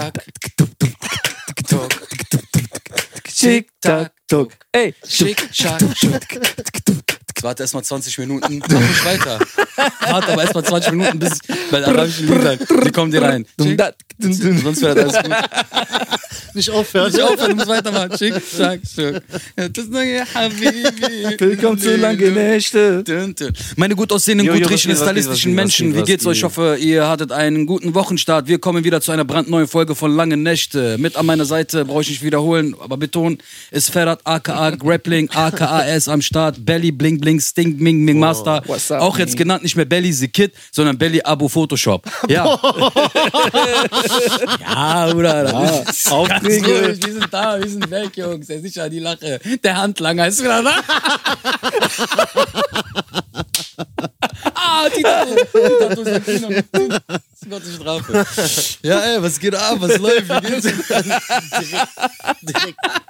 Schick-Tack. 0.00 0.14
Tok. 1.68 1.90
Schick-Tack-Tok. 3.28 4.52
Ey, 4.72 4.94
Schick-Schack. 5.06 5.80
Warte 7.42 7.62
erstmal 7.62 7.82
20 7.84 8.18
Minuten. 8.18 8.58
Mach 8.58 8.68
nicht 8.68 9.04
weiter. 9.04 9.38
Warte 10.00 10.32
aber 10.32 10.42
erstmal 10.42 10.64
20 10.64 10.92
Minuten, 10.92 11.18
bis 11.18 11.38
bei 11.70 11.82
arabischen 11.84 12.28
Liedern. 12.28 12.58
Die 12.84 12.92
kommen 12.92 13.10
dir 13.10 13.22
rein. 13.22 13.46
Schick. 13.60 13.80
Sonst 14.18 14.82
wäre 14.82 14.94
das 14.94 15.14
alles 15.14 15.22
gut. 15.22 15.34
Nicht 16.54 16.70
aufhören. 16.70 17.12
Nicht 17.12 17.22
aufhören, 17.22 17.50
du 17.50 17.56
musst 17.56 17.68
weitermachen. 17.68 18.16
Schick, 18.18 18.34
schack, 18.56 18.80
schick. 18.84 19.22
Das 19.56 19.86
neue 19.88 20.22
Habibi. 20.34 20.84
willkommen 21.38 21.78
zu 21.78 21.96
lange 21.96 22.30
Nächte. 22.30 23.04
Meine 23.76 23.94
gut 23.94 24.12
aussehenden, 24.12 24.46
Jo, 24.46 24.54
gut 24.54 24.62
jo, 24.62 24.68
riechenden, 24.68 24.96
stylistischen 24.98 25.54
Menschen, 25.54 25.92
wie 25.94 25.98
geht, 25.98 26.06
geht's 26.06 26.26
euch? 26.26 26.38
Ich 26.38 26.44
hoffe, 26.44 26.76
ihr 26.80 27.08
hattet 27.08 27.32
einen 27.32 27.66
guten 27.66 27.94
Wochenstart. 27.94 28.48
Wir 28.48 28.58
kommen 28.58 28.84
wieder 28.84 29.00
zu 29.00 29.12
einer 29.12 29.24
brandneuen 29.24 29.68
Folge 29.68 29.94
von 29.94 30.14
Lange 30.14 30.36
Nächte. 30.36 30.96
Mit 30.98 31.16
an 31.16 31.26
meiner 31.26 31.44
Seite, 31.44 31.84
brauche 31.84 32.02
ich 32.02 32.10
nicht 32.10 32.22
wiederholen, 32.22 32.74
aber 32.80 32.96
betonen, 32.96 33.38
ist 33.70 33.90
Ferrat 33.90 34.20
aka 34.24 34.70
Grappling, 34.70 35.30
aka 35.30 35.80
ist 35.80 36.08
am 36.08 36.22
Start. 36.22 36.64
Belly, 36.64 36.92
Bling, 36.92 37.20
Bling, 37.20 37.40
Stink, 37.40 37.80
Ming, 37.80 38.04
Ming, 38.04 38.18
Master. 38.18 38.56
up, 38.56 38.68
Auch 39.00 39.18
jetzt 39.18 39.36
genannt 39.36 39.62
nicht 39.62 39.76
mehr 39.76 39.84
Belly 39.84 40.12
the 40.12 40.28
Kid, 40.28 40.52
sondern 40.72 40.98
Belly 40.98 41.20
Abo 41.22 41.48
Photoshop. 41.48 42.06
Ja. 42.28 42.44
ja, 44.60 45.12
Bruder. 45.12 45.52
Ja. 45.52 45.84
Aufträge. 46.36 46.98
Wir 47.00 47.12
sind 47.12 47.28
da, 47.30 47.58
wir 47.58 47.68
sind 47.68 47.90
weg, 47.90 48.16
Jungs. 48.16 48.46
Der 48.46 48.56
ist 48.56 48.62
sicher 48.62 48.88
die 48.88 49.00
Lache. 49.00 49.40
Der 49.62 49.76
Handlanger 49.76 50.28
ist 50.28 50.40
wieder 50.42 50.62
da. 50.62 50.70
ah, 54.54 54.88
die 54.96 55.02
Tattoo. 55.02 56.04
Die 56.04 56.18
Tattoo 56.18 57.29
Gottes 57.50 57.74
Strafe. 57.80 58.24
Ja, 58.82 59.00
ey, 59.00 59.22
was 59.22 59.38
geht 59.38 59.54
ab? 59.54 59.76
Was 59.80 59.98
läuft? 59.98 60.28
Wie 60.28 60.46
geht's? 60.46 60.68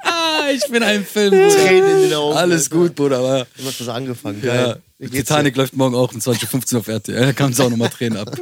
Ah, 0.03 0.49
ich 0.53 0.67
bin 0.71 0.83
ein 0.83 1.05
Film. 1.05 1.31
Tränen 1.31 1.91
in 1.91 2.03
den 2.09 2.15
Augen. 2.15 2.37
Alles 2.37 2.69
gut, 2.69 2.95
Bruder. 2.95 3.19
Aber 3.19 3.47
Du 3.57 3.65
hast 3.67 3.81
das 3.81 3.89
angefangen. 3.89 4.43
ja, 4.45 4.77
Titanic 5.01 5.57
läuft 5.57 5.75
morgen 5.77 5.95
auch 5.95 6.13
um 6.13 6.19
20.15 6.19 6.75
Uhr 6.75 6.81
auf 6.81 6.89
RTL. 6.89 7.27
Da 7.27 7.33
kann 7.33 7.53
es 7.53 7.61
auch 7.61 7.71
nochmal 7.71 7.89
Tränen 7.91 8.19
ab, 8.19 8.37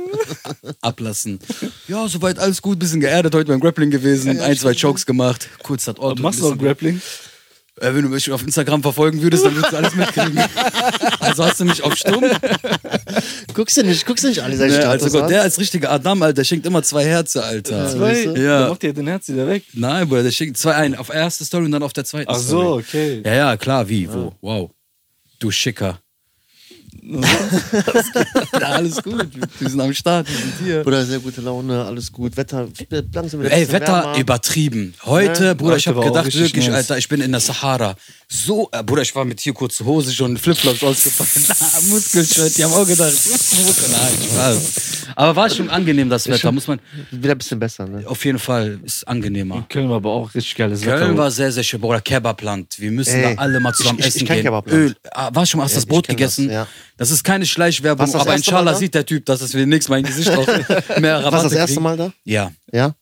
ablassen. 0.80 1.38
Ja, 1.86 2.08
soweit 2.08 2.38
alles 2.38 2.62
gut. 2.62 2.78
Bisschen 2.78 3.00
geerdet 3.00 3.34
heute 3.34 3.48
beim 3.48 3.60
Grappling 3.60 3.90
gewesen. 3.90 4.40
ein, 4.40 4.56
zwei 4.56 4.74
Chokes 4.74 5.04
gemacht. 5.06 5.48
Kurz 5.62 5.86
hat 5.86 5.98
Auto. 6.00 6.22
Machst 6.22 6.40
du 6.40 6.50
auch 6.50 6.56
Grappling? 6.58 7.00
Äh, 7.80 7.94
wenn 7.94 8.02
du 8.02 8.08
mich 8.08 8.30
auf 8.30 8.42
Instagram 8.42 8.82
verfolgen 8.82 9.20
würdest, 9.22 9.44
dann 9.44 9.54
würdest 9.54 9.72
du 9.72 9.76
alles 9.76 9.94
mitkriegen. 9.94 10.38
also 11.20 11.44
hast 11.44 11.60
du 11.60 11.64
mich 11.64 11.82
auf 11.82 11.94
Stumm. 11.96 12.20
dir? 12.20 12.38
Guckst 13.54 13.76
du 13.76 13.82
nicht, 13.84 14.06
guckst 14.06 14.24
du 14.24 14.28
nicht 14.28 14.40
alle 14.42 14.56
seine 14.56 14.72
Ne, 14.72 14.78
Status 14.80 15.02
also 15.04 15.20
Gott, 15.20 15.30
der 15.30 15.42
als 15.42 15.58
richtiger 15.58 15.90
Adam, 15.90 16.22
Alter, 16.22 16.34
der 16.34 16.44
schenkt 16.44 16.66
immer 16.66 16.82
zwei 16.82 17.04
Herzen, 17.04 17.40
Alter. 17.42 17.88
Zwei? 17.88 18.14
siehst 18.14 18.26
du? 18.36 18.40
Ja. 18.40 18.60
Dann 18.60 18.68
macht 18.70 18.84
ihr 18.84 18.92
den 18.92 19.06
Herz 19.06 19.28
wieder 19.28 19.46
weg. 19.46 19.64
Nein, 19.74 20.08
Bruder, 20.08 20.22
der 20.24 20.30
schickt 20.30 20.56
zwei 20.56 20.74
ein. 20.74 20.94
Auf 20.94 21.08
erste 21.10 21.44
Story 21.44 21.64
und 21.64 21.72
dann 21.72 21.82
auf 21.82 21.92
der 21.92 22.04
zweiten 22.04 22.30
Ach 22.30 22.38
Story. 22.38 22.64
so, 22.64 22.74
okay. 22.78 23.22
Ja, 23.24 23.34
ja, 23.34 23.56
klar, 23.56 23.88
wie, 23.88 24.12
wo, 24.12 24.32
wow. 24.40 24.70
Du 25.38 25.50
Schicker. 25.50 26.00
ja, 28.60 28.66
alles 28.68 29.02
gut, 29.02 29.28
wir 29.58 29.68
sind 29.68 29.80
am 29.80 29.92
Start, 29.94 30.28
wir 30.28 30.36
sind 30.36 30.52
hier. 30.62 30.82
Bruder, 30.82 31.04
sehr 31.04 31.18
gute 31.20 31.40
Laune, 31.40 31.84
alles 31.84 32.12
gut. 32.12 32.36
Wetter, 32.36 32.68
langsam 33.12 33.40
wieder 33.40 33.50
Ey, 33.52 33.70
Wetter 33.72 33.92
wärmer. 34.04 34.18
übertrieben. 34.18 34.94
Heute, 35.04 35.44
Ja, 35.46 35.54
Bruder, 35.54 35.76
ich 35.76 35.86
heute 35.86 35.98
habe 35.98 36.08
gedacht, 36.08 36.34
wirklich, 36.34 36.66
nice. 36.66 36.74
Alter, 36.76 36.98
ich 36.98 37.08
bin 37.08 37.20
in 37.20 37.30
der 37.32 37.40
Sahara. 37.40 37.94
So, 38.30 38.68
äh, 38.72 38.82
Bruder, 38.84 39.00
ich 39.00 39.14
war 39.14 39.24
mit 39.24 39.40
hier 39.40 39.54
kurze 39.54 39.86
Hose 39.86 40.12
schon, 40.12 40.36
Flipflops 40.36 40.82
ausgefallen. 40.82 41.46
Ah, 41.60 41.80
Muskelschritt, 41.88 42.58
die 42.58 42.64
haben 42.64 42.74
auch 42.74 42.86
gedacht. 42.86 43.12
Nein, 43.90 44.12
Spaß. 44.30 44.72
Aber 45.16 45.34
war 45.34 45.48
schon 45.48 45.70
angenehm, 45.70 46.10
das 46.10 46.28
Wetter, 46.28 46.52
muss 46.52 46.66
man, 46.66 46.78
Wieder 47.10 47.32
ein 47.32 47.38
bisschen 47.38 47.58
besser, 47.58 47.86
ne? 47.86 48.06
auf 48.06 48.22
jeden 48.26 48.38
Fall, 48.38 48.80
ist 48.84 49.08
angenehmer. 49.08 49.64
Köln 49.70 49.88
war 49.88 49.96
aber 49.96 50.10
auch 50.10 50.34
richtig 50.34 50.54
geiles 50.56 50.82
Köln 50.82 51.00
Wetter. 51.00 51.16
war 51.16 51.30
sehr, 51.30 51.50
sehr 51.52 51.62
schön. 51.62 51.80
Bruder, 51.80 52.02
Kebabland. 52.02 52.78
Wir 52.78 52.90
müssen 52.90 53.14
Ey, 53.16 53.34
da 53.34 53.40
alle 53.40 53.60
mal 53.60 53.72
zusammen 53.72 53.98
ich- 53.98 54.04
ich- 54.04 54.08
essen 54.08 54.18
ich 54.22 54.26
kenn 54.26 54.36
gehen. 54.36 54.44
Kebabland. 54.44 54.78
Öl. 54.78 54.96
Ah, 55.10 55.30
war 55.32 55.46
schon 55.46 55.58
mal, 55.58 55.64
hast 55.64 55.72
du 55.72 55.76
Ja, 55.76 55.80
das 55.80 55.86
Brot 55.86 56.06
gegessen? 56.08 56.48
das, 56.48 56.54
ja. 56.54 56.66
Das 56.98 57.10
ist 57.10 57.24
keine 57.24 57.46
Schleichwerbung, 57.46 58.12
Warst 58.12 58.14
aber 58.26 58.34
inshallah 58.36 58.74
sieht 58.74 58.94
der 58.94 59.06
Typ, 59.06 59.24
dass 59.24 59.40
es 59.40 59.54
wir 59.54 59.64
nichts 59.66 59.88
mein 59.88 60.02
Gesicht 60.04 60.30
auch 60.30 60.46
mehr 60.98 61.16
Rabatte 61.24 61.32
Warst 61.32 61.44
du 61.46 61.48
das 61.48 61.52
erste 61.54 61.74
kriegen. 61.76 61.82
Mal 61.82 61.96
da? 61.96 62.12
Ja. 62.24 62.52
Ja? 62.72 62.94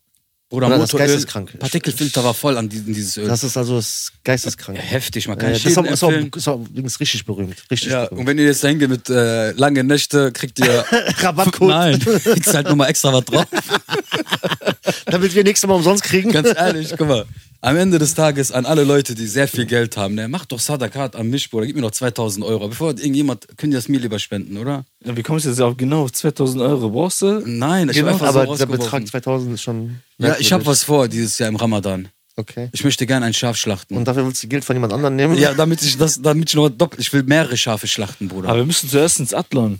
Bruder, 0.49 0.67
Bruder, 0.67 0.79
das 0.79 0.91
Motoröl, 0.93 1.07
geisteskrank. 1.07 1.59
Partikelfilter 1.59 2.23
war 2.23 2.33
voll 2.33 2.57
an 2.57 2.69
dieses 2.69 3.17
Öl. 3.17 3.27
Das 3.27 3.43
ist 3.43 3.57
also 3.57 3.75
das 3.75 4.13
geisteskrank. 4.23 4.77
Heftig, 4.79 5.27
man 5.27 5.37
kann 5.37 5.49
Äh, 5.49 5.57
ich 5.57 5.63
das 5.63 5.73
ist, 5.73 5.77
auch, 5.77 6.11
ist, 6.13 6.47
auch, 6.47 6.59
übrigens 6.69 6.99
richtig 7.01 7.25
berühmt. 7.25 7.55
Richtig 7.69 7.91
Ja, 7.91 8.05
berühmt. 8.05 8.21
und 8.21 8.27
wenn 8.27 8.37
ihr 8.37 8.45
jetzt 8.45 8.63
da 8.63 8.69
hingeht 8.69 8.89
mit 8.89 9.09
äh, 9.09 9.51
lange 9.51 9.83
Nächte, 9.83 10.31
kriegt 10.31 10.59
ihr 10.59 10.85
Rabattcode, 11.19 11.67
Nein, 11.69 11.99
kriegst 11.99 12.53
halt 12.53 12.67
nochmal 12.69 12.89
extra 12.89 13.11
was 13.11 13.25
drauf. 13.25 13.45
damit 15.05 15.35
wir 15.35 15.43
nächstes 15.43 15.67
Mal 15.67 15.75
umsonst 15.75 16.03
kriegen. 16.03 16.31
Ganz 16.31 16.49
ehrlich, 16.55 16.93
guck 16.97 17.07
mal. 17.07 17.25
Am 17.61 17.75
Ende 17.75 17.97
des 17.97 18.13
Tages 18.13 18.51
an 18.51 18.65
alle 18.67 18.83
Leute, 18.83 19.15
die 19.15 19.25
sehr 19.25 19.47
viel 19.47 19.65
Geld 19.65 19.97
haben, 19.97 20.13
ne, 20.13 20.27
macht 20.27 20.51
doch 20.51 20.59
Sadakat 20.59 21.15
an 21.15 21.27
mich, 21.29 21.49
Bruder. 21.49 21.65
Gib 21.65 21.75
mir 21.75 21.81
doch 21.81 21.91
2000 21.91 22.45
Euro. 22.45 22.67
Bevor 22.67 22.91
irgendjemand, 22.91 23.47
könnt 23.57 23.73
ihr 23.73 23.77
das 23.79 23.87
mir 23.87 23.99
lieber 23.99 24.19
spenden, 24.19 24.57
oder? 24.57 24.85
Ja, 25.03 25.17
wie 25.17 25.23
kommst 25.23 25.45
du 25.45 25.49
jetzt 25.49 25.59
auf 25.59 25.75
genau 25.75 26.03
auf 26.03 26.11
2000 26.11 26.61
Euro? 26.61 26.89
Brauchst 26.91 27.23
du? 27.23 27.41
Nein, 27.45 27.89
ich 27.89 27.97
Genau, 27.97 28.09
einfach 28.11 28.27
Aber 28.27 28.45
so 28.45 28.55
der. 28.55 28.67
Betrag 28.67 29.07
2000 29.07 29.55
ist 29.55 29.63
schon. 29.63 30.01
Ja, 30.19 30.35
ich 30.39 30.53
habe 30.53 30.65
was 30.67 30.83
vor 30.83 31.07
dieses 31.07 31.39
Jahr 31.39 31.49
im 31.49 31.55
Ramadan. 31.55 32.09
Okay. 32.35 32.69
Ich 32.71 32.83
möchte 32.83 33.07
gerne 33.07 33.25
ein 33.25 33.33
Schaf 33.33 33.57
schlachten. 33.57 33.97
Und 33.97 34.07
dafür 34.07 34.23
willst 34.23 34.43
du 34.43 34.47
Geld 34.47 34.63
von 34.63 34.75
jemand 34.75 34.93
anderem 34.93 35.15
nehmen? 35.15 35.35
ja, 35.37 35.55
damit 35.55 35.81
ich 35.81 35.97
das, 35.97 36.21
damit 36.21 36.49
ich 36.49 36.55
noch 36.55 36.69
doppelt, 36.69 37.01
ich 37.01 37.11
will 37.11 37.23
mehrere 37.23 37.57
Schafe 37.57 37.87
schlachten, 37.87 38.27
Bruder. 38.27 38.49
Aber 38.49 38.59
wir 38.59 38.65
müssen 38.65 38.87
zuerst 38.87 39.19
ins 39.19 39.33
Athlon. 39.33 39.79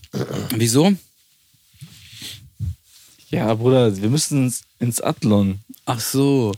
Wieso? 0.56 0.94
Ja, 3.30 3.54
Bruder, 3.54 3.96
wir 3.96 4.10
müssen 4.10 4.46
ins, 4.46 4.62
ins 4.80 5.02
Athlon. 5.02 5.60
Ach 5.86 6.00
so. 6.00 6.54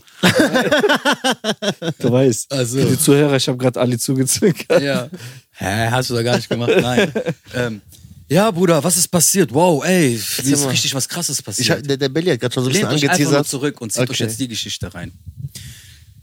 Du 1.98 2.12
weißt. 2.12 2.52
Also. 2.52 2.78
Für 2.80 2.86
die 2.90 2.98
Zuhörer, 2.98 3.36
ich 3.36 3.48
habe 3.48 3.58
gerade 3.58 3.80
Ali 3.80 3.98
zugezwinkert. 3.98 4.82
Ja. 4.82 5.08
Hä, 5.52 5.88
hast 5.90 6.10
du 6.10 6.14
da 6.14 6.22
gar 6.22 6.36
nicht 6.36 6.48
gemacht? 6.48 6.70
Nein. 6.80 7.12
ähm, 7.54 7.80
ja, 8.28 8.50
Bruder, 8.50 8.82
was 8.84 8.96
ist 8.96 9.08
passiert? 9.08 9.52
Wow, 9.52 9.84
ey, 9.84 10.10
mir 10.44 10.52
ist 10.54 10.68
richtig 10.68 10.94
was 10.94 11.08
krasses 11.08 11.40
Ich, 11.40 11.44
passiert. 11.44 11.70
hab- 11.78 11.82
der, 11.86 11.96
der 11.96 12.08
Belly 12.08 12.30
hat 12.30 12.40
gerade 12.40 12.54
schon 12.54 12.62
so 12.64 12.70
ein 12.70 12.72
bisschen 12.72 12.86
euch 12.88 12.94
einfach 12.94 13.18
nur 13.18 13.26
angeteasert. 13.28 13.48
zurück 13.48 13.80
und 13.80 13.92
zieht 13.92 14.02
euch 14.02 14.10
Okay. 14.10 14.22
jetzt 14.24 14.38
die 14.40 14.48
Geschichte 14.48 14.94
rein. 14.94 15.10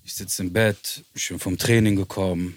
Ich 0.05 0.13
sitze 0.15 0.43
im 0.43 0.53
Bett, 0.53 1.03
ich 1.13 1.27
bin 1.27 1.39
vom 1.39 1.57
Training 1.57 1.97
gekommen. 1.97 2.55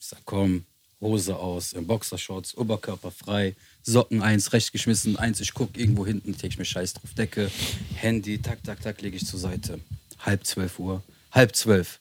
Ich 0.00 0.06
sag, 0.08 0.18
komm, 0.24 0.64
Hose 1.00 1.36
aus, 1.36 1.72
in 1.72 1.86
Boxershorts, 1.86 2.56
Oberkörper 2.56 3.12
frei, 3.12 3.54
Socken 3.82 4.22
eins, 4.22 4.52
rechts 4.52 4.72
geschmissen, 4.72 5.16
eins, 5.16 5.40
ich 5.40 5.54
guck 5.54 5.76
irgendwo 5.76 6.06
hinten, 6.06 6.34
take 6.34 6.48
ich 6.48 6.58
mir 6.58 6.64
Scheiß 6.64 6.92
drauf, 6.94 7.14
Decke, 7.14 7.50
Handy, 7.96 8.38
tak, 8.40 8.62
tak, 8.62 8.80
tak, 8.82 9.00
lege 9.00 9.16
ich 9.16 9.26
zur 9.26 9.40
Seite. 9.40 9.80
Halb 10.20 10.44
zwölf 10.46 10.78
Uhr, 10.78 11.02
halb 11.32 11.56
zwölf, 11.56 11.98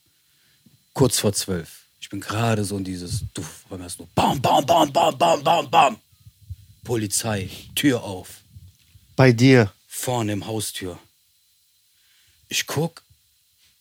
kurz 0.94 1.20
vor 1.20 1.34
zwölf. 1.34 1.86
Ich 2.02 2.10
bin 2.10 2.20
gerade 2.20 2.64
so 2.66 2.78
in 2.78 2.84
dieses, 2.84 3.24
du, 3.34 3.44
hör 3.70 3.78
mal 3.78 3.90
so, 3.90 4.08
bam, 4.14 4.42
bam, 4.42 4.66
bam, 4.66 4.92
bam, 4.92 5.18
bam, 5.18 5.44
bam, 5.44 5.70
bam. 5.72 5.98
Polizei, 6.84 7.50
Tür 7.76 8.04
auf 8.04 8.42
Bei 9.16 9.32
dir. 9.32 9.72
vorne 9.88 10.34
im 10.34 10.46
Haustür. 10.48 11.00
Ich 12.50 12.66
guck, 12.68 13.04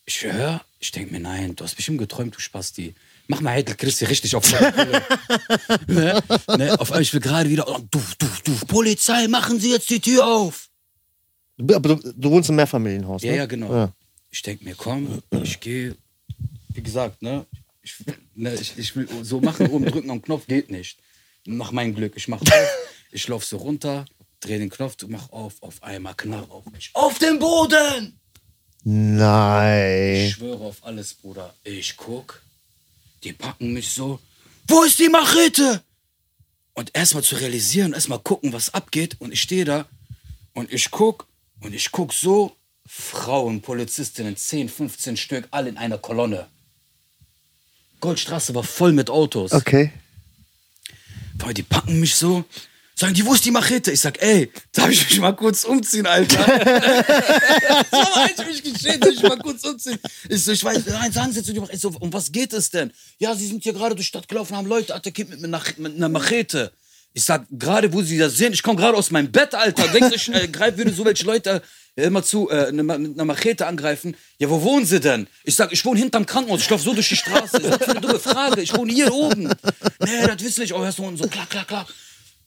ich 0.05 0.23
höre, 0.23 0.63
ich 0.79 0.91
denke 0.91 1.11
mir, 1.13 1.19
nein, 1.19 1.55
du 1.55 1.63
hast 1.63 1.75
bestimmt 1.75 1.97
geträumt, 1.99 2.35
du 2.35 2.39
Spasti. 2.39 2.95
Mach 3.31 3.41
mal 3.41 3.53
Heitel 3.53 3.75
Christi 3.75 4.05
richtig 4.05 4.35
auf 4.35 4.51
ne? 5.87 6.21
Ne? 6.57 6.79
Auf 6.79 6.91
einmal, 6.91 7.01
ich 7.03 7.13
will 7.13 7.19
gerade 7.21 7.47
wieder, 7.49 7.67
oh, 7.67 7.77
du, 7.91 8.01
du, 8.17 8.27
du, 8.43 8.65
Polizei, 8.65 9.27
machen 9.27 9.59
Sie 9.59 9.69
jetzt 9.71 9.89
die 9.91 9.99
Tür 9.99 10.25
auf. 10.25 10.67
Du- 11.57 11.75
Aber 11.75 11.95
du, 11.95 12.13
du 12.15 12.31
wohnst 12.31 12.49
im 12.49 12.55
Mehrfamilienhaus, 12.55 13.21
Ja, 13.21 13.31
ne? 13.31 13.37
ja, 13.37 13.45
genau. 13.45 13.71
Ja. 13.71 13.93
Ich 14.31 14.41
denke 14.41 14.63
mir, 14.65 14.73
komm, 14.75 15.21
ich 15.43 15.59
gehe, 15.59 15.95
wie 16.69 16.81
gesagt, 16.81 17.21
ne, 17.21 17.45
ich, 17.83 17.93
ne, 18.33 18.55
ich, 18.55 18.75
ich 18.77 18.95
will 18.95 19.07
so 19.21 19.39
machen, 19.39 19.67
oben 19.67 19.85
drücken 19.91 20.09
am 20.09 20.21
Knopf, 20.23 20.47
geht 20.47 20.71
nicht. 20.71 20.97
Nach 21.45 21.71
meinem 21.71 21.93
Glück, 21.93 22.13
ich 22.15 22.27
mach 22.27 22.41
auf, 22.41 22.77
ich 23.11 23.27
lauf 23.27 23.45
so 23.45 23.57
runter, 23.57 24.05
dreh 24.39 24.57
den 24.57 24.71
Knopf, 24.71 24.95
mach 25.07 25.29
auf, 25.31 25.61
auf 25.61 25.83
einmal 25.83 26.15
knall 26.15 26.45
auf 26.49 26.65
mich. 26.71 26.89
Auf 26.93 27.19
den 27.19 27.37
Boden! 27.37 28.15
Ich 28.81 28.85
Nein. 28.85 30.31
schwöre 30.31 30.63
auf 30.65 30.83
alles, 30.83 31.13
Bruder. 31.13 31.53
Ich 31.63 31.95
guck, 31.97 32.41
die 33.23 33.33
packen 33.33 33.73
mich 33.73 33.89
so. 33.89 34.19
Wo 34.67 34.83
ist 34.83 34.99
die 34.99 35.09
Machete? 35.09 35.83
Und 36.73 36.95
erstmal 36.95 37.23
zu 37.23 37.35
realisieren, 37.35 37.93
erstmal 37.93 38.19
gucken, 38.19 38.53
was 38.53 38.73
abgeht. 38.73 39.17
Und 39.19 39.33
ich 39.33 39.41
stehe 39.41 39.65
da 39.65 39.85
und 40.53 40.71
ich 40.71 40.91
guck 40.91 41.27
und 41.59 41.73
ich 41.73 41.91
guck 41.91 42.13
so. 42.13 42.55
Frauen, 42.91 43.61
Polizistinnen, 43.61 44.35
10, 44.35 44.67
15 44.67 45.15
Stück, 45.15 45.47
alle 45.51 45.69
in 45.69 45.77
einer 45.77 45.99
Kolonne. 45.99 46.47
Goldstraße 47.99 48.55
war 48.55 48.63
voll 48.63 48.93
mit 48.93 49.11
Autos. 49.11 49.51
Okay. 49.51 49.91
Boah, 51.35 51.53
die 51.53 51.63
packen 51.63 51.99
mich 51.99 52.15
so. 52.15 52.45
Sagen 52.99 53.13
die, 53.13 53.25
wo 53.25 53.33
ist 53.33 53.45
die 53.45 53.51
Machete? 53.51 53.91
Ich 53.93 54.01
sag, 54.01 54.21
ey, 54.21 54.51
darf 54.73 54.89
ich 54.89 55.09
mich 55.09 55.21
mal 55.21 55.31
kurz 55.31 55.63
umziehen, 55.63 56.05
Alter? 56.05 56.43
so 57.91 57.97
hab 57.97 58.29
ich 58.29 58.45
mich 58.45 58.61
geschehen, 58.73 58.99
darf 58.99 59.11
ich 59.13 59.23
mal 59.23 59.37
kurz 59.37 59.63
umziehen? 59.63 59.97
Ich 60.27 60.43
so, 60.43 60.51
ich 60.51 60.61
weiß, 60.61 60.81
nein, 60.87 61.09
sagen 61.09 61.31
Sie 61.31 61.41
zu 61.41 61.53
die 61.53 61.61
Machete. 61.61 61.77
So, 61.77 61.93
um 62.01 62.11
was 62.11 62.29
geht 62.29 62.51
es 62.51 62.69
denn? 62.69 62.91
Ja, 63.17 63.33
Sie 63.35 63.47
sind 63.47 63.63
hier 63.63 63.71
gerade 63.71 63.95
durch 63.95 64.07
die 64.07 64.09
Stadt 64.09 64.27
gelaufen, 64.27 64.57
haben 64.57 64.67
Leute 64.67 64.93
attackiert 64.93 65.29
mit, 65.29 65.41
einer- 65.41 65.61
mit 65.77 65.95
einer 65.95 66.09
Machete. 66.09 66.73
Ich 67.13 67.23
sag, 67.23 67.45
gerade 67.51 67.93
wo 67.93 68.01
Sie 68.01 68.17
das 68.17 68.35
sehen, 68.35 68.51
ich 68.51 68.61
komme 68.61 68.77
gerade 68.81 68.97
aus 68.97 69.11
meinem 69.11 69.31
Bett, 69.31 69.55
Alter. 69.55 69.87
Denkst 69.87 70.09
du, 70.09 70.15
ich 70.15 70.35
äh, 70.35 70.49
greif, 70.49 70.75
würde 70.75 70.91
so 70.91 71.05
welche 71.05 71.23
Leute 71.23 71.61
Ja, 71.95 72.03
immer 72.03 72.21
zu, 72.21 72.49
äh, 72.49 72.69
ne, 72.73 72.83
mit 72.83 73.13
einer 73.13 73.23
Machete 73.25 73.65
angreifen. 73.65 74.13
Ja, 74.39 74.49
wo 74.49 74.61
wohnen 74.61 74.85
sie 74.85 74.99
denn? 74.99 75.25
Ich 75.45 75.55
sag, 75.55 75.71
ich 75.71 75.85
wohne 75.85 76.01
hinterm 76.01 76.25
Krankenhaus, 76.25 76.59
ich 76.63 76.69
laufe 76.69 76.83
so 76.83 76.93
durch 76.93 77.07
die 77.07 77.15
Straße. 77.15 77.59
Ich 77.61 77.63
sag, 77.67 77.81
für 77.81 77.91
eine 77.91 78.01
dumme 78.01 78.19
Frage, 78.19 78.61
ich 78.61 78.75
wohne 78.75 78.91
hier 78.91 79.13
oben. 79.13 79.45
Nee, 80.01 80.27
das 80.27 80.43
wissen 80.43 80.63
ich. 80.63 80.73
Oh, 80.73 80.79
hörst 80.83 80.97
du 80.99 81.05
unten 81.05 81.17
so, 81.17 81.29
klack, 81.29 81.49
klack, 81.49 81.67
klack. 81.69 81.87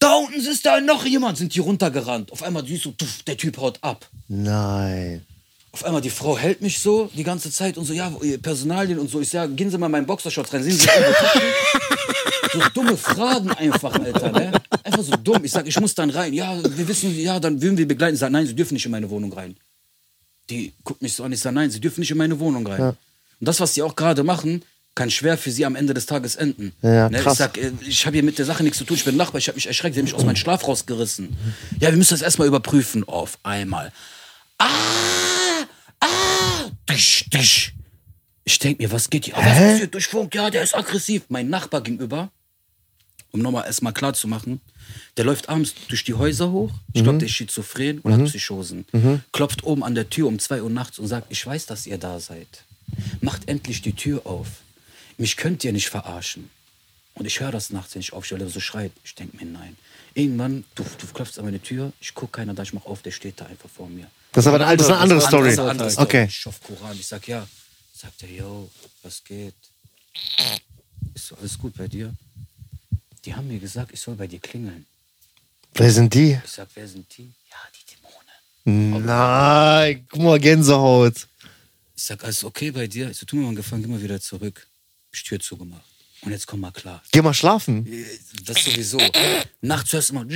Da 0.03 0.17
unten 0.17 0.35
ist 0.35 0.67
da 0.67 0.81
noch 0.81 1.07
jemand, 1.07 1.39
sind 1.39 1.55
die 1.55 1.61
runtergerannt. 1.61 2.33
Auf 2.33 2.43
einmal 2.43 2.67
siehst 2.67 2.87
du, 2.87 2.91
tuff, 2.91 3.23
der 3.23 3.37
Typ 3.37 3.57
haut 3.59 3.79
ab. 3.83 4.09
Nein. 4.27 5.25
Auf 5.71 5.85
einmal 5.85 6.01
die 6.01 6.11
Frau 6.11 6.37
hält 6.37 6.61
mich 6.61 6.81
so 6.81 7.09
die 7.15 7.23
ganze 7.23 7.53
Zeit 7.53 7.79
und 7.79 7.85
so, 7.85 7.93
ja, 7.93 8.13
Personalien 8.43 8.99
und 8.99 9.09
so. 9.09 9.21
Ich 9.21 9.29
sag, 9.29 9.57
gehen 9.57 9.71
Sie 9.71 9.79
mal 9.79 9.87
in 9.87 9.93
meinen 9.93 10.07
Boxershorts 10.07 10.53
rein, 10.53 10.65
sehen 10.65 10.77
Sie? 10.77 10.89
So 12.53 12.61
dumme 12.75 12.99
Fragen 12.99 13.51
einfach, 13.53 13.95
Alter, 13.95 14.31
ne? 14.31 14.53
Einfach 14.85 15.03
so 15.03 15.17
dumm. 15.17 15.43
Ich 15.43 15.53
sag, 15.53 15.67
ich 15.67 15.81
muss 15.81 15.95
dann 15.95 16.11
rein. 16.11 16.35
Ja, 16.35 16.63
wir 16.63 16.87
wissen, 16.87 17.19
ja, 17.19 17.41
dann 17.41 17.63
würden 17.63 17.79
wir 17.79 17.89
begleiten. 17.89 18.13
Ich 18.13 18.21
sag, 18.21 18.31
nein, 18.31 18.47
Sie 18.47 18.55
dürfen 18.55 18.75
nicht 18.75 18.85
in 18.85 18.91
meine 18.91 19.09
Wohnung 19.09 19.33
rein. 19.33 19.57
Die 20.51 20.75
guckt 20.85 21.01
mich 21.01 21.15
so 21.15 21.25
an, 21.25 21.33
ich 21.33 21.41
sag, 21.41 21.55
nein, 21.55 21.71
Sie 21.71 21.81
dürfen 21.81 22.01
nicht 22.01 22.11
in 22.11 22.19
meine 22.19 22.39
Wohnung 22.41 22.67
rein. 22.67 22.81
Und 22.81 22.97
das, 23.41 23.59
was 23.61 23.73
Sie 23.73 23.81
auch 23.81 23.97
gerade 23.97 24.23
machen, 24.23 24.63
kann 24.95 25.11
schwer 25.11 25.39
für 25.39 25.51
Sie 25.51 25.65
am 25.65 25.75
Ende 25.75 25.95
des 25.95 26.07
Tages 26.07 26.37
enden. 26.37 26.73
Ja, 26.83 27.09
ne? 27.09 27.19
Ich 27.19 27.25
sag, 27.31 27.57
äh, 27.57 27.73
ich 27.81 28.05
habe 28.07 28.15
hier 28.17 28.23
mit 28.23 28.39
der 28.39 28.45
Sache 28.45 28.63
nichts 28.63 28.79
zu 28.79 28.85
tun, 28.85 28.97
ich 28.97 29.05
bin 29.05 29.17
Nachbar, 29.17 29.39
ich 29.39 29.49
habe 29.49 29.57
mich 29.57 29.67
erschreckt, 29.67 29.95
Sie 29.95 30.01
haben 30.01 30.05
mich 30.05 30.15
aus 30.15 30.25
meinem 30.25 30.37
Schlaf 30.37 30.67
rausgerissen. 30.67 31.37
Ja, 31.81 31.91
wir 31.91 31.97
müssen 31.97 32.15
das 32.15 32.23
erstmal 32.23 32.47
überprüfen. 32.49 33.05
Auf 33.05 33.39
einmal. 33.43 33.93
Ah! 34.59 34.69
Ah! 36.01 36.71
Tisch, 36.87 37.25
tisch. 37.31 37.75
Ich 38.45 38.59
denk 38.59 38.81
mir, 38.81 38.91
was 38.91 39.09
geht 39.09 39.27
hier? 39.27 39.37
Ah, 39.37 39.45
Was 39.45 39.59
passiert 39.59 39.95
durch 39.95 40.07
Funk? 40.09 40.35
Ja, 40.35 40.51
der 40.51 40.63
ist 40.63 40.75
aggressiv. 40.75 41.23
Mein 41.29 41.49
Nachbar 41.49 41.81
gegenüber, 41.81 42.31
um 43.31 43.41
nochmal 43.41 43.67
erstmal 43.67 43.93
klar 43.93 44.13
zu 44.15 44.27
machen, 44.29 44.61
der 45.17 45.25
läuft 45.25 45.49
abends 45.49 45.75
durch 45.89 46.05
die 46.05 46.15
Häuser 46.15 46.51
hoch. 46.51 46.73
Ich 46.93 47.03
glaube, 47.03 47.19
der 47.19 47.29
ist 47.29 47.35
schizophren 47.35 48.01
und 48.01 48.13
hat 48.13 48.25
Psychosen. 48.25 48.85
Klopft 49.33 49.63
oben 49.65 49.85
an 49.85 49.95
der 49.95 50.11
Tür 50.11 50.27
um 50.27 50.39
2 50.39 50.63
Uhr 50.63 50.71
nachts 50.71 50.99
und 50.99 51.07
sagt, 51.07 51.29
ich 51.31 51.47
weiß, 51.47 51.67
dass 51.67 51.87
ihr 51.87 51.99
da 51.99 52.19
seid. 52.21 52.65
Macht 53.21 53.49
endlich 53.49 53.81
die 53.81 53.93
Tür 53.95 54.27
auf. 54.27 54.49
Mich 55.23 55.37
könnt 55.37 55.63
ihr 55.63 55.73
nicht 55.73 55.89
verarschen. 55.89 56.51
Und 57.15 57.27
ich 57.27 57.39
höre 57.39 57.53
das 57.53 57.71
nachts, 57.71 57.95
wenn 57.95 58.01
ich 58.01 58.13
aufstehe, 58.13 58.49
so 58.49 58.59
schreit. 58.59 58.91
Ich 59.05 59.15
denke 59.15 59.37
mir, 59.37 59.45
nein. 59.45 59.77
Irgendwann, 60.15 60.65
du, 60.75 60.85
du 60.99 61.07
klopfst 61.07 61.39
an 61.39 61.45
meine 61.45 61.63
Tür, 61.63 61.93
ich 62.01 62.13
gucke 62.13 62.33
keiner 62.33 62.55
da, 62.55 62.65
ich 62.65 62.73
mach 62.73 62.87
auf, 62.87 63.03
der 63.03 63.13
steht 63.13 63.41
da 63.41 63.47
einfach 63.47 63.71
vor 63.71 63.89
mir. 63.89 64.11
Das 64.33 64.45
ist 64.45 64.49
aber 64.49 64.67
eine, 64.67 64.77
das 64.77 64.89
ist 64.89 64.93
eine 64.93 65.01
andere 65.01 65.21
Story. 65.21 65.53
eine 65.53 65.71
andere 65.71 65.91
Story. 65.93 66.07
Okay. 66.07 66.25
Ich 66.25 66.35
schaff 66.35 66.61
Koran. 66.61 66.97
Ich 66.99 67.07
sag, 67.07 67.29
ja. 67.29 67.47
Sagt 67.97 68.21
er, 68.25 68.31
yo, 68.31 68.69
was 69.05 69.23
geht? 69.23 69.55
Ist 71.15 71.29
so, 71.29 71.37
alles 71.37 71.57
gut 71.57 71.77
bei 71.77 71.87
dir? 71.87 72.13
Die 73.25 73.33
haben 73.33 73.47
mir 73.47 73.61
gesagt, 73.61 73.93
ich 73.93 74.01
soll 74.01 74.17
bei 74.17 74.27
dir 74.27 74.41
klingeln. 74.41 74.87
Wer 75.75 75.93
sind 75.93 76.13
die? 76.15 76.37
Ich 76.45 76.51
sag, 76.51 76.67
wer 76.75 76.89
sind 76.89 77.07
die? 77.17 77.31
Ja, 77.49 77.59
die 77.77 78.65
Dämonen. 78.67 79.07
Nein, 79.07 80.05
guck 80.11 80.21
mal, 80.21 80.41
Gänsehaut. 80.41 81.29
Ich 81.95 82.03
sag, 82.03 82.25
alles 82.25 82.43
okay 82.43 82.73
bei 82.73 82.89
dir? 82.89 83.09
Ich 83.09 83.19
so, 83.19 83.25
tu 83.25 83.37
mir 83.37 83.43
mal 83.43 83.49
einen 83.51 83.57
Gefallen, 83.57 83.83
geh 83.83 83.89
mal 83.89 84.03
wieder 84.03 84.21
zurück. 84.21 84.67
Ich 85.13 85.25
Tür 85.25 85.41
zugemacht. 85.41 85.83
Und 86.25 86.31
jetzt 86.31 86.47
komm 86.47 86.61
mal 86.61 86.71
klar. 86.71 87.03
Geh 87.11 87.21
mal 87.21 87.35
schlafen. 87.35 87.85
Das 88.45 88.65
sowieso. 88.65 88.99
Nachts 89.61 89.93
hörst 89.93 90.11
du 90.11 90.15
immer 90.15 90.27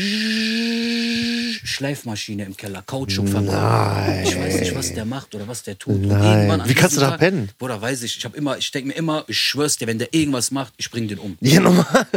Schleifmaschine 1.65 2.45
im 2.45 2.57
Keller, 2.57 2.83
Kautschuk 2.83 3.29
verbrannt. 3.29 4.27
Ich 4.27 4.37
weiß 4.37 4.61
nicht, 4.61 4.75
was 4.75 4.93
der 4.93 5.05
macht 5.05 5.33
oder 5.37 5.47
was 5.47 5.63
der 5.63 5.79
tut. 5.79 6.01
Nein. 6.01 6.63
Wie 6.67 6.75
kannst 6.75 6.97
du 6.97 7.01
da 7.01 7.17
pennen? 7.17 7.51
Oder 7.61 7.81
weiß 7.81 8.03
ich. 8.03 8.17
Ich 8.17 8.25
habe 8.25 8.37
immer, 8.37 8.59
ich 8.59 8.69
denke 8.73 8.89
mir 8.89 8.95
immer, 8.95 9.25
ich 9.29 9.39
schwör's 9.39 9.77
dir, 9.77 9.87
wenn 9.87 10.01
der 10.01 10.13
irgendwas 10.13 10.51
macht, 10.51 10.75
ich 10.77 10.91
bring 10.91 11.07
den 11.07 11.19
um. 11.19 11.39
Ja, 11.41 11.61
nochmal. 11.61 12.09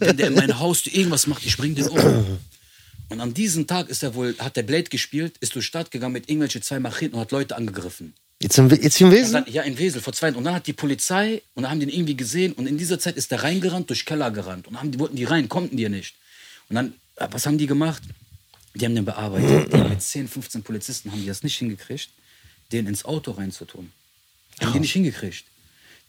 wenn 0.00 0.16
der 0.16 0.28
in 0.28 0.34
mein 0.34 0.58
Haus 0.58 0.86
irgendwas 0.86 1.26
macht, 1.26 1.44
ich 1.44 1.58
bring 1.58 1.74
den 1.74 1.88
um. 1.88 2.38
Und 3.10 3.20
an 3.20 3.34
diesem 3.34 3.66
Tag 3.66 3.90
ist 3.90 4.02
er 4.02 4.14
wohl, 4.14 4.34
hat 4.38 4.56
der 4.56 4.62
Blade 4.62 4.84
gespielt, 4.84 5.36
ist 5.40 5.54
durch 5.54 5.66
Stadt 5.66 5.90
gegangen 5.90 6.14
mit 6.14 6.30
irgendwelche 6.30 6.62
zwei 6.62 6.80
Macheten 6.80 7.14
und 7.14 7.20
hat 7.20 7.30
Leute 7.30 7.56
angegriffen. 7.56 8.14
Jetzt, 8.42 8.58
im, 8.58 8.68
jetzt 8.70 9.00
im 9.00 9.06
Und 9.08 9.14
Wesen? 9.14 9.32
dann, 9.32 9.46
ja, 9.46 9.62
in 9.62 9.78
Wesel 9.78 10.00
vor 10.02 10.12
zwei 10.12 10.32
Und 10.32 10.42
dann 10.44 10.54
hat 10.54 10.66
die 10.66 10.72
Polizei 10.72 11.42
und 11.54 11.62
dann 11.62 11.70
haben 11.70 11.80
die 11.80 11.86
ihn 11.86 11.92
irgendwie 11.92 12.16
gesehen 12.16 12.52
und 12.54 12.66
in 12.66 12.76
dieser 12.76 12.98
Zeit 12.98 13.16
ist 13.16 13.30
der 13.30 13.42
reingerannt, 13.44 13.88
durch 13.88 14.04
Keller 14.04 14.30
gerannt 14.32 14.66
und 14.66 14.78
haben, 14.80 14.90
die 14.90 14.98
wollten 14.98 15.14
die 15.16 15.24
rein, 15.24 15.48
konnten 15.48 15.76
die 15.76 15.88
nicht. 15.88 16.16
Und 16.68 16.76
dann, 16.76 16.94
äh, 17.16 17.28
was 17.30 17.46
haben 17.46 17.56
die 17.56 17.66
gemacht? 17.66 18.02
Die 18.74 18.84
haben 18.84 18.94
den 18.96 19.04
bearbeitet. 19.04 19.72
Die 19.72 19.76
haben 19.76 19.90
mit 19.90 20.02
10, 20.02 20.26
15 20.28 20.62
Polizisten 20.62 21.12
haben 21.12 21.20
die 21.20 21.26
das 21.26 21.42
nicht 21.44 21.56
hingekriegt, 21.56 22.08
den 22.72 22.86
ins 22.86 23.04
Auto 23.04 23.30
reinzutun. 23.32 23.92
Haben 24.60 24.72
die 24.72 24.80
nicht 24.80 24.92
hingekriegt. 24.92 25.44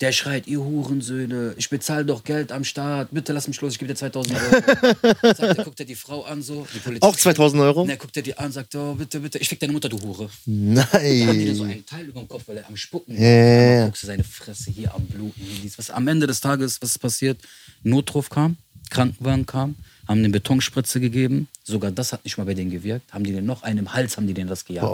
Der 0.01 0.12
schreit, 0.12 0.48
ihr 0.48 0.60
Hurensöhne, 0.60 1.54
ich 1.56 1.69
bezahle 1.69 2.04
doch 2.04 2.24
Geld 2.24 2.51
am 2.51 2.63
Staat, 2.63 3.10
bitte 3.12 3.31
lass 3.31 3.48
mich 3.48 3.62
los, 3.62 3.74
ich 3.74 3.80
gebe 3.80 3.94
dir 3.94 3.98
2000 3.98 4.38
Euro. 4.38 4.51
Sagt, 5.22 5.40
er, 5.40 5.63
guckt 5.63 5.80
er 5.80 5.86
die 5.86 5.95
Frau 5.95 6.24
an 6.24 6.42
so, 6.42 6.68
die 6.74 6.80
Polizei. 6.80 7.07
Auch 7.07 7.16
2000 7.16 7.62
Euro? 7.62 7.84
Und 7.84 7.90
er 7.90 7.98
guckt 7.98 8.18
er 8.18 8.24
die 8.24 8.38
an, 8.38 8.51
sagt, 8.51 8.75
oh, 8.75 8.95
bitte, 8.95 9.19
bitte, 9.19 9.38
ich 9.38 9.48
fick 9.48 9.60
deine 9.60 9.72
Mutter, 9.72 9.90
du 9.90 10.01
Hure. 10.01 10.30
Dann 10.45 10.78
haben 10.78 11.01
die 11.04 11.45
dir 11.45 11.56
so 11.56 11.63
Nein. 11.63 11.74
einen 11.74 11.86
Teil 11.86 12.06
über 12.06 12.19
dem 12.19 12.28
Kopf, 12.28 12.44
weil 12.48 12.57
er 12.57 12.68
am 12.68 12.75
Spucken 12.75 13.13
ja. 13.13 13.78
Dann 13.78 13.86
guckst 13.88 14.04
du 14.04 14.07
seine 14.07 14.24
Fresse 14.24 14.72
hier 14.72 14.94
am 14.94 15.06
Bluten. 15.06 15.42
Was 15.78 15.90
am 15.92 16.07
Ende 16.07 16.28
des 16.28 16.42
Tages, 16.42 16.81
was 16.81 16.90
ist 16.92 17.00
passiert? 17.00 17.40
Notruf 17.84 18.30
kam, 18.30 18.57
Krankenwagen 18.90 19.45
kam, 19.45 19.75
haben 20.07 20.19
eine 20.19 20.30
Betonspritze 20.30 21.00
gegeben. 21.00 21.48
Sogar 21.63 21.92
das 21.92 22.12
hat 22.12 22.25
nicht 22.25 22.38
mal 22.38 22.45
bei 22.45 22.56
denen 22.56 22.72
gewirkt. 22.72 23.13
Haben 23.13 23.24
die 23.24 23.31
den 23.31 23.45
noch 23.45 23.63
einen 23.63 23.80
im 23.80 23.94
Hals, 23.94 24.18
haben 24.18 24.28
die 24.28 24.34
denen 24.34 24.50
das 24.50 24.66
gejagt. 24.66 24.88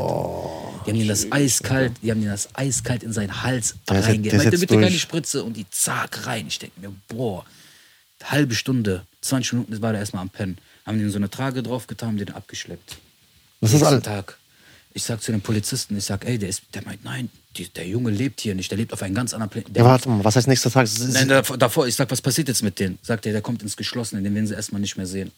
Die 0.94 1.02
haben 1.02 1.08
denen 1.08 1.10
das 1.10 1.32
eiskalt, 1.32 1.94
die 2.02 2.12
haben 2.12 2.22
denen 2.22 2.32
das 2.32 2.50
eiskalt 2.56 3.04
in 3.04 3.14
seinen 3.14 3.44
Hals 3.44 3.76
reingegeben. 3.88 4.50
bitte 4.50 4.68
keine 4.68 4.88
durch. 4.88 5.02
Spritze 5.02 5.44
und 5.44 5.56
die 5.56 5.66
zack 5.70 6.26
rein. 6.26 6.48
Ich 6.48 6.60
denke 6.60 6.80
mir, 6.80 6.92
boah, 7.08 7.46
halbe 8.24 8.56
Stunde, 8.56 9.06
20 9.22 9.54
Minuten 9.54 9.82
war 9.82 9.92
der 9.92 10.02
erstmal 10.02 10.22
am 10.22 10.30
Pennen. 10.30 10.58
Haben 10.86 11.00
den 11.00 11.10
so 11.12 11.18
eine 11.18 11.30
Trage 11.30 11.64
draufgetan, 11.64 12.10
haben 12.10 12.18
den 12.18 12.32
abgeschleppt. 12.32 12.98
Was 13.62 13.74
ist 13.74 13.84
alles? 13.84 14.04
Tag. 14.04 14.38
Ich 14.94 15.04
sag 15.04 15.22
zu 15.22 15.32
den 15.32 15.42
Polizisten, 15.42 15.96
ich 15.98 16.06
sag, 16.06 16.26
ey, 16.26 16.40
der, 16.40 16.50
ist, 16.50 16.64
der 16.74 16.84
meint, 16.84 17.04
nein, 17.04 17.30
die, 17.56 17.70
der 17.70 17.88
Junge 17.88 18.10
lebt 18.10 18.42
hier 18.42 18.56
nicht, 18.56 18.72
der 18.72 18.78
lebt 18.78 18.92
auf 18.92 19.04
einem 19.04 19.14
ganz 19.14 19.34
anderen 19.34 19.52
Planeten. 19.52 19.76
Ja, 19.76 19.86
warte 19.86 20.10
mal, 20.10 20.24
was 20.24 20.36
heißt 20.36 20.48
nächster 20.48 20.72
Tag? 20.72 20.88
Nein, 21.00 21.28
davor, 21.28 21.88
ich 21.88 21.96
sag, 21.96 22.10
was 22.10 22.22
passiert 22.22 22.48
jetzt 22.48 22.64
mit 22.64 22.80
denen? 22.80 22.98
Sagt 23.04 23.26
er, 23.28 23.32
der 23.32 23.42
kommt 23.42 23.62
ins 23.62 23.78
Geschlossene, 23.78 24.22
den 24.24 24.34
werden 24.34 24.48
sie 24.48 24.56
erstmal 24.56 24.82
nicht 24.82 24.98
mehr 24.98 25.06
sehen. 25.06 25.32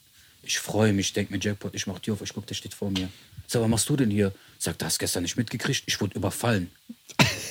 Ich 0.44 0.58
freue 0.58 0.94
mich, 0.94 1.14
denk 1.14 1.32
mir, 1.32 1.38
Jackpot, 1.40 1.76
ich 1.76 1.86
mach 1.86 2.00
die 2.00 2.12
auf, 2.12 2.22
ich 2.22 2.34
guck, 2.34 2.48
der 2.48 2.56
steht 2.56 2.74
vor 2.74 2.90
mir. 2.92 3.10
Sag, 3.48 3.62
was 3.62 3.70
machst 3.70 3.90
du 3.90 3.98
denn 3.98 4.10
hier? 4.10 4.32
Sagt, 4.64 4.80
du 4.80 4.86
hast 4.86 5.00
gestern 5.00 5.24
nicht 5.24 5.38
mitgekriegt, 5.38 5.82
ich 5.88 6.00
wurde 6.00 6.16
überfallen. 6.16 6.70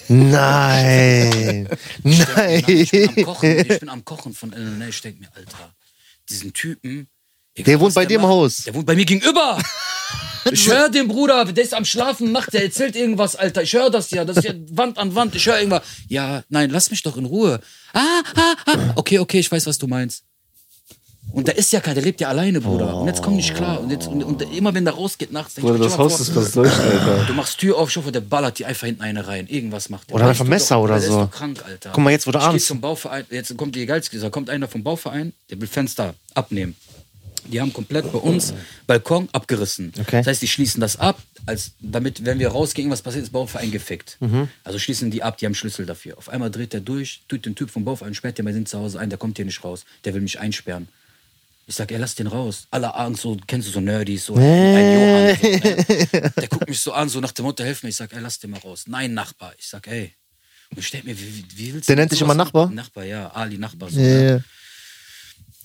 Nein. 0.06 1.68
Nein. 2.04 2.64
Ich 2.68 2.90
bin 2.92 3.08
am 3.08 3.24
Kochen, 3.24 3.58
ich 3.58 3.80
bin 3.80 3.88
am 3.88 4.04
Kochen 4.04 4.32
von 4.32 4.52
LNA, 4.52 4.86
ich 4.88 5.00
denk 5.02 5.18
mir, 5.18 5.28
Alter, 5.34 5.74
diesen 6.28 6.52
Typen. 6.52 7.08
egal, 7.56 7.64
Der 7.64 7.80
wohnt 7.80 7.94
bei 7.94 8.06
dir 8.06 8.14
im 8.14 8.22
macht, 8.22 8.30
Haus. 8.30 8.56
Der 8.58 8.74
wohnt 8.74 8.86
bei 8.86 8.94
mir 8.94 9.04
gegenüber. 9.04 9.60
Ich 10.52 10.68
höre 10.70 10.88
den 10.88 11.08
Bruder, 11.08 11.44
der 11.46 11.64
ist 11.64 11.74
am 11.74 11.84
Schlafen, 11.84 12.30
macht, 12.30 12.52
der 12.52 12.62
erzählt 12.62 12.94
irgendwas, 12.94 13.34
Alter. 13.34 13.62
Ich 13.64 13.72
höre 13.72 13.90
das 13.90 14.12
ja, 14.12 14.24
das 14.24 14.36
ist 14.36 14.44
ja 14.44 14.54
Wand 14.70 14.96
an 14.96 15.12
Wand. 15.16 15.34
Ich 15.34 15.44
höre 15.46 15.58
irgendwas. 15.58 15.82
Ja, 16.06 16.44
nein, 16.48 16.70
lass 16.70 16.92
mich 16.92 17.02
doch 17.02 17.16
in 17.16 17.24
Ruhe. 17.24 17.60
Ah, 17.92 18.22
ah, 18.36 18.54
ah. 18.66 18.92
Okay, 18.94 19.18
okay, 19.18 19.40
ich 19.40 19.50
weiß, 19.50 19.66
was 19.66 19.78
du 19.78 19.88
meinst. 19.88 20.22
Und 21.32 21.46
der 21.46 21.56
ist 21.56 21.72
ja 21.72 21.80
kein, 21.80 21.94
der 21.94 22.02
lebt 22.02 22.20
ja 22.20 22.28
alleine, 22.28 22.60
Bruder. 22.60 22.96
Und 22.96 23.06
jetzt 23.06 23.22
komm 23.22 23.36
nicht 23.36 23.54
klar. 23.54 23.80
Und, 23.80 23.90
jetzt, 23.90 24.08
und, 24.08 24.22
und 24.24 24.42
immer 24.54 24.74
wenn 24.74 24.84
der 24.84 24.94
rausgeht 24.94 25.32
nachts, 25.32 25.54
denk 25.54 25.66
Bruder, 25.66 25.76
ich 25.76 25.80
mir, 25.82 25.88
das 25.88 25.98
Haus 25.98 26.12
vor, 26.16 26.20
ist 26.22 26.36
was 26.36 26.52
durch, 26.52 26.72
Alter. 26.78 27.24
Du 27.26 27.34
machst 27.34 27.58
Tür 27.58 27.78
auf, 27.78 27.88
ich 27.90 27.96
hoffe, 27.96 28.10
der 28.10 28.20
ballert 28.20 28.58
die 28.58 28.64
einfach 28.64 28.86
hinten 28.86 29.02
eine 29.02 29.26
rein. 29.26 29.46
Irgendwas 29.46 29.88
macht 29.90 30.08
der. 30.08 30.14
Oder 30.16 30.24
Der 30.24 30.30
einfach 30.30 30.44
Messer 30.46 30.74
doch, 30.76 30.82
oder 30.82 30.98
der 30.98 31.08
so. 31.08 31.20
ist 31.20 31.26
doch 31.26 31.30
krank, 31.30 31.62
Alter. 31.64 31.90
Guck 31.94 32.02
mal, 32.02 32.10
jetzt, 32.10 32.26
du 32.26 32.32
geh 32.32 32.38
abends- 32.38 32.66
zum 32.66 32.80
Bauverein, 32.80 33.24
jetzt 33.30 33.56
kommt 33.56 33.74
die 33.76 33.86
geilste, 33.86 34.18
da 34.18 34.28
kommt 34.30 34.50
einer 34.50 34.66
vom 34.68 34.82
Bauverein, 34.82 35.32
der 35.50 35.60
will 35.60 35.68
Fenster 35.68 36.14
abnehmen. 36.34 36.74
Die 37.46 37.60
haben 37.60 37.72
komplett 37.72 38.10
bei 38.12 38.18
uns 38.18 38.52
Balkon 38.86 39.28
abgerissen. 39.32 39.92
Okay. 39.98 40.18
Das 40.18 40.26
heißt, 40.26 40.42
die 40.42 40.48
schließen 40.48 40.80
das 40.80 40.98
ab, 41.00 41.18
als 41.46 41.70
damit, 41.80 42.24
wenn 42.26 42.38
wir 42.38 42.48
rausgehen, 42.48 42.90
was 42.90 43.00
passiert, 43.02 43.24
ist 43.24 43.30
Bauverein 43.30 43.70
gefickt. 43.70 44.18
Mhm. 44.20 44.48
Also 44.62 44.78
schließen 44.78 45.10
die 45.10 45.22
ab, 45.22 45.38
die 45.38 45.46
haben 45.46 45.54
Schlüssel 45.54 45.86
dafür. 45.86 46.18
Auf 46.18 46.28
einmal 46.28 46.50
dreht 46.50 46.74
der 46.74 46.80
durch, 46.80 47.22
tut 47.28 47.46
den 47.46 47.54
Typ 47.54 47.70
vom 47.70 47.84
Bauverein, 47.84 48.14
sperrt 48.14 48.36
den 48.38 48.44
bei 48.44 48.52
sind 48.52 48.68
zu 48.68 48.78
Hause 48.78 49.00
ein, 49.00 49.08
der 49.08 49.18
kommt 49.18 49.38
hier 49.38 49.46
nicht 49.46 49.64
raus. 49.64 49.84
Der 50.04 50.12
will 50.14 50.20
mich 50.20 50.38
einsperren. 50.38 50.88
Ich 51.70 51.76
sag, 51.76 51.92
ey, 51.92 51.98
lass 51.98 52.16
den 52.16 52.26
raus. 52.26 52.66
Alle 52.72 52.92
Angst, 52.96 53.22
so, 53.22 53.36
kennst 53.46 53.68
du 53.68 53.72
so 53.72 53.78
Nerdys, 53.80 54.26
so 54.26 54.34
ein 54.34 54.42
Johann. 54.42 55.36
So, 55.40 55.48
ne? 56.18 56.32
Der 56.36 56.48
guckt 56.48 56.68
mich 56.68 56.80
so 56.80 56.92
an, 56.92 57.08
so 57.08 57.20
nach 57.20 57.30
dem 57.30 57.44
Motto, 57.44 57.62
helf 57.62 57.84
mir. 57.84 57.90
Ich 57.90 57.96
sag, 57.96 58.12
ey, 58.12 58.18
lass 58.20 58.40
den 58.40 58.50
mal 58.50 58.58
raus. 58.58 58.86
Nein, 58.88 59.14
Nachbar. 59.14 59.52
Ich 59.56 59.68
sag, 59.68 59.86
ey. 59.86 60.12
Und 60.70 60.80
ich 60.80 60.90
denk 60.90 61.04
mir, 61.04 61.16
wie, 61.16 61.44
wie, 61.54 61.74
willst 61.74 61.88
Der 61.88 61.94
du 61.94 62.00
nennt 62.00 62.10
dich 62.10 62.18
sowas 62.18 62.34
immer 62.34 62.42
Nachbar? 62.44 62.70
Nachbar, 62.70 63.04
ja. 63.04 63.28
Ali, 63.30 63.56
Nachbar. 63.56 63.88
So, 63.88 64.00
Ja, 64.00 64.04
ne? 64.04 64.42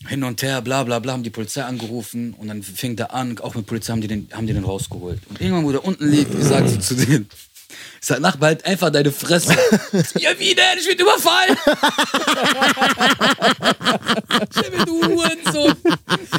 ja. 0.04 0.10
hin 0.10 0.24
und 0.24 0.44
her, 0.44 0.62
bla 0.62 0.84
bla 0.84 1.00
bla, 1.00 1.14
haben 1.14 1.24
die 1.24 1.32
Polizei 1.32 1.64
angerufen 1.64 2.34
und 2.36 2.50
dann 2.50 2.62
fing 2.62 2.96
der 2.96 3.12
an, 3.12 3.40
auch 3.40 3.56
mit 3.56 3.66
Polizei 3.66 3.92
haben 3.94 4.02
die 4.02 4.08
den, 4.08 4.30
haben 4.32 4.46
die 4.46 4.54
den 4.54 4.64
rausgeholt. 4.64 5.22
Und 5.28 5.42
irgendwann, 5.42 5.66
wo 5.66 5.72
der 5.72 5.84
unten 5.84 6.08
liegt, 6.08 6.32
sag 6.40 6.68
so 6.70 6.78
zu 6.78 6.94
denen, 6.94 7.28
ich 7.69 8.07
sag, 8.07 8.19
Nachbar, 8.19 8.50
halt 8.50 8.65
einfach 8.65 8.91
deine 8.91 9.12
Fresse. 9.12 9.53
ja, 10.19 10.38
wie 10.38 10.53
denn? 10.53 10.77
Ich 10.77 10.88
bin 10.88 11.00
überfallen. 11.00 11.57
ich 14.55 14.72
bin 14.72 14.86
du 14.86 15.05
Hurensohn. 15.05 15.75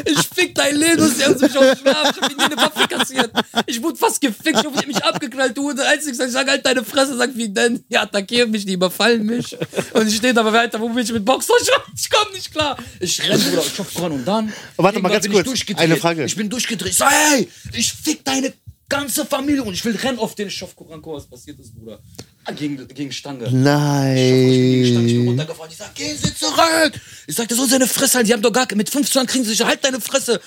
Ich 0.05 0.19
fick 0.35 0.55
dein 0.55 0.77
Leben, 0.77 0.97
du 0.97 1.05
hast 1.05 1.41
mich 1.41 1.59
auf 1.59 1.79
Schlaf. 1.79 2.15
Ich 2.15 2.23
hab 2.23 2.37
mir 2.37 2.45
eine 2.45 2.57
Waffe 2.57 2.89
kassiert. 2.89 3.31
Ich 3.67 3.83
wurde 3.83 3.97
fast 3.97 4.21
gefickt, 4.21 4.61
ich 4.61 4.65
hab 4.65 4.87
mich 4.87 5.05
abgeknallt, 5.05 5.57
du 5.57 5.71
Einzige, 5.71 6.25
ich 6.25 6.33
sag, 6.33 6.49
halt 6.49 6.65
deine 6.65 6.85
Fresse, 6.85 7.17
sag, 7.17 7.37
wie 7.37 7.49
denn? 7.49 7.85
Ja, 7.89 8.03
attackieren 8.03 8.51
mich, 8.51 8.65
die 8.65 8.75
überfallen 8.75 9.25
mich. 9.25 9.57
Und 9.93 10.09
ich 10.09 10.17
stehe 10.17 10.35
da 10.35 10.45
weiter, 10.53 10.81
wo 10.81 10.89
bin 10.89 10.99
ich 10.99 11.13
mit 11.13 11.25
Boxer? 11.25 11.55
Ich 11.97 12.11
komm 12.11 12.33
nicht 12.33 12.53
klar. 12.53 12.77
Ich 13.01 13.21
renn, 13.29 13.41
Bruder, 13.41 13.63
ich 13.63 13.73
voran 13.73 14.13
und 14.13 14.25
dann. 14.25 14.53
Warte 14.77 15.01
mal 15.01 15.09
ganz 15.09 15.29
kurz, 15.29 15.49
eine 15.77 15.97
Frage. 15.97 16.25
Ich 16.25 16.37
bin 16.37 16.49
durchgedreht. 16.49 16.93
Ich 16.93 16.99
sag, 16.99 17.11
hey, 17.11 17.49
ich 17.73 17.93
fick 17.93 18.25
deine 18.25 18.53
Ganze 18.89 19.27
Familie. 19.27 19.63
Und 19.63 19.75
ich 19.75 19.85
will 19.85 19.97
rennen 19.97 20.19
auf 20.19 20.35
den 20.35 20.51
Stoff. 20.51 20.75
Guck 20.77 20.93
an, 20.93 21.03
guck, 21.03 21.17
was 21.17 21.27
passiert 21.27 21.59
ist, 21.59 21.75
Bruder. 21.75 22.01
Ah, 22.45 22.53
Gegen, 22.53 22.87
gegen 22.89 23.11
Stange. 23.13 23.45
Ich 23.47 23.51
bin 23.51 23.63
Nein. 23.63 25.27
runtergefallen. 25.29 25.73
Ich 25.73 25.79
sag, 25.79 25.95
gehen 25.95 26.17
Sie 26.17 26.33
zurück. 26.35 26.93
Ich 27.27 27.35
sag, 27.35 27.49
das 27.49 27.59
soll 27.59 27.69
seine 27.69 27.89
Fresse 27.89 28.15
halten. 28.15 28.29
Die 28.29 28.33
haben 28.33 28.43
doch 28.43 28.53
gar 28.53 28.67
mit 28.75 28.89
15 28.89 29.19
Jahren 29.19 29.27
kriegen 29.27 29.45
sie 29.45 29.51
sich, 29.51 29.65
halt 29.65 29.85
deine 29.85 30.01
Fresse. 30.01 30.41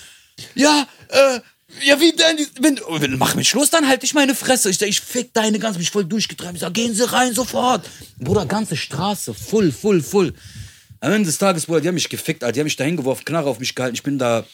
Ja, 0.54 0.88
äh, 1.08 1.40
ja, 1.84 2.00
wie 2.00 2.12
denn? 2.12 2.46
Wenn, 2.60 2.80
oh, 2.88 3.00
wenn, 3.00 3.16
mach 3.18 3.34
mich 3.34 3.48
Schluss, 3.48 3.70
dann 3.70 3.86
halt 3.86 4.02
ich 4.02 4.14
meine 4.14 4.34
Fresse. 4.34 4.70
Ich 4.70 4.78
sag, 4.78 4.88
ich 4.88 5.00
fick 5.00 5.32
deine 5.34 5.58
ganze, 5.58 5.78
mich 5.78 5.90
voll 5.90 6.04
durchgetreibt. 6.04 6.54
Ich 6.54 6.60
sag, 6.60 6.74
gehen 6.74 6.94
Sie 6.94 7.08
rein 7.10 7.34
sofort. 7.34 7.88
Bruder, 8.18 8.46
ganze 8.46 8.76
Straße, 8.76 9.34
full, 9.34 9.70
full, 9.70 10.02
full. 10.02 10.34
Am 11.00 11.12
Ende 11.12 11.26
des 11.26 11.38
Tages, 11.38 11.66
Bruder, 11.66 11.80
die 11.80 11.88
haben 11.88 11.94
mich 11.94 12.08
gefickt, 12.08 12.42
Alter. 12.42 12.52
Die 12.52 12.60
haben 12.60 12.66
mich 12.66 12.76
da 12.76 12.84
hingeworfen, 12.84 13.24
Knarre 13.24 13.48
auf 13.48 13.58
mich 13.58 13.74
gehalten. 13.74 13.94
Ich 13.94 14.02
bin 14.02 14.18
da 14.18 14.44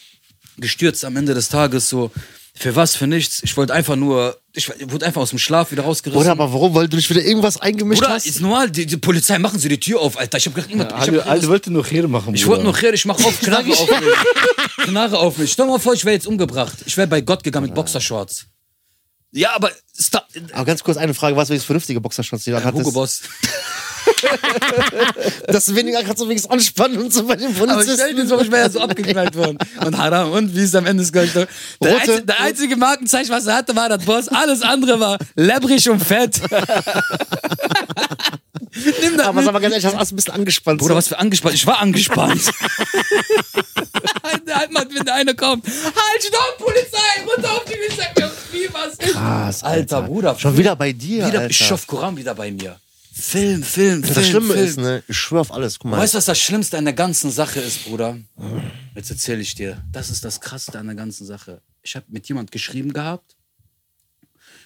gestürzt 0.57 1.03
am 1.05 1.15
Ende 1.15 1.33
des 1.33 1.49
Tages 1.49 1.89
so. 1.89 2.11
Für 2.59 2.75
was, 2.75 2.95
für 2.95 3.05
nichts. 3.05 3.41
Ich 3.43 3.55
wollte 3.55 3.73
einfach 3.73 3.95
nur, 3.95 4.39
ich 4.53 4.69
wurde 4.89 5.05
einfach 5.05 5.21
aus 5.21 5.29
dem 5.29 5.37
Schlaf 5.37 5.71
wieder 5.71 5.83
rausgerissen. 5.83 6.19
Oder 6.19 6.31
aber 6.31 6.51
warum? 6.51 6.73
Weil 6.73 6.87
du 6.87 6.95
nicht 6.97 7.09
wieder 7.09 7.21
irgendwas 7.21 7.61
eingemischt 7.61 8.01
Bruder, 8.01 8.15
hast? 8.15 8.25
ist 8.25 8.41
normal, 8.41 8.71
die, 8.71 8.87
die 8.87 8.97
Polizei 8.97 9.37
machen 9.37 9.59
sie 9.59 9.69
die 9.69 9.79
Tür 9.79 10.01
auf, 10.01 10.17
Alter. 10.17 10.37
Ich 10.39 10.47
hab 10.47 10.55
gedacht, 10.55 10.71
immer, 10.71 10.87
ich, 10.87 10.93
hab 10.93 11.05
gedacht, 11.05 11.27
alle 11.27 11.47
wollten 11.47 11.73
noch 11.73 11.85
hier 11.85 12.07
machen. 12.07 12.33
ich 12.33 12.47
wollte 12.47 12.63
noch 12.63 12.81
reden, 12.81 12.95
ich 12.95 13.05
mach 13.05 13.23
auf, 13.23 13.39
Knarre 13.41 13.71
auf 13.71 13.89
mich. 13.89 14.85
Knarre 14.85 15.19
auf 15.19 15.37
mich. 15.37 15.51
Stell 15.51 15.65
dir 15.65 15.73
mal 15.73 15.79
vor, 15.79 15.93
ich 15.93 16.03
wäre 16.03 16.15
jetzt 16.15 16.27
umgebracht. 16.27 16.77
Ich 16.85 16.97
wäre 16.97 17.07
bei 17.07 17.21
Gott 17.21 17.43
gegangen 17.43 17.67
mit 17.67 17.75
Boxershorts. 17.75 18.47
Ja, 19.31 19.55
aber 19.55 19.71
Aber 20.53 20.65
ganz 20.65 20.83
kurz 20.83 20.97
eine 20.97 21.13
Frage, 21.13 21.35
was 21.35 21.49
welches 21.49 21.65
vernünftige 21.65 22.01
Boxershorts 22.01 22.45
die 22.45 22.51
du 22.51 22.57
Hugo 22.57 22.77
hattest? 22.79 22.93
Boss. 22.93 23.21
Das 25.47 25.67
ist 25.67 25.75
weniger 25.75 26.03
gerade 26.03 26.17
so 26.19 26.25
wenigstens 26.27 26.51
anspannen 26.51 26.97
und 26.99 27.13
so 27.13 27.23
bei 27.25 27.35
den 27.35 27.47
Aber 27.47 27.81
stell 27.83 27.95
dir 27.97 28.03
Polizisten. 28.03 28.27
vor, 28.29 28.41
ich 28.41 28.51
wäre 28.51 28.63
ja 28.63 28.69
so 28.69 28.79
abgeknallt 28.81 29.35
worden. 29.35 29.57
Und 29.85 29.97
Haram, 29.97 30.31
und 30.31 30.55
wie 30.55 30.61
ist 30.63 30.75
am 30.75 30.85
Ende 30.85 31.03
des 31.03 31.11
gleich 31.11 31.31
Der, 31.33 31.47
Rote- 31.81 31.95
einzige, 32.01 32.21
der 32.25 32.39
einzige 32.41 32.75
Markenzeichen, 32.75 33.29
was 33.31 33.45
er 33.47 33.55
hatte, 33.55 33.75
war 33.75 33.89
das 33.89 34.03
Boss. 34.03 34.27
Alles 34.27 34.61
andere 34.61 34.99
war 34.99 35.17
lebbrig 35.35 35.89
und 35.89 35.99
fett. 36.03 36.41
Nimm 39.01 39.17
das 39.17 39.25
Aber 39.27 39.37
mit. 39.37 39.45
sag 39.45 39.53
mal 39.53 39.59
ganz 39.59 39.73
ehrlich, 39.73 39.85
hast 39.85 40.11
du 40.11 40.13
ein 40.13 40.17
bisschen 40.17 40.33
angespannt. 40.33 40.79
Bruder, 40.79 40.93
so. 40.93 40.97
was 40.97 41.07
für 41.07 41.17
angespannt. 41.19 41.55
Ich 41.55 41.65
war 41.65 41.79
angespannt. 41.79 42.41
halt 44.57 44.71
mal, 44.71 44.85
wenn 44.93 45.05
der 45.05 45.15
eine 45.15 45.35
kommt. 45.35 45.65
Halt, 45.67 46.23
stopp, 46.23 46.57
Polizei! 46.59 46.97
Runter 47.35 47.51
auf 47.53 47.65
die 47.65 47.75
mir, 47.75 48.31
wie 48.51 48.69
was 48.73 48.93
ist. 48.93 49.13
Krass, 49.13 49.63
Alter, 49.63 50.01
Bruder. 50.03 50.37
Schon 50.37 50.57
wieder 50.57 50.75
bei 50.75 50.91
dir, 50.93 51.27
Wieder, 51.27 51.39
Alter. 51.41 51.53
Schoff 51.53 51.87
Koran 51.87 52.15
wieder 52.17 52.35
bei 52.35 52.51
mir. 52.51 52.77
Film, 53.19 53.63
Film, 53.63 54.03
Film. 54.03 54.15
das 54.15 54.27
Schlimme 54.27 54.53
Film. 54.53 54.65
ist, 54.65 54.77
ne, 54.77 55.03
ich 55.07 55.17
schwör 55.17 55.41
auf 55.41 55.51
alles. 55.51 55.79
Guck 55.79 55.91
mal. 55.91 55.97
Weißt 55.97 56.13
du, 56.13 56.17
was 56.17 56.25
das 56.25 56.39
Schlimmste 56.39 56.77
an 56.77 56.85
der 56.85 56.93
ganzen 56.93 57.31
Sache 57.31 57.59
ist, 57.59 57.85
Bruder? 57.85 58.17
Jetzt 58.95 59.09
erzähle 59.09 59.41
ich 59.41 59.55
dir. 59.55 59.83
Das 59.91 60.09
ist 60.11 60.23
das 60.23 60.39
Krasseste 60.39 60.77
an 60.77 60.85
der 60.85 60.95
ganzen 60.95 61.25
Sache. 61.25 61.61
Ich 61.81 61.95
habe 61.95 62.05
mit 62.09 62.27
jemand 62.27 62.51
geschrieben 62.51 62.93
gehabt 62.93 63.35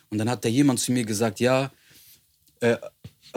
und 0.10 0.18
dann 0.18 0.30
hat 0.30 0.44
da 0.44 0.50
jemand 0.50 0.80
zu 0.80 0.92
mir 0.92 1.06
gesagt, 1.06 1.40
ja, 1.40 1.72
äh, 2.60 2.78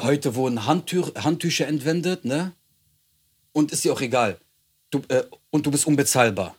heute 0.00 0.34
wurden 0.34 0.66
Handtür 0.66 1.12
Handtücher 1.16 1.68
entwendet, 1.68 2.24
ne? 2.24 2.52
Und 3.52 3.70
ist 3.70 3.84
dir 3.84 3.92
auch 3.92 4.00
egal. 4.00 4.38
Du, 4.90 5.02
äh, 5.08 5.22
und 5.50 5.64
du 5.64 5.70
bist 5.70 5.86
unbezahlbar. 5.86 6.56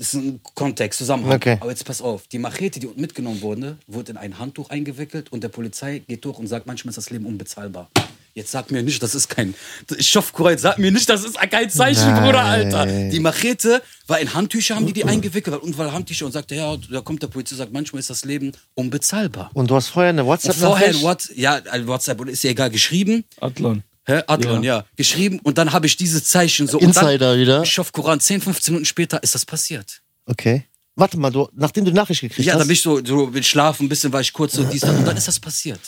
Das 0.00 0.14
ist 0.14 0.22
ein 0.22 0.40
Kontext, 0.54 0.96
Zusammenhang. 0.98 1.36
Okay. 1.36 1.58
Aber 1.60 1.68
jetzt 1.68 1.84
pass 1.84 2.00
auf, 2.00 2.26
die 2.26 2.38
Machete, 2.38 2.80
die 2.80 2.86
unten 2.86 3.02
mitgenommen 3.02 3.42
wurde, 3.42 3.76
wurde 3.86 4.12
in 4.12 4.16
ein 4.16 4.38
Handtuch 4.38 4.70
eingewickelt 4.70 5.30
und 5.30 5.44
der 5.44 5.50
Polizei 5.50 5.98
geht 5.98 6.24
durch 6.24 6.38
und 6.38 6.46
sagt, 6.46 6.66
manchmal 6.66 6.88
ist 6.88 6.96
das 6.96 7.10
Leben 7.10 7.26
unbezahlbar. 7.26 7.90
Jetzt 8.32 8.50
sag 8.50 8.70
mir 8.70 8.82
nicht, 8.82 9.02
das 9.02 9.14
ist 9.14 9.28
kein. 9.28 9.54
Stoffkreuz, 9.98 10.62
sag 10.62 10.78
mir 10.78 10.90
nicht, 10.90 11.06
das 11.06 11.22
ist 11.22 11.38
kein 11.38 11.68
Zeichen, 11.68 12.12
Nein. 12.12 12.24
Bruder, 12.24 12.42
Alter. 12.42 12.86
Die 12.86 13.20
Machete 13.20 13.82
war 14.06 14.18
in 14.20 14.32
Handtücher, 14.32 14.76
haben 14.76 14.86
die 14.86 14.94
die 14.94 15.04
eingewickelt, 15.04 15.54
weil 15.54 15.60
unten 15.60 15.76
war 15.76 15.92
Handtücher 15.92 16.24
und 16.24 16.32
sagte, 16.32 16.54
ja, 16.54 16.78
da 16.90 17.02
kommt 17.02 17.22
der 17.22 17.26
Polizist 17.28 17.58
sagt, 17.58 17.74
manchmal 17.74 18.00
ist 18.00 18.08
das 18.08 18.24
Leben 18.24 18.52
unbezahlbar. 18.74 19.50
Und 19.52 19.70
du 19.70 19.74
hast 19.74 19.88
vorher 19.88 20.08
eine 20.08 20.22
Und 20.22 20.28
WhatsApp 20.28 20.54
vorher 20.54 20.94
What, 21.02 21.28
ja, 21.36 21.58
äh, 21.58 21.86
WhatsApp 21.86 22.26
ist 22.26 22.42
ja 22.42 22.52
egal, 22.52 22.70
geschrieben. 22.70 23.24
Adlon. 23.38 23.82
Hä? 24.06 24.22
Adlon, 24.26 24.62
ja. 24.62 24.84
Geschrieben 24.96 25.38
und 25.42 25.58
dann 25.58 25.72
habe 25.72 25.86
ich 25.86 25.96
dieses 25.96 26.24
Zeichen 26.24 26.66
so. 26.66 26.78
Insider 26.78 27.10
und 27.10 27.20
dann, 27.20 27.38
wieder. 27.38 27.62
Ich 27.62 27.78
hoffe, 27.78 27.92
Koran, 27.92 28.20
10, 28.20 28.40
15 28.40 28.72
Minuten 28.74 28.86
später 28.86 29.22
ist 29.22 29.34
das 29.34 29.44
passiert. 29.44 30.00
Okay. 30.26 30.64
Warte 30.96 31.18
mal, 31.18 31.30
du, 31.30 31.48
nachdem 31.54 31.84
du 31.84 31.92
Nachricht 31.92 32.20
gekriegt 32.20 32.46
Ja, 32.46 32.54
hast. 32.54 32.60
dann 32.60 32.68
bin 32.68 32.74
ich 32.74 32.82
so, 32.82 33.04
so 33.04 33.26
bin 33.28 33.42
schlafen, 33.42 33.86
ein 33.86 33.88
bisschen 33.88 34.12
war 34.12 34.20
ich 34.20 34.32
kurz 34.32 34.52
so 34.54 34.64
dies, 34.64 34.82
und 34.84 35.04
dann 35.04 35.16
ist 35.16 35.28
das 35.28 35.38
passiert. 35.38 35.80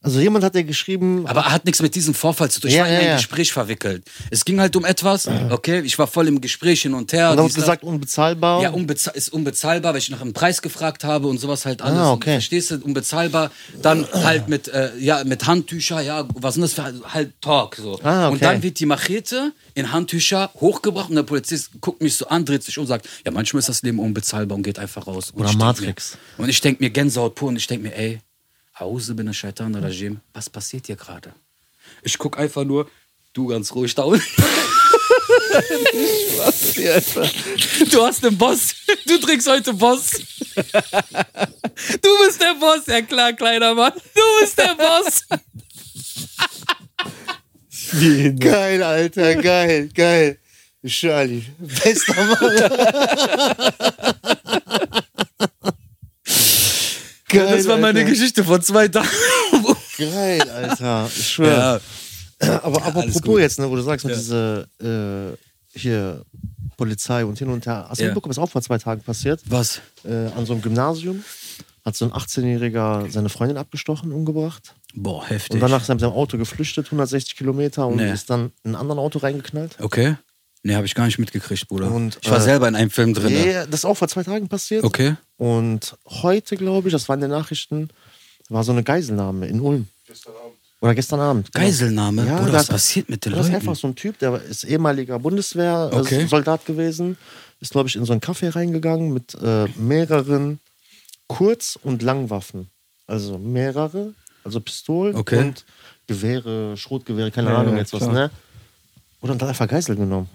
Also 0.00 0.20
jemand 0.20 0.44
hat 0.44 0.54
dir 0.54 0.62
geschrieben, 0.62 1.26
Aber 1.26 1.40
er 1.40 1.52
hat 1.52 1.64
nichts 1.64 1.82
mit 1.82 1.94
diesem 1.94 2.14
Vorfall 2.14 2.50
zu 2.50 2.60
tun. 2.60 2.70
Ich 2.70 2.76
Ja, 2.76 2.82
war 2.82 2.88
in 2.88 2.94
ja, 2.94 3.00
ein 3.00 3.06
ja. 3.06 3.16
Gespräch 3.16 3.52
verwickelt. 3.52 4.04
Es 4.30 4.44
ging 4.44 4.60
halt 4.60 4.76
um 4.76 4.84
etwas, 4.84 5.28
okay, 5.50 5.80
ich 5.80 5.98
war 5.98 6.06
voll 6.06 6.28
im 6.28 6.40
Gespräch 6.40 6.82
hin 6.82 6.94
und 6.94 7.12
her. 7.12 7.32
und 7.32 7.38
hast 7.38 7.48
das. 7.48 7.54
gesagt, 7.64 7.82
unbezahlbar. 7.82 8.62
Ja, 8.62 8.70
unbeza 8.70 9.10
ist 9.10 9.28
unbezahlbar, 9.32 9.92
weil 9.92 9.98
ich 9.98 10.10
nach 10.10 10.20
einem 10.20 10.32
Preis 10.32 10.62
gefragt 10.62 11.02
habe 11.02 11.26
und 11.26 11.38
sowas 11.38 11.66
halt 11.66 11.82
alles. 11.82 11.98
Ah, 11.98 12.12
okay. 12.12 12.32
Verstehst 12.34 12.70
du? 12.70 12.76
Unbezahlbar. 12.78 13.50
Dann 13.82 14.06
halt 14.12 14.48
mit, 14.48 14.68
äh, 14.68 14.96
ja, 14.98 15.24
mit 15.24 15.46
Handtücher, 15.46 16.00
ja, 16.00 16.26
was 16.34 16.54
sind 16.54 16.62
das 16.62 16.74
für 16.74 16.84
halt 17.12 17.32
Talk 17.40 17.74
so. 17.76 17.98
Ah, 18.02 18.26
okay. 18.26 18.32
Und 18.34 18.42
dann 18.42 18.62
wird 18.62 18.78
die 18.78 18.86
Machete 18.86 19.52
in 19.74 19.90
Handtücher 19.92 20.50
hochgebracht 20.60 21.10
und 21.10 21.16
der 21.16 21.22
Polizist 21.24 21.70
guckt 21.80 22.02
mich 22.02 22.16
so 22.16 22.28
an, 22.28 22.44
dreht 22.44 22.62
sich 22.62 22.78
um 22.78 22.82
und 22.82 22.88
sagt, 22.88 23.08
ja, 23.24 23.32
manchmal 23.32 23.58
ist 23.60 23.68
das 23.68 23.82
Leben 23.82 23.98
unbezahlbar 23.98 24.56
und 24.56 24.62
geht 24.62 24.78
einfach 24.78 25.06
raus. 25.08 25.32
Und 25.32 25.42
Oder 25.44 25.54
Matrix. 25.54 26.16
Mir, 26.36 26.44
und 26.44 26.50
ich 26.50 26.60
denke 26.60 26.82
mir 26.82 26.90
Gänsehaut 26.90 27.34
pur 27.34 27.48
und 27.48 27.56
ich 27.56 27.66
denke 27.66 27.88
mir, 27.88 27.96
ey, 27.96 28.20
Rajim, 29.82 30.20
was 30.32 30.48
passiert 30.48 30.86
hier 30.86 30.96
gerade? 30.96 31.32
Ich 32.02 32.16
guck 32.18 32.38
einfach 32.38 32.64
nur, 32.64 32.88
du 33.32 33.48
ganz 33.48 33.74
ruhig 33.74 33.94
da 33.94 34.02
unten. 34.04 34.24
Du 37.90 38.02
hast 38.04 38.22
den 38.22 38.36
Boss. 38.38 38.74
Du 39.06 39.18
trinkst 39.18 39.48
heute 39.48 39.72
Boss. 39.72 40.10
Du 42.02 42.18
bist 42.24 42.40
der 42.40 42.54
Boss. 42.54 42.86
Ja 42.86 43.02
klar, 43.02 43.32
kleiner 43.32 43.74
Mann. 43.74 43.92
Du 44.14 44.40
bist 44.40 44.58
der 44.58 44.74
Boss. 44.74 45.24
Geil, 48.38 48.82
Alter, 48.82 49.36
geil, 49.36 49.88
geil. 49.94 50.38
Shirley, 50.84 51.44
bester 51.58 52.24
Mann. 52.24 52.52
geil, 57.28 57.56
Das 57.56 57.66
war 57.66 57.78
meine 57.78 58.00
Alter. 58.00 58.10
Geschichte 58.10 58.44
vor 58.44 58.60
zwei 58.60 58.88
Tagen. 58.88 59.08
Geil, 59.98 60.42
Alter. 60.50 61.10
Ich 61.14 61.28
schwör. 61.32 61.80
Ja. 62.40 62.48
Aber, 62.62 62.82
aber 62.84 63.00
apropos 63.00 63.20
gut. 63.22 63.40
jetzt, 63.40 63.58
ne, 63.58 63.68
wo 63.68 63.74
du 63.76 63.82
sagst, 63.82 64.04
mit 64.06 64.14
Ja. 64.14 64.20
dieser 64.20 65.30
äh, 65.32 65.36
hier 65.74 66.22
Polizei 66.76 67.24
und 67.24 67.36
hin 67.38 67.48
und 67.48 67.66
her. 67.66 67.86
Hast 67.88 67.98
du 67.98 68.04
Ja. 68.04 68.08
mitbekommen, 68.10 68.30
ist 68.30 68.38
auch 68.38 68.48
vor 68.50 68.62
zwei 68.62 68.78
Tagen 68.78 69.02
passiert? 69.02 69.40
Was? 69.46 69.80
Äh, 70.04 70.26
an 70.36 70.46
so 70.46 70.52
einem 70.52 70.62
Gymnasium 70.62 71.24
hat 71.84 71.96
so 71.96 72.04
ein 72.04 72.12
18-Jähriger 72.12 73.10
seine 73.10 73.28
Freundin 73.28 73.56
abgestochen, 73.56 74.12
umgebracht. 74.12 74.74
Boah, 74.94 75.26
heftig. 75.26 75.54
Und 75.54 75.60
danach 75.60 75.82
ist 75.82 75.88
er 75.88 75.94
mit 75.96 76.00
seinem 76.00 76.12
Auto 76.12 76.38
geflüchtet, 76.38 76.86
160 76.86 77.36
Kilometer, 77.36 77.86
und 77.86 77.96
Nee. 77.96 78.12
ist 78.12 78.30
dann 78.30 78.52
in 78.64 78.72
ein 78.72 78.76
anderes 78.76 78.98
Auto 79.00 79.18
reingeknallt. 79.18 79.76
Okay. 79.80 80.16
Nee, 80.62 80.74
habe 80.74 80.86
ich 80.86 80.94
gar 80.94 81.06
nicht 81.06 81.18
mitgekriegt, 81.18 81.68
Bruder. 81.68 81.90
Und, 81.90 82.18
ich 82.20 82.30
war 82.30 82.38
äh, 82.38 82.42
selber 82.42 82.68
in 82.68 82.74
einem 82.76 82.90
Film 82.90 83.14
drin. 83.14 83.32
Nee, 83.32 83.52
das 83.70 83.80
ist 83.80 83.84
auch 83.84 83.94
vor 83.96 84.08
zwei 84.08 84.22
Tagen 84.24 84.48
passiert. 84.48 84.84
Okay. 84.84 85.14
Und 85.36 85.96
heute, 86.06 86.56
glaube 86.56 86.88
ich, 86.88 86.92
das 86.92 87.08
war 87.08 87.14
in 87.14 87.20
den 87.20 87.30
Nachrichten, 87.30 87.88
war 88.48 88.64
so 88.64 88.72
eine 88.72 88.82
Geiselnahme 88.82 89.46
in 89.46 89.60
Ulm. 89.60 89.86
Oder 90.80 90.94
gestern 90.94 91.20
Abend. 91.20 91.52
genau. 91.52 91.64
Geiselnahme? 91.64 92.26
Ja, 92.26 92.36
Bruder, 92.38 92.52
da- 92.52 92.58
was 92.58 92.66
passiert 92.68 93.08
mit 93.08 93.24
den 93.24 93.32
Das 93.32 93.40
ist 93.42 93.46
Leuten? 93.52 93.56
einfach 93.56 93.76
so 93.76 93.88
ein 93.88 93.94
Typ, 93.96 94.18
der 94.18 94.40
ist 94.42 94.64
ehemaliger 94.64 95.18
Bundeswehr-Soldat 95.18 96.60
Okay. 96.62 96.72
Gewesen. 96.72 97.16
Ist, 97.60 97.72
glaube 97.72 97.88
ich, 97.88 97.96
in 97.96 98.04
so 98.04 98.12
einen 98.12 98.20
Café 98.20 98.54
reingegangen 98.54 99.12
mit 99.12 99.34
äh, 99.42 99.66
mehreren 99.76 100.60
Kurz- 101.26 101.76
und 101.82 102.02
Langwaffen. 102.02 102.68
Also 103.06 103.38
mehrere, 103.38 104.14
also 104.44 104.60
Pistolen 104.60 105.14
Okay. 105.16 105.38
und 105.38 105.64
Gewehre, 106.06 106.76
Schrotgewehre, 106.76 107.30
keine 107.32 107.50
Ja, 107.50 107.58
Ahnung 107.58 107.74
ja, 107.74 107.80
jetzt 107.80 107.92
was, 107.92 108.06
ne? 108.06 108.30
Und 109.20 109.28
dann 109.28 109.36
hat 109.36 109.42
er 109.42 109.48
einfach 109.48 109.68
Geisel 109.68 109.96
genommen. 109.96 110.28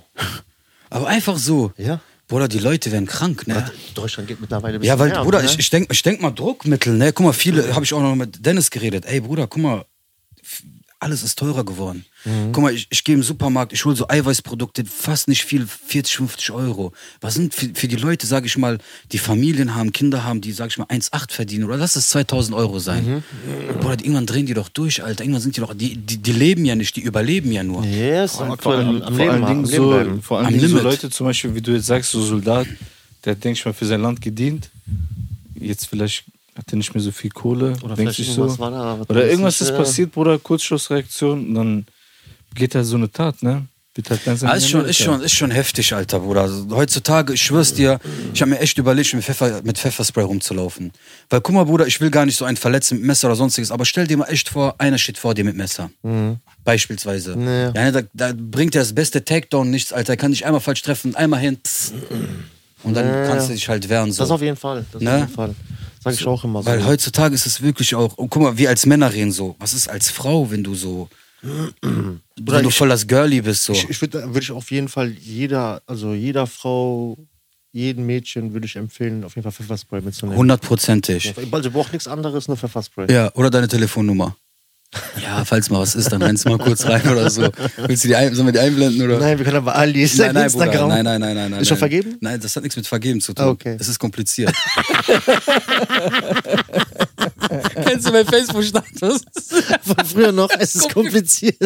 Aber 0.90 1.08
einfach 1.08 1.38
so. 1.38 1.72
Ja. 1.78 2.00
Bruder, 2.28 2.48
die 2.48 2.60
Leute 2.60 2.92
werden 2.92 3.06
krank, 3.06 3.48
ne? 3.48 3.70
Deutschland 3.96 4.28
geht 4.28 4.40
mittlerweile 4.40 4.78
ein 4.78 4.84
Ja, 4.84 4.96
bisschen 4.96 5.00
weil, 5.00 5.10
mehr, 5.10 5.24
Bruder, 5.24 5.40
ne? 5.42 5.46
ich, 5.46 5.60
ich 5.60 5.70
denk, 5.70 5.92
ich 5.92 6.02
denk 6.04 6.22
mal 6.22 6.32
Druckmittel, 6.32 6.94
ne? 6.98 7.12
Guck 7.14 7.26
mal, 7.26 7.34
viele, 7.34 7.76
habe 7.76 7.84
ich 7.86 7.94
auch 7.94 8.02
noch 8.02 8.16
mit 8.16 8.46
Dennis 8.46 8.70
geredet. 8.72 9.06
Ey, 9.06 9.20
Bruder, 9.22 9.48
guck 9.48 9.62
mal, 9.62 9.86
alles 11.04 11.24
ist 11.24 11.38
teurer 11.38 11.64
geworden. 11.64 12.06
Mhm. 12.26 12.52
Guck 12.52 12.64
mal, 12.64 12.74
ich, 12.74 12.88
ich 12.90 13.04
gehe 13.04 13.16
im 13.16 13.24
Supermarkt, 13.24 13.74
ich 13.74 13.84
hole 13.86 13.96
so 13.96 14.08
Eiweißprodukte, 14.08 14.86
fast 14.86 15.28
nicht 15.28 15.44
viel, 15.44 15.68
40, 15.68 16.16
50 16.18 16.52
Euro. 16.52 16.94
Was 17.22 17.36
sind 17.36 17.54
für, 17.54 17.70
für 17.74 17.88
die 17.88 17.96
Leute, 17.96 18.26
sage 18.26 18.48
ich 18.48 18.58
mal, 18.58 18.78
die 19.12 19.18
Familien 19.18 19.76
haben, 19.76 19.92
Kinder 19.94 20.24
haben, 20.24 20.42
die, 20.42 20.52
sag 20.52 20.70
ich 20.72 20.78
mal, 20.78 20.88
1,8 20.88 21.32
verdienen 21.32 21.66
oder 21.66 21.78
lass 21.78 21.96
es 21.96 22.10
2000 22.10 22.56
Euro 22.56 22.80
sein. 22.80 23.06
Mhm. 23.06 23.24
Die, 24.00 24.06
irgendwann 24.06 24.26
drehen 24.26 24.46
die 24.46 24.54
doch 24.54 24.70
durch, 24.70 25.04
Alter. 25.04 25.24
Irgendwann 25.24 25.42
sind 25.42 25.58
die 25.58 25.62
doch, 25.62 25.74
die, 25.74 25.98
die, 25.98 26.18
die 26.18 26.32
leben 26.32 26.66
ja 26.66 26.76
nicht, 26.76 26.96
die 26.96 27.02
überleben 27.02 27.52
ja 27.52 27.64
nur. 27.64 27.84
Yes, 27.86 28.38
Vor, 28.38 28.74
allem, 28.74 29.02
am 29.02 29.16
vor 29.16 29.30
allen 29.30 29.46
Dingen 29.46 29.66
Leben 29.66 29.66
so, 29.66 29.90
bleiben. 29.90 30.22
vor 30.22 30.40
allen 30.40 30.54
Dingen 30.54 30.70
so. 30.70 30.80
Leute 30.80 31.10
zum 31.10 31.28
Beispiel, 31.28 31.54
wie 31.54 31.62
du 31.62 31.72
jetzt 31.74 31.88
sagst, 31.88 32.12
so 32.12 32.22
Soldat, 32.22 32.68
der 33.26 33.36
hat, 33.36 33.44
denke 33.44 33.60
ich 33.60 33.66
mal, 33.66 33.74
für 33.74 33.86
sein 33.86 34.02
Land 34.02 34.22
gedient. 34.22 34.70
Jetzt 35.56 35.88
vielleicht 35.88 36.26
hat 36.58 36.66
er 36.72 36.78
nicht 36.78 36.94
mehr 36.94 37.02
so 37.04 37.12
viel 37.12 37.30
Kohle. 37.32 37.74
Oder 37.84 37.96
denkt 37.96 38.16
vielleicht 38.16 38.20
irgendwas 38.38 38.54
so. 38.54 38.60
war 38.60 38.72
da. 38.72 39.00
was 39.00 39.10
Oder 39.10 39.26
irgendwas 39.30 39.62
ist 39.62 39.76
passiert, 39.76 40.12
Bruder, 40.12 40.38
Kurzschlussreaktion. 40.40 41.48
Und 41.48 41.54
dann 41.56 41.86
geht 42.54 42.76
er 42.76 42.84
so 42.84 42.96
eine 42.98 43.12
Tat, 43.12 43.42
ne? 43.44 43.66
Wird 43.96 44.10
halt 44.10 44.26
langsam 44.26 44.50
Ah, 44.50 44.54
ist, 44.56 44.68
schon, 44.70 44.86
ist, 44.86 44.98
schon, 44.98 45.22
ist 45.22 45.34
schon 45.34 45.52
heftig, 45.52 45.94
Alter, 45.94 46.20
Bruder. 46.20 46.42
Also, 46.42 46.66
heutzutage, 46.72 47.34
ich 47.34 47.44
schwör's 47.44 47.76
dir, 47.76 48.00
ich 48.34 48.42
habe 48.42 48.50
mir 48.50 48.60
echt 48.60 48.76
überlegt, 48.80 49.14
mit, 49.14 49.24
Pfeffer, 49.24 49.62
mit 49.64 49.78
Pfefferspray 49.78 50.24
rumzulaufen. 50.24 50.92
Weil, 51.30 51.42
guck 51.42 51.54
mal, 51.54 51.64
Bruder, 51.66 51.86
ich 51.86 52.02
will 52.02 52.10
gar 52.10 52.26
nicht 52.26 52.36
so 52.36 52.44
einen 52.46 52.58
verletzen 52.58 52.98
mit 52.98 53.06
Messer 53.06 53.28
oder 53.28 53.36
sonstiges, 53.36 53.70
aber 53.70 53.86
stell 53.86 54.08
dir 54.08 54.18
mal 54.18 54.26
echt 54.26 54.50
vor, 54.50 54.74
einer 54.80 54.98
steht 54.98 55.20
vor 55.20 55.36
dir 55.36 55.44
mit 55.44 55.56
Messer. 55.56 55.92
Beispielsweise. 56.64 57.36
Nee. 57.38 57.66
Ja, 57.76 57.92
da, 57.92 58.02
da 58.14 58.34
bringt 58.36 58.74
dir 58.74 58.80
das 58.80 58.94
beste 58.96 59.24
Takedown 59.24 59.70
nichts, 59.70 59.94
Alter. 59.94 60.14
Er 60.14 60.18
kann 60.18 60.32
dich 60.32 60.46
einmal 60.46 60.62
falsch 60.62 60.82
treffen, 60.82 61.16
einmal 61.16 61.40
hin. 61.40 61.58
pss. 61.62 61.94
Und 62.84 62.96
dann 62.96 63.06
Ja, 63.08 63.28
kannst 63.28 63.50
du 63.50 63.54
dich 63.54 63.70
halt 63.70 63.88
wehren. 63.90 64.12
So. 64.12 64.24
Das 64.24 64.32
auf 64.32 64.42
jeden 64.42 64.58
Fall. 64.58 64.86
Das 64.92 65.02
Ne? 65.02 65.12
auf 65.14 65.20
jeden 65.20 65.34
Fall. 65.34 65.56
Sag 66.04 66.14
ich 66.14 66.26
auch 66.28 66.44
immer 66.44 66.62
so. 66.64 66.70
Weil 66.70 66.86
heutzutage 66.86 67.34
ist 67.34 67.46
es 67.46 67.62
wirklich 67.62 67.96
auch, 67.96 68.18
und 68.18 68.30
guck 68.30 68.42
mal, 68.42 68.58
wir 68.58 68.70
als 68.70 68.86
Männer 68.86 69.14
reden 69.14 69.32
so. 69.32 69.56
Was 69.60 69.74
ist 69.74 69.88
als 69.90 70.10
Frau, 70.10 70.52
wenn 70.52 70.64
du 70.64 70.76
so, 70.76 71.10
wenn 71.42 72.20
du 72.64 72.70
voll 72.70 72.90
das 72.90 73.08
Girlie 73.08 73.42
bist, 73.42 73.64
so. 73.66 73.74
Ich, 73.74 73.90
ich 73.90 74.02
würde 74.02 74.34
würd 74.34 74.44
ich 74.44 74.52
auf 74.52 74.72
jeden 74.72 74.90
Fall 74.90 75.10
jeder, 75.12 75.82
also 75.86 76.14
jeder 76.14 76.48
Frau, 76.48 77.18
jedem 77.72 78.06
Mädchen 78.06 78.54
würde 78.54 78.66
ich 78.66 78.76
empfehlen, 78.76 79.24
auf 79.24 79.36
jeden 79.36 79.44
Fall 79.44 79.52
Pfefferspray 79.52 80.02
mitzunehmen. 80.02 80.38
Hundertprozentig. 80.38 81.34
Also 81.52 81.72
braucht 81.72 81.94
nichts 81.94 82.08
anderes, 82.08 82.48
nur 82.48 82.58
Pfefferspray. 82.58 83.12
Ja, 83.12 83.34
oder 83.36 83.50
deine 83.50 83.68
Telefonnummer. 83.68 84.36
Ja, 85.22 85.46
falls 85.46 85.70
mal 85.70 85.80
was 85.80 85.96
ist, 85.96 86.12
dann 86.12 86.22
rennst 86.22 86.46
du 86.46 86.50
mal 86.50 86.58
kurz 86.58 86.86
rein 86.86 87.08
oder 87.10 87.30
so. 87.30 87.48
Willst 87.78 88.04
du 88.04 88.10
die, 88.10 88.16
ein, 88.16 88.36
sollen 88.36 88.48
wir 88.48 88.54
die 88.54 88.60
einblenden 88.60 89.02
oder? 89.02 89.20
Nein, 89.20 89.38
wir 89.38 89.46
können 89.46 89.58
aber 89.58 89.76
Ali 89.76 90.04
ist 90.04 90.18
nein, 90.18 90.34
nein, 90.34 90.46
Instagram. 90.46 90.74
Bruder, 90.74 90.88
nein, 90.88 91.04
nein, 91.04 91.22
nein, 91.22 91.36
nein, 91.36 91.52
nein. 91.52 91.62
Ist 91.62 91.68
schon 91.68 91.78
vergeben? 91.78 92.18
Nein, 92.22 92.40
das 92.40 92.56
hat 92.56 92.64
nichts 92.64 92.76
mit 92.76 92.88
Vergeben 92.88 93.22
zu 93.22 93.34
tun. 93.34 93.48
Okay. 93.48 93.76
Das 93.78 93.88
ist 93.88 94.00
kompliziert. 94.00 94.54
Kennst 97.86 98.08
du 98.08 98.12
mein 98.12 98.26
Facebook-Status? 98.26 99.22
Von 99.82 100.06
früher 100.06 100.32
noch, 100.32 100.50
es 100.58 100.76
ist 100.76 100.94
kompliziert. 100.94 101.58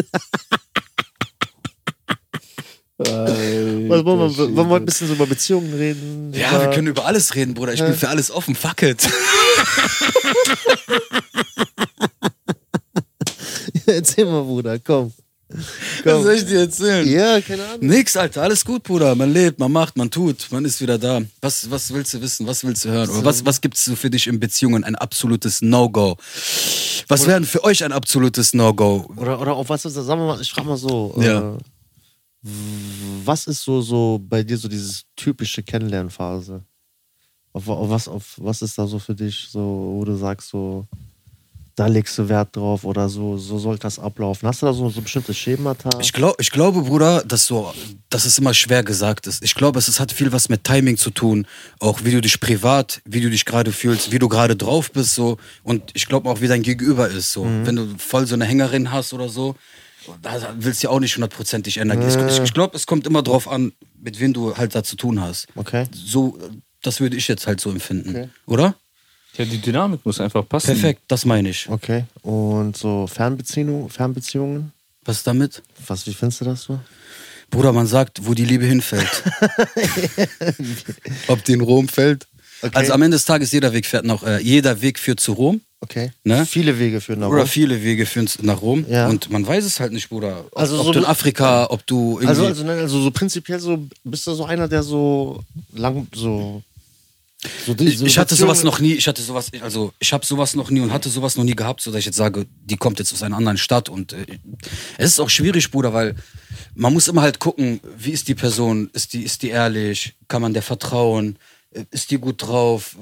Was, 2.98 3.08
wollen, 3.08 3.88
wir, 3.88 4.56
wollen 4.56 4.70
wir 4.70 4.76
ein 4.76 4.84
bisschen 4.84 5.06
so 5.06 5.14
über 5.14 5.26
Beziehungen 5.26 5.72
reden? 5.72 6.32
Ja, 6.34 6.50
über, 6.50 6.62
wir 6.62 6.70
können 6.70 6.88
über 6.88 7.06
alles 7.06 7.34
reden, 7.34 7.54
Bruder. 7.54 7.72
Ich 7.72 7.80
bin 7.80 7.94
für 7.94 8.08
alles 8.08 8.30
offen. 8.30 8.56
Fuck 8.56 8.82
it. 8.82 9.08
Erzähl 13.96 14.26
mal, 14.26 14.42
Bruder, 14.42 14.78
komm. 14.78 15.12
Was 15.48 15.64
komm. 16.02 16.22
soll 16.24 16.34
ich 16.34 16.44
dir 16.44 16.60
erzählen? 16.60 17.08
Ja, 17.08 17.40
keine 17.40 17.64
Ahnung. 17.64 17.86
Nix, 17.86 18.16
Alter, 18.18 18.42
alles 18.42 18.62
gut, 18.62 18.82
Bruder. 18.82 19.14
Man 19.14 19.32
lebt, 19.32 19.58
man 19.58 19.72
macht, 19.72 19.96
man 19.96 20.10
tut, 20.10 20.46
man 20.50 20.62
ist 20.66 20.78
wieder 20.82 20.98
da. 20.98 21.22
Was, 21.40 21.70
was 21.70 21.90
willst 21.90 22.12
du 22.12 22.20
wissen? 22.20 22.46
Was 22.46 22.64
willst 22.64 22.84
du 22.84 22.90
hören? 22.90 23.08
Oder 23.08 23.24
was, 23.24 23.46
was 23.46 23.62
gibt's 23.62 23.86
so 23.86 23.96
für 23.96 24.10
dich 24.10 24.26
in 24.26 24.38
Beziehungen? 24.38 24.84
Ein 24.84 24.94
absolutes 24.94 25.62
No-Go. 25.62 26.18
Was 27.08 27.26
wäre 27.26 27.42
für 27.44 27.64
euch 27.64 27.82
ein 27.82 27.92
absolutes 27.92 28.52
No-Go? 28.52 29.10
Oder, 29.16 29.40
oder 29.40 29.54
auf 29.54 29.70
was 29.70 29.86
ist 29.86 29.96
das? 29.96 30.04
Sagen 30.04 30.20
wir 30.20 30.26
mal, 30.26 30.40
ich 30.40 30.52
frag 30.52 30.66
mal 30.66 30.76
so. 30.76 31.18
Ja. 31.18 31.54
Äh, 31.54 31.58
was 33.24 33.46
ist 33.46 33.62
so, 33.62 33.80
so 33.80 34.20
bei 34.22 34.42
dir 34.42 34.58
so 34.58 34.68
dieses 34.68 35.04
typische 35.16 35.62
Kennenlernphase? 35.62 36.62
Auf, 37.54 37.66
auf, 37.68 37.88
was, 37.88 38.06
auf 38.06 38.34
was 38.36 38.60
ist 38.60 38.76
da 38.76 38.86
so 38.86 38.98
für 38.98 39.14
dich, 39.14 39.48
so, 39.50 39.60
wo 39.96 40.04
du 40.04 40.14
sagst, 40.14 40.50
so, 40.50 40.86
da 41.78 41.86
legst 41.86 42.18
du 42.18 42.28
Wert 42.28 42.56
drauf 42.56 42.84
oder 42.84 43.08
so, 43.08 43.38
so 43.38 43.58
soll 43.58 43.78
das 43.78 43.98
ablaufen? 43.98 44.48
Hast 44.48 44.62
du 44.62 44.66
da 44.66 44.72
so, 44.72 44.88
so 44.88 45.00
bestimmte 45.00 45.32
Schemata? 45.32 45.90
Ich, 46.00 46.12
glaub, 46.12 46.40
ich 46.40 46.50
glaube, 46.50 46.82
Bruder, 46.82 47.22
dass, 47.24 47.46
so, 47.46 47.72
dass 48.10 48.24
es 48.24 48.36
immer 48.38 48.52
schwer 48.52 48.82
gesagt 48.82 49.26
ist. 49.26 49.44
Ich 49.44 49.54
glaube, 49.54 49.78
es, 49.78 49.86
es 49.86 50.00
hat 50.00 50.10
viel 50.10 50.32
was 50.32 50.48
mit 50.48 50.64
Timing 50.64 50.96
zu 50.96 51.10
tun. 51.10 51.46
Auch 51.78 52.00
wie 52.04 52.10
du 52.10 52.20
dich 52.20 52.40
privat, 52.40 53.00
wie 53.04 53.20
du 53.20 53.30
dich 53.30 53.44
gerade 53.44 53.70
fühlst, 53.70 54.10
wie 54.10 54.18
du 54.18 54.28
gerade 54.28 54.56
drauf 54.56 54.90
bist. 54.90 55.14
so 55.14 55.38
Und 55.62 55.90
ich 55.94 56.06
glaube 56.06 56.28
auch, 56.28 56.40
wie 56.40 56.48
dein 56.48 56.62
Gegenüber 56.62 57.08
ist. 57.08 57.32
so 57.32 57.44
Wenn 57.44 57.76
du 57.76 57.94
voll 57.98 58.26
so 58.26 58.34
eine 58.34 58.44
Hängerin 58.44 58.90
hast 58.90 59.12
oder 59.12 59.28
so, 59.28 59.54
da 60.22 60.54
willst 60.58 60.82
du 60.82 60.88
ja 60.88 60.90
auch 60.90 61.00
nicht 61.00 61.14
hundertprozentig 61.14 61.78
Energie. 61.78 62.08
Ich, 62.08 62.42
ich 62.42 62.54
glaube, 62.54 62.76
es 62.76 62.86
kommt 62.86 63.06
immer 63.06 63.22
drauf 63.22 63.46
an, 63.46 63.72
mit 64.00 64.18
wem 64.18 64.32
du 64.32 64.56
halt 64.56 64.74
da 64.74 64.82
zu 64.82 64.96
tun 64.96 65.20
hast. 65.20 65.46
Okay. 65.54 65.86
So, 65.92 66.38
das 66.82 67.00
würde 67.00 67.16
ich 67.16 67.28
jetzt 67.28 67.46
halt 67.46 67.60
so 67.60 67.70
empfinden. 67.70 68.10
Okay. 68.10 68.28
Oder? 68.46 68.74
Ja, 69.38 69.44
die 69.44 69.58
Dynamik 69.58 70.04
muss 70.04 70.20
einfach 70.20 70.46
passen. 70.48 70.66
Perfekt, 70.66 71.02
das 71.08 71.24
meine 71.24 71.48
ich. 71.50 71.68
Okay. 71.68 72.04
Und 72.22 72.76
so 72.76 73.06
Fernbeziehungen, 73.06 73.88
Fernbeziehungen? 73.88 74.72
Was 75.04 75.18
ist 75.18 75.26
damit? 75.26 75.62
Was, 75.86 76.06
wie 76.06 76.12
findest 76.12 76.40
du 76.40 76.44
das 76.44 76.62
so? 76.62 76.80
Bruder, 77.50 77.72
man 77.72 77.86
sagt, 77.86 78.26
wo 78.26 78.34
die 78.34 78.44
Liebe 78.44 78.66
hinfällt. 78.66 79.22
Ob 81.28 81.44
die 81.44 81.52
in 81.52 81.60
Rom 81.60 81.88
fällt. 81.88 82.26
Okay. 82.60 82.76
Also 82.76 82.92
am 82.92 83.02
Ende 83.02 83.14
des 83.16 83.24
Tages, 83.24 83.52
jeder 83.52 83.72
Weg 83.72 83.86
fährt 83.86 84.04
nach, 84.04 84.22
äh, 84.22 84.42
jeder 84.42 84.80
Weg 84.82 84.98
führt 84.98 85.20
zu 85.20 85.32
Rom. 85.32 85.60
Okay. 85.80 86.10
Ne? 86.24 86.44
Viele 86.44 86.78
Wege 86.80 87.00
führen 87.00 87.20
nach 87.20 87.28
Oder 87.28 87.42
Rom. 87.42 87.48
viele 87.48 87.82
Wege 87.84 88.04
führen 88.04 88.28
nach 88.42 88.60
Rom. 88.60 88.84
Ja. 88.88 89.08
Und 89.08 89.30
man 89.30 89.46
weiß 89.46 89.64
es 89.64 89.78
halt 89.78 89.92
nicht, 89.92 90.08
Bruder. 90.08 90.44
Ob, 90.50 90.58
Also 90.58 90.80
ob 90.80 90.86
so 90.86 90.92
du 90.92 90.98
in 90.98 91.04
Afrika, 91.04 91.66
ob 91.70 91.86
du 91.86 92.14
irgendwie. 92.14 92.26
Also, 92.26 92.46
also, 92.46 92.64
nein, 92.64 92.78
also 92.80 93.00
so 93.00 93.10
prinzipiell 93.12 93.60
so, 93.60 93.86
bist 94.02 94.26
du 94.26 94.34
so 94.34 94.44
einer, 94.44 94.66
der 94.66 94.82
so 94.82 95.40
lang, 95.72 96.08
so. 96.14 96.62
So 97.64 97.72
ich, 98.04 98.18
hatte 98.18 98.34
sowas 98.34 98.64
noch 98.64 98.80
nie, 98.80 98.94
ich 98.94 99.06
hatte 99.06 99.22
sowas, 99.22 99.50
also 99.60 99.92
ich 100.00 100.12
habe 100.12 100.26
sowas 100.26 100.56
noch 100.56 100.70
nie 100.70 100.80
und 100.80 100.92
hatte 100.92 101.08
sowas 101.08 101.36
noch 101.36 101.44
nie 101.44 101.54
gehabt, 101.54 101.80
so 101.80 101.90
dass 101.92 102.00
ich 102.00 102.06
jetzt 102.06 102.16
sage, 102.16 102.46
die 102.64 102.76
kommt 102.76 102.98
jetzt 102.98 103.12
aus 103.12 103.22
einer 103.22 103.36
anderen 103.36 103.58
Stadt 103.58 103.88
und 103.88 104.12
äh, 104.12 104.26
es 104.96 105.12
ist 105.12 105.20
auch 105.20 105.30
schwierig, 105.30 105.70
Bruder, 105.70 105.92
weil 105.92 106.16
man 106.74 106.92
muss 106.92 107.06
immer 107.06 107.22
halt 107.22 107.38
gucken, 107.38 107.80
wie 107.96 108.10
ist 108.10 108.26
die 108.26 108.34
Person, 108.34 108.90
ist 108.92 109.12
die, 109.12 109.22
ist 109.22 109.42
die 109.42 109.50
ehrlich, 109.50 110.16
kann 110.26 110.42
man 110.42 110.52
der 110.52 110.62
vertrauen, 110.62 111.38
Äh, 111.70 111.84
ist 111.90 112.10
die 112.10 112.18
gut 112.18 112.42
drauf, 112.42 112.96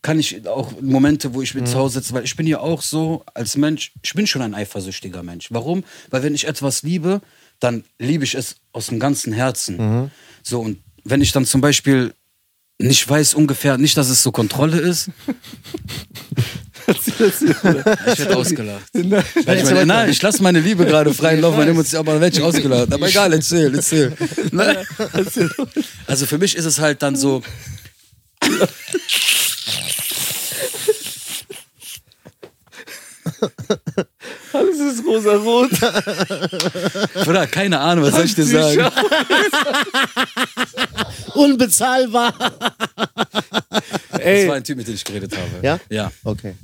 kann 0.00 0.18
ich 0.18 0.46
auch 0.48 0.80
Momente, 0.80 1.34
wo 1.34 1.42
ich 1.42 1.54
mit 1.54 1.68
zu 1.68 1.76
Hause 1.76 2.00
sitze, 2.00 2.12
weil 2.14 2.24
ich 2.24 2.36
bin 2.36 2.46
ja 2.46 2.58
auch 2.58 2.82
so 2.82 3.24
als 3.34 3.56
Mensch, 3.56 3.92
ich 4.02 4.14
bin 4.14 4.26
schon 4.26 4.42
ein 4.42 4.54
eifersüchtiger 4.54 5.22
Mensch. 5.22 5.48
Warum? 5.50 5.84
Weil 6.10 6.22
wenn 6.22 6.34
ich 6.34 6.46
etwas 6.46 6.82
liebe, 6.82 7.20
dann 7.60 7.84
liebe 7.98 8.24
ich 8.24 8.34
es 8.34 8.56
aus 8.72 8.86
dem 8.88 8.98
ganzen 8.98 9.32
Herzen. 9.32 10.10
So 10.42 10.60
und 10.60 10.78
wenn 11.04 11.20
ich 11.20 11.30
dann 11.32 11.46
zum 11.46 11.60
Beispiel 11.60 12.14
nicht 12.82 13.08
weiß 13.08 13.34
ungefähr, 13.34 13.78
nicht, 13.78 13.96
dass 13.96 14.08
es 14.08 14.22
so 14.22 14.32
Kontrolle 14.32 14.78
ist. 14.78 15.10
ich 16.86 18.18
werde 18.18 18.36
ausgelacht. 18.36 18.84
Ich, 18.94 19.64
meine, 19.64 19.86
nein, 19.86 20.10
ich 20.10 20.20
lasse 20.20 20.42
meine 20.42 20.60
Liebe 20.60 20.84
gerade 20.84 21.14
freien 21.14 21.40
Lauf, 21.40 21.56
meine 21.56 21.70
Emotionen, 21.70 22.08
aber 22.08 22.20
werde 22.20 22.36
ich 22.36 22.42
ausgelacht. 22.42 22.92
Aber 22.92 23.08
egal, 23.08 23.32
erzähl, 23.32 23.74
erzähl. 23.74 24.12
Nein. 24.52 24.76
Also 26.06 26.26
für 26.26 26.38
mich 26.38 26.56
ist 26.56 26.64
es 26.64 26.80
halt 26.80 27.02
dann 27.02 27.16
so, 27.16 27.42
Alles 34.52 34.78
ist 34.78 35.04
rosa-rot. 35.06 35.70
Bruder, 37.24 37.46
keine 37.46 37.80
Ahnung, 37.80 38.04
was 38.04 38.14
soll 38.14 38.24
ich 38.24 38.34
dir 38.34 38.44
sagen? 38.44 38.92
Unbezahlbar. 41.34 42.34
Das 44.10 44.46
war 44.48 44.54
ein 44.54 44.64
Typ, 44.64 44.76
mit 44.76 44.86
dem 44.86 44.94
ich 44.94 45.04
geredet 45.04 45.36
habe. 45.36 45.48
Ja? 45.62 45.80
Ja. 45.90 46.12
Okay. 46.24 46.54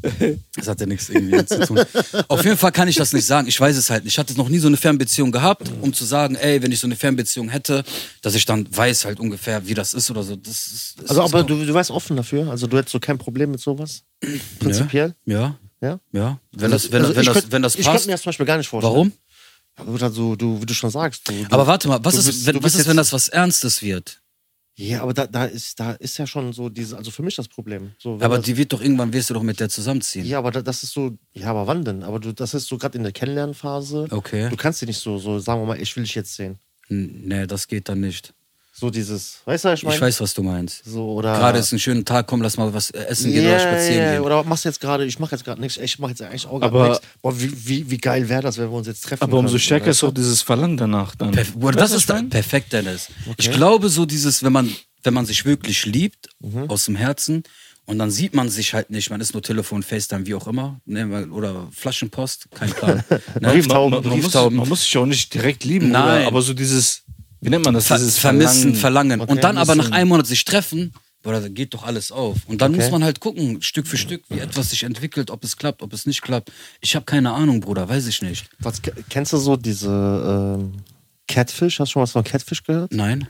Das 0.54 0.68
hat 0.68 0.80
ja 0.80 0.86
nichts 0.86 1.08
irgendwie 1.08 1.44
zu 1.44 1.66
tun. 1.66 1.80
Auf 2.28 2.44
jeden 2.44 2.56
Fall 2.56 2.72
kann 2.72 2.88
ich 2.88 2.96
das 2.96 3.12
nicht 3.12 3.26
sagen. 3.26 3.48
Ich 3.48 3.60
weiß 3.60 3.76
es 3.76 3.90
halt 3.90 4.04
nicht. 4.04 4.14
Ich 4.14 4.18
hatte 4.18 4.34
noch 4.34 4.48
nie 4.48 4.58
so 4.58 4.68
eine 4.68 4.76
Fernbeziehung 4.76 5.32
gehabt, 5.32 5.70
um 5.80 5.92
zu 5.92 6.04
sagen, 6.04 6.36
ey, 6.36 6.62
wenn 6.62 6.70
ich 6.72 6.80
so 6.80 6.86
eine 6.86 6.96
Fernbeziehung 6.96 7.48
hätte, 7.48 7.84
dass 8.22 8.34
ich 8.34 8.44
dann 8.44 8.66
weiß 8.70 9.04
halt 9.06 9.18
ungefähr, 9.20 9.66
wie 9.66 9.74
das 9.74 9.94
ist 9.94 10.10
oder 10.10 10.22
so. 10.22 10.36
Das 10.36 10.66
ist, 10.66 10.94
das 11.00 11.10
Also, 11.10 11.22
aber 11.22 11.42
du, 11.42 11.64
du 11.64 11.74
weißt 11.74 11.90
offen 11.90 12.16
dafür? 12.16 12.50
Also, 12.50 12.66
du 12.66 12.76
hättest 12.76 12.92
so 12.92 13.00
kein 13.00 13.18
Problem 13.18 13.50
mit 13.50 13.60
sowas? 13.60 14.02
Prinzipiell? 14.58 15.14
Ja. 15.24 15.40
Ja? 15.40 15.58
Ja. 15.80 16.00
Wenn 16.52 16.70
das, 16.70 16.90
wenn, 16.90 17.02
Also, 17.02 17.14
wenn 17.14 17.20
ich 17.22 17.26
das, 17.28 17.34
könnt- 17.34 17.52
wenn 17.52 17.62
das 17.62 17.74
Ich 17.74 17.82
könnte 17.82 17.92
passt. 17.92 18.06
mir 18.06 18.12
das 18.12 18.22
zum 18.22 18.30
Beispiel 18.30 18.46
gar 18.46 18.56
nicht 18.58 18.68
vorstellen. 18.68 18.92
Warum? 19.76 19.94
Oder 19.94 20.10
so, 20.10 20.34
du, 20.34 20.60
wie 20.60 20.66
du 20.66 20.74
schon 20.74 20.90
sagst. 20.90 21.28
Du, 21.28 21.32
Aber 21.50 21.66
warte 21.66 21.86
mal, 21.88 22.00
was 22.02 22.14
ist, 22.16 22.26
bist- 22.26 22.46
wenn, 22.46 22.62
was 22.62 22.74
ist, 22.74 22.88
wenn 22.88 22.96
das 22.96 23.12
was 23.12 23.28
Ernstes 23.28 23.80
wird? 23.82 24.20
Ja, 24.74 25.02
aber 25.02 25.12
da, 25.12 25.26
da, 25.26 25.44
ist, 25.44 25.78
da 25.80 25.92
ist 25.92 26.18
ja 26.18 26.26
schon 26.26 26.52
so 26.52 26.68
diese, 26.68 26.96
also 26.96 27.10
für 27.10 27.22
mich 27.22 27.34
das 27.36 27.48
Problem. 27.48 27.92
So, 27.98 28.14
Aber 28.20 28.36
das, 28.36 28.44
die 28.46 28.56
wird 28.56 28.72
doch 28.72 28.80
irgendwann, 28.80 29.12
wirst 29.12 29.28
du 29.30 29.34
doch 29.34 29.42
mit 29.42 29.58
der 29.58 29.68
zusammenziehen. 29.68 30.24
Ja, 30.24 30.38
aber 30.38 30.50
da, 30.52 30.62
das 30.62 30.82
ist 30.84 30.92
so, 30.92 31.16
ja, 31.32 31.50
aber 31.50 31.66
wann 31.66 31.84
denn? 31.84 32.04
Aber 32.04 32.20
du, 32.20 32.32
das 32.32 32.54
ist 32.54 32.66
so 32.68 32.78
gerade 32.78 32.96
in 32.96 33.02
der 33.04 33.12
Kennenlernphase. 33.12 34.06
Okay. 34.10 34.48
Du 34.48 34.56
kannst 34.56 34.80
dir 34.82 34.86
nicht 34.86 34.98
so, 35.00 35.18
so, 35.18 35.38
sagen 35.40 35.60
wir 35.62 35.66
mal, 35.66 35.80
ich 35.80 35.94
will 35.96 36.04
dich 36.04 36.14
jetzt 36.14 36.34
sehen. 36.36 36.58
Nee, 36.88 37.46
das 37.48 37.66
geht 37.68 37.88
dann 37.88 38.00
nicht. 38.00 38.34
So 38.80 38.90
dieses, 38.90 39.38
weißt 39.44 39.64
du, 39.64 39.68
was 39.70 39.78
ich 39.80 39.84
meine? 39.84 39.96
Ich 39.96 40.00
weiß, 40.02 40.20
was 40.20 40.34
du 40.34 40.42
meinst. 40.44 40.84
So, 40.84 41.10
oder. 41.14 41.36
Gerade 41.36 41.58
ist 41.58 41.72
ein 41.72 41.80
schöner 41.80 42.04
Tag, 42.04 42.28
komm, 42.28 42.42
lass 42.42 42.56
mal 42.56 42.72
was 42.72 42.90
essen 42.90 43.32
gehen 43.32 43.44
oder 43.46 43.58
spazieren 43.58 43.98
ja, 44.04 44.12
gehen. 44.12 44.20
Oder 44.22 44.44
machst 44.44 44.64
du 44.64 44.68
jetzt 44.68 44.80
gerade, 44.80 45.04
ich 45.04 45.18
mache 45.18 45.32
jetzt 45.34 45.44
gerade 45.44 45.60
nichts, 45.60 45.78
ich 45.78 45.98
mache 45.98 46.10
jetzt 46.12 46.22
eigentlich 46.22 46.46
auch 46.46 46.62
Aber- 46.62 46.70
gerade 46.70 46.90
nichts. 46.90 47.06
Boah, 47.20 47.40
wie, 47.40 47.66
wie, 47.68 47.90
wie 47.90 47.98
geil 47.98 48.28
wäre 48.28 48.42
das, 48.42 48.56
wenn 48.56 48.70
wir 48.70 48.76
uns 48.76 48.86
jetzt 48.86 49.02
treffen 49.02 49.24
Aber 49.24 49.36
umso 49.38 49.52
könnten, 49.54 49.64
stärker 49.64 49.90
ist 49.90 50.04
auch 50.04 50.14
dieses 50.14 50.42
Verlangen 50.42 50.76
danach 50.76 51.16
dann. 51.16 51.32
Perf 51.32 51.54
das 51.54 51.60
du, 51.60 51.76
was 51.80 51.90
ist 51.90 52.00
ich 52.00 52.06
da, 52.06 52.14
meine? 52.14 52.28
perfekt, 52.28 52.72
Dennis. 52.72 53.08
Ich 53.36 53.48
Okay. 53.48 53.56
glaube, 53.56 53.88
so 53.88 54.06
dieses, 54.06 54.44
wenn 54.44 54.52
man, 54.52 54.70
wenn 55.02 55.14
man 55.14 55.26
sich 55.26 55.44
wirklich 55.44 55.84
liebt, 55.84 56.28
Mhm. 56.40 56.70
aus 56.70 56.84
dem 56.84 56.94
Herzen, 56.94 57.42
und 57.86 57.98
dann 57.98 58.10
sieht 58.12 58.32
man 58.34 58.48
sich 58.48 58.74
halt 58.74 58.90
nicht, 58.90 59.10
man 59.10 59.20
ist 59.20 59.32
nur 59.32 59.42
Telefon, 59.42 59.82
FaceTime, 59.82 60.24
wie 60.26 60.34
auch 60.34 60.46
immer, 60.46 60.78
ne, 60.84 61.26
oder 61.32 61.66
Flaschenpost, 61.72 62.48
kein 62.54 62.70
Plan. 62.70 63.02
Ne? 63.40 63.48
Brieftauben. 63.50 63.90
Man, 63.90 64.02
man, 64.02 64.08
man, 64.10 64.16
muss, 64.18 64.22
Brieftauben. 64.26 64.56
man 64.56 64.68
muss 64.68 64.82
sich 64.82 64.96
auch 64.98 65.06
nicht 65.06 65.32
direkt 65.34 65.64
lieben, 65.64 65.90
Nein. 65.90 66.18
Oder? 66.20 66.26
aber 66.28 66.42
so 66.42 66.52
dieses, 66.54 67.02
wie 67.40 67.50
nennt 67.50 67.64
man 67.64 67.74
das? 67.74 67.86
Ver 67.86 67.96
dieses 67.98 68.18
vermissen, 68.18 68.74
verlangen. 68.74 69.20
Okay. 69.20 69.30
und 69.32 69.44
dann 69.44 69.56
aber 69.58 69.74
nach 69.74 69.90
einem 69.90 70.08
Monat 70.08 70.26
sich 70.26 70.44
treffen, 70.44 70.92
Bruder, 71.22 71.40
da 71.40 71.48
geht 71.48 71.74
doch 71.74 71.82
alles 71.84 72.12
auf. 72.12 72.36
Und 72.46 72.60
dann 72.62 72.72
Okay. 72.72 72.82
muss 72.82 72.90
man 72.92 73.02
halt 73.02 73.18
gucken, 73.20 73.60
Stück 73.60 73.86
für 73.88 73.96
Stück, 73.96 74.22
wie 74.28 74.38
etwas 74.38 74.70
sich 74.70 74.84
entwickelt, 74.84 75.30
ob 75.30 75.42
es 75.42 75.56
klappt, 75.56 75.82
ob 75.82 75.92
es 75.92 76.06
nicht 76.06 76.22
klappt. 76.22 76.52
Ich 76.80 76.94
habe 76.94 77.04
keine 77.06 77.32
Ahnung, 77.32 77.60
Bruder, 77.60 77.88
weiß 77.88 78.06
ich 78.06 78.22
nicht. 78.22 78.46
Was, 78.60 78.80
kennst 79.10 79.32
du 79.32 79.36
so 79.38 79.56
diese, 79.56 79.88
ähm, 80.60 80.74
Catfish, 81.26 81.80
hast 81.80 81.88
du 81.90 81.92
schon 81.94 82.02
was 82.02 82.12
von 82.12 82.22
Catfish 82.24 82.62
gehört? 82.62 82.92
Nein. 82.92 83.28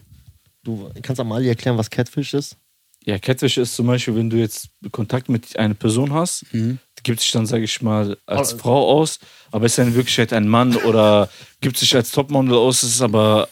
Du 0.64 0.90
kannst 1.03 1.18
Amalie 1.18 1.49
erklären, 1.49 1.79
was 1.79 1.88
Catfish 1.88 2.35
ist? 2.35 2.57
Ja, 3.05 3.18
Catfish 3.18 3.57
ist 3.57 3.75
zum 3.75 3.87
Beispiel, 3.87 4.14
wenn 4.16 4.29
du 4.29 4.37
jetzt 4.37 4.68
Kontakt 4.92 5.29
mit 5.31 5.59
einer 5.59 5.75
Person 5.75 6.12
hast, 6.12 6.44
Mhm. 6.53 6.79
gibt 7.05 7.21
sich 7.21 7.31
dann, 7.33 7.47
sage 7.47 7.64
ich 7.64 7.81
mal, 7.81 8.18
als 8.27 8.55
Oh. 8.55 8.59
Frau 8.59 8.88
aus, 9.01 9.18
aber 9.51 9.64
ist 9.66 9.79
ja 9.79 9.85
in 9.85 9.94
Wirklichkeit 9.94 10.33
ein 10.35 10.47
Mann 10.47 10.77
oder 10.77 11.31
gibt 11.62 11.79
sich 11.79 11.94
als 11.97 12.11
Topmodel 12.11 12.55
aus, 12.55 12.83
ist 12.83 13.01
aber 13.01 13.49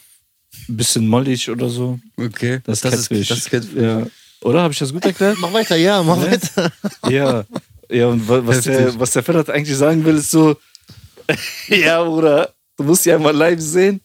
ein 0.68 0.76
bisschen 0.76 1.06
mollig 1.06 1.48
oder 1.50 1.68
so. 1.68 1.98
Okay. 2.16 2.60
Das, 2.64 2.80
Das 2.80 2.94
ist 2.94 3.08
Catfish. 3.08 3.28
das 3.28 3.38
ist 3.38 3.50
Catfish. 3.50 3.82
Ja. 3.82 4.06
Oder 4.42 4.62
habe 4.62 4.72
ich 4.72 4.78
das 4.78 4.92
gut 4.92 5.04
erklärt? 5.04 5.38
Mach 5.40 5.52
weiter, 5.52 5.76
ja, 5.76 6.02
mach 6.02 6.16
Ne? 6.18 6.30
weiter. 6.32 6.72
ja. 7.08 7.44
Ja, 7.88 8.08
und 8.08 8.28
wa- 8.28 8.42
was 8.44 8.62
der, 8.62 8.98
was 8.98 9.12
der 9.12 9.22
Ferrat 9.22 9.48
eigentlich 9.48 9.76
sagen 9.76 10.04
will, 10.04 10.16
ist 10.16 10.30
so, 10.30 10.56
ja, 11.68 12.02
Bruder, 12.02 12.52
du 12.76 12.84
musst 12.84 13.06
ja 13.06 13.18
mal 13.18 13.34
live 13.34 13.60
sehen, 13.60 14.00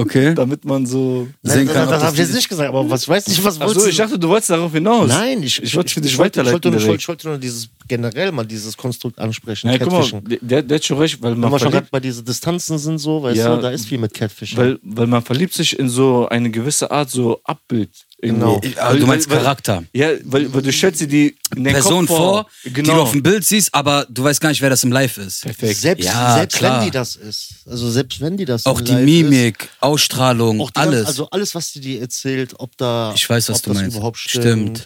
Okay. 0.00 0.34
damit 0.36 0.64
man 0.64 0.86
so. 0.86 1.28
Sehen 1.42 1.66
das 1.66 1.74
kann, 1.74 1.88
das, 1.88 1.90
das 1.90 2.02
habe 2.04 2.12
ich 2.14 2.18
jetzt 2.20 2.34
nicht 2.34 2.48
gesagt, 2.48 2.68
aber 2.68 2.88
was, 2.90 3.02
ich 3.02 3.08
weiß 3.08 3.28
nicht, 3.28 3.44
was 3.44 3.56
Achso, 3.60 3.66
wolltest 3.66 3.86
ich 3.88 3.96
du- 3.96 4.02
dachte, 4.02 4.18
du 4.18 4.28
wolltest 4.28 4.50
darauf 4.50 4.72
hinaus. 4.72 5.08
Nein, 5.08 5.42
ich, 5.42 5.62
ich 5.62 5.74
wollte 5.76 5.92
für 5.94 6.00
dich 6.00 6.16
wollte, 6.18 6.40
ich 6.40 6.46
weiterleiten. 6.46 6.52
wollte, 6.52 6.68
nur- 6.70 6.78
ich 6.78 6.84
direkt. 6.84 7.08
wollte 7.08 7.28
nur 7.28 7.38
dieses 7.38 7.68
generell 7.88 8.32
mal 8.32 8.44
dieses 8.46 8.76
Konstrukt 8.76 9.18
ansprechen. 9.18 9.66
Nein, 9.68 9.78
guck 9.80 9.90
mal, 9.92 10.00
Catfishing. 10.02 10.38
der, 10.40 10.62
der 10.62 10.76
hat 10.76 10.84
schon 10.84 10.98
recht, 10.98 11.20
weil 11.22 11.32
Wenn 11.32 11.40
man, 11.40 11.52
wir 11.52 11.58
schon 11.58 11.72
gerade 11.72 11.88
bei 11.90 12.00
diesen 12.00 12.24
Distanzen 12.24 12.78
sind, 12.78 12.98
so, 12.98 13.22
weißt 13.22 13.36
Ja. 13.38 13.56
du, 13.56 13.62
da 13.62 13.70
ist 13.70 13.86
viel 13.86 13.98
mit 13.98 14.14
Catfishing. 14.14 14.56
weil, 14.58 14.78
weil 14.82 15.06
man 15.06 15.22
verliebt 15.22 15.54
sich 15.54 15.78
in 15.78 15.88
so 15.88 16.28
eine 16.28 16.50
gewisse 16.50 16.90
Art 16.90 17.10
so 17.10 17.40
Abbild. 17.44 17.90
Genau. 18.22 18.60
Aber 18.76 18.98
du 18.98 19.06
meinst 19.06 19.30
weil, 19.30 19.38
Charakter. 19.38 19.82
Ja, 19.94 20.10
weil, 20.24 20.52
weil 20.52 20.60
du 20.60 20.70
stellst 20.70 21.00
dir 21.00 21.06
die 21.08 21.36
Person 21.62 22.06
Kopf 22.06 22.16
vor, 22.18 22.46
die 22.66 22.72
Genau. 22.74 22.94
du 22.96 23.00
auf 23.02 23.12
dem 23.12 23.22
Bild 23.22 23.46
siehst, 23.46 23.74
aber 23.74 24.06
du 24.10 24.22
weißt 24.24 24.40
gar 24.42 24.50
nicht, 24.50 24.60
wer 24.60 24.68
das 24.68 24.84
im 24.84 24.92
Live 24.92 25.16
ist. 25.16 25.42
Perfekt. 25.42 25.80
selbst 25.80 26.04
Ja, 26.04 26.34
selbst 26.36 26.58
klar. 26.58 26.80
wenn 26.80 26.84
die 26.86 26.90
das 26.90 27.16
ist, 27.16 27.54
also 27.66 27.90
selbst 27.90 28.20
wenn 28.20 28.36
die 28.36 28.44
das 28.44 28.66
Auch 28.66 28.78
im 28.80 28.84
die 28.84 28.92
Live 28.92 29.04
Mimik, 29.06 29.68
Ausstrahlung, 29.80 30.56
ist, 30.56 30.62
auch 30.64 30.70
die 30.70 30.76
alles. 30.80 30.94
Ganze, 30.96 31.08
also 31.08 31.30
alles, 31.30 31.54
was 31.54 31.72
die 31.72 31.80
dir 31.80 32.00
erzählt, 32.02 32.54
ob 32.58 32.76
da, 32.76 33.12
Ich 33.14 33.28
weiß, 33.30 33.48
was 33.48 33.56
ob 33.58 33.62
du 33.62 33.70
das 33.70 33.80
meinst. 33.82 33.96
überhaupt 33.96 34.18
stimmt, 34.18 34.78
Stimmt. 34.80 34.84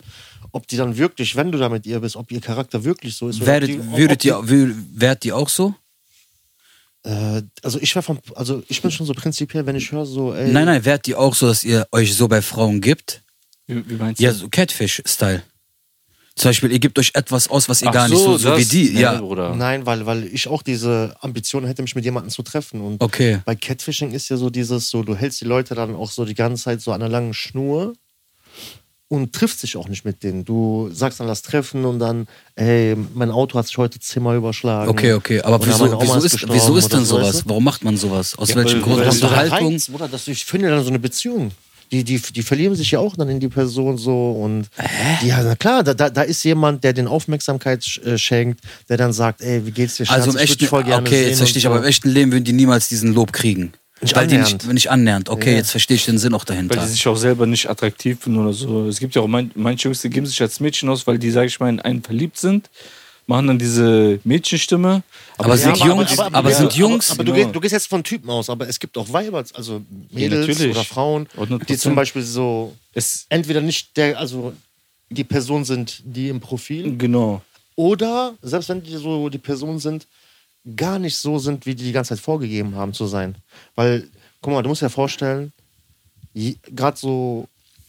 ob 0.53 0.69
die 0.69 0.77
dann 0.77 0.97
wirklich, 0.97 1.35
wenn 1.35 1.51
du 1.51 1.59
da 1.59 1.69
mit 1.69 1.87
ihr 1.87 1.99
bist, 1.99 2.15
ob 2.15 2.31
ihr 2.31 2.41
Charakter 2.41 2.85
wirklich 2.85 3.17
so 3.17 3.29
ist. 3.29 3.45
Werdet, 3.45 3.69
die, 3.71 3.81
ob 3.81 3.97
würdet 3.97 4.23
die, 4.23 4.29
ihr, 4.29 4.37
wür- 4.37 4.77
wärt 4.95 5.25
ihr 5.25 5.37
auch 5.37 5.49
so? 5.49 5.75
äh, 7.03 7.43
also 7.63 7.79
ich 7.81 7.95
wäre 7.97 8.03
vom, 8.05 8.19
also 8.37 8.63
ich 8.69 8.81
bin 8.81 8.91
schon 8.93 9.07
so 9.07 9.13
prinzipiell, 9.13 9.67
wenn 9.67 9.77
ich 9.77 9.91
höre 9.93 10.07
so, 10.07 10.33
ey, 10.35 10.53
Nein, 10.53 10.67
nein, 10.67 10.85
wärt 10.85 11.07
ihr 11.09 11.19
auch 11.19 11.35
so, 11.35 11.47
dass 11.49 11.65
ihr 11.65 11.87
euch 11.93 12.15
so 12.15 12.29
bei 12.29 12.41
Frauen 12.41 12.81
gibt? 12.81 13.23
Wie, 13.67 13.89
wie 13.89 13.95
meinst 13.95 14.21
Ja, 14.21 14.31
du? 14.33 14.37
so 14.39 14.49
Catfish-Style. 14.49 15.43
Zum 16.37 16.49
Beispiel, 16.49 16.73
ihr 16.73 16.81
gebt 16.81 16.99
euch 16.99 17.13
etwas 17.15 17.47
aus, 17.49 17.69
was 17.69 17.81
ihr 17.81 17.89
Ach 17.89 17.93
gar 17.93 18.09
nicht 18.09 18.19
so, 18.19 18.37
so 18.37 18.49
das- 18.51 18.59
wie 18.59 18.65
die. 18.65 18.91
Nee, 18.95 19.01
ja. 19.03 19.21
Bruder. 19.21 19.55
Nein, 19.55 19.87
weil, 19.87 20.05
weil 20.05 20.25
ich 20.27 20.49
auch 20.49 20.63
diese 20.63 21.15
Ambition 21.21 21.65
hätte, 21.65 21.81
mich 21.83 21.95
mit 21.95 22.05
jemandem 22.05 22.31
zu 22.31 22.43
treffen. 22.43 22.81
Und 22.81 23.01
Okay. 23.01 23.39
bei 23.45 23.55
Catfishing 23.55 24.11
ist 24.11 24.29
ja 24.31 24.37
so 24.37 24.51
dieses, 24.51 24.91
so 24.91 25.05
du 25.05 25.15
hältst 25.15 25.41
die 25.41 25.45
Leute 25.45 25.77
dann 25.77 25.95
auch 25.95 26.11
so 26.11 26.25
die 26.25 26.35
ganze 26.35 26.65
Zeit 26.65 26.81
so 26.81 26.91
an 26.91 27.03
einer 27.03 27.09
langen 27.09 27.35
Schnur 27.35 27.93
und 29.07 29.33
triffst 29.33 29.63
dich 29.63 29.77
auch 29.77 29.87
nicht 29.89 30.05
mit 30.05 30.25
denen. 30.25 30.45
Du 30.45 30.91
sagst 30.93 31.21
dann, 31.21 31.29
lass 31.29 31.43
treffen 31.43 31.85
und 31.85 32.01
dann, 32.01 32.27
ey, 32.57 32.97
mein 33.15 33.31
Auto 33.31 33.57
hat 33.57 33.67
sich 33.69 33.79
heute 33.79 34.01
zehnmal 34.01 34.37
überschlagen. 34.37 34.91
Okay, 34.91 35.13
okay. 35.13 35.41
Aber 35.41 35.57
Oder 35.61 35.67
wieso, 35.69 36.01
wieso, 36.01 36.17
ist, 36.25 36.49
wieso 36.53 36.77
ist 36.77 36.87
oder 36.87 36.97
denn 36.97 37.05
so, 37.07 37.17
weißt 37.19 37.27
sowas? 37.31 37.43
du? 37.45 37.49
Warum 37.49 37.63
macht 37.65 37.85
man 37.85 37.97
sowas? 37.97 38.37
Aus 38.37 38.49
Ja, 38.49 38.57
welchem 38.57 38.83
Grund? 38.83 39.01
Das 39.07 39.19
so 39.21 39.27
Unterhaltung? 39.27 39.71
Reiz, 39.73 39.87
Bruder, 39.89 40.09
das, 40.09 40.27
ich 40.27 40.45
finde 40.45 40.71
dann 40.71 40.83
so 40.83 40.89
eine 40.89 40.99
Beziehung. 40.99 41.53
Die, 41.93 42.03
die, 42.03 42.19
die 42.21 42.43
verlieben 42.43 42.75
sich 42.75 42.91
ja 42.91 42.99
auch 42.99 43.17
dann 43.17 43.29
in 43.29 43.41
die 43.41 43.49
Person 43.49 43.99
so 43.99 44.33
und 44.33 44.67
ja, 45.23 45.43
na 45.43 45.55
klar, 45.55 45.83
da, 45.85 45.95
da, 45.95 46.23
ist 46.23 46.43
jemand, 46.45 46.83
der 46.83 46.93
den 46.93 47.07
Aufmerksamkeit 47.07 47.85
äh, 48.05 48.19
schenkt, 48.19 48.61
der 48.89 48.97
dann 48.97 49.13
sagt, 49.13 49.43
ey, 49.43 49.65
wie 49.67 49.71
geht's 49.71 49.97
dir, 49.97 50.07
Schatz? 50.07 50.17
Also 50.17 50.31
im 50.31 50.37
Ich 50.37 50.51
echten, 50.51 50.67
voll 50.67 50.85
gerne 50.85 51.07
okay, 51.07 51.29
jetzt 51.29 51.39
verstehe 51.39 51.59
ich, 51.59 51.67
und 51.67 51.73
aber 51.73 51.79
im 51.81 51.85
so. 51.85 51.89
echten 51.89 52.09
Leben 52.11 52.33
würden 52.33 52.45
die 52.45 52.53
niemals 52.53 52.89
diesen 52.89 53.15
Lob 53.15 53.33
kriegen. 53.33 53.73
Nicht 54.01 54.17
Weil 54.17 54.27
die 54.27 54.35
annähernd. 54.37 54.65
nicht, 54.65 54.73
nicht 54.75 54.91
annähernd. 54.91 55.29
Okay, 55.29 55.53
Ja. 55.53 55.57
jetzt 55.59 55.71
verstehe 55.71 55.95
ich 55.97 56.05
den 56.05 56.19
Sinn 56.19 56.35
auch 56.35 56.41
Weil 56.49 56.57
dahinter. 56.57 56.81
die 56.81 56.89
sich 56.89 57.07
auch 57.07 57.17
selber 57.17 57.47
nicht 57.47 57.71
attraktiv 57.71 58.19
finden 58.21 58.41
oder 58.41 58.53
so. 58.53 58.89
Es 58.89 58.99
gibt 58.99 59.15
ja 59.15 59.23
auch 59.23 59.29
mein, 59.29 59.51
manche 59.55 59.89
Jungs, 59.89 60.01
die 60.03 60.11
geben 60.11 60.27
sich 60.27 60.41
als 60.43 60.59
Mädchen 60.61 60.89
aus, 60.89 61.07
weil 61.07 61.19
die, 61.19 61.31
sag 61.31 61.47
ich 61.47 61.61
mal, 61.61 61.69
in 61.69 61.81
einen 61.81 62.03
verliebt 62.03 62.37
sind, 62.39 62.69
machen 63.27 63.47
dann 63.47 63.59
diese 63.59 64.21
Mädchenstimme. 64.25 65.03
Aber 65.39 65.57
sind 65.57 65.77
Jungs- 65.79 66.19
aber 66.19 66.51
ja, 66.51 66.57
sind 66.57 66.75
Jungs- 66.75 67.11
Aber, 67.11 67.21
aber 67.21 67.25
du, 67.25 67.33
genau. 67.33 67.45
gehst, 67.45 67.57
du 67.57 67.61
gehst 67.61 67.73
jetzt 67.73 67.89
von 67.89 68.05
Typen 68.05 68.31
aus, 68.31 68.51
aber 68.51 68.69
es 68.69 68.79
gibt 68.79 68.97
auch 68.99 69.13
Weiber, 69.13 69.45
also 69.55 69.83
Mädels 70.11 70.47
natürlich. 70.47 70.77
oder 70.77 70.85
Frauen, 70.85 71.27
100%. 71.37 71.65
die 71.67 71.77
zum 71.79 71.95
Beispiel 71.95 72.23
so 72.23 72.75
Es, 72.93 73.27
entweder 73.29 73.61
nicht 73.61 73.97
der, 73.97 74.19
also 74.19 74.53
die 75.11 75.25
Person 75.25 75.65
sind, 75.65 76.03
die 76.05 76.29
im 76.29 76.41
Profil, 76.41 76.97
genau. 76.97 77.43
oder 77.77 78.35
selbst 78.43 78.69
wenn 78.69 78.83
die 78.83 78.97
so 78.97 79.29
die 79.29 79.39
Personen 79.39 79.79
sind, 79.79 80.07
gar 80.77 80.99
nicht 80.99 81.17
so 81.17 81.39
sind, 81.39 81.67
wie 81.67 81.75
die 81.75 81.85
die 81.85 81.93
ganze 81.93 82.11
Zeit 82.11 82.21
vorgegeben 82.25 82.75
haben 82.75 82.95
zu 82.95 83.07
sein. 83.07 83.35
Weil, 83.75 84.09
guck 84.41 84.53
mal, 84.55 84.63
du 84.63 84.69
musst 84.71 84.83
dir 84.83 84.89
vorstellen, 84.91 85.53
gerade 86.35 86.97
so, 86.97 87.47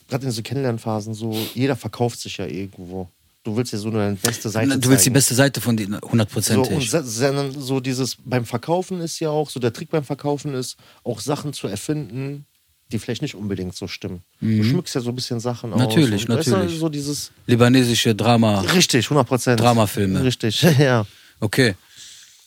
gerade 0.09 0.25
in 0.25 0.31
so 0.31 0.41
Kennenlernphasen, 0.41 1.13
so, 1.13 1.31
jeder 1.53 1.75
verkauft 1.75 2.19
sich 2.19 2.37
ja 2.37 2.45
irgendwo. 2.45 3.07
Du 3.45 3.55
willst 3.55 3.71
ja 3.73 3.77
so 3.77 3.89
nur 3.89 4.01
deine 4.01 4.15
beste 4.15 4.49
Seite 4.49 4.79
Du 4.79 4.89
willst 4.89 5.05
die 5.05 5.09
zeigen. 5.09 5.13
beste 5.13 5.35
Seite 5.35 5.61
von 5.61 5.77
denen, 5.77 5.93
So, 5.93 5.99
und 5.99 6.11
hundertprozentig. 6.11 6.89
sondern 6.89 7.51
so 7.51 7.79
dieses 7.79 8.17
beim 8.25 8.43
Verkaufen 8.43 8.99
ist 9.01 9.19
ja 9.19 9.29
auch, 9.29 9.51
so 9.51 9.59
der 9.59 9.71
Trick 9.71 9.91
beim 9.91 10.03
Verkaufen 10.03 10.55
ist, 10.55 10.77
auch 11.03 11.19
Sachen 11.19 11.53
zu 11.53 11.67
erfinden, 11.67 12.47
die 12.91 12.97
vielleicht 12.97 13.21
nicht 13.21 13.35
unbedingt 13.35 13.75
so 13.75 13.87
stimmen. 13.87 14.23
Du 14.41 14.63
schmückst 14.63 14.95
ja 14.95 15.01
so 15.01 15.09
ein 15.09 15.15
bisschen 15.15 15.39
Sachen 15.39 15.71
aus. 15.73 15.79
Mhm. 15.79 15.85
Natürlich, 15.85 16.27
und 16.27 16.35
weißt 16.37 16.47
du, 16.47 16.51
natürlich. 16.51 16.79
So 16.79 16.89
dieses, 16.89 17.31
Libanesische 17.45 18.15
Drama. 18.15 18.61
richtig, 18.61 19.05
100 19.05 19.27
Prozent. 19.27 19.59
Dramafilme. 19.59 20.23
Richtig, 20.23 20.61
ja. 20.79 21.05
Okay. 21.39 21.75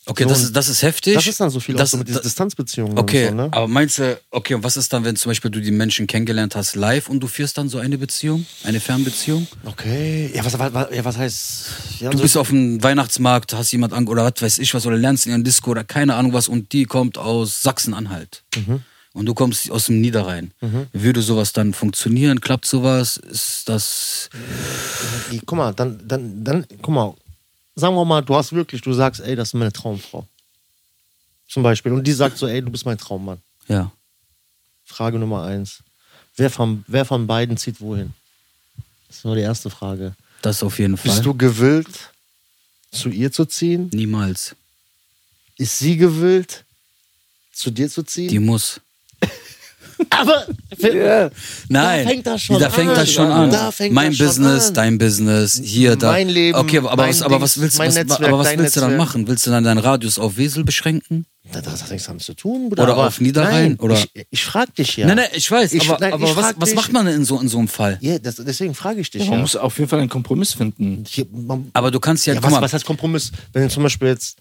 Okay, 0.09 0.23
So, 0.23 0.29
das 0.29 0.41
ist, 0.43 0.55
das 0.55 0.67
ist 0.69 0.81
heftig. 0.81 1.13
Das 1.13 1.27
ist 1.27 1.39
dann 1.39 1.49
so 1.51 1.59
viel 1.59 1.75
das, 1.75 1.89
auch 1.89 1.91
so 1.91 1.97
mit 1.97 2.07
diesen 2.07 2.17
das, 2.17 2.23
Distanzbeziehungen 2.23 2.97
Okay, 2.97 3.25
und 3.27 3.29
so, 3.29 3.35
ne? 3.35 3.49
aber 3.51 3.67
meinst 3.67 3.99
du, 3.99 4.19
okay, 4.31 4.55
und 4.55 4.63
was 4.63 4.75
ist 4.75 4.91
dann, 4.91 5.03
wenn 5.05 5.15
zum 5.15 5.29
Beispiel 5.29 5.51
du 5.51 5.61
die 5.61 5.71
Menschen 5.71 6.07
kennengelernt 6.07 6.55
hast 6.55 6.75
live 6.75 7.09
und 7.09 7.19
du 7.19 7.27
führst 7.27 7.57
dann 7.57 7.69
so 7.69 7.77
eine 7.77 7.97
Beziehung, 7.97 8.45
eine 8.63 8.79
Fernbeziehung? 8.79 9.47
Okay, 9.65 10.31
ja, 10.33 10.43
was, 10.43 10.57
was, 10.57 10.71
ja, 10.95 11.05
was 11.05 11.17
heißt... 11.17 11.65
Ja, 11.99 12.09
Du 12.09 12.17
so- 12.17 12.23
bist 12.23 12.37
auf 12.37 12.49
dem 12.49 12.81
Weihnachtsmarkt, 12.81 13.53
hast 13.53 13.71
jemand 13.71 13.93
an 13.93 14.07
oder 14.07 14.23
was 14.25 14.41
weiß 14.41 14.59
ich 14.59 14.73
was 14.73 14.85
oder 14.85 14.97
lernst 14.97 15.27
in 15.27 15.33
einem 15.33 15.43
Disco 15.43 15.71
oder 15.71 15.83
keine 15.83 16.15
Ahnung 16.15 16.33
was 16.33 16.47
und 16.47 16.71
die 16.73 16.85
kommt 16.85 17.17
aus 17.17 17.61
Sachsen-Anhalt. 17.61 18.43
Mhm. 18.55 18.81
Und 19.13 19.25
du 19.25 19.33
kommst 19.33 19.69
aus 19.71 19.87
dem 19.87 20.01
Niederrhein. 20.01 20.51
Würde 20.93 21.21
sowas 21.23 21.51
dann 21.51 21.73
funktionieren? 21.73 22.41
Klappt 22.41 22.65
sowas? 22.67 23.17
Ist 23.17 23.67
das. 23.67 24.29
Guck 25.47 25.57
mal, 25.57 25.73
dann, 25.73 25.99
dann, 26.07 26.43
dann, 26.43 26.65
guck 26.81 26.93
mal, 26.93 27.13
sagen 27.79 27.95
wir 27.95 28.05
mal, 28.05 28.21
du 28.21 28.35
hast 28.35 28.53
wirklich, 28.53 28.81
du 28.81 28.93
sagst, 28.93 29.21
ey, 29.21 29.35
das 29.35 29.49
ist 29.49 29.53
meine 29.53 29.71
Traumfrau. 29.71 30.27
Zum 31.47 31.63
Beispiel. 31.63 31.91
Und 31.91 32.05
die 32.05 32.13
sagt 32.13 32.37
so, 32.37 32.47
ey, 32.47 32.61
du 32.61 32.69
bist 32.69 32.85
mein 32.85 32.97
Traummann. 32.97 33.39
Ja. 33.67 33.91
Frage 34.85 35.17
Nummer 35.17 35.43
eins. 35.43 35.79
Wer 36.35 36.49
von, 36.49 36.83
wer 36.87 37.05
von 37.05 37.27
beiden 37.27 37.57
zieht 37.57 37.81
wohin? 37.81 38.13
Das 39.07 39.17
ist 39.17 39.25
nur 39.25 39.35
die 39.35 39.41
erste 39.41 39.69
Frage. 39.69 40.15
Das 40.41 40.63
auf 40.63 40.79
jeden 40.79 40.97
Fall. 40.97 41.11
Bist 41.11 41.25
du 41.25 41.33
gewillt, 41.33 42.11
zu 42.91 43.09
ihr 43.09 43.31
zu 43.31 43.45
ziehen? 43.45 43.89
Niemals. 43.91 44.55
Ist 45.57 45.79
sie 45.79 45.97
gewillt, 45.97 46.63
zu 47.51 47.71
dir 47.71 47.89
zu 47.89 48.03
ziehen? 48.03 48.29
Die 48.29 48.39
muss. 48.39 48.79
Aber 50.09 50.45
Nein, 51.67 52.07
fängt 52.07 52.25
das 52.27 52.41
schon 52.41 52.59
da 52.59 52.69
fängt 52.69 52.89
an. 52.89 52.95
das 52.95 53.11
schon 53.11 53.31
an. 53.31 53.51
Da 53.51 53.71
fängt 53.71 53.93
mein 53.93 54.09
das 54.09 54.17
schon 54.17 54.27
Business, 54.27 54.67
an. 54.69 54.73
dein 54.73 54.97
Business, 54.97 55.61
hier, 55.63 55.95
da. 55.95 56.11
Mein 56.11 56.29
Leben, 56.29 56.57
Okay, 56.57 56.77
aber, 56.79 56.95
mein 56.95 57.09
was, 57.09 57.21
aber 57.21 57.41
was 57.41 57.59
willst, 57.59 57.77
mein 57.77 57.89
was, 57.89 57.95
Netzwerk, 57.95 58.23
aber 58.29 58.39
was 58.39 58.57
willst 58.57 58.75
du 58.75 58.79
dann 58.81 58.97
machen? 58.97 59.27
Willst 59.27 59.45
du 59.45 59.51
dann 59.51 59.63
deinen 59.63 59.77
Radius 59.79 60.17
auf 60.19 60.37
Wesel 60.37 60.63
beschränken? 60.63 61.25
das, 61.51 61.63
das 61.63 61.83
hat 61.83 61.91
nichts 61.91 62.05
damit 62.05 62.21
zu 62.21 62.35
tun, 62.35 62.69
Bruder. 62.69 62.83
Oder 62.83 62.93
aber 62.93 63.07
auf 63.07 63.19
Niederrhein, 63.19 63.69
Nein, 63.71 63.79
oder- 63.79 63.95
Ich, 64.13 64.25
ich 64.29 64.43
frage 64.43 64.71
dich 64.71 64.97
ja. 64.97 65.07
Nein, 65.07 65.17
nein, 65.17 65.29
ich 65.33 65.49
weiß, 65.49 65.73
Ich- 65.73 65.89
aber, 65.89 65.97
nein, 65.99 66.13
aber 66.13 66.25
ich 66.29 66.35
was, 66.35 66.53
was 66.57 66.75
macht 66.75 66.93
man 66.93 67.05
denn 67.07 67.15
in 67.15 67.25
so, 67.25 67.39
in 67.39 67.47
so 67.47 67.57
einem 67.57 67.67
Fall? 67.67 67.97
Ja, 68.01 68.19
das, 68.19 68.35
deswegen 68.35 68.75
frage 68.75 68.99
ich 69.01 69.09
dich 69.09 69.23
Man 69.25 69.33
ja. 69.33 69.37
muss 69.39 69.55
auf 69.55 69.77
jeden 69.79 69.89
Fall 69.89 69.99
einen 69.99 70.09
Kompromiss 70.09 70.53
finden. 70.53 71.03
Hier, 71.07 71.25
man, 71.31 71.69
Aber 71.73 71.89
du 71.91 71.99
kannst 71.99 72.25
ja, 72.27 72.33
ja, 72.35 72.39
guck 72.39 72.47
was, 72.47 72.53
mal, 72.53 72.61
was 72.61 72.73
heißt 72.73 72.85
Kompromiss? 72.85 73.31
Wenn 73.51 73.63
du 73.63 73.69
zum 73.69 73.81
Beispiel 73.83 74.09
jetzt, 74.09 74.37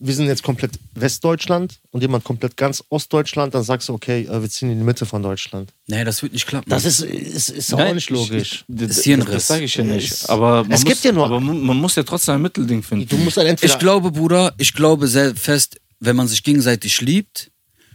wir 0.00 0.14
sind 0.14 0.26
jetzt 0.26 0.42
komplett 0.42 0.72
Westdeutschland 0.94 1.80
und 1.90 2.00
jemand 2.02 2.22
komplett 2.24 2.56
ganz 2.56 2.84
Ostdeutschland, 2.88 3.54
dann 3.54 3.62
sagst 3.64 3.88
du, 3.88 3.94
okay, 3.94 4.22
äh, 4.26 4.40
wir 4.42 4.48
ziehen 4.48 4.70
in 4.70 4.78
die 4.78 4.84
Mitte 4.84 5.06
von 5.06 5.22
Deutschland. 5.22 5.72
nee, 5.86 6.04
das 6.04 6.22
wird 6.22 6.32
nicht 6.32 6.46
klappen. 6.46 6.70
Das 6.70 6.84
ist, 6.84 7.00
ist, 7.00 7.48
ist 7.50 7.74
auch 7.74 7.78
Nein, 7.78 7.96
nicht 7.96 8.10
logisch. 8.10 8.64
Ich, 8.68 8.82
ich, 8.82 8.88
Ist 8.90 9.04
hier 9.04 9.16
ein 9.16 9.20
das, 9.20 9.26
das 9.28 9.34
Riss. 9.36 9.46
sage 9.48 9.64
ich 9.64 9.74
ja 9.74 9.84
nicht. 9.84 10.10
Es- 10.12 10.26
Aber 10.26 10.62
man 10.64 10.72
es 10.72 10.80
muss, 10.80 10.84
gibt 10.92 11.04
ja 11.04 11.12
nur- 11.12 11.24
Aber 11.26 11.40
man, 11.40 11.76
muss 11.76 11.96
ja 11.96 12.02
trotzdem 12.04 12.36
ein 12.36 12.42
Mittelding 12.42 12.82
finden. 12.82 13.08
Du 13.08 13.16
musst 13.18 13.38
entweder. 13.38 13.72
ich 13.72 13.78
glaube, 13.78 14.12
Bruder, 14.12 14.54
ich 14.58 14.72
glaube 14.74 15.08
sehr 15.08 15.34
fest, 15.34 15.80
wenn 16.00 16.14
man 16.16 16.28
sich 16.28 16.42
gegenseitig 16.44 17.00
liebt 17.00 17.50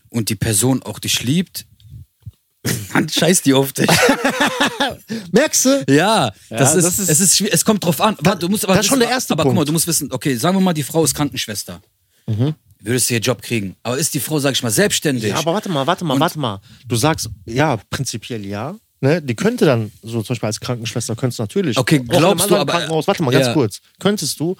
und 0.09 0.27
die 0.29 0.35
Person 0.35 0.83
auch 0.83 0.99
dich 0.99 1.23
liebt, 1.23 1.65
dann 2.93 3.09
scheißt 3.09 3.45
die 3.45 3.53
auf 3.53 3.73
dich. 3.73 3.87
merkst 5.31 5.65
du? 5.65 5.85
Ja, 5.89 6.31
das, 6.49 6.75
ist, 6.75 6.85
das 6.85 6.99
ist- 6.99 7.09
es 7.09 7.19
ist. 7.19 7.41
Es 7.41 7.65
kommt 7.65 7.83
drauf 7.83 7.99
an. 8.01 8.15
Warte, 8.21 8.39
du 8.39 8.49
musst 8.49 8.63
aber 8.65 8.75
das 8.75 8.85
ist 8.85 8.89
schon 8.89 8.99
der 8.99 9.09
erste 9.09 9.33
Aber 9.33 9.43
guck 9.43 9.51
mal, 9.53 9.57
Punkt. 9.59 9.69
du 9.69 9.73
musst 9.73 9.87
wissen, 9.87 10.11
okay, 10.11 10.35
sagen 10.35 10.55
wir 10.57 10.61
mal, 10.61 10.73
die 10.73 10.83
Frau 10.83 11.03
ist 11.03 11.13
Krankenschwester. 11.13 11.81
Mhm. 12.27 12.53
Würdest 12.79 13.09
du 13.09 13.13
ihr 13.13 13.19
Job 13.19 13.41
kriegen. 13.41 13.75
Aber 13.83 13.97
ist 13.97 14.13
die 14.13 14.19
Frau, 14.19 14.39
sag 14.39 14.53
ich 14.53 14.63
mal, 14.63 14.69
selbstständig? 14.69 15.29
Ja, 15.29 15.37
aber 15.37 15.53
warte 15.53 15.69
mal, 15.69 15.87
warte 15.87 16.03
mal, 16.05 16.15
Und- 16.15 16.19
warte 16.19 16.39
mal. 16.39 16.59
Du 16.85 16.95
sagst, 16.95 17.29
ja, 17.45 17.77
prinzipiell 17.89 18.45
ja. 18.45 18.75
Ne? 19.01 19.21
Die 19.21 19.35
könnte 19.35 19.65
dann, 19.65 19.91
so 20.01 20.21
zum 20.21 20.33
Beispiel 20.33 20.47
als 20.47 20.59
Krankenschwester, 20.59 21.15
könntest 21.15 21.39
du 21.39 21.43
natürlich. 21.43 21.77
Okay, 21.77 21.99
glaubst 21.99 22.49
du 22.49 22.55
aber- 22.55 22.71
Krankenhaus, 22.71 23.07
warte 23.07 23.23
mal, 23.23 23.31
ganz 23.31 23.47
Ja. 23.47 23.53
kurz. 23.53 23.81
Könntest 23.99 24.39
du, 24.39 24.55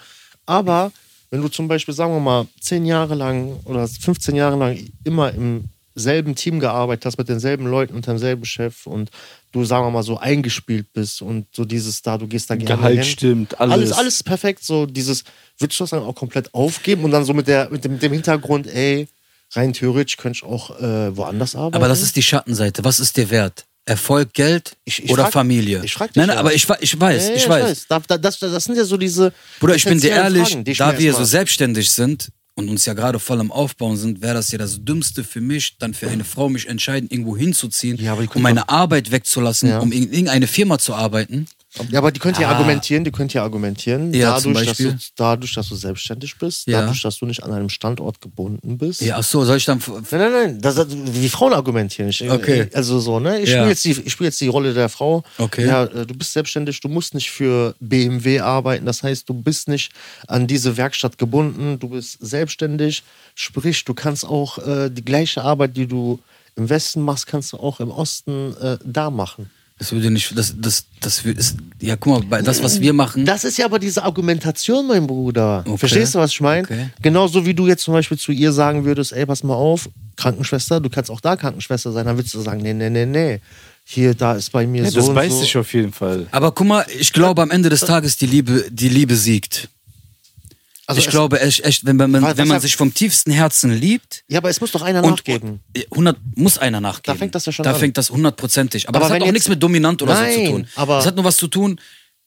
aber 0.46 0.92
wenn 1.32 1.42
du 1.42 1.48
zum 1.48 1.68
Beispiel, 1.68 1.94
sagen 1.94 2.14
wir 2.14 2.20
mal, 2.20 2.48
10 2.62 2.86
Jahre 2.86 3.16
lang 3.16 3.60
oder 3.66 3.88
15 3.88 4.36
Jahre 4.36 4.58
lang 4.58 4.78
immer 5.06 5.32
im 5.34 5.66
selben 5.96 6.36
Team 6.36 6.60
gearbeitet 6.60 7.06
hast, 7.06 7.18
mit 7.18 7.30
denselben 7.30 7.66
Leuten 7.68 7.94
unter 7.96 8.12
demselben 8.14 8.46
Chef 8.46 8.88
und 8.88 9.10
du, 9.52 9.64
sagen 9.66 9.86
wir 9.86 9.92
mal, 9.92 10.04
so 10.04 10.18
eingespielt 10.18 10.92
bist 10.94 11.22
und 11.22 11.46
so 11.56 11.66
dieses 11.66 12.02
da, 12.02 12.18
du 12.18 12.28
gehst 12.28 12.50
da 12.50 12.56
gerne 12.56 12.76
Gehalt 12.78 12.96
hin. 12.96 13.04
stimmt, 13.04 13.60
alles. 13.60 13.74
Alles, 13.74 13.92
alles 13.94 14.24
perfekt. 14.24 14.64
So 14.64 14.86
dieses, 14.86 15.24
würdest 15.60 15.80
du 15.80 15.84
das 15.84 15.92
dann 15.92 16.04
auch 16.04 16.16
komplett 16.16 16.54
aufgeben 16.54 17.04
und 17.04 17.12
dann 17.12 17.26
so 17.26 17.34
mit, 17.34 17.48
der, 17.48 17.70
mit, 17.70 17.84
dem, 17.86 17.94
mit 17.94 18.02
dem 18.04 18.14
Hintergrund, 18.14 18.68
ey, 18.68 19.08
rein 19.54 19.74
theoretisch 19.74 20.18
könnte 20.18 20.38
ich 20.38 20.44
auch 20.44 20.80
äh, 20.80 21.16
woanders 21.16 21.56
arbeiten? 21.56 21.76
Aber 21.76 21.88
das 21.88 22.02
ist 22.02 22.16
die 22.16 22.24
Schattenseite. 22.24 22.84
Was 22.84 23.00
ist 23.00 23.18
dir 23.18 23.30
wert? 23.30 23.66
Erfolg, 23.86 24.34
Geld 24.34 24.78
Ich- 24.86 25.04
ich 25.04 25.12
oder 25.12 25.24
frag- 25.24 25.34
Familie? 25.34 25.82
ich 25.84 25.94
frag 25.94 26.08
dich 26.08 26.16
nein, 26.16 26.28
nein, 26.28 26.36
ja. 26.36 26.40
aber 26.40 26.54
ich, 26.54 26.66
ich 26.80 27.00
weiß, 27.00 27.28
Ja, 27.30 27.36
ich 27.36 27.44
ja, 27.44 27.50
weiß. 27.50 27.88
Da, 27.90 28.00
da, 28.08 28.18
das, 28.18 28.40
das 28.40 28.64
sind 28.64 28.78
ja 28.78 28.86
so 28.86 28.96
diese. 28.98 29.34
Bruder, 29.60 29.76
ich 29.76 29.84
bin 29.84 30.00
dir 30.00 30.12
ehrlich, 30.12 30.48
Fragen, 30.50 30.64
die 30.64 30.72
ich 30.72 30.78
da 30.78 30.98
wir 30.98 31.14
so 31.14 31.24
selbstständig 31.26 31.92
sind 31.92 32.30
und 32.56 32.70
uns 32.70 32.86
ja 32.86 32.94
gerade 32.94 33.20
voll 33.20 33.40
am 33.40 33.52
Aufbauen 33.52 33.98
sind, 33.98 34.22
wäre 34.22 34.36
das 34.36 34.52
ja 34.52 34.58
das 34.58 34.84
Dümmste 34.84 35.24
für 35.24 35.42
mich, 35.42 35.78
dann 35.80 35.94
für 35.94 36.10
eine 36.10 36.24
Frau 36.24 36.50
mich 36.50 36.68
entscheiden, 36.68 37.10
irgendwo 37.10 37.36
hinzuziehen, 37.36 37.98
Ja, 37.98 38.14
um 38.14 38.42
meine 38.42 38.70
Arbeit 38.70 39.12
wegzulassen, 39.12 39.70
Ja. 39.70 39.80
um 39.80 39.92
in 39.92 40.04
irgendeine 40.12 40.48
Firma 40.48 40.78
zu 40.78 40.94
arbeiten. 40.94 41.48
Ja, 41.90 41.98
aber 42.00 42.12
die 42.12 42.20
könnt 42.20 42.38
ja 42.38 42.50
Ah. 42.50 42.52
argumentieren, 42.52 43.04
die 43.04 43.12
könnt 43.12 43.34
ja 43.34 43.42
argumentieren, 43.42 44.14
Ja, 44.14 44.36
dadurch, 44.40 44.66
dass 44.68 44.78
du, 44.78 44.96
dadurch, 45.16 45.54
dass 45.56 45.70
du 45.70 45.76
selbstständig 45.76 46.38
bist, 46.38 46.68
Ja. 46.68 46.82
dadurch, 46.82 47.02
dass 47.02 47.18
du 47.18 47.26
nicht 47.26 47.44
an 47.44 47.52
einem 47.52 47.70
Standort 47.70 48.22
gebunden 48.22 48.78
bist. 48.78 49.02
Ja, 49.02 49.18
ach 49.18 49.24
so, 49.24 49.44
soll 49.44 49.58
ich 49.58 49.66
dann. 49.66 49.80
Nein, 49.88 50.04
nein, 50.22 50.32
nein, 50.32 50.62
das, 50.62 50.86
die 50.88 51.30
Frauen 51.30 51.54
argumentieren. 51.54 52.10
Ich, 52.10 52.22
Okay. 52.30 52.70
Also 52.74 53.00
so, 53.00 53.20
ne? 53.20 53.40
Ich 53.40 53.50
Ja. 53.50 53.56
spiele 53.58 53.70
jetzt, 53.70 53.84
die- 53.86 54.02
ich 54.06 54.12
spiel 54.12 54.26
jetzt 54.26 54.40
die 54.40 54.48
Rolle 54.48 54.74
der 54.74 54.88
Frau. 54.90 55.24
Okay. 55.40 55.66
Ja, 55.66 55.86
äh, 55.86 56.06
du 56.06 56.14
bist 56.14 56.34
selbstständig, 56.34 56.80
du 56.80 56.90
musst 56.90 57.16
nicht 57.16 57.32
für 57.32 57.74
BMW 57.80 58.40
arbeiten. 58.40 58.86
Das 58.86 59.02
heißt, 59.02 59.28
du 59.28 59.34
bist 59.34 59.68
nicht 59.68 59.92
an 60.28 60.46
diese 60.46 60.78
Werkstatt 60.78 61.18
gebunden, 61.18 61.80
du 61.80 61.90
bist 61.90 62.18
selbstständig. 62.22 63.04
Sprich, 63.36 63.84
du 63.86 63.94
kannst 63.96 64.26
auch 64.26 64.60
äh, 64.60 64.90
die 64.92 65.04
gleiche 65.04 65.42
Arbeit, 65.44 65.76
die 65.76 65.88
du 65.88 66.20
im 66.56 66.70
Westen 66.70 67.02
machst, 67.02 67.26
kannst 67.26 67.54
du 67.54 67.58
auch 67.58 67.80
im 67.80 67.90
Osten 67.90 68.56
äh, 68.62 68.78
da 68.86 69.10
machen. 69.10 69.50
Das 69.84 69.92
würde 69.92 70.10
nicht. 70.10 70.38
Das, 70.38 70.56
das, 70.58 70.86
das 71.02 71.26
ist. 71.26 71.58
Ja, 71.82 71.98
guck 71.98 72.14
mal, 72.14 72.26
bei 72.26 72.42
das, 72.42 72.64
was 72.64 72.80
wir 72.80 72.94
machen. 72.94 73.26
Das 73.26 73.44
ist 73.44 73.58
ja 73.58 73.66
aber 73.66 73.80
diese 73.80 74.02
Argumentation, 74.02 74.88
mein 74.88 75.06
Bruder. 75.06 75.66
Okay. 75.68 75.78
Verstehst 75.78 76.16
du, 76.16 76.20
was 76.20 76.32
ich 76.32 76.40
meine? 76.40 76.64
Okay. 76.64 76.90
Genauso 77.02 77.46
wie 77.46 77.54
du 77.54 77.68
jetzt 77.68 77.84
zum 77.84 77.94
Beispiel 77.94 78.18
zu 78.18 78.32
ihr 78.32 78.54
sagen 78.54 78.86
würdest, 78.86 79.12
ey, 79.12 79.26
pass 79.26 79.44
mal 79.44 79.56
auf, 79.56 79.90
Krankenschwester, 80.16 80.80
du 80.80 80.90
kannst 80.90 81.12
auch 81.12 81.20
da 81.20 81.36
Krankenschwester 81.36 81.92
sein, 81.92 82.06
dann 82.06 82.16
würdest 82.18 82.34
du 82.34 82.40
sagen, 82.40 82.62
nee, 82.62 82.74
nee, 82.74 82.90
nee, 82.90 83.06
nee. 83.06 83.42
Hier, 83.84 84.14
da 84.14 84.36
ist 84.36 84.54
bei 84.54 84.66
mir 84.66 84.84
Ja, 84.84 84.90
so 84.92 85.00
das 85.02 85.10
und 85.10 85.16
beißt 85.16 85.36
so. 85.36 85.42
sich 85.42 85.58
auf 85.58 85.74
jeden 85.74 85.92
Fall. 85.92 86.28
Aber 86.32 86.54
guck 86.54 86.66
mal, 86.66 86.86
ich 86.98 87.12
glaube 87.12 87.42
am 87.42 87.52
Ende 87.52 87.68
des 87.68 87.82
Tages 87.82 88.16
die 88.16 88.28
Liebe, 88.28 88.64
die 88.72 88.88
Liebe 88.88 89.18
siegt. 89.18 89.68
Also 90.86 91.00
ich 91.00 91.06
es- 91.08 91.12
glaube 91.12 91.40
echt, 91.40 91.64
echt 91.64 91.86
wenn, 91.86 91.96
man- 91.96 92.12
wenn, 92.38 92.48
man 92.48 92.60
sich 92.60 92.76
vom 92.76 92.94
tiefsten 92.94 93.32
Herzen 93.32 93.72
liebt 93.74 94.24
Ja, 94.28 94.40
aber 94.40 94.50
es 94.50 94.60
muss 94.60 94.72
doch 94.72 94.82
einer 94.82 95.04
und, 95.04 95.12
nachgeben. 95.12 95.62
und 95.76 95.92
100 95.92 96.18
muss 96.36 96.58
einer 96.58 96.82
nachgeben. 96.82 97.16
Da 97.16 97.20
fängt 97.20 97.36
das 97.36 97.46
ja 97.46 97.52
schon 97.54 97.64
Da 97.64 97.72
an. 97.74 97.80
fängt 97.80 97.98
das 97.98 98.10
hundertprozentig. 98.10 98.90
Aber, 98.90 98.98
Aber 99.00 99.08
das 99.10 99.16
hat 99.16 99.24
auch 99.28 99.32
nichts 99.32 99.48
mit 99.48 99.64
dominant 99.64 100.02
oder 100.02 100.16
so 100.18 100.22
Nein, 100.22 100.46
zu 100.46 100.52
tun. 100.52 100.68
aber- 100.76 100.98
das 100.98 101.06
hat 101.06 101.16
nur 101.16 101.24
was 101.24 101.38
zu 101.38 101.48
tun, 101.48 101.80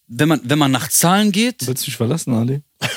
wenn 0.09 0.29
man, 0.29 0.41
wenn 0.45 0.59
man 0.59 0.71
nach 0.71 0.89
Zahlen 0.89 1.33
geht. 1.33 1.67
Willst 1.67 1.87
du 1.87 1.91
mich 1.91 1.97
verlassen, 1.97 2.33
Ali? 2.33 2.63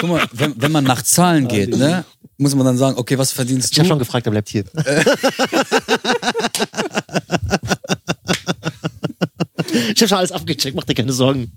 Guck 0.00 0.08
mal, 0.10 0.26
wenn, 0.32 0.60
wenn 0.60 0.70
man 0.72 0.84
nach 0.84 1.00
Zahlen 1.02 1.48
geht, 1.48 1.70
ne, 1.76 2.04
muss 2.36 2.54
man 2.54 2.66
dann 2.66 2.76
sagen, 2.76 2.98
okay, 2.98 3.16
was 3.16 3.32
verdienst 3.32 3.72
Ich 3.72 3.78
habe 3.78 3.88
du? 3.88 3.92
schon 3.92 3.98
gefragt, 3.98 4.26
er 4.26 4.30
bleibt 4.30 4.50
hier. 4.50 4.64
ich 9.96 10.02
habe 10.02 10.08
schon 10.10 10.18
alles 10.18 10.32
abgecheckt, 10.32 10.76
mach 10.76 10.84
dir 10.84 10.94
keine 10.94 11.12
Sorgen. 11.12 11.52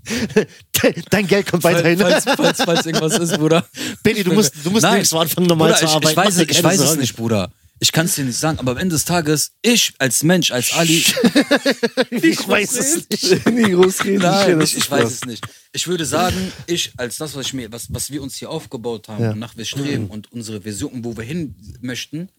Dein 1.10 1.26
Geld 1.26 1.46
kommt 1.46 1.62
weiterhin. 1.62 1.98
Falls, 1.98 2.24
falls, 2.24 2.62
falls 2.62 2.86
irgendwas 2.86 3.18
ist, 3.18 3.36
Bruder. 3.36 3.66
Benny, 4.02 4.24
du 4.24 4.32
musst, 4.32 4.54
du 4.64 4.70
musst 4.70 4.82
Nein. 4.82 4.94
nirgendwo 4.94 5.18
anfangen, 5.18 5.46
normal 5.46 5.72
Bruder, 5.72 5.78
zu 5.80 5.84
ich, 5.84 5.90
arbeiten. 5.90 6.10
Ich 6.10 6.16
weiß, 6.16 6.36
es, 6.36 6.48
ich 6.48 6.64
weiß 6.64 6.80
es 6.80 6.96
nicht, 6.96 7.16
Bruder. 7.16 7.52
Ich 7.80 7.92
kann 7.92 8.06
es 8.06 8.14
dir 8.14 8.24
nicht 8.24 8.38
sagen, 8.38 8.58
aber 8.58 8.72
am 8.72 8.76
Ende 8.78 8.94
des 8.94 9.04
Tages, 9.04 9.52
ich 9.60 9.92
als 9.98 10.22
Mensch, 10.22 10.52
als 10.52 10.72
Ali, 10.72 11.04
Ich 12.10 12.48
weiß 12.48 12.78
es 12.78 13.08
nicht. 13.10 13.46
Nein, 13.46 14.60
ich, 14.62 14.76
ich 14.76 14.90
weiß 14.90 15.10
es 15.10 15.24
nicht. 15.26 15.46
Ich 15.72 15.86
würde 15.86 16.06
sagen, 16.06 16.52
ich 16.66 16.92
als 16.96 17.16
das, 17.18 17.34
was, 17.34 17.46
ich 17.46 17.52
mir, 17.52 17.70
was, 17.72 17.92
was 17.92 18.10
wir 18.10 18.22
uns 18.22 18.36
hier 18.36 18.48
aufgebaut 18.48 19.08
haben, 19.08 19.22
Ja. 19.22 19.30
wonach 19.32 19.56
wir 19.56 19.66
streben 19.66 20.06
und 20.06 20.32
unsere 20.32 20.64
Vision, 20.64 21.04
wo 21.04 21.14
wir 21.16 21.24
hin 21.24 21.54
möchten, 21.82 22.30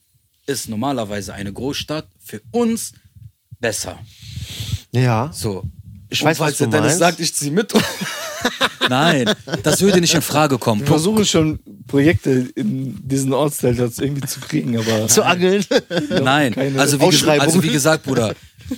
ist 0.47 0.67
normalerweise 0.67 1.33
eine 1.35 1.53
Großstadt 1.53 2.07
für 2.19 2.41
uns 2.51 2.93
besser. 3.59 3.99
Ja. 4.91 5.31
So. 5.31 5.63
Ich 6.11 6.21
Und 6.21 6.27
weiß, 6.27 6.39
was 6.39 6.45
falls 6.45 6.57
du 6.59 6.65
der 6.65 6.71
Dennis 6.81 6.99
meinst. 6.99 6.99
sagt, 6.99 7.19
ich 7.21 7.33
ziehe 7.33 7.51
mit. 7.51 7.73
Nein, 8.89 9.29
das 9.63 9.81
würde 9.81 10.01
nicht 10.01 10.13
in 10.13 10.21
Frage 10.21 10.57
kommen. 10.57 10.81
Wir 10.81 10.87
versuchen 10.87 11.25
schon 11.25 11.59
Projekte 11.87 12.49
in 12.55 13.07
diesen 13.07 13.31
Ortsteil 13.33 13.77
irgendwie 13.77 14.27
zu 14.27 14.39
kriegen, 14.41 14.77
aber 14.77 15.07
Zu 15.07 15.23
angeln. 15.23 15.63
Nein, 16.09 16.53
also 16.77 16.99
wie, 16.99 17.03
gesa- 17.03 17.07
Ausschreibung. 17.07 17.47
also 17.47 17.63
wie 17.63 17.69
gesagt, 17.69 18.03
Bruder, 18.03 18.35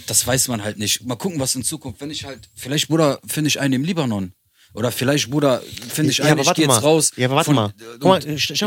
das 0.07 0.25
weiß 0.27 0.47
man 0.49 0.63
halt 0.63 0.77
nicht. 0.77 1.03
Mal 1.05 1.15
gucken, 1.15 1.39
was 1.39 1.55
in 1.55 1.63
Zukunft, 1.63 2.01
wenn 2.01 2.11
ich 2.11 2.25
halt, 2.25 2.49
vielleicht, 2.55 2.87
Bruder, 2.87 3.19
finde 3.25 3.47
ich 3.47 3.59
einen 3.59 3.73
im 3.75 3.83
Libanon. 3.83 4.33
Oder 4.75 4.91
vielleicht, 4.91 5.29
Bruder, 5.29 5.61
finde 5.89 6.11
ich 6.11 6.17
Ja, 6.17 6.25
einen, 6.25 6.31
aber 6.33 6.41
ich 6.41 6.47
warte 6.47 6.61
gehe 6.61 6.67
jetzt 6.67 6.81
mal. 6.81 6.87
raus. 6.87 7.11
Ja, 7.15 7.27
aber 7.27 7.35
warte 7.35 7.45
von- 7.45 7.55
mal. 7.55 7.65
und 7.65 7.73
Guck 7.99 8.03
mal, 8.09 8.21
stell 8.21 8.33
dir 8.35 8.65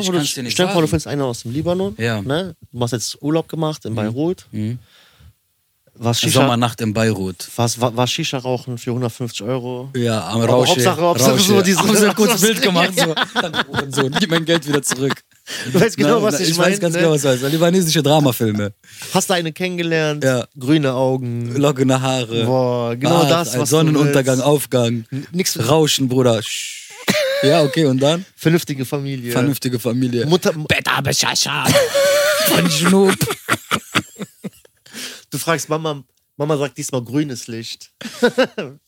ich 0.48 0.56
vor, 0.56 0.80
du, 0.80 0.86
findest 0.86 1.06
einen 1.08 1.22
aus 1.22 1.42
dem 1.42 1.52
Libanon. 1.52 1.94
Ja. 1.98 2.22
Mhm. 2.22 2.28
Ne? 2.28 2.56
Du 2.72 2.80
hast 2.80 2.92
jetzt 2.92 3.20
Urlaub 3.22 3.48
gemacht 3.48 3.84
in 3.84 3.94
Beirut. 3.96 4.46
Was 5.98 6.20
Shisha, 6.20 6.40
Sommernacht 6.40 6.80
in 6.82 6.92
Beirut. 6.92 7.36
was, 7.56 7.80
war, 7.80 7.96
war 7.96 8.06
Shisha 8.06 8.38
rauchen 8.38 8.76
für 8.76 8.90
150 8.90 9.42
Euro? 9.42 9.88
Ja, 9.96 10.28
am 10.28 10.42
Aber 10.42 10.52
Rausche. 10.52 10.72
Hauptsache- 10.72 11.00
Hauptsache 11.00 11.30
Rausche. 11.32 11.42
so 11.44 11.62
diese- 11.62 11.78
Haben 11.78 11.96
sie 11.96 12.06
ein 12.08 12.14
kurzes 12.14 12.40
Bild 12.42 12.60
gemacht. 12.62 12.90
So. 12.96 13.14
Dann, 13.40 13.92
so, 13.92 14.10
gib 14.20 14.30
mein 14.30 14.44
Geld 14.44 14.66
wieder 14.68 14.82
zurück. 14.82 15.14
Du 15.72 15.80
weißt 15.80 15.96
genau, 15.96 16.22
was 16.22 16.40
ich, 16.40 16.50
ich 16.50 16.56
meine. 16.58 16.72
weiß 16.72 16.80
ganz 16.80 16.94
ne? 16.94 17.00
genau, 17.00 17.12
was 17.12 17.22
du 17.22 17.28
heißt. 17.28 17.42
Libanesische 17.44 18.02
Dramafilme. 18.02 18.72
Hast 19.14 19.30
du 19.30 19.34
eine 19.34 19.52
kennengelernt? 19.52 20.22
Ja. 20.24 20.46
Grüne 20.58 20.92
Augen. 20.92 21.54
Lockene 21.56 22.00
Haare. 22.00 22.44
Boah, 22.44 22.96
genau 22.96 23.22
Ach, 23.24 23.28
das, 23.28 23.56
was 23.58 23.70
Sonnenuntergang. 23.70 24.40
Aufgang. 24.40 25.04
Nix 25.32 25.58
Rauschen, 25.68 26.08
Bruder. 26.08 26.40
Ja, 27.42 27.62
okay, 27.62 27.84
und 27.86 28.00
dann? 28.02 28.24
Vernünftige 28.34 28.84
Familie. 28.84 29.32
Vernünftige 29.32 29.78
Familie. 29.78 30.26
Mutter, 30.26 30.52
Beta 30.52 31.00
Beschascha. 31.00 31.64
Von 32.48 32.70
Schnupp. 32.70 33.16
Du 35.30 35.38
fragst 35.38 35.68
Mama, 35.68 36.02
Mama 36.36 36.56
sagt 36.56 36.76
diesmal 36.78 37.02
grünes 37.02 37.46
Licht. 37.46 37.92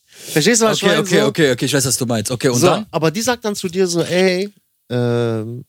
Verstehst 0.07 0.62
du, 0.62 0.66
was 0.66 0.79
ich 0.79 0.85
Okay, 0.85 0.87
meine? 0.94 1.01
okay, 1.01 1.20
so? 1.20 1.27
okay, 1.27 1.53
okay, 1.53 1.64
ich 1.66 1.72
weiß, 1.74 1.85
was 1.87 1.96
du 1.96 2.07
meinst. 2.07 2.31
Okay, 2.31 2.48
und 2.48 2.59
so, 2.61 2.66
dann? 2.66 2.87
aber 2.90 3.11
die 3.11 3.20
sagt 3.22 3.44
dann 3.44 3.55
zu 3.55 3.68
dir 3.68 3.87
so, 3.87 4.03
ey, 4.03 4.53
ähm, 4.90 5.64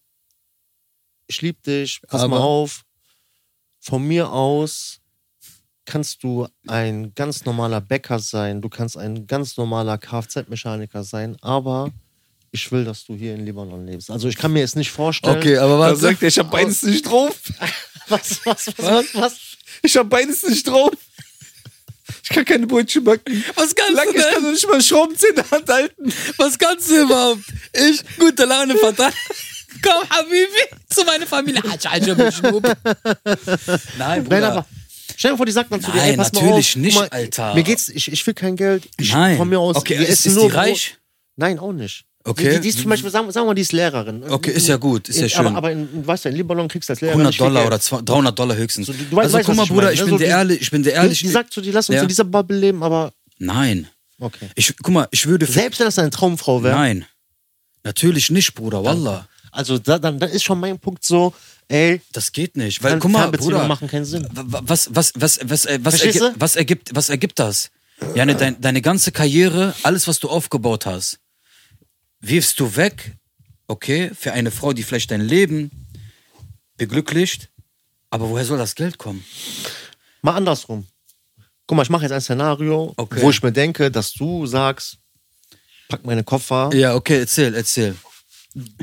ich 1.28 1.42
lieb 1.42 1.62
dich, 1.64 2.02
pass 2.08 2.22
Aber- 2.22 2.36
mal 2.36 2.42
auf. 2.42 2.84
Von 3.82 4.06
mir 4.08 4.30
aus 4.32 5.00
kannst 5.86 6.22
du 6.24 6.48
ein 6.68 7.14
ganz 7.16 7.46
normaler 7.46 7.82
Bäcker 7.82 8.20
sein, 8.20 8.62
du 8.62 8.70
kannst 8.70 8.98
ein 8.98 9.26
ganz 9.26 9.56
normaler 9.58 9.98
Kfz-Mechaniker 9.98 11.04
sein, 11.04 11.38
aber 11.42 11.90
ich 12.52 12.72
will, 12.72 12.84
dass 12.84 13.06
du 13.06 13.16
hier 13.16 13.34
in 13.36 13.46
Libanon 13.46 13.86
lebst. 13.88 14.12
Also 14.12 14.28
ich 14.28 14.36
kann 14.36 14.52
mir 14.54 14.60
jetzt 14.60 14.76
nicht 14.76 14.92
vorstellen. 14.92 15.38
Okay, 15.38 15.58
aber 15.58 15.80
was? 15.80 16.00
sagt 16.00 16.22
er, 16.22 16.28
ich 16.28 16.38
hab 16.40 16.52
beides 16.52 16.84
nicht 16.84 17.06
drauf. 17.08 17.40
Was, 18.10 18.44
was, 18.44 18.66
was, 18.68 18.76
was, 18.80 19.16
was? 19.16 19.49
Ich 19.82 19.96
hab 19.98 20.10
beides 20.10 20.44
nicht 20.44 20.68
drauf. 20.68 20.92
Ich 22.24 22.30
kann 22.30 22.46
keine 22.46 22.66
Brötchen 22.68 23.04
backen. 23.04 23.44
Was 23.56 23.74
kannst 23.76 23.94
Lang, 23.94 24.08
du 24.12 24.18
ich 24.20 24.24
kann 24.24 24.44
denn? 24.44 24.52
nicht 24.52 24.68
mal 24.68 24.82
Schraubenzähne 24.82 25.30
in 25.32 25.36
der 25.36 25.52
Hand 25.52 25.70
halten. 25.70 26.14
Was 26.38 26.58
kannst 26.58 26.90
du 26.90 27.02
überhaupt? 27.04 27.42
Ich, 27.74 28.02
gute 28.18 28.46
Laune, 28.46 28.76
Vater. 28.78 29.12
Komm, 29.84 30.10
Habibi, 30.10 30.48
zu 30.90 31.04
meiner 31.06 31.26
Familie. 31.28 31.62
Schnupp. 32.32 32.64
Nein, 33.98 34.24
Bruder. 34.24 34.40
Nein, 34.40 34.44
aber 34.44 34.66
stell 35.16 35.32
dir 35.32 35.38
vor, 35.38 35.46
die 35.46 35.52
sagt 35.52 35.72
dann 35.72 35.82
zu 35.82 35.92
dir, 35.92 35.98
Nein, 35.98 36.10
ey, 36.12 36.18
pass 36.18 36.34
mal 36.34 36.42
natürlich 36.44 36.70
auf, 36.72 36.76
nicht, 36.78 36.96
mal, 36.96 37.08
Alter. 37.10 37.54
Mir 37.54 37.64
geht's, 37.64 37.90
ich, 37.90 38.12
ich 38.12 38.26
will 38.28 38.34
kein 38.34 38.56
Geld. 38.56 38.90
Ich, 38.98 39.14
Nein. 39.14 39.38
Von 39.38 39.48
mir 39.50 39.60
aus, 39.60 39.76
Okay, 39.78 39.98
wir 40.00 40.08
ist- 40.08 40.20
essen 40.20 40.30
ist 40.30 40.36
nur 40.36 40.46
die 40.46 40.50
Brot. 40.50 40.58
reich? 40.58 40.98
Nein, 41.36 41.60
auch 41.60 41.72
nicht. 41.72 42.06
Okay. 42.26 42.56
Die, 42.56 42.60
die 42.62 42.70
ist 42.70 42.80
zum 42.80 42.90
Beispiel, 42.90 43.10
sagen, 43.10 43.32
sagen 43.32 43.46
wir 43.46 43.52
mal, 43.52 43.54
die 43.56 43.62
ist 43.62 43.72
Lehrerin. 43.72 44.24
Okay, 44.30 44.52
ist 44.52 44.68
ja 44.68 44.76
gut, 44.76 45.08
ist 45.08 45.18
ja 45.18 45.24
In- 45.24 45.30
schön. 45.30 45.48
Aber, 45.48 45.58
aber 45.58 45.72
in, 45.72 46.06
weißt 46.06 46.26
du, 46.26 46.30
in 46.30 46.36
Libanon 46.36 46.68
kriegst 46.68 46.90
du 46.90 46.94
als 46.94 47.02
Lehrer 47.02 47.14
100 47.14 47.30
nicht 47.32 47.38
viel 47.38 47.48
Dollar 47.48 47.66
oder 47.68 47.80
200, 47.80 48.10
300 48.10 48.40
Dollar 48.40 48.56
höchstens. 48.58 48.88
So, 48.88 48.94
du- 48.94 49.04
du 49.06 49.20
also 49.20 49.38
weißt, 49.38 49.46
guck 49.46 49.56
mal, 49.56 49.64
ich 49.64 49.70
Bruder, 49.70 49.82
meine, 49.84 49.94
ich 49.94 50.00
ne? 50.02 50.06
bin 50.06 50.12
So 50.14 50.18
dir 50.18 50.26
die- 50.26 50.30
ehrlich, 50.32 50.62
ich 50.62 50.72
bin 50.72 50.84
Die, 50.84 50.90
ehrlich. 50.90 51.20
die 51.20 51.28
sagt 51.30 51.54
zu 51.54 51.62
dir, 51.62 51.72
lass 51.74 51.88
uns 51.90 51.96
Ja. 51.96 52.02
in 52.02 52.08
dieser 52.10 52.26
Bubble 52.26 52.58
leben, 52.58 52.84
aber 52.84 53.14
Nein. 53.40 53.88
okay. 54.20 54.50
Ich, 54.56 54.74
guck 54.84 54.94
mal, 54.94 55.08
ich 55.12 55.26
würde. 55.28 55.46
Selbst 55.46 55.80
wenn 55.80 55.88
das 55.88 55.96
deine 55.96 56.10
Traumfrau 56.10 56.62
wäre. 56.62 56.76
Nein. 56.76 57.06
Natürlich 57.84 58.30
nicht, 58.30 58.54
Bruder, 58.54 58.84
Wallah. 58.84 59.28
Also 59.52 59.80
da, 59.80 59.98
dann, 59.98 60.20
dann 60.20 60.30
ist 60.30 60.44
schon 60.44 60.60
mein 60.60 60.78
Punkt 60.78 61.04
so, 61.04 61.34
ey, 61.70 62.02
Das 62.12 62.32
geht 62.34 62.56
nicht. 62.58 62.84
Weil, 62.84 63.00
guck 63.00 63.12
mal, 63.12 63.32
Bruder. 63.32 63.66
machen 63.68 63.88
keinen 63.88 64.06
Sinn. 64.06 64.28
wa- 64.32 64.62
Was, 64.66 64.90
was, 64.94 65.14
was, 65.16 65.40
was, 65.44 65.66
äh, 65.66 65.80
was, 65.82 65.96
Verstehst 65.96 66.22
ergi 66.22 66.34
du? 66.36 66.40
was, 66.42 66.56
ergibt, 66.58 66.90
was 66.94 67.10
ergibt 67.10 67.40
das? 67.40 67.72
Jane, 68.14 68.36
dein, 68.36 68.60
deine 68.62 68.82
ganze 68.82 69.12
Karriere, 69.12 69.74
alles, 69.84 70.08
was 70.08 70.20
du 70.20 70.30
aufgebaut 70.30 70.86
hast, 70.86 71.20
wirfst 72.22 72.60
du 72.60 72.76
weg, 72.76 73.16
okay, 73.68 74.12
für 74.18 74.34
eine 74.34 74.52
Frau, 74.52 74.74
die 74.74 74.84
vielleicht 74.84 75.12
dein 75.12 75.22
Leben 75.22 75.72
beglücklicht, 76.78 77.50
aber 78.10 78.30
woher 78.30 78.46
soll 78.46 78.58
das 78.58 78.76
Geld 78.76 78.98
kommen? 78.98 79.24
mal 80.22 80.36
andersrum. 80.36 80.86
Guck 81.68 81.76
mal, 81.78 81.84
ich 81.84 81.90
mache 81.90 82.04
jetzt 82.04 82.12
ein 82.12 82.22
Szenario, 82.22 82.94
Okay. 82.98 83.22
wo 83.22 83.30
ich 83.30 83.42
mir 83.44 83.52
denke, 83.52 83.92
dass 83.92 84.12
du 84.14 84.46
sagst, 84.48 84.98
pack 85.88 86.04
meine 86.06 86.24
Koffer, 86.24 86.72
Ja, 86.74 86.96
okay, 86.96 87.20
erzähl, 87.20 87.54
erzähl. 87.56 87.96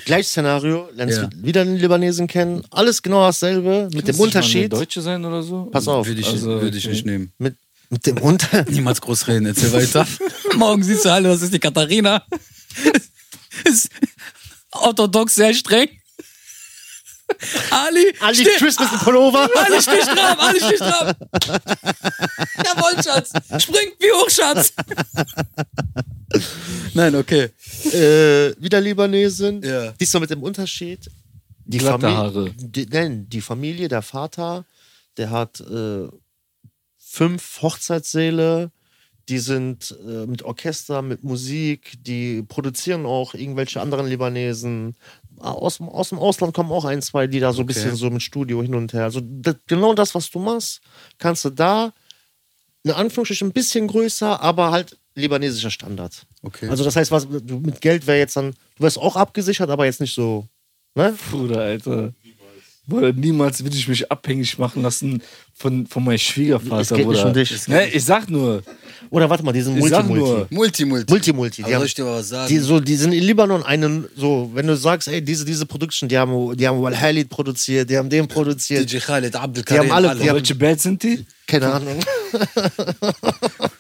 Gleiches 0.04 0.30
Szenario, 0.30 0.88
lernst 0.94 1.18
Ja. 1.18 1.28
wieder 1.34 1.62
einen 1.62 1.76
Libanesen 1.76 2.28
kennen, 2.28 2.62
alles 2.70 3.02
genau 3.02 3.22
dasselbe, 3.26 3.88
mit 3.92 3.94
dem 3.94 4.04
Kannst 4.04 4.06
du 4.06 4.12
nicht 4.12 4.18
mal 4.18 4.24
Unterschied. 4.24 4.72
Deutsche 4.72 5.00
sein 5.02 5.24
oder 5.24 5.42
so? 5.42 5.64
Pass 5.66 5.88
auf, 5.88 6.06
Würde 6.06 6.20
ich, 6.20 6.26
Also, 6.28 6.60
würde 6.60 6.78
ich 6.78 6.86
nicht 6.86 7.04
nehmen. 7.04 7.32
mit, 7.38 7.56
mit 7.90 8.06
dem 8.06 8.18
Unter. 8.18 8.64
Niemals 8.70 9.00
groß 9.00 9.26
reden, 9.26 9.46
erzähl 9.46 9.72
weiter. 9.72 10.06
Morgen 10.56 10.82
siehst 10.84 11.04
du 11.04 11.12
alle, 11.12 11.28
das 11.30 11.42
ist 11.42 11.52
die 11.52 11.58
Katharina. 11.58 12.24
Ist 13.64 13.90
orthodox 14.72 15.34
sehr 15.34 15.54
streng. 15.54 15.88
Ali, 17.70 18.14
Ali 18.20 18.44
Christmas 18.56 19.02
Pullover. 19.02 19.48
Ali 19.56 19.82
sticht 19.82 20.06
drauf, 20.06 20.38
Ali 20.38 20.60
sticht 20.60 20.80
drauf. 20.80 21.12
Jawohl, 22.64 23.02
Schatz. 23.02 23.32
Springt 23.62 23.94
wie 23.98 24.12
hoch, 24.12 24.30
Schatz. 24.30 24.72
Nein, 26.94 27.14
okay. 27.16 27.50
äh, 27.92 28.54
wieder 28.58 28.80
Libanesin. 28.80 29.62
Ja. 29.62 29.92
Diesmal 29.92 30.20
mit 30.20 30.30
dem 30.30 30.42
Unterschied. 30.42 31.10
Die 31.64 31.78
Glatte 31.78 32.00
Familie, 32.02 32.16
Haare. 32.16 32.50
Die, 32.56 32.86
nein, 32.86 33.28
die 33.28 33.40
Familie, 33.40 33.88
der 33.88 34.02
Vater, 34.02 34.64
der 35.16 35.30
hat 35.30 35.60
äh, 35.60 36.06
fünf 36.96 37.62
Hochzeitssäle. 37.62 38.70
Die 39.28 39.38
sind 39.38 39.96
äh, 40.06 40.26
mit 40.26 40.42
Orchester, 40.44 41.02
mit 41.02 41.24
Musik, 41.24 41.94
die 42.00 42.42
produzieren 42.42 43.06
auch 43.06 43.34
irgendwelche 43.34 43.80
anderen 43.80 44.06
Libanesen. 44.06 44.94
Ah, 45.40 45.50
Aus, 45.52 45.78
dem- 45.78 45.88
aus 45.88 46.10
dem 46.10 46.18
Ausland 46.18 46.54
kommen 46.54 46.70
auch 46.70 46.84
ein, 46.84 47.02
zwei, 47.02 47.26
die 47.26 47.40
da 47.40 47.52
so 47.52 47.60
ein 47.62 47.64
Okay. 47.64 47.74
bisschen 47.74 47.96
so 47.96 48.08
mit 48.10 48.22
Studio 48.22 48.62
hin 48.62 48.74
und 48.74 48.92
her. 48.92 49.04
Also 49.04 49.20
das, 49.22 49.56
genau 49.66 49.94
das, 49.94 50.14
was 50.14 50.30
du 50.30 50.38
machst, 50.38 50.80
kannst 51.18 51.44
du 51.44 51.50
da, 51.50 51.92
in 52.84 52.92
Anführungsstrichen, 52.92 53.48
ein 53.48 53.52
bisschen 53.52 53.88
größer, 53.88 54.40
aber 54.40 54.70
halt 54.70 54.96
libanesischer 55.16 55.70
Standard. 55.70 56.24
Okay. 56.42 56.68
Also 56.68 56.84
das 56.84 56.94
heißt, 56.94 57.10
was 57.10 57.26
du 57.28 57.58
mit 57.58 57.80
Geld 57.80 58.06
wäre 58.06 58.18
jetzt 58.18 58.36
dann, 58.36 58.52
du 58.76 58.82
wärst 58.84 58.98
auch 58.98 59.16
abgesichert, 59.16 59.70
aber 59.70 59.86
jetzt 59.86 60.00
nicht 60.00 60.14
so, 60.14 60.46
ne? 60.94 61.16
Bruder, 61.30 61.60
Alter. 61.62 62.12
Bruder, 62.88 63.12
niemals 63.12 63.62
würde 63.64 63.76
ich 63.76 63.88
mich 63.88 64.10
abhängig 64.10 64.58
machen 64.58 64.82
lassen 64.82 65.20
von, 65.54 65.86
von 65.86 66.04
meinem 66.04 66.18
Schwiegervater, 66.18 66.80
Es 66.82 66.88
geht 66.90 67.08
nicht 67.08 67.24
um 67.24 67.32
dich. 67.32 67.66
Ne, 67.68 67.88
ich 67.88 68.04
sag 68.04 68.30
nur. 68.30 68.62
Oder 69.10 69.28
warte 69.30 69.44
mal, 69.44 69.52
diesen 69.52 69.76
Ich 69.78 69.88
sag 69.88 70.06
Multi-Multi. 70.06 70.32
nur. 70.32 70.46
Multi, 70.50 70.84
Multi. 70.84 71.12
Multi-Multi. 71.12 71.62
Aber 71.62 71.68
Die, 71.68 71.74
haben- 71.74 71.80
soll 71.80 71.86
ich 71.86 71.94
dir 71.94 72.04
mal 72.04 72.18
was 72.18 72.28
sagen? 72.28 72.48
die, 72.48 72.58
so, 72.58 72.80
die 72.80 72.96
sind 72.96 73.12
in 73.12 73.22
Libanon 73.22 73.62
einen, 73.64 74.06
so, 74.16 74.50
wenn 74.54 74.66
du 74.66 74.76
sagst, 74.76 75.08
ey, 75.08 75.22
diese, 75.22 75.44
diese 75.44 75.66
Production, 75.66 76.08
die 76.08 76.16
haben, 76.18 76.56
die 76.56 76.66
haben 76.66 76.80
Walhalid 76.82 77.28
produziert, 77.28 77.88
die 77.90 77.96
haben 77.96 78.08
den 78.10 78.26
produziert, 78.28 78.90
DJ 78.92 78.98
Khaled, 78.98 79.34
Abdel 79.36 79.64
Die 79.64 79.78
haben 79.78 79.90
alle. 79.92 80.14
die 80.16 80.28
haben- 80.28 80.36
Welche 80.36 80.54
Band 80.54 80.80
sind 80.80 81.02
die? 81.02 81.24
keine 81.46 81.72
Ahnung. 81.72 82.00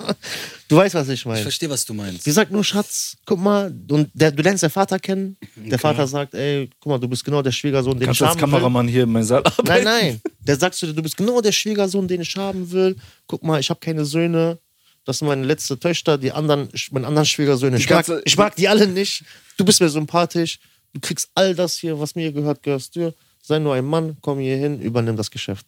du 0.68 0.76
weißt, 0.76 0.94
was 0.94 1.08
ich 1.08 1.20
Ich 1.20 1.26
meine. 1.26 1.42
verstehe, 1.42 1.68
was 1.70 1.84
du 1.84 1.94
meinst. 1.94 2.26
Die 2.26 2.30
sagt 2.30 2.50
nur, 2.50 2.62
Schatz, 2.64 3.16
guck 3.24 3.38
mal, 3.38 3.74
und 3.90 4.10
der, 4.14 4.30
du 4.32 4.42
lernst 4.42 4.62
den 4.62 4.70
Vater 4.70 4.98
kennen. 4.98 5.36
Der 5.56 5.78
Vater 5.78 6.06
sagt, 6.06 6.34
ey, 6.34 6.68
guck 6.80 6.90
mal, 6.90 6.98
du 6.98 7.08
bist 7.08 7.24
genau 7.24 7.42
der 7.42 7.52
Schwiegersohn, 7.52 7.98
den 7.98 8.06
Kannst 8.06 8.16
ich 8.16 8.18
du 8.20 8.24
als 8.26 8.34
haben 8.36 8.40
will. 8.52 8.58
Kameramann 8.58 8.88
hier 8.88 9.04
in 9.04 9.12
meinem 9.12 9.24
Saal 9.24 9.44
arbeiten? 9.44 9.66
Nein, 9.66 9.84
nein. 9.84 10.20
Der 10.40 10.56
sagt 10.56 10.74
zu 10.76 10.86
dir, 10.86 10.92
du 10.94 11.02
bist 11.02 11.16
genau 11.16 11.40
der 11.40 11.52
Schwiegersohn, 11.52 12.06
den 12.08 12.20
ich 12.20 12.36
haben 12.36 12.70
will. 12.70 12.96
Guck 13.26 13.42
mal, 13.42 13.60
ich 13.60 13.70
habe 13.70 13.80
keine 13.80 14.04
Söhne. 14.04 14.58
Das 15.04 15.18
sind 15.18 15.28
meine 15.28 15.44
letzte 15.44 15.78
Töchter. 15.78 16.18
Die 16.18 16.32
anderen, 16.32 16.68
meine 16.90 17.06
anderen 17.06 17.26
Schwiegersöhne. 17.26 17.76
Ich 17.78 17.88
mag, 17.88 18.06
ich 18.24 18.36
mag 18.36 18.56
die 18.56 18.68
alle 18.68 18.86
nicht. 18.86 19.24
Du 19.56 19.64
bist 19.64 19.80
mir 19.80 19.88
sympathisch. 19.88 20.58
Du 20.92 21.00
kriegst 21.00 21.30
all 21.34 21.54
das 21.54 21.76
hier, 21.76 21.98
was 22.00 22.14
mir 22.14 22.32
gehört, 22.32 22.62
gehörst 22.62 22.94
dir. 22.94 23.14
Sei 23.42 23.58
nur 23.60 23.74
ein 23.74 23.84
Mann, 23.84 24.16
komm 24.20 24.40
hier 24.40 24.56
hin, 24.56 24.80
übernimm 24.80 25.16
das 25.16 25.30
Geschäft. 25.30 25.66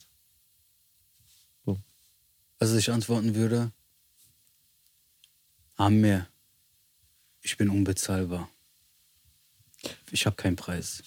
Was 2.60 2.74
ich 2.74 2.90
antworten 2.90 3.36
würde? 3.36 3.70
Amir, 5.78 6.26
ich 7.40 7.56
bin 7.56 7.70
unbezahlbar. 7.70 8.48
Ich 10.10 10.26
habe 10.26 10.34
keinen 10.34 10.56
Preis. 10.56 11.04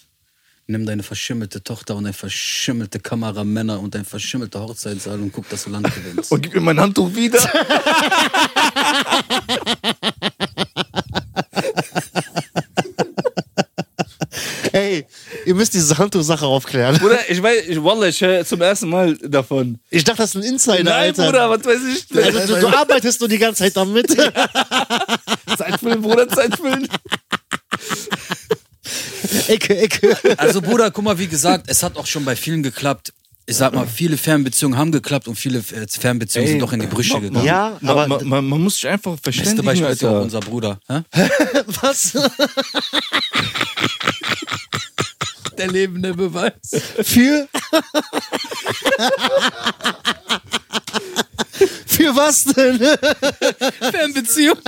Nimm 0.66 0.86
deine 0.86 1.02
verschimmelte 1.02 1.62
Tochter 1.62 1.94
und 1.94 2.04
deine 2.04 2.14
verschimmelte 2.14 2.98
Kameramänner 2.98 3.80
und 3.80 3.94
dein 3.94 4.06
verschimmelter 4.06 4.60
Hochzeitssaal 4.60 5.20
und 5.20 5.30
guck, 5.30 5.46
dass 5.50 5.64
du 5.64 5.70
Land 5.70 5.94
gewinnst. 5.94 6.32
Und 6.32 6.42
gib 6.42 6.54
mir 6.54 6.62
mein 6.62 6.80
Handtuch 6.80 7.14
wieder. 7.14 7.38
Ey, 14.72 15.06
ihr 15.44 15.54
müsst 15.54 15.74
diese 15.74 15.96
Handtuch-Sache 15.98 16.46
aufklären. 16.46 16.98
Bruder, 16.98 17.18
ich 17.28 17.42
weiß, 17.42 17.64
ich, 17.68 17.82
Wallah, 17.82 18.06
ich 18.06 18.20
höre 18.20 18.44
zum 18.44 18.60
ersten 18.62 18.88
Mal 18.88 19.16
davon. 19.18 19.78
Ich 19.90 20.02
dachte, 20.02 20.22
das 20.22 20.34
ist 20.34 20.36
ein 20.36 20.42
Insider, 20.42 20.84
Nein, 20.84 20.94
Alter. 20.94 21.26
Bruder, 21.26 21.50
was 21.50 21.64
weiß 21.64 21.80
ich. 21.94 22.24
Also, 22.24 22.54
du, 22.54 22.60
du 22.60 22.68
arbeitest 22.68 23.20
nur 23.20 23.28
die 23.28 23.38
ganze 23.38 23.64
Zeit 23.64 23.76
damit. 23.76 24.08
Zeitfüllen, 25.58 26.00
Bruder, 26.00 26.28
Zeitfüllen. 26.28 26.88
Ecke, 29.48 29.76
Ecke. 29.78 30.16
Also 30.38 30.60
Bruder, 30.60 30.90
guck 30.90 31.04
mal, 31.04 31.18
wie 31.18 31.28
gesagt, 31.28 31.66
es 31.68 31.82
hat 31.82 31.96
auch 31.96 32.06
schon 32.06 32.24
bei 32.24 32.36
vielen 32.36 32.62
geklappt. 32.62 33.12
Ich 33.44 33.56
sag 33.56 33.74
mal, 33.74 33.86
viele 33.86 34.16
Fernbeziehungen 34.16 34.78
haben 34.78 34.92
geklappt 34.92 35.26
und 35.26 35.34
viele 35.34 35.58
äh, 35.58 35.86
Fernbeziehungen 35.88 36.48
sind 36.48 36.60
doch 36.60 36.72
in 36.72 36.80
die 36.80 36.86
Brüche 36.86 37.20
gegangen. 37.20 37.44
Ja, 37.44 37.76
Man, 37.80 37.90
aber 37.90 38.06
man, 38.06 38.28
man, 38.28 38.44
man 38.46 38.60
muss 38.62 38.76
sich 38.76 38.88
einfach 38.88 39.12
Beste 39.18 39.32
verständigen, 39.32 39.66
Beispiel 39.66 39.88
ist 39.88 40.02
ja 40.02 40.10
auch 40.10 40.22
unser 40.22 40.40
Bruder. 40.40 40.78
Hä? 40.88 41.02
was? 41.80 42.12
Der 45.58 45.68
lebende 45.68 46.14
Beweis. 46.14 46.54
Für? 47.02 47.48
Für 51.92 52.14
was 52.16 52.44
denn? 52.44 52.78
Fernbeziehung. 53.92 54.58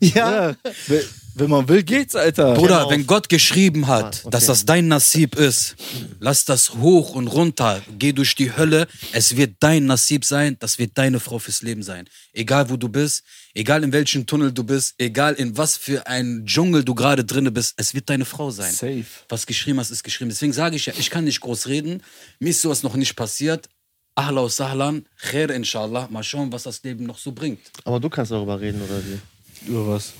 Ja. 0.00 0.50
Ja, 0.50 0.56
wenn- 0.86 1.48
man 1.48 1.66
will, 1.66 1.82
geht's, 1.82 2.14
Alter. 2.14 2.52
Bruder, 2.54 2.78
Genau. 2.80 2.90
wenn 2.90 3.06
Gott 3.06 3.28
geschrieben 3.30 3.86
hat, 3.86 4.04
Ah, 4.04 4.18
okay. 4.24 4.30
dass 4.30 4.46
das 4.46 4.66
dein 4.66 4.88
Nasib 4.88 5.34
ist, 5.34 5.76
lass 6.20 6.44
das 6.44 6.74
hoch 6.74 7.14
und 7.14 7.26
runter, 7.28 7.80
geh 7.98 8.12
durch 8.12 8.34
die 8.34 8.54
Hölle, 8.54 8.86
es 9.12 9.34
wird 9.36 9.56
dein 9.60 9.86
Nasib 9.86 10.26
sein, 10.26 10.56
das 10.60 10.78
wird 10.78 10.92
deine 10.98 11.20
Frau 11.20 11.38
fürs 11.38 11.62
Leben 11.62 11.82
sein. 11.82 12.06
Egal 12.34 12.68
wo 12.68 12.76
du 12.76 12.88
bist, 12.90 13.22
egal 13.54 13.82
in 13.82 13.92
welchem 13.92 14.26
Tunnel 14.26 14.52
du 14.52 14.62
bist, 14.64 14.94
egal 14.98 15.32
in 15.34 15.56
was 15.56 15.78
für 15.78 16.06
ein 16.06 16.44
Dschungel 16.44 16.84
du 16.84 16.94
gerade 16.94 17.24
drinne 17.24 17.50
bist, 17.50 17.74
es 17.78 17.94
wird 17.94 18.10
deine 18.10 18.26
Frau 18.26 18.50
sein. 18.50 18.72
Safe. 18.72 19.04
Was 19.30 19.46
geschrieben 19.46 19.80
hast, 19.80 19.90
ist 19.90 20.04
geschrieben. 20.04 20.28
Deswegen 20.28 20.52
sage 20.52 20.76
ich 20.76 20.84
ja, 20.86 20.92
ich 20.98 21.08
kann 21.08 21.24
nicht 21.24 21.40
groß 21.40 21.66
reden, 21.68 22.02
mir 22.40 22.50
ist 22.50 22.60
sowas 22.60 22.82
noch 22.82 22.94
nicht 22.94 23.16
passiert. 23.16 23.68
Ahla 24.14 24.48
sahlan, 24.48 25.06
khair 25.16 25.50
inshallah, 25.50 26.08
mal 26.10 26.22
schauen, 26.22 26.52
was 26.52 26.64
das 26.64 26.82
Leben 26.82 27.04
noch 27.06 27.18
so 27.18 27.32
bringt. 27.32 27.60
Aber 27.84 27.98
du 27.98 28.08
kannst 28.10 28.30
darüber 28.30 28.60
reden, 28.60 28.80
oder 28.82 29.00
wie? 29.04 29.70
Über 29.70 29.88
was? 29.88 30.12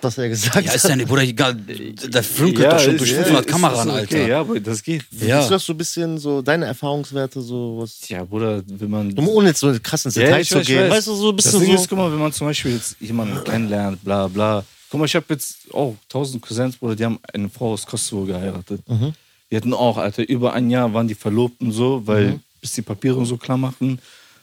Was 0.00 0.18
er 0.18 0.28
gesagt 0.30 0.66
Ja, 0.66 0.72
ist 0.72 0.82
hat. 0.82 0.90
ja 0.90 0.96
nicht, 0.96 1.06
Bruder, 1.08 1.22
egal, 1.22 1.54
der 1.54 2.22
flunkelt 2.24 2.72
doch 2.72 2.80
schon 2.80 2.96
durch 2.98 3.12
500 3.12 3.46
Kameran, 3.46 3.88
ist 3.88 3.94
Alter. 3.94 4.16
Okay, 4.16 4.28
ja, 4.30 4.40
aber 4.40 4.58
das 4.58 4.82
geht. 4.82 5.04
Ja. 5.12 5.40
Ist 5.42 5.50
das 5.50 5.64
so 5.64 5.74
ein 5.74 5.76
bisschen 5.76 6.18
so 6.18 6.42
deine 6.42 6.64
Erfahrungswerte, 6.66 7.40
so 7.40 7.78
was? 7.80 8.08
Ja, 8.08 8.24
Bruder, 8.24 8.62
wenn 8.66 8.90
man. 8.90 9.12
Um 9.16 9.28
ohne 9.28 9.48
jetzt 9.48 9.60
so 9.60 9.72
krass 9.80 10.04
ins 10.04 10.16
Ja, 10.16 10.22
Detail 10.24 10.40
ich 10.40 10.48
zu 10.48 10.56
weiß, 10.56 10.66
gehen. 10.66 10.82
weiß. 10.84 10.90
Weißt 10.90 11.06
du, 11.06 11.14
so 11.14 11.28
ein 11.30 11.36
Das 11.36 11.44
bisschen 11.44 11.60
Ding 11.60 11.76
so. 11.76 11.82
ist, 11.82 11.88
guck 11.88 11.98
mal, 11.98 12.10
wenn 12.10 12.18
man 12.18 12.32
zum 12.32 12.48
Beispiel 12.48 12.72
jetzt 12.74 12.96
jemanden 13.00 13.44
kennenlernt, 13.44 14.02
bla 14.02 14.26
bla. 14.26 14.64
Guck 14.90 14.98
mal, 14.98 15.06
ich 15.06 15.14
habe 15.14 15.26
jetzt 15.28 15.72
auch 15.72 15.94
tausend 16.08 16.42
Cousins, 16.42 16.76
Bruder, 16.76 16.96
die 16.96 17.04
haben 17.04 17.20
eine 17.32 17.48
Frau 17.48 17.72
aus 17.74 17.86
Kosovo 17.86 18.24
geheiratet. 18.24 18.80
Mhm. 18.88 19.12
Die 19.52 19.56
hatten 19.56 19.72
auch, 19.72 19.98
Alter, 19.98 20.28
über 20.28 20.52
ein 20.54 20.68
Jahr 20.68 20.92
waren 20.92 21.06
die 21.06 21.14
verlobt 21.14 21.60
und 21.60 21.70
so, 21.70 22.04
weil 22.06 22.24
Mhm. 22.32 22.40
Bis 22.62 22.72
die 22.72 22.82
Papiere 22.82 23.16
und 23.16 23.26
so 23.26 23.36
klar 23.36 23.58
machen. 23.58 23.98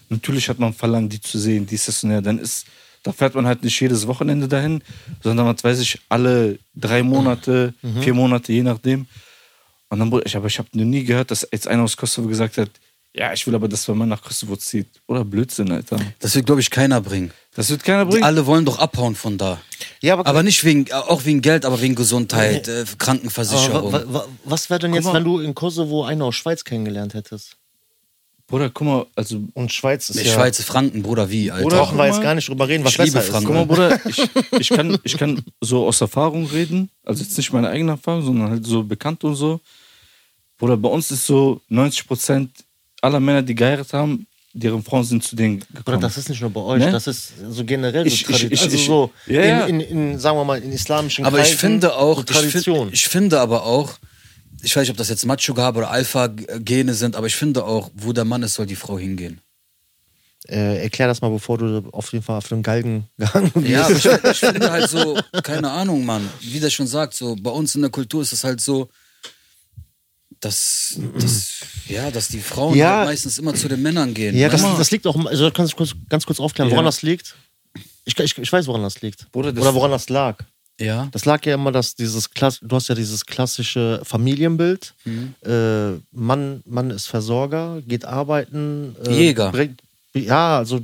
Natürlich 0.10 0.48
hat 0.50 0.60
man 0.60 0.74
verlangt, 0.74 1.12
die 1.14 1.22
zu 1.22 1.40
sehen, 1.40 1.66
dies, 1.66 1.86
das 1.88 2.04
und 2.04 2.12
ja. 2.12 2.22
Dann 2.22 2.38
ist, 2.38 2.68
da 3.04 3.12
fährt 3.12 3.34
man 3.34 3.48
halt 3.48 3.64
nicht 3.64 3.80
jedes 3.80 4.06
Wochenende 4.06 4.48
dahin, 4.48 4.84
sondern 5.24 5.48
was 5.48 5.64
weiß 5.64 5.80
ich, 5.80 6.00
alle 6.10 6.60
drei 6.76 7.02
Monate, 7.02 7.74
Mhm. 7.82 8.02
vier 8.04 8.14
Monate, 8.14 8.52
je 8.54 8.62
nachdem. 8.64 9.08
Und 9.90 10.00
dann, 10.00 10.22
ich, 10.24 10.36
aber 10.36 10.46
ich 10.48 10.60
habe 10.60 10.70
noch 10.74 10.86
nie 10.86 11.04
gehört, 11.04 11.32
dass 11.32 11.48
jetzt 11.52 11.68
einer 11.68 11.82
aus 11.84 11.98
Kosovo 11.98 12.28
gesagt 12.28 12.58
hat, 12.58 12.70
ja, 13.16 13.34
ich 13.34 13.46
will 13.48 13.56
aber, 13.56 13.68
dass 13.68 13.88
man 13.88 14.08
nach 14.08 14.22
Kosovo 14.22 14.56
zieht. 14.56 14.88
Oder 15.08 15.26
Blödsinn, 15.26 15.72
Alter. 15.72 15.98
Das 16.20 16.36
wird, 16.36 16.46
glaube 16.46 16.62
ich, 16.62 16.70
keiner 16.70 17.02
bringen. 17.02 17.32
Das 17.56 17.72
wird 17.72 17.84
keiner 17.84 18.06
Die 18.06 18.12
bringen. 18.12 18.24
alle 18.24 18.46
wollen 18.46 18.66
doch 18.66 18.78
abhauen 18.78 19.16
von 19.16 19.36
da. 19.38 19.60
Ja, 20.00 20.14
aber, 20.14 20.28
Aber 20.28 20.44
nicht 20.44 20.64
wegen, 20.64 20.92
auch 20.92 21.26
wegen 21.26 21.42
Geld, 21.42 21.66
aber 21.66 21.82
wegen 21.82 21.96
Gesundheit, 21.96 22.68
äh, 22.68 22.82
aber 22.82 22.90
Krankenversicherung. 23.00 23.92
wa, 23.92 24.04
wa, 24.06 24.28
was 24.46 24.70
wäre 24.70 24.80
denn 24.80 24.94
jetzt, 24.94 25.12
wenn 25.12 25.24
du 25.24 25.40
in 25.40 25.56
Kosovo 25.56 26.04
einen 26.04 26.22
aus 26.22 26.36
Schweiz 26.36 26.64
kennengelernt 26.64 27.16
hättest? 27.16 27.58
Bruder, 28.50 28.70
guck 28.72 28.88
mal, 28.88 29.06
also, 29.16 29.40
Und 29.54 29.72
Schweiz 29.72 30.10
ist 30.10 30.18
Der 30.18 30.26
ja... 30.26 30.34
Schweizer 30.34 30.64
Franken, 30.64 31.04
Bruder, 31.04 31.30
wie, 31.30 31.52
Alter? 31.52 31.66
Oder- 31.68 31.78
brauchen 31.78 31.98
wir 31.98 32.08
jetzt 32.08 32.22
gar 32.22 32.34
nicht 32.34 32.50
drüber 32.50 32.68
reden, 32.68 32.84
was 32.84 32.94
Ich 32.94 32.98
liebe. 33.06 33.22
Franken. 33.22 33.46
guck 33.46 33.56
mal, 33.56 33.66
Bruder, 33.66 34.00
ich, 34.08 34.28
ich, 34.60 34.70
kann, 34.70 34.98
ich 35.04 35.18
kann 35.18 35.42
so 35.62 35.86
aus 35.88 36.02
Erfahrung 36.02 36.48
reden, 36.48 36.90
also 37.06 37.24
jetzt 37.24 37.38
nicht 37.38 37.54
meine 37.54 37.70
eigene 37.70 37.92
Erfahrung, 37.92 38.24
sondern 38.26 38.50
halt 38.50 38.66
so 38.66 38.82
bekannt 38.84 39.24
und 39.24 39.36
so. 39.36 39.60
Bruder, 40.58 40.78
bei 40.78 40.90
uns 40.90 41.12
ist 41.12 41.26
so 41.28 41.62
90 41.70 42.08
Prozent 42.08 42.50
aller 43.02 43.20
Männer, 43.20 43.44
die 43.44 43.54
geheiratet 43.56 43.94
haben, 43.94 44.26
deren 44.52 44.84
Frauen 44.84 45.04
sind 45.04 45.24
zu 45.24 45.36
denen 45.36 45.64
gekommen. 45.74 46.02
das 46.02 46.18
ist 46.18 46.28
nicht 46.28 46.42
nur 46.42 46.50
bei 46.50 46.62
euch, 46.62 46.80
Ne? 46.84 46.92
das 46.92 47.06
ist 47.06 47.34
so 47.52 47.64
generell 47.64 48.04
so 48.04 48.08
Ich- 48.08 48.22
ich- 48.22 48.26
Tradition. 48.28 48.52
ich- 48.52 48.62
also 48.64 48.76
ich- 48.76 48.86
so 48.86 49.12
Ja. 49.28 49.66
In, 49.68 49.80
in, 49.80 50.12
in, 50.14 50.20
sagen 50.20 50.38
wir 50.38 50.44
mal, 50.44 50.60
in 50.62 50.72
islamischen 50.72 51.24
aber 51.24 51.38
ich 51.38 51.44
Kreisen 51.50 51.60
finde 51.60 51.96
auch, 51.96 52.16
so 52.18 52.22
ich, 52.24 52.28
find, 52.36 52.52
Tradition. 52.52 52.90
ich 52.92 53.08
finde 53.08 53.40
aber 53.40 53.64
auch, 53.64 53.94
ich 54.62 54.76
weiß 54.76 54.82
nicht, 54.84 54.92
ob 54.92 54.98
das 54.98 55.10
jetzt 55.10 55.26
Macho-Gabe 55.26 55.80
oder 55.80 55.92
Alpha-Gene 55.92 56.94
sind, 56.94 57.16
aber 57.16 57.28
ich 57.28 57.36
finde 57.36 57.64
auch, 57.66 57.90
wo 57.94 58.14
der 58.14 58.26
Mann 58.26 58.44
ist, 58.44 58.56
soll 58.56 58.66
die 58.66 58.76
Frau 58.76 58.98
hingehen. 59.00 59.42
Äh, 60.48 60.82
erklär 60.84 61.08
das 61.08 61.22
mal, 61.22 61.30
bevor 61.30 61.58
du 61.58 61.90
auf 61.92 62.12
jeden 62.12 62.24
Fall 62.24 62.38
auf 62.38 62.48
den 62.48 62.64
Galgen 62.64 63.08
gegangen 63.18 63.52
bist. 63.54 63.68
Ja, 63.68 63.86
aber 63.86 63.96
ich, 63.96 64.06
ich 64.06 64.40
finde 64.40 64.72
halt 64.72 64.90
so, 64.90 65.20
keine 65.44 65.70
Ahnung, 65.72 66.06
Mann, 66.06 66.28
wie 66.42 66.60
der 66.60 66.70
schon 66.70 66.88
sagt, 66.88 67.14
so 67.14 67.36
bei 67.36 67.52
uns 67.52 67.76
in 67.76 67.82
der 67.82 67.92
Kultur 67.92 68.22
ist 68.22 68.34
es 68.34 68.44
halt 68.44 68.60
so, 68.62 68.90
dass, 70.40 70.98
dass, 71.20 71.50
ja, 71.88 72.10
dass 72.12 72.30
die 72.30 72.40
Frauen 72.40 72.78
Ja. 72.78 73.00
halt 73.00 73.10
meistens 73.10 73.38
immer 73.38 73.54
zu 73.54 73.68
den 73.68 73.82
Männern 73.82 74.14
gehen. 74.14 74.36
Ja, 74.38 74.48
das, 74.50 74.64
weißt 74.64 74.74
du? 74.74 74.78
das 74.78 74.92
liegt 74.92 75.06
auch, 75.08 75.26
also 75.26 75.52
kannst 75.52 75.74
du 75.74 75.78
kurz, 75.78 75.94
ganz 76.08 76.26
kurz 76.26 76.40
aufklären, 76.40 76.72
woran 76.72 76.86
Ja. 76.86 76.88
das 76.88 77.02
liegt? 77.02 77.36
Ich, 78.06 78.18
ich, 78.18 78.38
ich 78.38 78.52
weiß, 78.52 78.66
woran 78.68 78.82
das 78.82 79.02
liegt. 79.02 79.30
Bruder, 79.32 79.52
das- 79.52 79.62
Oder 79.62 79.74
woran 79.76 79.92
das 79.92 80.08
lag. 80.10 80.38
Ja. 80.80 81.08
Das 81.12 81.26
lag 81.26 81.46
ja 81.46 81.54
immer, 81.54 81.72
dass 81.72 81.96
dieses 81.96 82.32
Klass 82.32 82.60
du 82.62 82.76
hast 82.76 82.88
ja 82.90 82.96
dieses 82.96 83.26
klassische 83.26 84.02
Familienbild. 84.04 84.94
Mhm. 85.06 85.36
Äh, 85.46 86.00
Mann, 86.12 86.62
Mann 86.66 86.90
ist 86.90 87.08
Versorger, 87.08 87.82
geht 87.86 88.06
arbeiten. 88.06 88.96
Äh, 89.06 89.12
Jäger. 89.12 89.52
Bringt, 89.52 89.82
ja, 90.14 90.58
also. 90.58 90.82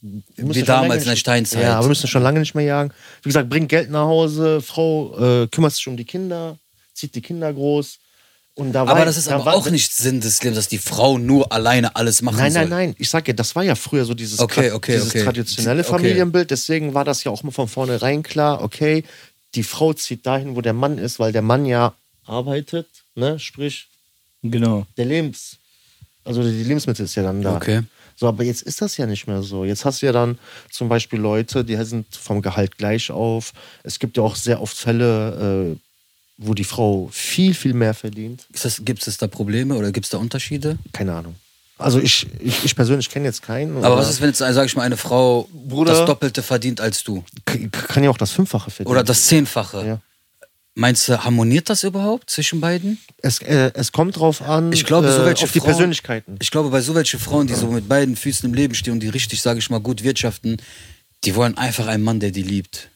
wir 0.00 0.44
müssen 0.44 0.62
Wie 0.62 0.64
damals 0.64 1.04
in 1.04 1.10
der 1.10 1.16
Steinzeit. 1.16 1.62
Ja, 1.62 1.74
aber 1.74 1.84
wir 1.84 1.90
müssen 1.90 2.08
schon 2.08 2.22
lange 2.22 2.40
nicht 2.40 2.54
mehr 2.54 2.64
jagen. 2.64 2.92
Wie 3.22 3.28
gesagt, 3.28 3.48
bringt 3.48 3.68
Geld 3.68 3.90
nach 3.90 4.06
Hause, 4.06 4.60
Frau 4.60 5.42
äh, 5.42 5.46
kümmert 5.48 5.72
sich 5.72 5.86
um 5.88 5.96
die 5.96 6.04
Kinder, 6.04 6.58
zieht 6.92 7.14
die 7.14 7.22
Kinder 7.22 7.52
groß. 7.52 7.98
Und 8.54 8.72
da 8.72 8.82
Aber 8.82 8.92
war- 8.98 9.04
das 9.06 9.16
ist 9.16 9.28
da 9.28 9.36
aber 9.36 9.46
war- 9.46 9.54
auch 9.54 9.70
nicht 9.70 9.92
Sinn 9.94 10.20
des 10.20 10.42
Lebens, 10.42 10.56
dass 10.56 10.68
die 10.68 10.78
Frau 10.78 11.16
nur 11.16 11.50
alleine 11.52 11.96
alles 11.96 12.20
machen 12.20 12.36
Nein, 12.36 12.52
soll. 12.52 12.62
nein, 12.62 12.70
nein. 12.88 12.94
Ich 12.98 13.08
sag 13.08 13.26
ja, 13.26 13.32
das 13.32 13.54
war 13.56 13.62
ja 13.62 13.74
früher 13.74 14.04
so 14.04 14.12
dieses, 14.14 14.38
Okay, 14.40 14.70
okay, 14.72 14.92
dieses 14.92 15.08
okay. 15.10 15.24
traditionelle 15.24 15.80
Okay. 15.80 15.90
Familienbild. 15.90 16.50
Deswegen 16.50 16.92
war 16.92 17.04
das 17.04 17.24
ja 17.24 17.30
auch 17.32 17.42
immer 17.42 17.52
von 17.52 17.66
vornherein 17.68 18.22
klar, 18.22 18.62
okay, 18.62 19.04
die 19.54 19.62
Frau 19.62 19.94
zieht 19.94 20.26
dahin, 20.26 20.54
wo 20.54 20.60
der 20.60 20.74
Mann 20.74 20.98
ist, 20.98 21.18
weil 21.18 21.32
der 21.32 21.42
Mann 21.42 21.64
ja 21.64 21.94
arbeitet, 22.26 22.86
ne? 23.14 23.38
Sprich, 23.38 23.88
Genau. 24.42 24.86
der 24.96 25.06
Lebens, 25.06 25.56
also 26.24 26.42
die 26.42 26.62
Lebensmittel 26.64 27.04
ist 27.06 27.14
ja 27.14 27.22
dann 27.22 27.40
da. 27.42 27.56
Okay. 27.56 27.82
So, 28.16 28.28
aber 28.28 28.44
jetzt 28.44 28.62
ist 28.62 28.82
das 28.82 28.96
ja 28.98 29.06
nicht 29.06 29.26
mehr 29.26 29.42
so. 29.42 29.64
Jetzt 29.64 29.84
hast 29.86 30.02
du 30.02 30.06
ja 30.06 30.12
dann 30.12 30.38
zum 30.70 30.88
Beispiel 30.88 31.18
Leute, 31.18 31.64
die 31.64 31.76
sind 31.84 32.06
vom 32.14 32.42
Gehalt 32.42 32.76
gleich 32.76 33.10
auf. 33.10 33.52
Es 33.82 33.98
gibt 33.98 34.16
ja 34.18 34.22
auch 34.22 34.36
sehr 34.36 34.60
oft 34.60 34.76
Fälle, 34.76 35.74
äh, 35.74 35.78
wo 36.38 36.54
die 36.54 36.64
Frau 36.64 37.08
viel, 37.12 37.54
viel 37.54 37.74
mehr 37.74 37.94
verdient. 37.94 38.46
Gibt 38.84 39.06
es 39.06 39.18
da 39.18 39.26
Probleme 39.26 39.74
oder 39.76 39.92
gibt 39.92 40.06
es 40.06 40.10
da 40.10 40.18
Unterschiede? 40.18 40.78
Keine 40.92 41.14
Ahnung. 41.14 41.34
Also 41.78 41.98
ich, 41.98 42.26
ich, 42.38 42.64
ich 42.64 42.76
persönlich 42.76 43.10
kenne 43.10 43.26
jetzt 43.26 43.42
keinen. 43.42 43.82
Aber 43.84 43.96
was 43.96 44.08
ist, 44.08 44.20
wenn 44.20 44.28
jetzt, 44.28 44.38
sag 44.38 44.64
ich 44.66 44.76
mal, 44.76 44.82
eine 44.82 44.96
Frau 44.96 45.48
Bruder- 45.52 45.92
das 45.92 46.06
Doppelte 46.06 46.42
verdient 46.42 46.80
als 46.80 47.02
du? 47.02 47.24
Kann 47.44 48.04
ja 48.04 48.10
auch 48.10 48.18
das 48.18 48.30
Fünffache 48.30 48.70
verdienen. 48.70 48.92
Oder 48.92 49.02
das 49.02 49.24
Zehnfache? 49.26 49.86
Ja. 49.86 50.00
Meinst 50.74 51.06
du, 51.08 51.22
harmoniert 51.22 51.68
das 51.68 51.82
überhaupt 51.82 52.30
zwischen 52.30 52.60
beiden? 52.60 52.98
Es, 53.18 53.40
äh, 53.42 53.72
es 53.74 53.92
kommt 53.92 54.16
drauf 54.16 54.40
an, 54.40 54.72
Ich 54.72 54.86
glaube, 54.86 55.12
so 55.12 55.22
äh, 55.22 55.26
welche 55.26 55.44
auf 55.44 55.52
die 55.52 55.58
Frauen, 55.58 55.70
Persönlichkeiten. 55.70 56.36
Ich 56.40 56.50
glaube, 56.50 56.70
bei 56.70 56.80
so 56.80 56.94
welchen 56.94 57.20
Frauen, 57.20 57.46
die 57.46 57.54
so 57.54 57.66
mit 57.66 57.88
beiden 57.88 58.16
Füßen 58.16 58.48
im 58.48 58.54
Leben 58.54 58.74
stehen 58.74 58.94
und 58.94 59.00
die 59.00 59.10
richtig, 59.10 59.42
sage 59.42 59.58
ich 59.58 59.68
mal, 59.68 59.80
gut 59.80 60.02
wirtschaften, 60.02 60.56
die 61.24 61.34
wollen 61.34 61.58
einfach 61.58 61.88
einen 61.88 62.02
Mann, 62.02 62.20
der 62.20 62.30
die 62.30 62.42
liebt. 62.42 62.88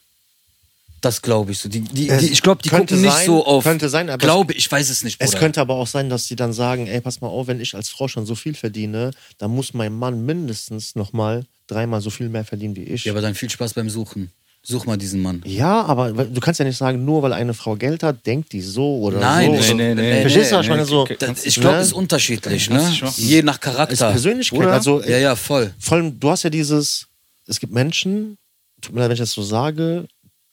Das 1.01 1.21
glaube 1.21 1.51
ich 1.51 1.59
so. 1.59 1.69
Die, 1.69 1.81
die, 1.81 2.09
Es 2.09 2.21
die, 2.21 2.27
ich 2.31 2.41
glaube, 2.41 2.61
die 2.63 2.69
könnte 2.69 2.95
gucken 2.95 3.01
nicht 3.01 3.13
sein, 3.17 3.25
so 3.27 3.45
auf. 3.45 3.63
könnte 3.63 3.87
sein, 3.89 4.09
aber 4.09 4.17
glaube, 4.17 4.53
ich 4.53 4.69
weiß 4.71 4.89
es 4.89 5.03
nicht. 5.03 5.17
Es 5.19 5.27
Bruder. 5.31 5.39
könnte 5.39 5.61
aber 5.61 5.75
auch 5.75 5.87
sein, 5.87 6.09
dass 6.09 6.25
sie 6.27 6.35
dann 6.35 6.53
sagen, 6.53 6.87
ey, 6.87 7.01
pass 7.01 7.21
mal 7.21 7.27
auf, 7.27 7.47
wenn 7.47 7.59
ich 7.61 7.75
als 7.75 7.89
Frau 7.89 8.07
schon 8.07 8.25
so 8.25 8.33
viel 8.35 8.55
verdiene, 8.55 9.11
dann 9.37 9.51
muss 9.51 9.73
mein 9.73 9.93
Mann 9.93 10.25
mindestens 10.25 10.95
nochmal 10.95 11.45
dreimal 11.67 12.01
so 12.01 12.09
viel 12.09 12.29
mehr 12.29 12.45
verdienen 12.45 12.75
wie 12.75 12.83
ich. 12.83 13.05
Ja, 13.05 13.13
aber 13.13 13.21
dann 13.21 13.35
viel 13.35 13.49
Spaß 13.49 13.73
beim 13.75 13.89
Suchen. 13.89 14.31
Such 14.63 14.85
mal 14.85 14.97
diesen 14.97 15.21
Mann. 15.21 15.41
Ja, 15.45 15.83
aber 15.85 16.11
du 16.11 16.41
kannst 16.41 16.59
ja 16.59 16.65
nicht 16.65 16.75
sagen, 16.77 17.05
nur 17.05 17.21
weil 17.21 17.31
eine 17.31 17.53
Frau 17.53 17.75
Geld 17.77 18.03
hat, 18.03 18.25
denkt 18.25 18.51
die 18.51 18.59
so 18.61 18.97
oder 18.97 19.19
Nein, 19.19 19.61
so. 19.61 19.73
nee, 19.75 19.93
nee, 19.93 20.01
nee. 20.01 20.21
Verstehst 20.21 20.51
du, 20.51 20.55
was 20.57 20.65
ich 20.65 20.69
meine? 20.69 20.83
So, 20.83 21.05
Das, 21.19 21.45
ich 21.45 21.55
glaube, 21.55 21.75
Ne? 21.75 21.81
es 21.81 21.87
ist 21.87 21.93
unterschiedlich, 21.93 22.69
ne? 22.69 22.91
Je 23.15 23.43
nach 23.43 23.53
ist 23.55 23.61
Charakter. 23.61 24.09
Persönlichkeit. 24.11 24.59
Oder? 24.59 24.73
Also, 24.73 25.01
Ja, 25.03 25.19
ja, 25.19 25.35
voll. 25.37 25.73
vor 25.79 25.97
allem, 25.97 26.19
du 26.19 26.29
hast 26.29 26.43
ja 26.43 26.49
dieses, 26.49 27.07
es 27.45 27.59
gibt 27.61 27.71
Menschen, 27.71 28.37
tut 28.81 28.93
mir 28.93 28.99
leid, 29.01 29.09
wenn 29.09 29.13
ich 29.13 29.19
das 29.21 29.31
so 29.31 29.41
sage, 29.43 30.05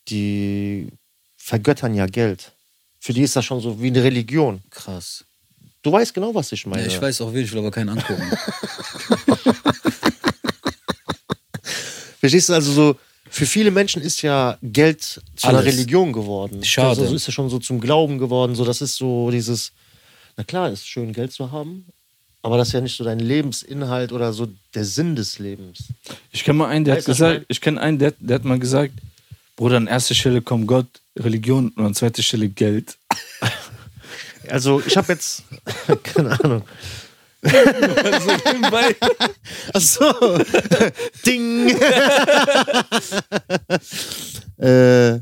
die 0.08 0.88
vergöttern 1.36 1.94
ja 1.94 2.06
Geld. 2.06 2.52
Für 3.00 3.12
die 3.12 3.22
ist 3.22 3.36
das 3.36 3.44
schon 3.44 3.60
so 3.60 3.80
wie 3.80 3.88
eine 3.88 4.02
Religion. 4.02 4.62
Krass. 4.70 5.24
Du 5.82 5.92
weißt 5.92 6.14
genau, 6.14 6.34
was 6.34 6.50
ich 6.52 6.64
meine. 6.66 6.82
Ja, 6.82 6.88
ich 6.88 7.00
weiß 7.00 7.20
auch, 7.20 7.32
wen 7.34 7.44
ich 7.44 7.52
will 7.52 7.58
aber 7.58 7.70
keinen 7.70 7.90
angucken. 7.90 8.22
Verstehst 12.20 12.48
du 12.48 12.54
also 12.54 12.72
so, 12.72 12.96
für 13.28 13.44
viele 13.44 13.70
Menschen 13.70 14.00
ist 14.00 14.22
ja 14.22 14.56
Geld 14.62 15.20
zu 15.36 15.46
einer. 15.46 15.62
Religion 15.62 16.12
geworden. 16.12 16.64
Schade. 16.64 17.02
Also 17.02 17.14
ist 17.14 17.26
ja 17.26 17.32
schon 17.32 17.50
so 17.50 17.58
zum 17.58 17.80
Glauben 17.80 18.16
geworden. 18.18 18.54
So, 18.54 18.64
das 18.64 18.80
ist 18.80 18.96
so 18.96 19.30
dieses, 19.30 19.72
na 20.36 20.44
klar, 20.44 20.70
ist 20.70 20.86
schön, 20.88 21.12
Geld 21.12 21.32
zu 21.32 21.52
haben, 21.52 21.84
aber 22.40 22.56
das 22.56 22.68
ist 22.68 22.74
ja 22.74 22.80
nicht 22.80 22.96
so 22.96 23.04
dein 23.04 23.18
Lebensinhalt 23.18 24.12
oder 24.12 24.32
so 24.32 24.48
der 24.74 24.84
Sinn 24.84 25.16
des 25.16 25.38
Lebens. 25.38 25.88
Ich 26.30 26.44
kenne 26.44 26.58
mal 26.58 26.68
einen, 26.68 26.86
der 26.86 26.94
hat 26.94 26.98
Weißt 27.00 27.08
ich 27.08 27.12
gesagt, 27.14 27.34
meine? 27.34 27.46
ich 27.48 27.60
kenne 27.60 27.80
einen, 27.80 27.98
der, 27.98 28.14
der 28.18 28.36
hat 28.36 28.44
mal 28.44 28.58
gesagt, 28.58 28.94
Bruder, 29.56 29.76
an 29.76 29.86
erster 29.86 30.14
Stelle 30.14 30.42
kommt 30.42 30.66
Gott, 30.66 30.86
Religion 31.16 31.68
und 31.70 31.84
an 31.86 31.94
zweiter 31.94 32.22
Stelle 32.22 32.48
Geld. 32.48 32.98
Also 34.46 34.82
ich 34.86 34.94
habe 34.98 35.10
jetzt, 35.14 35.42
keine 36.02 36.38
Ahnung. 36.38 36.62
Ach 39.72 39.80
so. 39.80 40.04
Ding. 41.24 41.74
äh, 44.58 45.18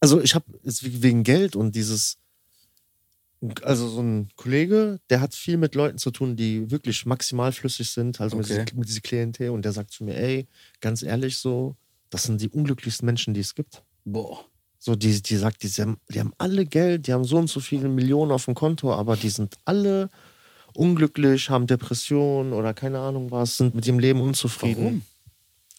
Also 0.00 0.20
ich 0.22 0.34
habe 0.34 0.46
jetzt 0.62 1.02
wegen 1.02 1.24
Geld 1.24 1.56
und 1.56 1.74
dieses, 1.76 2.16
also 3.62 3.88
so 3.88 4.00
ein 4.00 4.30
Kollege, 4.36 4.98
der 5.10 5.20
hat 5.20 5.34
viel 5.34 5.58
mit 5.58 5.74
Leuten 5.74 5.98
zu 5.98 6.10
tun, 6.10 6.36
die 6.36 6.70
wirklich 6.70 7.04
maximal 7.04 7.52
flüssig 7.52 7.90
sind, 7.90 8.18
also 8.20 8.36
mit, 8.38 8.46
Okay. 8.46 8.64
dieser, 8.64 8.78
mit 8.78 8.88
dieser 8.88 9.00
Klientel 9.02 9.50
und 9.50 9.62
der 9.62 9.72
sagt 9.72 9.90
zu 9.90 10.04
mir, 10.04 10.16
ey, 10.16 10.46
ganz 10.80 11.02
ehrlich 11.02 11.36
so, 11.36 11.76
das 12.10 12.24
sind 12.24 12.40
die 12.40 12.48
unglücklichsten 12.48 13.06
Menschen, 13.06 13.34
die 13.34 13.40
es 13.40 13.54
gibt. 13.54 13.82
Boah. 14.04 14.44
So, 14.78 14.94
die, 14.94 15.20
die 15.20 15.36
sagt, 15.36 15.62
die, 15.62 15.68
haben, 15.68 15.98
die 16.08 16.20
haben 16.20 16.32
alle 16.38 16.64
Geld, 16.64 17.06
die 17.06 17.12
haben 17.12 17.24
so 17.24 17.36
und 17.36 17.48
so 17.50 17.60
viele 17.60 17.88
Millionen 17.88 18.30
auf 18.30 18.44
dem 18.44 18.54
Konto, 18.54 18.92
aber 18.92 19.16
die 19.16 19.28
sind 19.28 19.56
alle 19.64 20.08
unglücklich, 20.74 21.50
haben 21.50 21.66
Depressionen 21.66 22.52
oder 22.52 22.74
keine 22.74 23.00
Ahnung 23.00 23.30
was, 23.30 23.56
sind 23.56 23.74
mit 23.74 23.86
ihrem 23.86 23.98
Leben 23.98 24.20
unzufrieden. 24.20 25.04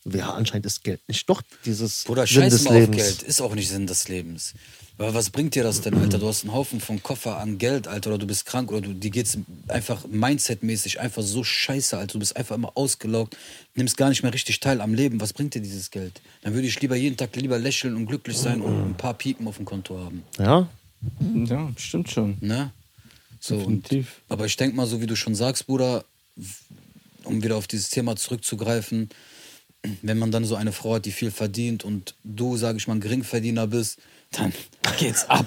Ja, 0.06 0.34
anscheinend 0.34 0.66
ist 0.66 0.84
Geld 0.84 1.02
nicht 1.08 1.30
doch 1.30 1.42
dieses 1.66 2.04
Bruder, 2.04 2.26
Sinn 2.26 2.50
des 2.50 2.68
Lebens. 2.70 2.98
Geld. 2.98 3.24
Ist 3.24 3.42
auch 3.42 3.54
nicht 3.56 3.70
Sinn 3.70 3.88
des 3.88 4.08
Lebens. 4.08 4.54
Aber 5.00 5.14
was 5.14 5.30
bringt 5.30 5.56
dir 5.56 5.64
das 5.64 5.80
denn, 5.80 5.94
Alter? 5.96 6.20
Du 6.20 6.28
hast 6.28 6.44
einen 6.44 6.54
Haufen 6.54 6.82
von 6.82 7.02
Koffer 7.02 7.38
an 7.38 7.58
Geld, 7.58 7.88
Alter, 7.88 8.10
oder 8.10 8.18
du 8.18 8.28
bist 8.28 8.46
krank 8.46 8.70
oder 8.70 8.82
du, 8.82 8.94
dir 8.94 9.10
geht's 9.12 9.38
einfach 9.70 10.06
mindsetmäßig 10.08 11.00
einfach 11.00 11.24
so 11.24 11.42
scheiße, 11.42 11.98
Alter. 11.98 12.14
Du 12.14 12.20
bist 12.20 12.36
einfach 12.36 12.56
immer 12.56 12.76
ausgelaugt, 12.76 13.38
nimmst 13.76 13.96
gar 13.96 14.10
nicht 14.10 14.24
mehr 14.24 14.34
richtig 14.34 14.60
teil 14.60 14.82
am 14.82 14.94
Leben. 14.94 15.22
Was 15.22 15.32
bringt 15.32 15.56
dir 15.56 15.62
dieses 15.62 15.90
Geld? 15.90 16.20
Dann 16.42 16.54
würde 16.54 16.68
ich 16.68 16.82
lieber 16.82 16.98
jeden 16.98 17.16
Tag 17.16 17.34
lieber 17.38 17.58
lächeln 17.58 17.96
und 17.96 18.08
glücklich 18.08 18.38
sein 18.38 18.60
und 18.60 18.90
ein 18.90 18.98
paar 18.98 19.14
Piepen 19.14 19.48
auf 19.48 19.56
dem 19.56 19.66
Konto 19.66 19.98
haben. 19.98 20.24
Ja, 20.38 20.68
Ja, 21.46 21.72
stimmt 21.78 22.12
schon. 22.12 22.38
Ne? 22.42 22.74
So, 23.40 23.56
und, 23.56 23.86
Definitiv. 23.86 24.20
aber 24.28 24.48
ich 24.48 24.58
denke 24.58 24.76
mal, 24.76 24.86
so 24.86 25.00
wie 25.00 25.08
du 25.08 25.16
schon 25.16 25.34
sagst, 25.34 25.66
Bruder, 25.66 26.04
um 27.24 27.42
wieder 27.42 27.56
auf 27.56 27.68
dieses 27.68 27.90
Thema 27.90 28.18
zurückzugreifen, 28.18 29.08
wenn 30.02 30.18
man 30.18 30.32
dann 30.32 30.44
so 30.44 30.56
eine 30.56 30.74
Frau 30.74 30.96
hat, 30.96 31.06
die 31.06 31.14
viel 31.14 31.32
verdient 31.32 31.86
und 31.86 32.16
du, 32.26 32.58
sage 32.58 32.78
ich 32.80 32.88
mal, 32.88 32.96
ein 32.96 33.00
Geringverdiener 33.00 33.68
bist, 33.68 34.00
dann 34.32 34.54
geht's 34.98 35.28
ab. 35.30 35.46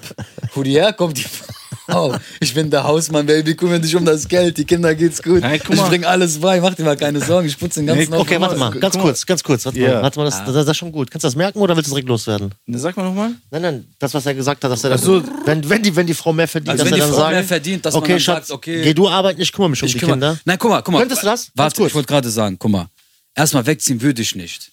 Wo 0.55 0.62
die 0.62 0.72
herkommt, 0.72 1.16
die 1.18 1.22
Frau. 1.24 2.16
Ich 2.41 2.55
bin 2.55 2.70
der 2.70 2.85
Hausmann, 2.85 3.26
Baby, 3.26 3.55
kümmere 3.57 3.80
dich 3.80 3.95
um 3.97 4.05
das 4.05 4.28
Geld, 4.28 4.57
die 4.59 4.64
Kinder 4.64 4.95
geht's 4.95 5.22
gut. 5.22 5.41
Nein, 5.41 5.57
ich 5.68 5.80
bring 5.80 6.05
alles 6.05 6.39
bei, 6.39 6.61
mach 6.61 6.74
dir 6.74 6.85
mal 6.85 6.97
keine 6.97 7.20
Sorgen, 7.20 7.47
ich 7.49 7.59
putze 7.59 7.80
den 7.80 7.87
ganzen 7.89 8.11
Nee, 8.12 8.16
okay, 8.16 8.41
warte 8.41 8.57
mal, 8.57 8.70
ganz 8.70 8.95
guck 8.95 9.03
kurz, 9.03 9.26
ganz 9.26 9.43
kurz. 9.43 9.64
Warte 9.64 9.78
Ja. 9.80 9.95
mal, 9.95 10.03
warte 10.03 10.18
mal 10.20 10.24
das, 10.26 10.45
das, 10.45 10.55
das 10.55 10.66
ist 10.68 10.76
schon 10.76 10.93
gut. 10.93 11.11
Kannst 11.11 11.24
du 11.24 11.26
das 11.28 11.37
merken 11.37 11.59
oder 11.59 11.76
willst 11.76 11.89
du 11.91 11.95
direkt 11.95 12.09
loswerden? 12.09 12.55
Ne, 12.66 12.78
Sag 12.78 12.97
mal 12.97 13.05
nochmal. 13.05 13.33
Nein, 13.51 13.62
nein, 13.62 13.95
das, 13.99 14.14
was 14.14 14.24
er 14.26 14.35
gesagt 14.35 14.62
hat, 14.64 14.70
dass 14.70 14.85
er 14.85 14.91
dann, 14.91 14.99
Ach 15.01 15.03
so. 15.05 15.22
wenn, 15.45 15.68
wenn, 15.68 15.83
die, 15.83 15.95
wenn 15.97 16.07
die 16.07 16.14
Frau 16.14 16.33
mehr 16.33 16.47
verdient, 16.49 16.70
Also 16.70 16.85
dass 16.85 16.93
wenn 16.93 17.01
er 17.01 17.05
die 17.05 17.09
dann 17.11 17.14
Frau 17.14 17.20
sagt, 17.22 17.33
mehr 17.35 17.45
verdient, 17.45 17.85
dass 17.87 17.95
man 17.95 18.03
okay, 18.03 18.12
dann 18.12 18.20
Schatz, 18.20 18.49
sagt, 18.49 18.51
okay, 18.59 18.83
geh 18.83 18.95
du 18.95 19.09
arbeiten, 19.09 19.41
ich 19.41 19.53
kümmere 19.53 19.70
mich 19.70 19.83
um 19.83 19.87
Ich 19.87 19.93
die 19.95 19.99
kümmere- 20.01 20.12
Kinder. 20.14 20.39
Nein, 20.45 20.59
guck 20.59 20.70
mal, 20.70 20.83
guck 20.83 20.93
mal. 20.93 20.99
Könntest 21.01 21.22
du 21.22 21.26
das? 21.26 21.51
Warte, 21.55 21.85
ich 21.87 21.95
wollte 21.95 22.07
gerade 22.09 22.30
sagen, 22.30 22.57
guck 22.59 22.70
mal. 22.70 22.87
Erstmal 23.35 23.66
wegziehen 23.66 24.01
würde 24.03 24.22
ich 24.22 24.35
nicht. 24.37 24.70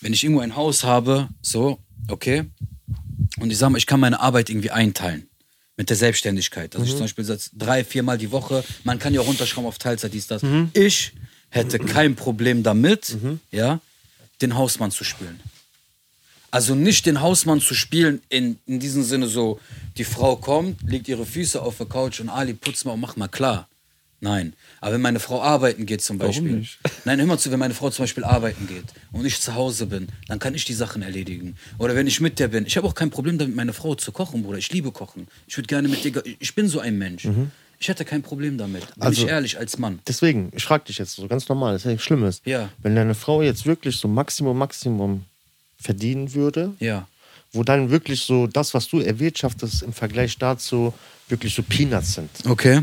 Wenn 0.00 0.12
ich 0.12 0.22
irgendwo 0.24 0.42
ein 0.42 0.56
Haus 0.56 0.84
habe, 0.84 1.28
so, 1.40 1.78
okay, 2.08 2.44
und 3.38 3.50
ich 3.50 3.58
sag 3.58 3.70
mal, 3.70 3.78
ich 3.78 3.86
kann 3.86 4.00
meine 4.00 4.20
Arbeit 4.20 4.50
irgendwie 4.50 4.70
einteilen. 4.70 5.28
Mit 5.76 5.90
der 5.90 5.96
Selbstständigkeit. 5.96 6.76
Also 6.76 6.84
ich 6.86 6.92
zum 6.92 7.00
Beispiel 7.00 7.24
sitze 7.24 7.50
drei, 7.52 7.82
viermal 7.82 8.16
die 8.16 8.30
Woche, 8.30 8.62
man 8.84 9.00
kann 9.00 9.12
ja 9.12 9.20
auch 9.20 9.26
runterschrauben 9.26 9.66
auf 9.66 9.78
Teilzeit, 9.78 10.14
dies, 10.14 10.28
das. 10.28 10.42
Ich 10.72 11.12
hätte 11.50 11.80
kein 11.80 12.14
Problem 12.14 12.62
damit, 12.62 13.16
ja, 13.50 13.80
den 14.40 14.54
Hausmann 14.54 14.92
zu 14.92 15.02
spielen. 15.02 15.40
Also 16.52 16.76
nicht 16.76 17.06
den 17.06 17.20
Hausmann 17.20 17.60
zu 17.60 17.74
spielen 17.74 18.22
in, 18.28 18.60
in 18.66 18.78
diesem 18.78 19.02
Sinne 19.02 19.26
so, 19.26 19.58
die 19.96 20.04
Frau 20.04 20.36
kommt, 20.36 20.80
legt 20.88 21.08
ihre 21.08 21.26
Füße 21.26 21.60
auf 21.60 21.78
der 21.78 21.86
Couch 21.86 22.20
und 22.20 22.28
Ali, 22.28 22.54
putz 22.54 22.84
mal 22.84 22.92
und 22.92 23.00
mach 23.00 23.16
mal 23.16 23.26
klar. 23.26 23.66
Nein. 24.24 24.54
Aber 24.80 24.94
wenn 24.94 25.02
meine 25.02 25.20
Frau 25.20 25.42
arbeiten 25.42 25.84
geht 25.84 26.00
zum 26.00 26.16
Beispiel. 26.16 26.52
nicht? 26.52 26.78
Nein, 27.04 27.18
hör 27.20 27.26
mal 27.26 27.38
zu, 27.38 27.50
wenn 27.50 27.58
meine 27.58 27.74
Frau 27.74 27.90
zum 27.90 28.04
Beispiel 28.04 28.24
arbeiten 28.24 28.66
geht 28.66 28.86
und 29.12 29.26
ich 29.26 29.38
zu 29.38 29.54
Hause 29.54 29.84
bin, 29.86 30.08
dann 30.28 30.38
kann 30.38 30.54
ich 30.54 30.64
die 30.64 30.72
Sachen 30.72 31.02
erledigen. 31.02 31.56
Oder 31.78 31.94
wenn 31.94 32.06
ich 32.06 32.20
mit 32.22 32.38
der 32.38 32.48
bin. 32.48 32.64
Ich 32.64 32.78
habe 32.78 32.86
auch 32.86 32.94
kein 32.94 33.10
Problem 33.10 33.36
damit, 33.36 33.54
meine 33.54 33.74
Frau 33.74 33.94
zu 33.94 34.12
kochen, 34.12 34.42
Bruder. 34.42 34.56
Ich 34.56 34.72
liebe 34.72 34.92
Kochen. 34.92 35.28
Ich 35.46 35.56
würde 35.58 35.66
gerne 35.66 35.88
mit 35.88 36.02
dir, 36.04 36.22
ich 36.38 36.54
bin 36.54 36.68
so 36.68 36.80
ein 36.80 36.96
Mensch. 36.96 37.28
Ich 37.78 37.88
hätte 37.88 38.06
kein 38.06 38.22
Problem 38.22 38.56
damit. 38.56 38.94
Bin 38.94 39.02
Also- 39.02 39.22
ich 39.24 39.28
ehrlich 39.28 39.58
als 39.58 39.76
Mann. 39.76 39.98
Deswegen, 40.08 40.50
ich 40.56 40.64
frage 40.64 40.84
dich 40.86 40.96
jetzt 40.96 41.16
so 41.16 41.28
ganz 41.28 41.46
normal, 41.50 41.74
das 41.74 41.82
ist 41.82 41.84
ja 41.84 41.90
nichts 41.90 42.06
Schlimmes. 42.06 42.40
Ja. 42.46 42.70
Wenn 42.78 42.96
deine 42.96 43.14
Frau 43.14 43.42
jetzt 43.42 43.66
wirklich 43.66 43.96
so 43.98 44.08
Maximum, 44.08 44.56
Maximum 44.56 45.24
verdienen 45.78 46.32
würde, 46.32 46.72
Ja. 46.80 47.06
wo 47.52 47.62
dann 47.62 47.90
wirklich 47.90 48.22
so 48.22 48.46
das, 48.46 48.72
was 48.72 48.88
du 48.88 49.00
erwirtschaftest 49.00 49.82
im 49.82 49.92
Vergleich 49.92 50.38
dazu, 50.38 50.94
wirklich 51.28 51.54
so 51.54 51.62
Peanuts 51.62 52.14
sind. 52.14 52.30
Okay. 52.48 52.80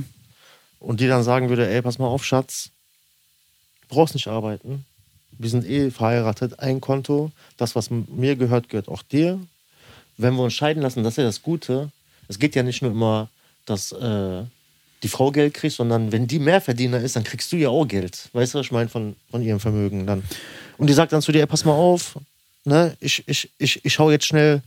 Und 0.81 0.99
die 0.99 1.07
dann 1.07 1.23
sagen 1.23 1.47
würde, 1.49 1.69
ey, 1.69 1.81
pass 1.81 1.99
mal 1.99 2.07
auf, 2.07 2.25
Schatz, 2.25 2.71
du 3.81 3.95
brauchst 3.95 4.15
nicht 4.15 4.27
arbeiten. 4.27 4.83
Wir 5.31 5.49
sind 5.49 5.65
eh 5.65 5.91
verheiratet, 5.91 6.59
ein 6.59 6.81
Konto. 6.81 7.31
Das, 7.55 7.75
was 7.75 7.89
mir 7.91 8.35
gehört, 8.35 8.67
gehört 8.67 8.89
auch 8.89 9.03
dir. 9.03 9.39
Wenn 10.17 10.35
wir 10.35 10.43
uns 10.43 10.55
scheiden 10.55 10.81
lassen, 10.81 11.03
das 11.03 11.13
ist 11.13 11.17
ja 11.17 11.23
das 11.23 11.43
Gute. 11.43 11.91
Es 12.27 12.39
geht 12.39 12.55
ja 12.55 12.63
nicht 12.63 12.81
nur 12.81 12.91
immer, 12.91 13.29
dass 13.65 13.91
äh, 13.91 14.43
die 15.03 15.07
Frau 15.07 15.31
Geld 15.31 15.53
kriegt, 15.53 15.75
sondern 15.75 16.11
wenn 16.11 16.27
die 16.27 16.39
Mehrverdiener 16.39 16.99
ist, 16.99 17.15
dann 17.15 17.23
kriegst 17.23 17.51
du 17.51 17.57
ja 17.57 17.69
auch 17.69 17.87
Geld. 17.87 18.29
Weißt 18.33 18.53
du, 18.53 18.59
was 18.59 18.65
ich 18.65 18.71
meine, 18.71 18.89
von, 18.89 19.15
von 19.29 19.43
ihrem 19.43 19.59
Vermögen 19.59 20.07
dann. 20.07 20.23
Und 20.77 20.87
die 20.87 20.93
sagt 20.93 21.13
dann 21.13 21.21
zu 21.21 21.31
dir, 21.31 21.41
ey, 21.41 21.47
pass 21.47 21.63
mal 21.63 21.73
auf, 21.73 22.17
ne, 22.65 22.97
ich, 22.99 23.27
ich, 23.27 23.51
ich, 23.59 23.85
ich 23.85 23.99
hau 23.99 24.09
jetzt 24.09 24.25
schnell 24.25 24.63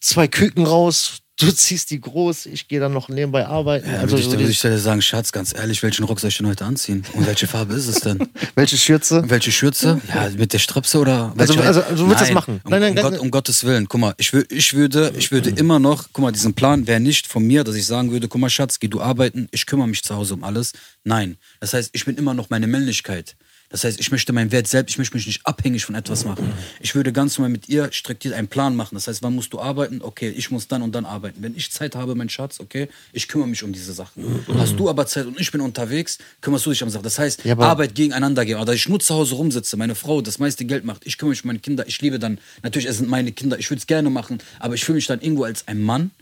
zwei 0.00 0.28
Küken 0.28 0.66
raus, 0.66 1.22
du 1.40 1.50
ziehst 1.50 1.90
die 1.90 2.00
groß, 2.00 2.46
ich 2.46 2.68
gehe 2.68 2.80
dann 2.80 2.92
noch 2.92 3.08
nebenbei 3.08 3.46
arbeiten. 3.46 3.86
Ja, 3.88 3.98
also, 4.00 4.10
würde 4.12 4.20
ich, 4.20 4.24
so 4.30 4.38
würde 4.38 4.50
ich 4.50 4.60
dir 4.60 4.78
sagen, 4.78 5.02
Schatz, 5.02 5.32
ganz 5.32 5.54
ehrlich, 5.54 5.82
welchen 5.82 6.04
Rock 6.04 6.20
soll 6.20 6.28
ich 6.28 6.36
denn 6.36 6.46
heute 6.46 6.64
anziehen? 6.64 7.04
Und 7.12 7.26
welche 7.26 7.46
Farbe 7.46 7.74
ist 7.74 7.86
es 7.88 8.00
denn? 8.00 8.28
welche 8.54 8.76
Schürze? 8.76 9.22
Und 9.22 9.30
welche 9.30 9.50
Schürze? 9.52 10.00
Ja, 10.08 10.30
mit 10.36 10.52
der 10.52 10.58
Strapse 10.58 10.98
oder? 10.98 11.32
Also- 11.36 11.54
welche- 11.56 11.66
also, 11.66 11.80
du 11.94 12.06
willst 12.08 12.20
das 12.20 12.28
Nein, 12.28 12.34
machen? 12.34 12.60
Um, 12.64 12.70
Nein, 12.70 12.80
nein, 12.80 12.90
um, 12.90 12.96
ganz- 12.96 13.10
Gott, 13.10 13.18
um 13.20 13.30
Gottes 13.30 13.64
Willen. 13.64 13.88
Guck 13.88 14.00
mal, 14.00 14.14
ich, 14.18 14.32
wür, 14.32 14.44
ich 14.50 14.74
würde, 14.74 15.12
ich 15.18 15.30
würde 15.32 15.50
immer 15.50 15.78
noch, 15.78 16.04
guck 16.12 16.22
mal, 16.22 16.32
diesen 16.32 16.54
Plan 16.54 16.86
wäre 16.86 17.00
nicht 17.00 17.26
von 17.26 17.44
mir, 17.44 17.64
dass 17.64 17.74
ich 17.74 17.86
sagen 17.86 18.10
würde, 18.12 18.28
guck 18.28 18.40
mal, 18.40 18.50
Schatz, 18.50 18.78
geh 18.78 18.88
du 18.88 19.00
arbeiten, 19.00 19.48
ich 19.50 19.66
kümmere 19.66 19.88
mich 19.88 20.02
zu 20.04 20.14
Hause 20.14 20.34
um 20.34 20.44
alles. 20.44 20.72
Nein. 21.02 21.36
Das 21.60 21.72
heißt, 21.74 21.90
ich 21.92 22.04
bin 22.04 22.16
immer 22.16 22.34
noch 22.34 22.50
meine 22.50 22.66
Männlichkeit. 22.66 23.36
Das 23.74 23.82
heißt, 23.82 23.98
ich 23.98 24.12
möchte 24.12 24.32
meinen 24.32 24.52
Wert 24.52 24.68
selbst, 24.68 24.92
ich 24.92 24.98
möchte 24.98 25.16
mich 25.16 25.26
nicht 25.26 25.44
abhängig 25.44 25.84
von 25.84 25.96
etwas 25.96 26.24
machen. 26.24 26.52
Ich 26.78 26.94
würde 26.94 27.12
ganz 27.12 27.36
normal 27.36 27.50
mit 27.50 27.68
ihr 27.68 27.90
struktiert 27.90 28.32
einen 28.34 28.46
Plan 28.46 28.76
machen. 28.76 28.94
Das 28.94 29.08
heißt, 29.08 29.20
wann 29.24 29.34
musst 29.34 29.52
du 29.52 29.58
arbeiten? 29.58 30.00
Okay, 30.00 30.28
ich 30.28 30.52
muss 30.52 30.68
dann 30.68 30.80
und 30.80 30.94
dann 30.94 31.04
arbeiten. 31.04 31.42
Wenn 31.42 31.56
ich 31.56 31.72
Zeit 31.72 31.96
habe, 31.96 32.14
mein 32.14 32.28
Schatz, 32.28 32.60
okay, 32.60 32.88
ich 33.12 33.26
kümmere 33.26 33.48
mich 33.48 33.64
um 33.64 33.72
diese 33.72 33.92
Sachen. 33.92 34.44
Hast 34.58 34.78
du 34.78 34.88
aber 34.88 35.08
Zeit 35.08 35.26
und 35.26 35.40
ich 35.40 35.50
bin 35.50 35.60
unterwegs, 35.60 36.18
kümmerst 36.40 36.66
du 36.66 36.70
dich 36.70 36.84
um 36.84 36.88
Sachen. 36.88 37.02
Das 37.02 37.18
heißt, 37.18 37.44
Ja, 37.44 37.58
Arbeit 37.58 37.96
gegeneinander 37.96 38.44
gehen. 38.44 38.60
Oder 38.60 38.74
ich 38.74 38.88
nur 38.88 39.00
zu 39.00 39.12
Hause 39.12 39.34
rumsitze, 39.34 39.76
meine 39.76 39.96
Frau 39.96 40.20
das 40.20 40.38
meiste 40.38 40.64
Geld 40.64 40.84
macht, 40.84 41.04
ich 41.04 41.18
kümmere 41.18 41.30
mich 41.30 41.42
um 41.42 41.48
meine 41.48 41.58
Kinder, 41.58 41.84
ich 41.88 42.00
liebe 42.00 42.20
dann, 42.20 42.38
natürlich, 42.62 42.88
es 42.88 42.98
sind 42.98 43.10
meine 43.10 43.32
Kinder, 43.32 43.58
ich 43.58 43.68
würde 43.70 43.80
es 43.80 43.88
gerne 43.88 44.08
machen, 44.08 44.38
aber 44.60 44.74
ich 44.74 44.84
fühle 44.84 44.94
mich 44.94 45.08
dann 45.08 45.20
irgendwo 45.20 45.42
als 45.42 45.66
ein 45.66 45.82
Mann 45.82 46.12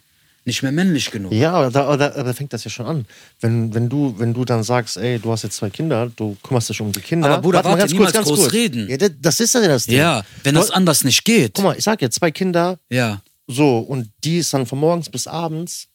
nicht 0.45 0.62
mehr 0.62 0.72
männlich 0.72 1.11
genug. 1.11 1.32
Ja, 1.32 1.53
aber 1.53 1.70
da, 1.70 1.97
da, 1.97 2.22
da 2.24 2.32
fängt 2.32 2.53
das 2.53 2.64
ja 2.64 2.70
schon 2.70 2.86
an. 2.86 3.07
Wenn, 3.40 3.72
wenn, 3.74 3.88
du, 3.88 4.14
wenn 4.18 4.34
du 4.34 4.45
dann 4.45 4.62
sagst, 4.64 4.97
ey, 4.97 5.18
du 5.18 5.30
hast 5.30 5.43
jetzt 5.45 5.57
zwei 5.57 5.70
Kinder, 5.70 6.11
du 6.16 6.36
kümmerst 6.43 6.68
dich 6.68 6.80
um 6.80 6.90
die 6.90 7.01
Kinder. 7.01 7.28
Aber 7.30 7.43
Bruder, 7.43 7.62
mal 7.62 7.78
warte, 7.78 7.93
niemals 7.93 8.12
groß 8.14 8.53
reden. 8.53 8.88
Ja, 8.88 8.97
das- 8.97 9.38
ist 9.40 9.55
ja 9.55 9.61
das 9.68 9.86
Ding. 9.86 9.99
Ja, 9.99 10.24
wenn 10.43 10.55
das 10.57 10.70
anders 10.70 11.05
nicht 11.05 11.24
geht. 11.24 11.55
Guck 11.55 11.64
mal, 11.64 11.76
ich 11.78 11.84
sag 11.84 12.03
jetzt 12.03 12.16
zwei 12.16 12.30
Kinder, 12.32 12.78
Ja. 12.90 13.22
so, 13.47 13.78
und 13.78 14.09
die 14.24 14.38
ist 14.38 14.53
dann 14.53 14.66
von 14.66 14.78
morgens 14.80 15.09
bis 15.11 15.26
abends. 15.28 15.86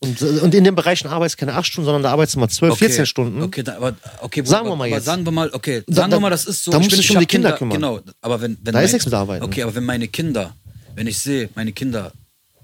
Und, 0.00 0.20
und 0.20 0.54
in 0.54 0.64
dem 0.64 0.74
Bereich 0.74 1.06
arbeitest 1.06 1.38
keine 1.38 1.54
acht 1.54 1.64
Stunden, 1.66 1.86
sondern 1.86 2.02
da 2.02 2.10
arbeitest 2.10 2.34
du 2.36 2.40
mal 2.40 2.48
12, 2.48 2.76
14 2.76 3.06
Stunden. 3.06 3.40
Okay, 3.42 3.62
da, 3.62 3.76
aber, 3.76 3.94
okay, 4.20 4.42
Bruder, 4.42 4.50
Sagen 4.58 4.68
wir 4.68 4.76
mal 4.76 4.88
jetzt. 4.88 5.06
Sagen 5.06 5.24
wir 5.24 5.32
mal, 5.32 5.48
okay, 5.54 5.82
sagen 5.86 6.10
da- 6.10 6.16
wir 6.18 6.20
mal, 6.20 6.28
das 6.28 6.44
ist 6.44 6.62
so. 6.64 6.70
da 6.72 6.78
musst 6.78 6.92
du 6.92 6.96
dich 6.96 7.06
ich 7.08 7.14
um 7.16 7.20
die 7.20 7.24
Kinder 7.26 7.52
kümmern. 7.52 7.76
Genau, 7.76 8.00
aber 8.20 8.38
wenn, 8.42 8.58
wenn 8.62 8.74
Da 8.74 8.80
ist 8.80 8.88
mein- 8.90 8.92
nichts 8.96 9.06
mit 9.06 9.14
Arbeiten. 9.14 9.42
Okay, 9.42 9.62
aber 9.62 9.74
wenn 9.74 9.84
meine 9.86 10.06
Kinder, 10.08 10.54
wenn 10.94 11.06
ich 11.06 11.18
sehe, 11.18 11.48
meine 11.54 11.72
Kinder 11.72 12.12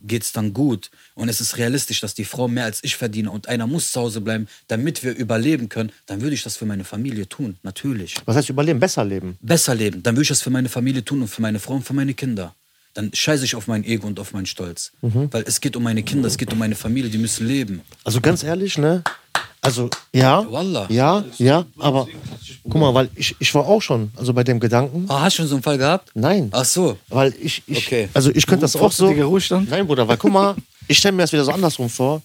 geht's 0.03 0.33
dann 0.33 0.53
gut 0.53 0.91
und 1.15 1.29
es 1.29 1.41
ist 1.41 1.57
realistisch, 1.57 2.01
dass 2.01 2.15
die 2.15 2.25
Frau 2.25 2.49
mehr 2.49 2.65
als 2.65 2.83
ich 2.83 2.97
verdiene 2.97 3.31
und 3.31 3.49
einer 3.49 3.67
muss 3.67 3.93
zu 3.93 4.01
Hause 4.01 4.21
bleiben, 4.21 4.49
damit 4.69 5.03
wir 5.05 5.15
überleben 5.15 5.69
können, 5.69 5.93
dann 6.07 6.21
würde 6.21 6.35
ich 6.35 6.43
das 6.43 6.57
für 6.57 6.67
meine 6.67 6.85
Familie 6.85 7.29
tun, 7.29 7.57
natürlich. 7.63 8.17
Was 8.25 8.37
heißt 8.37 8.51
überleben? 8.51 8.81
Besser 8.81 9.05
leben. 9.05 9.39
Besser 9.41 9.75
leben, 9.75 10.03
dann 10.03 10.15
würde 10.15 10.23
ich 10.23 10.29
das 10.29 10.43
für 10.43 10.51
meine 10.51 10.69
Familie 10.69 11.05
tun 11.05 11.23
und 11.23 11.29
für 11.29 11.43
meine 11.43 11.59
Frau 11.59 11.75
und 11.75 11.85
für 11.85 11.95
meine 11.95 12.15
Kinder. 12.15 12.55
Dann 12.95 13.13
scheiße 13.15 13.45
ich 13.45 13.55
auf 13.55 13.69
mein 13.69 13.85
Ego 13.85 14.07
und 14.07 14.19
auf 14.19 14.33
meinen 14.33 14.47
Stolz. 14.47 14.93
Mhm. 15.01 15.29
Weil 15.33 15.45
es 15.47 15.61
geht 15.61 15.77
um 15.77 15.83
meine 15.83 16.03
Kinder, 16.03 16.27
es 16.27 16.37
geht 16.37 16.53
um 16.53 16.59
meine 16.59 16.75
Familie, 16.75 17.09
die 17.09 17.19
müssen 17.19 17.47
leben. 17.47 17.83
Also 18.03 18.21
ganz 18.21 18.43
ehrlich, 18.43 18.79
ne? 18.79 19.05
Also, 19.63 19.91
ja. 20.13 20.45
Wallah. 20.51 20.87
Ja, 20.89 21.23
ja, 21.39 21.67
aber 21.79 22.07
guck 22.65 22.81
mal, 22.81 22.95
weil 22.95 23.11
ich, 23.15 23.37
ich 23.41 23.55
war 23.55 23.67
auch 23.67 23.83
schon, 23.83 24.11
also 24.17 24.33
bei 24.33 24.43
dem 24.43 24.59
Gedanken, 24.59 25.05
Ah, 25.09 25.21
hast 25.21 25.35
du 25.35 25.43
schon 25.43 25.49
so 25.49 25.55
einen 25.57 25.63
Fall 25.63 25.77
gehabt? 25.79 26.11
nein. 26.15 26.49
Ach 26.53 26.65
so. 26.65 26.97
Weil 27.09 27.35
ich, 27.41 27.63
ich 27.67 27.87
Okay. 27.87 28.09
also 28.15 28.31
ich 28.35 28.47
könnte 28.47 28.63
das 28.63 28.75
auch 28.77 28.91
so. 28.93 29.05
Vorzeitiger 29.05 29.27
Ruhestand? 29.27 29.69
Nein, 29.69 29.87
Bruder, 29.87 30.09
weil 30.09 30.17
guck 30.17 30.33
mal, 30.33 30.57
ich 30.89 30.97
stelle 30.99 31.13
mir 31.13 31.23
das 31.25 31.33
wieder 31.33 31.45
so 31.45 31.53
andersrum 31.53 31.91
vor. 31.91 32.23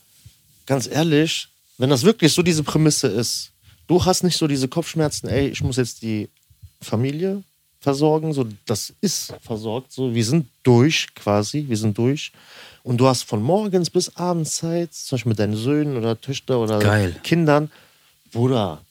Ganz 0.65 0.87
ehrlich, 0.87 1.47
wenn 1.77 1.89
das 1.89 2.03
wirklich 2.03 2.31
so 2.33 2.41
diese 2.41 2.63
Prämisse 2.63 3.07
ist, 3.07 3.51
du 3.87 4.03
hast 4.03 4.23
nicht 4.23 4.37
so 4.37 4.47
diese 4.47 4.67
Kopfschmerzen, 4.69 5.27
ey, 5.27 5.49
ich 5.49 5.61
muss 5.61 5.75
jetzt 5.75 6.01
die 6.03 6.29
Familie 6.81 7.43
versorgen, 7.85 8.33
so 8.33 8.47
das 8.65 8.93
ist 8.99 9.35
versorgt, 9.41 9.91
so 9.91 10.13
wir 10.15 10.25
sind 10.25 10.47
durch 10.63 11.07
quasi, 11.13 11.65
wir 11.67 11.77
sind 11.77 11.95
durch. 11.95 12.31
Und 12.81 12.97
du 12.97 13.05
hast 13.05 13.23
von 13.23 13.43
morgens 13.43 13.91
bis 13.91 14.15
abends 14.15 14.55
Zeit, 14.55 14.91
zum 14.91 15.15
Beispiel 15.15 15.29
mit 15.29 15.39
deinen 15.39 15.55
Söhnen 15.55 15.95
oder 15.95 16.19
Töchtern 16.19 16.57
oder 16.57 16.79
Geil. 16.79 17.15
Kindern, 17.21 17.71
Bruder. 18.33 18.81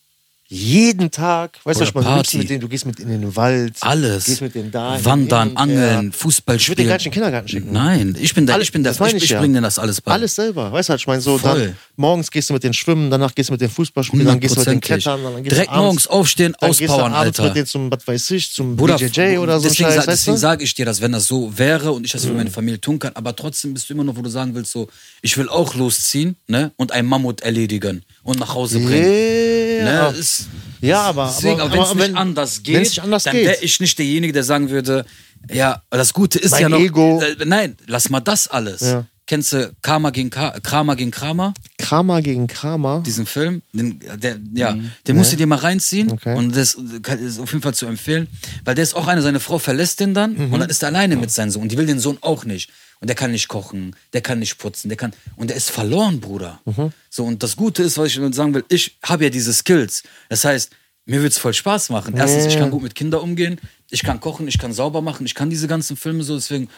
Jeden 0.55 1.11
Tag, 1.11 1.59
weißt 1.65 1.81
du, 1.81 1.85
was 1.85 1.95
man 1.95 2.05
du 2.05 2.11
gehst 2.11 2.17
Party. 2.23 2.39
mit 2.39 2.49
denen, 2.51 2.61
du 2.61 2.69
gehst 2.69 2.87
mit 2.87 3.01
in 3.01 3.09
den 3.09 3.35
Wald, 3.35 3.75
Alles. 3.81 4.27
gehst 4.27 4.41
mit 4.41 4.55
denen 4.55 4.71
da, 4.71 5.05
Wandern, 5.05 5.49
hin. 5.49 5.57
Angeln, 5.57 6.13
Fußball 6.13 6.55
Ich 6.57 6.69
würde 6.69 6.77
den 6.77 6.85
spielen. 6.85 6.89
gar 6.89 6.95
nicht 6.95 7.07
in 7.07 7.11
den 7.11 7.15
Kindergarten 7.15 7.49
schicken. 7.49 7.73
Nein, 7.73 8.17
ich 8.21 8.35
bin 8.35 8.47
der, 8.47 8.55
Alles- 8.55 8.69
ich 8.69 8.73
bin 8.73 8.85
der, 8.85 8.93
ich, 8.93 9.01
ich 9.15 9.25
ich 9.25 9.31
ja. 9.31 9.41
bringe 9.41 9.55
denen 9.55 9.65
das 9.65 9.81
alles 9.81 10.01
bei. 10.01 10.13
Alles 10.13 10.37
selber, 10.37 10.71
weißt 10.71 10.89
du, 10.89 10.91
halt, 10.93 11.01
ich 11.01 11.07
meine, 11.09 11.21
so 11.21 11.39
Voll. 11.39 11.67
dann 11.67 11.77
morgens 11.97 12.31
gehst 12.31 12.51
du 12.51 12.55
mit 12.55 12.63
denen 12.63 12.73
schwimmen, 12.75 13.11
danach 13.11 13.35
gehst 13.35 13.49
du 13.49 13.53
mit 13.55 13.61
denen 13.63 13.73
Fußball 13.73 14.05
spielen, 14.05 14.27
dann 14.27 14.39
gehst 14.39 14.55
du 14.55 14.61
mit 14.61 14.69
denen 14.69 14.81
klettern, 14.81 15.25
dann 15.25 15.43
gehst 15.43 15.51
Direkt 15.57 15.71
du 15.71 15.73
abends, 15.75 15.85
morgens 15.85 16.07
aufstehen, 16.07 16.55
dann 16.61 16.71
gehst 16.71 16.81
du 16.83 16.85
auspowern, 16.85 17.13
abends 17.13 17.41
Alter. 17.41 17.49
mit 17.51 17.57
denen 17.57 17.67
zum, 17.67 17.91
was 17.91 18.07
weiß 18.07 18.31
ich, 18.31 18.53
zum 18.53 18.77
Bruder, 18.77 18.97
BJJ 18.97 19.39
oder 19.39 19.59
so 19.59 19.69
deswegen, 19.69 19.91
Scheiß, 19.91 20.05
sa- 20.05 20.11
deswegen 20.11 20.37
sage 20.37 20.63
ich 20.63 20.73
dir 20.75 20.85
das, 20.87 21.01
wenn 21.01 21.11
das 21.13 21.27
so 21.27 21.59
wäre 21.59 21.91
und 21.91 22.05
ich 22.07 22.13
das 22.13 22.25
für 22.25 22.33
meine 22.33 22.51
Familie 22.51 22.81
tun 22.81 23.01
kann, 23.01 23.11
aber 23.17 23.35
trotzdem 23.35 23.75
bist 23.75 23.91
du 23.91 23.95
immer 23.95 24.05
noch, 24.05 24.15
wo 24.17 24.23
du 24.23 24.31
sagen 24.31 24.55
willst, 24.55 24.71
so, 24.71 24.87
ich 25.21 25.37
will 25.37 25.49
auch 25.49 25.75
losziehen 25.75 26.37
ne, 26.47 26.71
und 26.77 26.93
ein 26.93 27.07
Mammut 27.07 27.41
erledigen 27.41 28.05
und 28.25 28.41
nach 28.41 28.55
Hause 28.55 28.81
bringen. 28.81 29.87
Ja, 29.87 30.11
Ne, 30.11 30.17
ist, 30.19 30.49
ja, 30.81 31.03
aber, 31.03 31.27
deswegen, 31.35 31.61
aber, 31.61 31.73
aber, 31.75 31.91
wenn 31.91 31.99
es 32.01 32.09
nicht 32.09 32.17
anders 32.17 32.63
geht, 32.63 32.79
nicht 32.81 33.01
anders 33.01 33.23
dann 33.25 33.35
wäre 33.37 33.57
ich 33.63 33.79
nicht 33.81 33.99
derjenige, 33.99 34.33
der 34.33 34.45
sagen 34.45 34.69
würde, 34.71 35.05
ja, 35.51 35.83
das 35.91 36.13
Gute 36.13 36.39
ist 36.39 36.53
Mein 36.53 36.63
ja 36.63 36.69
noch. 36.71 36.79
Ego. 36.81 37.21
Äh, 37.23 37.45
nein, 37.45 37.77
lass 37.87 38.09
mal 38.11 38.21
das 38.21 38.49
alles. 38.49 38.81
Ja. 38.81 39.07
Kennst 39.27 39.55
du 39.55 39.73
Karma 39.81 40.11
gegen 40.11 40.29
Ka 40.29 40.51
Kramer 40.63 40.97
gegen 40.97 41.11
Kramer? 41.11 41.55
Kramer 41.79 42.21
gegen 42.21 42.47
Kramer. 42.47 43.03
diesen 43.07 43.25
Film, 43.25 43.63
den, 43.73 43.99
der, 44.17 44.37
ja, 44.55 44.77
den 45.07 45.17
musst 45.17 45.33
du 45.33 45.37
dir 45.37 45.47
mal 45.47 45.57
reinziehen 45.59 46.09
Mhm. 46.09 46.13
Okay. 46.13 46.35
und 46.37 46.55
das 46.55 46.75
ist 46.75 47.41
auf 47.41 47.51
jeden 47.53 47.63
Fall 47.63 47.73
zu 47.75 47.87
empfehlen, 47.87 48.27
weil 48.67 48.75
der 48.75 48.83
ist 48.85 48.95
auch 48.95 49.07
einer, 49.07 49.23
seine 49.23 49.41
Frau 49.41 49.59
verlässt 49.59 50.01
den 50.01 50.13
dann 50.13 50.35
Mhm. 50.35 50.53
und 50.53 50.61
dann 50.61 50.69
ist 50.69 50.83
er 50.83 50.89
alleine 50.89 51.17
mit 51.17 51.31
seinem 51.31 51.51
Sohn 51.51 51.63
und 51.63 51.73
die 51.73 51.79
will 51.79 51.87
den 51.87 52.01
Sohn 52.01 52.19
auch 52.21 52.45
nicht 52.45 52.71
und 53.01 53.09
der 53.09 53.17
kann 53.17 53.33
nicht 53.33 53.49
kochen, 53.49 53.95
der 54.13 54.21
kann 54.21 54.39
nicht 54.39 54.59
putzen, 54.59 54.89
der 54.89 54.97
kann 54.97 55.13
und 55.37 55.51
der 55.51 55.57
ist 55.57 55.71
verloren, 55.71 56.21
Bruder. 56.21 56.61
Mhm. 56.65 56.93
So 57.11 57.25
und 57.25 57.43
das 57.43 57.57
Gute 57.57 57.83
ist, 57.83 57.99
was 57.99 58.09
ich 58.09 58.35
sagen 58.35 58.55
will, 58.55 58.65
ich 58.69 58.97
habe 59.03 59.25
ja 59.25 59.31
diese 59.31 59.53
Skills. 59.53 60.03
Das 60.29 60.45
heißt, 60.45 60.71
mir 61.07 61.23
wird 61.23 61.33
es 61.33 61.39
voll 61.39 61.55
Spaß 61.55 61.91
machen. 61.91 62.17
Erstens, 62.17 62.47
ich 62.47 62.59
kann 62.59 62.71
gut 62.71 62.83
mit 62.83 62.95
Kindern 62.95 63.21
umgehen, 63.21 63.61
ich 63.91 64.03
kann 64.03 64.21
kochen, 64.21 64.49
ich 64.49 64.59
kann 64.59 64.73
sauber 64.73 65.03
machen, 65.03 65.27
ich 65.27 65.35
kann 65.35 65.51
diese 65.51 65.69
ganzen 65.69 65.97
Filme 65.97 66.23
so, 66.23 66.35
deswegen 66.35 66.69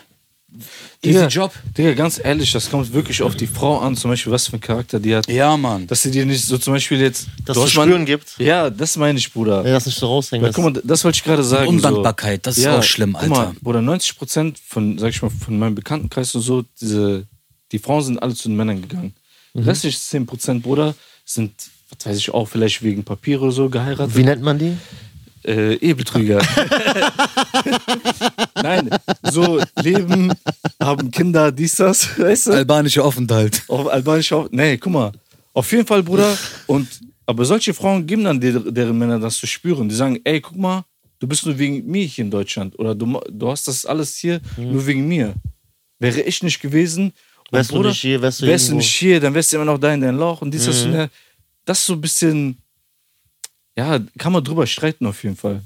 easy 0.53 0.69
Digga, 1.03 1.27
Job. 1.29 1.53
Digga, 1.77 1.93
ganz 1.93 2.21
ehrlich, 2.23 2.53
das 2.53 2.71
kommt 2.71 2.93
wirklich 2.93 3.23
auf 3.23 3.35
die 3.37 3.47
Frau 3.47 3.79
an, 3.79 3.97
zum 3.97 4.11
Beispiel, 4.11 4.33
was 4.33 4.47
für 4.47 4.55
einen 4.55 4.61
Charakter 4.61 5.01
die 5.01 5.15
hat. 5.15 5.29
Ja, 5.29 5.57
Mann. 5.57 5.87
Dass 5.87 6.03
sie 6.03 6.11
dir 6.11 6.25
nicht 6.25 6.45
so 6.45 6.59
zum 6.59 6.75
Beispiel 6.75 7.01
jetzt. 7.01 7.29
Dass 7.45 7.57
es 7.57 7.71
Spüren 7.71 8.05
gibt. 8.05 8.39
Ja, 8.39 8.71
das 8.71 8.97
meine 8.97 9.19
ich, 9.19 9.33
Bruder. 9.33 9.65
Ja, 9.65 9.75
das 9.75 9.87
nicht 9.87 9.99
so 9.99 10.07
raushängen 10.07 10.43
Weil, 10.43 10.49
lässt. 10.49 10.57
guck 10.57 10.75
mal, 10.75 10.83
das 10.85 11.05
wollte 11.05 11.17
ich 11.17 11.25
gerade 11.25 11.45
sagen. 11.45 11.69
Undankbarkeit, 11.69 12.47
das 12.47 12.59
ist 12.59 12.67
auch 12.67 12.83
schlimm, 12.83 13.17
Guck 13.19 13.29
mal, 13.29 13.47
Alter. 13.47 13.57
Bruder, 13.61 13.83
90 13.83 14.19
Prozent 14.19 14.59
von, 14.67 14.99
sag 14.99 15.11
ich 15.11 15.23
mal, 15.23 15.31
von 15.31 15.59
meinem 15.59 15.75
Bekanntenkreis 15.75 16.35
und 16.35 16.43
so, 16.43 16.65
diese, 16.81 17.27
die 17.73 17.79
Frauen 17.79 18.03
sind 18.03 18.23
alle 18.23 18.35
zu 18.35 18.49
den 18.49 18.57
Männern 18.57 18.81
gegangen. 18.83 19.15
Mhm. 19.55 19.63
Restlich 19.65 19.99
10 19.99 20.27
Prozent, 20.27 20.63
Bruder, 20.63 20.95
sind, 21.25 21.53
was 21.91 22.07
weiß 22.07 22.19
ich 22.19 22.31
auch, 22.33 22.47
vielleicht 22.47 22.83
wegen 22.83 23.05
Papiere 23.05 23.43
oder 23.43 23.53
so 23.53 23.69
geheiratet. 23.69 24.17
Wie 24.17 24.23
nennt 24.23 24.43
man 24.43 24.59
die? 24.59 24.77
Äh, 25.47 25.75
Ehebetrüger. 25.75 26.43
Nein, 28.63 28.91
so 29.23 29.61
leben, 29.81 30.33
haben 30.83 31.11
Kinder, 31.11 31.53
dies, 31.53 31.77
das, 31.77 32.19
weißt 32.19 32.49
du? 32.49 32.53
Albanischer 32.53 33.05
Aufenthalt. 33.05 33.63
Auf 33.69 33.87
Albanisch 33.89 34.33
auch. 34.33 34.49
Nee, 34.51 34.77
guck 34.77 34.93
mal. 34.93 35.13
Auf 35.53 35.71
jeden 35.71 35.87
Fall, 35.87 36.03
Bruder. 36.03 36.37
Und, 36.67 36.89
aber 37.27 37.45
solche 37.45 37.73
Frauen 37.73 38.07
geben 38.07 38.25
dann 38.25 38.41
der, 38.41 38.59
deren 38.59 38.99
Männer 38.99 39.21
das 39.21 39.37
zu 39.37 39.47
spüren. 39.47 39.89
Die 39.89 39.95
sagen, 39.95 40.19
ey, 40.25 40.41
guck 40.41 40.57
mal, 40.57 40.85
du 41.21 41.29
bist 41.29 41.47
nur 41.47 41.57
wegen 41.57 41.87
mir 41.87 42.05
hier 42.05 42.25
in 42.25 42.31
Deutschland. 42.31 42.77
Oder 42.79 42.95
du, 42.95 43.21
du 43.31 43.49
hast 43.49 43.69
das 43.69 43.87
alles 43.87 44.17
hier 44.17 44.41
nur 44.57 44.85
wegen 44.85 45.07
mir. 45.07 45.35
Wäre 45.99 46.23
ich 46.23 46.43
nicht 46.43 46.61
gewesen. 46.61 47.13
Wärst 47.51 47.71
du 47.71 47.83
nicht 47.83 48.01
hier, 48.01 48.21
wärst 48.21 48.43
du 48.43 48.47
wärst 48.47 48.71
du 48.71 48.75
nicht 48.75 48.93
hier, 48.93 49.21
dann 49.21 49.33
wärst 49.33 49.53
du 49.53 49.57
immer 49.57 49.65
noch 49.67 49.79
da 49.79 49.95
in 49.95 50.01
dein 50.01 50.17
Loch 50.17 50.43
und 50.43 50.53
dies, 50.53 50.67
das 50.67 50.83
und 50.83 50.93
das. 50.93 51.11
Das 51.65 51.79
ist 51.79 51.87
so 51.87 51.93
ein 51.95 52.01
bisschen, 52.01 52.59
ja, 53.77 54.01
kann 54.19 54.33
man 54.33 54.43
drüber 54.43 54.67
streiten 54.67 55.07
auf 55.07 55.23
jeden 55.23 55.37
Fall. 55.37 55.63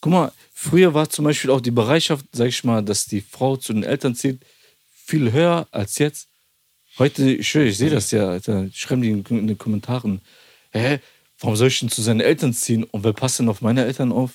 Guck 0.00 0.12
mal, 0.12 0.32
früher 0.54 0.94
war 0.94 1.08
zum 1.08 1.24
Beispiel 1.24 1.50
auch 1.50 1.60
die 1.60 1.70
Bereitschaft, 1.70 2.24
sag 2.32 2.48
ich 2.48 2.64
mal, 2.64 2.82
dass 2.82 3.06
die 3.06 3.20
Frau 3.20 3.56
zu 3.56 3.72
den 3.72 3.82
Eltern 3.82 4.14
zieht, 4.14 4.40
viel 5.04 5.32
höher 5.32 5.66
als 5.70 5.98
jetzt. 5.98 6.28
Heute, 6.98 7.30
ich 7.30 7.54
ich 7.54 7.78
sehe 7.78 7.90
das 7.90 8.10
ja, 8.10 8.28
Alter. 8.28 8.68
Schreiben 8.72 9.02
die 9.02 9.10
in, 9.10 9.46
den 9.46 9.58
Kommentaren. 9.58 10.20
Hä? 10.72 11.00
Warum 11.38 11.56
soll 11.56 11.68
ich 11.68 11.80
denn 11.80 11.88
zu 11.88 12.02
seinen 12.02 12.20
Eltern 12.20 12.52
ziehen? 12.52 12.84
Und 12.84 13.04
wer 13.04 13.12
passt 13.12 13.38
denn 13.38 13.48
auf 13.48 13.62
meine 13.62 13.84
Eltern 13.84 14.12
auf? 14.12 14.32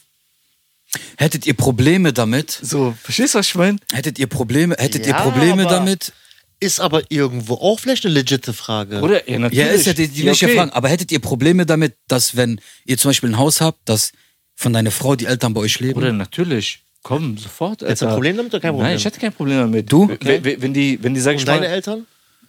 Hättet 1.17 1.45
ihr 1.45 1.53
Probleme 1.53 2.13
damit? 2.13 2.51
So, 2.51 2.95
verstehst 3.01 3.35
du, 3.35 3.39
was 3.39 3.47
ich 3.47 3.55
meine? 3.55 3.77
Hättet 3.91 4.17
ihr 4.17 4.27
Probleme, 4.27 4.75
hättet 4.77 5.05
Ja, 5.05 5.17
ihr 5.17 5.31
Probleme 5.31 5.63
damit? 5.63 6.13
Ist 6.59 6.79
aber 6.79 7.03
irgendwo 7.09 7.55
auch 7.55 7.79
vielleicht 7.79 8.05
eine 8.05 8.13
legitime 8.15 8.53
Frage. 8.53 9.01
Oder? 9.01 9.29
Ja, 9.29 9.39
natürlich. 9.39 9.65
Ja, 9.65 9.71
ist 9.73 9.85
ja 9.87 9.93
die, 9.93 10.07
die 10.07 10.23
ja 10.23 10.33
fragen. 10.33 10.71
Aber 10.71 10.87
hättet 10.89 11.11
ihr 11.11 11.19
Probleme 11.19 11.65
damit, 11.65 11.95
dass 12.07 12.35
wenn 12.37 12.61
ihr 12.85 12.97
zum 12.97 13.09
Beispiel 13.09 13.29
ein 13.29 13.37
Haus 13.37 13.59
habt, 13.61 13.79
dass 13.89 14.11
von 14.55 14.71
deiner 14.71 14.91
Frau 14.91 15.15
die 15.15 15.25
Eltern 15.25 15.53
bei 15.53 15.61
euch 15.61 15.79
leben? 15.79 15.97
Oder 15.99 16.13
natürlich. 16.13 16.79
Komm, 17.03 17.37
sofort, 17.37 17.83
Alter. 17.83 17.87
Hättest 17.87 18.01
du 18.01 18.05
ein 18.07 18.13
Problem 18.13 18.37
damit 18.37 18.53
oder 18.53 18.61
kein 18.61 18.71
Problem? 18.71 18.87
Nein, 18.87 18.97
ich 18.97 19.05
hätte 19.05 19.19
kein 19.19 19.33
Problem 19.33 19.57
damit. 19.59 19.91
Du? 19.91 20.07
Wenn, 20.21 20.43
wenn- 20.43 20.61
wenn 20.61 20.73
die, 20.73 20.97
wenn 21.03 21.13
die 21.13 21.19
sag 21.19 21.35
ich 21.35 21.41
Und 21.41 21.47
deine 21.49 21.67
mal, 21.67 21.73
Eltern? 21.73 22.07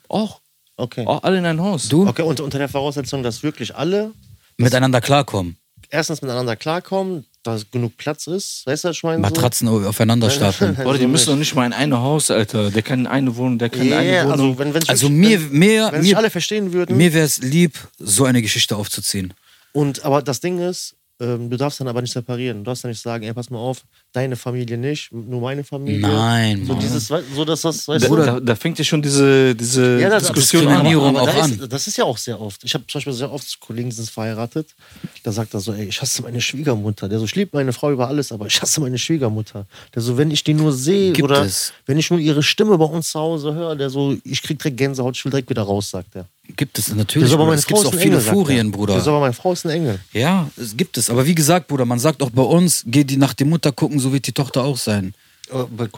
auch, 0.09 0.41
Okay. 0.77 1.05
auch 1.05 1.23
alle 1.25 1.39
in 1.39 1.45
ein 1.47 1.61
Haus. 1.61 1.89
Du 1.89 2.07
Okay, 2.07 2.23
und 2.23 2.41
unter 2.41 2.59
der 2.59 2.69
Voraussetzung, 2.69 3.23
dass 3.23 3.43
wirklich 3.43 3.75
alle 3.75 4.13
miteinander 4.57 5.01
klarkommen, 5.01 5.57
erstens 5.91 6.23
miteinander 6.23 6.55
klarkommen, 6.57 7.27
dass 7.47 7.71
genug 7.71 7.97
Platz 7.97 8.27
ist. 8.27 8.63
Weißt 8.67 8.85
du, 8.85 8.89
was 8.89 8.97
ich 8.97 9.03
meine? 9.03 9.19
Matratzen 9.19 9.69
aufeinander 9.69 10.29
stapeln. 10.31 10.77
Oder 10.85 10.99
die 10.99 11.07
müssen 11.07 11.31
doch 11.31 11.37
nicht 11.37 11.55
mal 11.55 11.67
in 11.67 11.73
einem 11.73 11.99
Haus, 11.99 12.31
Alter. 12.31 12.71
Der 12.71 12.83
kann 12.83 13.01
in 13.01 13.07
eine 13.07 13.37
Wohnung, 13.37 13.59
der 13.59 13.71
kann 13.71 13.83
in 13.83 13.89
Ja, 13.91 13.99
eine 13.99 14.09
yeah, 14.11 14.25
Wohnung. 14.25 14.33
also 14.33 14.59
wenn, 14.59 14.75
wenn 14.75 14.89
Also 14.89 15.09
mir, 15.09 15.41
wenn, 15.41 15.59
mir, 15.59 15.89
wenn 15.93 16.03
sich 16.03 16.13
mir, 16.13 16.19
alle 16.19 16.31
verstehen 16.31 16.73
würden. 16.73 16.97
mir 16.97 17.15
wäre 17.15 17.25
es 17.25 17.39
lieb, 17.39 17.79
so 17.99 18.25
eine 18.25 18.43
Geschichte 18.43 18.77
aufzuziehen. 18.77 19.33
Und 19.73 20.05
aber 20.05 20.23
das 20.23 20.41
Ding 20.41 20.59
ist, 20.59 20.96
ähm, 21.19 21.49
du 21.49 21.57
darfst 21.57 21.81
dann 21.81 21.89
aber 21.89 22.03
nicht 22.03 22.13
separieren. 22.13 22.59
Du 22.59 22.65
darfst 22.65 22.85
dann 22.85 22.91
nicht 22.91 23.01
sagen, 23.03 23.25
ey, 23.25 23.33
pass 23.33 23.49
mal 23.49 23.59
auf, 23.59 23.83
deine 24.13 24.37
Familie 24.37 24.77
nicht, 24.77 25.11
nur 25.13 25.41
meine 25.41 25.65
Familie. 25.65 26.01
Nein, 26.01 26.65
So 26.67 26.73
Mann. 26.75 26.83
dieses, 26.83 27.09
so 27.09 27.45
dass 27.45 27.63
das, 27.63 27.89
weißt 27.89 28.05
da, 28.05 28.09
du, 28.09 28.17
da, 28.17 28.41
da 28.41 28.55
fängt 28.55 28.79
ja 28.79 28.85
schon 28.85 29.01
diese, 29.01 29.55
diese 29.55 29.99
Ja, 30.01 30.11
das, 30.11 30.25
Diskussion 30.25 30.63
aber- 30.67 30.71
an. 30.73 30.85
Diskriminierung 30.85 31.17
aber 31.17 31.23
auch 31.31 31.35
da 31.35 31.43
an. 31.43 31.53
Ist, 31.53 31.73
das 31.73 31.87
ist 31.87 31.97
ja 31.97 32.05
auch 32.05 32.19
sehr 32.19 32.41
oft. 32.41 32.63
Ich 32.65 32.75
habe 32.75 32.85
zum 32.87 32.99
Beispiel 32.99 33.13
sehr 33.15 33.33
oft 33.33 33.61
Kollegen, 33.61 33.89
die 33.91 33.97
sind 33.97 34.11
verheiratet. 34.11 34.75
Da 35.23 35.33
sagt 35.33 35.55
er 35.55 35.61
so, 35.61 35.73
ey, 35.73 35.87
ich 35.87 36.01
hasse 36.03 36.23
meine 36.23 36.41
Schwiegermutter. 36.41 37.09
Der 37.09 37.19
so, 37.19 37.25
ich 37.25 37.35
liebe 37.35 37.51
meine 37.55 37.73
Frau 37.73 37.91
über 37.93 38.09
alles, 38.09 38.31
aber 38.33 38.47
ich 38.47 38.61
hasse 38.61 38.81
meine 38.81 38.99
Schwiegermutter. 38.99 39.67
Der 39.95 40.03
so, 40.03 40.19
wenn 40.19 40.31
ich 40.31 40.45
die 40.45 40.55
nur 40.55 40.73
sehe 40.73 41.13
Gibt 41.13 41.25
oder 41.31 41.43
es. 41.45 41.73
wenn 41.87 41.99
ich 41.99 42.11
nur 42.11 42.21
ihre 42.21 42.43
Stimme 42.43 42.77
bei 42.77 42.85
uns 42.85 43.11
zu 43.11 43.19
Hause 43.21 43.55
höre, 43.55 43.75
der 43.77 43.89
so, 43.91 44.17
ich 44.25 44.43
krieg 44.43 44.59
direkt 44.59 44.77
Gänsehaut, 44.77 45.17
ich 45.17 45.25
will 45.25 45.31
direkt 45.31 45.49
wieder 45.51 45.63
raus, 45.63 45.91
sagt 45.91 46.15
er. 46.15 46.27
Gibt 46.57 46.79
es 46.79 46.95
natürlich. 46.95 47.29
so, 47.29 47.35
aber 47.37 47.47
meine 47.47 47.59
Es 47.59 47.67
gibt 47.67 47.81
ist 47.81 47.87
auch 47.87 47.93
viele 47.95 48.19
Engel. 48.19 48.21
Furien, 48.21 48.71
Der 48.71 48.77
Bruder. 48.79 49.01
so, 49.01 49.11
aber 49.11 49.21
meine 49.21 49.33
Frau 49.33 49.53
ist 49.53 49.65
ein 49.67 49.71
Engel. 49.71 49.99
Ja, 50.13 50.49
es 50.57 50.77
gibt 50.77 50.97
es. 50.97 51.11
Aber 51.11 51.27
wie 51.27 51.35
gesagt, 51.35 51.67
Bruder, 51.69 51.85
man 51.85 51.99
sagt 51.99 52.23
auch 52.23 52.31
bei 52.31 52.43
uns, 52.43 52.83
geh 52.87 53.05
die 53.05 53.17
nach 53.17 53.35
der 53.35 53.47
Mutter 53.47 53.73
gucken, 53.73 53.99
so 53.99 54.13
wird 54.13 54.27
die 54.27 54.33
Tochter 54.33 54.63
auch 54.65 54.77
sein. 54.77 55.13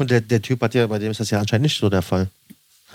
Der, 0.00 0.20
der 0.20 0.42
Typ 0.42 0.60
hat 0.62 0.74
ja, 0.74 0.86
bei 0.86 0.98
dem 0.98 1.10
ist 1.10 1.20
das 1.20 1.30
ja 1.30 1.40
anscheinend 1.40 1.62
nicht 1.64 1.78
so 1.78 1.88
der 1.88 2.02
Fall. 2.02 2.28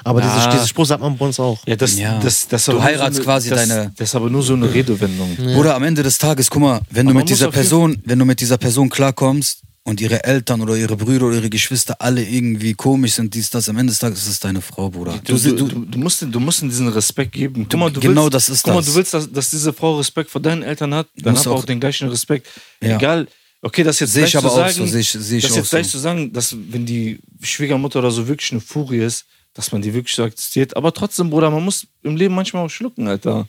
Aber 0.03 0.21
Ja. 0.21 0.35
dieses, 0.35 0.49
dieses 0.49 0.69
Spruch 0.69 0.85
sagt 0.85 1.01
man 1.01 1.17
bei 1.17 1.25
uns 1.25 1.39
auch. 1.39 1.59
Ja, 1.65 1.75
das, 1.75 1.97
Ja. 1.97 2.19
Das, 2.19 2.47
das 2.47 2.67
ist 2.67 2.73
Du 2.73 2.81
heiratst 2.81 3.15
so 3.15 3.21
eine, 3.21 3.25
quasi 3.25 3.49
das, 3.49 3.67
deine- 3.67 3.91
Das 3.95 4.09
ist 4.09 4.15
aber 4.15 4.29
nur 4.29 4.43
so 4.43 4.53
eine 4.53 4.71
Redewendung. 4.73 5.37
Oder 5.55 5.75
am 5.75 5.83
Ende 5.83 6.03
des 6.03 6.17
Tages, 6.17 6.49
guck 6.49 6.61
mal, 6.61 6.81
wenn 6.89 7.05
du 7.05 7.11
Aber 7.11 7.19
mit 7.19 7.29
dieser 7.29 7.49
Person, 7.51 8.01
wenn 8.05 8.19
du 8.19 8.25
mit 8.25 8.41
dieser 8.41 8.57
Person 8.57 8.89
klarkommst 8.89 9.59
und 9.85 9.99
ihre 9.99 10.23
Eltern 10.23 10.61
oder 10.61 10.75
ihre 10.77 10.95
Brüder 10.95 11.27
oder 11.27 11.35
ihre 11.37 11.49
Geschwister 11.49 11.99
alle 12.01 12.23
irgendwie 12.23 12.73
komisch 12.73 13.13
sind, 13.13 13.33
dies, 13.33 13.49
das, 13.49 13.67
am 13.67 13.77
Ende 13.77 13.91
des 13.91 13.99
Tages 13.99 14.19
ist 14.23 14.29
es 14.29 14.39
deine 14.39 14.61
Frau, 14.61 14.89
Bruder. 14.89 15.19
Du, 15.25 15.37
du, 15.37 15.55
du, 15.55 15.67
du, 15.85 15.97
musst, 15.99 16.21
du 16.21 16.39
musst 16.39 16.61
ihnen 16.61 16.71
diesen 16.71 16.87
Respekt 16.87 17.33
geben. 17.33 17.67
Guck 17.69 17.79
mal, 17.79 17.91
du 17.91 17.99
genau 17.99 18.23
willst, 18.23 18.33
das 18.35 18.49
ist 18.49 18.63
guck 18.63 18.73
mal, 18.75 18.79
das. 18.79 18.87
du 18.87 18.95
willst, 18.95 19.13
dass, 19.13 19.31
dass 19.31 19.49
diese 19.49 19.73
Frau 19.73 19.97
Respekt 19.97 20.29
vor 20.29 20.41
deinen 20.41 20.63
Eltern 20.63 20.93
hat, 20.93 21.07
dann 21.17 21.35
hab 21.37 21.47
auch, 21.47 21.57
auch- 21.59 21.65
den 21.65 21.79
gleichen 21.81 22.07
Respekt. 22.07 22.47
Ja. 22.81 22.95
Egal, 22.95 23.27
okay, 23.61 23.83
das 23.83 23.99
jetzt 23.99 24.13
Sehe 24.13 24.23
ich 24.25 24.31
gleich 24.31 24.43
aber 24.43 24.53
zu 24.53 24.61
auch 24.61 24.69
sagen, 24.69 24.87
so, 24.87 24.97
ich- 24.97 25.15
ich 25.15 25.43
das 25.43 25.55
jetzt 25.55 25.69
gleich 25.69 25.85
so. 25.87 25.91
zu 25.93 25.97
sagen, 25.99 26.31
dass 26.31 26.55
wenn 26.69 26.85
die 26.85 27.19
Schwiegermutter 27.41 27.99
oder 27.99 28.11
so 28.11 28.27
wirklich 28.27 28.51
eine 28.53 28.61
Furie 28.61 28.99
ist, 28.99 29.25
dass 29.53 29.71
man 29.73 29.81
die 29.81 29.93
wirklich 29.93 30.15
so 30.15 30.23
akzeptiert. 30.23 30.75
Aber 30.77 30.93
trotzdem, 30.93 31.29
Bruder, 31.29 31.51
man 31.51 31.63
muss 31.63 31.85
im 32.03 32.15
Leben 32.15 32.33
manchmal 32.33 32.65
auch 32.65 32.69
schlucken, 32.69 33.07
Alter. 33.07 33.47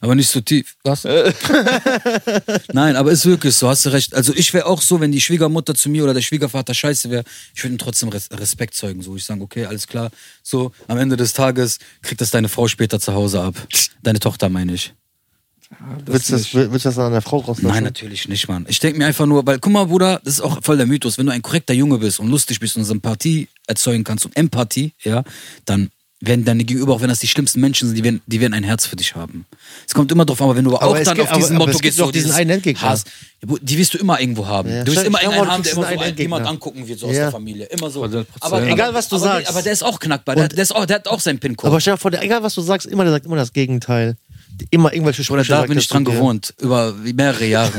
Aber 0.00 0.14
nicht 0.14 0.28
so 0.28 0.40
tief. 0.40 0.76
Was? 0.84 1.04
Nein, 2.72 2.96
aber 2.96 3.10
ist 3.10 3.26
wirklich 3.26 3.54
so, 3.54 3.68
hast 3.68 3.86
du 3.86 3.90
recht. 3.90 4.14
Also 4.14 4.32
ich 4.34 4.52
wäre 4.52 4.66
auch 4.66 4.82
so, 4.82 5.00
wenn 5.00 5.12
die 5.12 5.20
Schwiegermutter 5.20 5.74
zu 5.74 5.88
mir 5.88 6.04
oder 6.04 6.14
der 6.14 6.22
Schwiegervater 6.22 6.74
scheiße 6.74 7.10
wäre, 7.10 7.24
ich 7.54 7.62
würde 7.62 7.74
ihm 7.74 7.78
trotzdem 7.78 8.08
Res 8.10 8.28
Respekt 8.30 8.74
zeugen. 8.74 9.02
So, 9.02 9.16
ich 9.16 9.24
sage, 9.24 9.42
okay, 9.42 9.64
alles 9.64 9.86
klar. 9.86 10.10
So, 10.42 10.72
am 10.88 10.98
Ende 10.98 11.16
des 11.16 11.32
Tages 11.32 11.78
kriegt 12.02 12.20
das 12.20 12.30
deine 12.30 12.48
Frau 12.48 12.68
später 12.68 13.00
zu 13.00 13.14
Hause 13.14 13.42
ab. 13.42 13.54
Deine 14.02 14.20
Tochter 14.20 14.48
meine 14.48 14.74
ich. 14.74 14.92
willst, 16.04 16.28
du 16.28 16.32
das, 16.34 16.54
willst 16.54 16.84
du 16.84 16.88
das 16.88 16.98
an 16.98 17.12
der 17.12 17.22
Frau 17.22 17.38
rauslassen? 17.38 17.66
Nein, 17.66 17.84
natürlich 17.84 18.28
nicht, 18.28 18.48
Mann. 18.48 18.66
Ich 18.68 18.78
denke 18.78 18.98
mir 18.98 19.06
einfach 19.06 19.26
nur, 19.26 19.46
weil, 19.46 19.58
guck 19.58 19.72
mal, 19.72 19.86
Bruder, 19.86 20.20
das 20.24 20.34
ist 20.34 20.40
auch 20.40 20.62
voll 20.62 20.76
der 20.76 20.86
Mythos. 20.86 21.18
Wenn 21.18 21.26
du 21.26 21.32
ein 21.32 21.42
korrekter 21.42 21.74
Junge 21.74 21.98
bist 21.98 22.20
und 22.20 22.28
lustig 22.28 22.60
bist 22.60 22.76
und 22.76 22.84
Sympathie 22.84 23.48
erzeugen 23.66 24.04
kannst 24.04 24.26
und 24.26 24.36
Empathie, 24.36 24.92
ja, 25.02 25.24
dann 25.64 25.90
werden 26.20 26.46
deine 26.46 26.64
Gegenüber, 26.64 26.94
auch 26.94 27.02
wenn 27.02 27.10
das 27.10 27.18
die 27.18 27.28
schlimmsten 27.28 27.60
Menschen 27.60 27.88
sind, 27.88 27.94
die 27.96 28.02
werden, 28.02 28.22
die 28.26 28.40
werden 28.40 28.54
ein 28.54 28.64
Herz 28.64 28.86
für 28.86 28.96
dich 28.96 29.14
haben. 29.14 29.44
Es 29.86 29.92
kommt 29.92 30.10
immer 30.10 30.24
drauf 30.24 30.40
an, 30.40 30.46
aber 30.48 30.56
wenn 30.56 30.64
du 30.64 30.74
aber 30.74 30.86
auch 30.86 30.98
dann 30.98 31.14
gibt- 31.14 31.30
auf 31.30 31.36
diesen 31.36 31.56
aber- 31.56 31.66
Motto 31.66 31.78
gehst, 31.78 32.00
doch 32.00 32.06
so 32.06 32.10
diesen 32.12 32.32
einen 32.32 32.50
Endgegner. 32.50 32.88
Hass, 32.88 33.04
die 33.60 33.76
wirst 33.76 33.92
du 33.92 33.98
immer 33.98 34.18
irgendwo 34.18 34.46
haben. 34.46 34.70
Ja, 34.70 34.82
du 34.82 34.92
wirst 34.92 35.04
immer 35.04 35.18
einen 35.18 35.34
haben, 35.34 35.62
du 35.62 35.68
der 35.68 35.72
immer 35.74 35.82
so 35.92 36.00
einen 36.00 36.16
jemand 36.16 36.46
angucken 36.46 36.88
wird, 36.88 36.98
so 37.00 37.06
aus 37.08 37.12
Ja. 37.14 37.24
der 37.24 37.32
Familie. 37.32 37.66
Immer 37.66 37.90
so. 37.90 38.02
100%. 38.02 38.26
Aber, 38.40 38.56
aber, 38.56 38.66
Egal, 38.66 38.94
was 38.94 39.08
du 39.08 39.16
aber, 39.16 39.24
sagst. 39.26 39.48
Aber 39.50 39.60
der 39.62 39.72
ist 39.72 39.82
auch 39.82 40.00
knackbar. 40.00 40.36
Der, 40.36 40.48
der, 40.48 40.62
ist 40.62 40.74
auch, 40.74 40.86
der 40.86 40.96
hat 40.96 41.08
auch 41.08 41.20
seinen 41.20 41.38
PIN-Code. 41.38 41.70
Aber 41.70 41.80
stell 41.80 41.94
dir 41.94 41.98
vor, 41.98 42.10
der, 42.10 42.22
egal 42.22 42.42
was 42.42 42.54
du 42.54 42.62
sagst, 42.62 42.86
immer, 42.86 43.04
der 43.04 43.12
sagt 43.12 43.26
immer 43.26 43.36
das 43.36 43.52
Gegenteil. 43.52 44.16
Immer 44.70 44.92
irgendwelche 44.92 45.20
Oder 45.32 45.44
Sprüche. 45.44 45.48
da 45.52 45.56
sagt 45.58 45.68
bin 45.68 45.78
ich 45.78 45.88
dran 45.88 46.04
gewohnt, 46.04 46.54
über 46.60 46.92
mehrere 47.14 47.44
Jahre. 47.46 47.72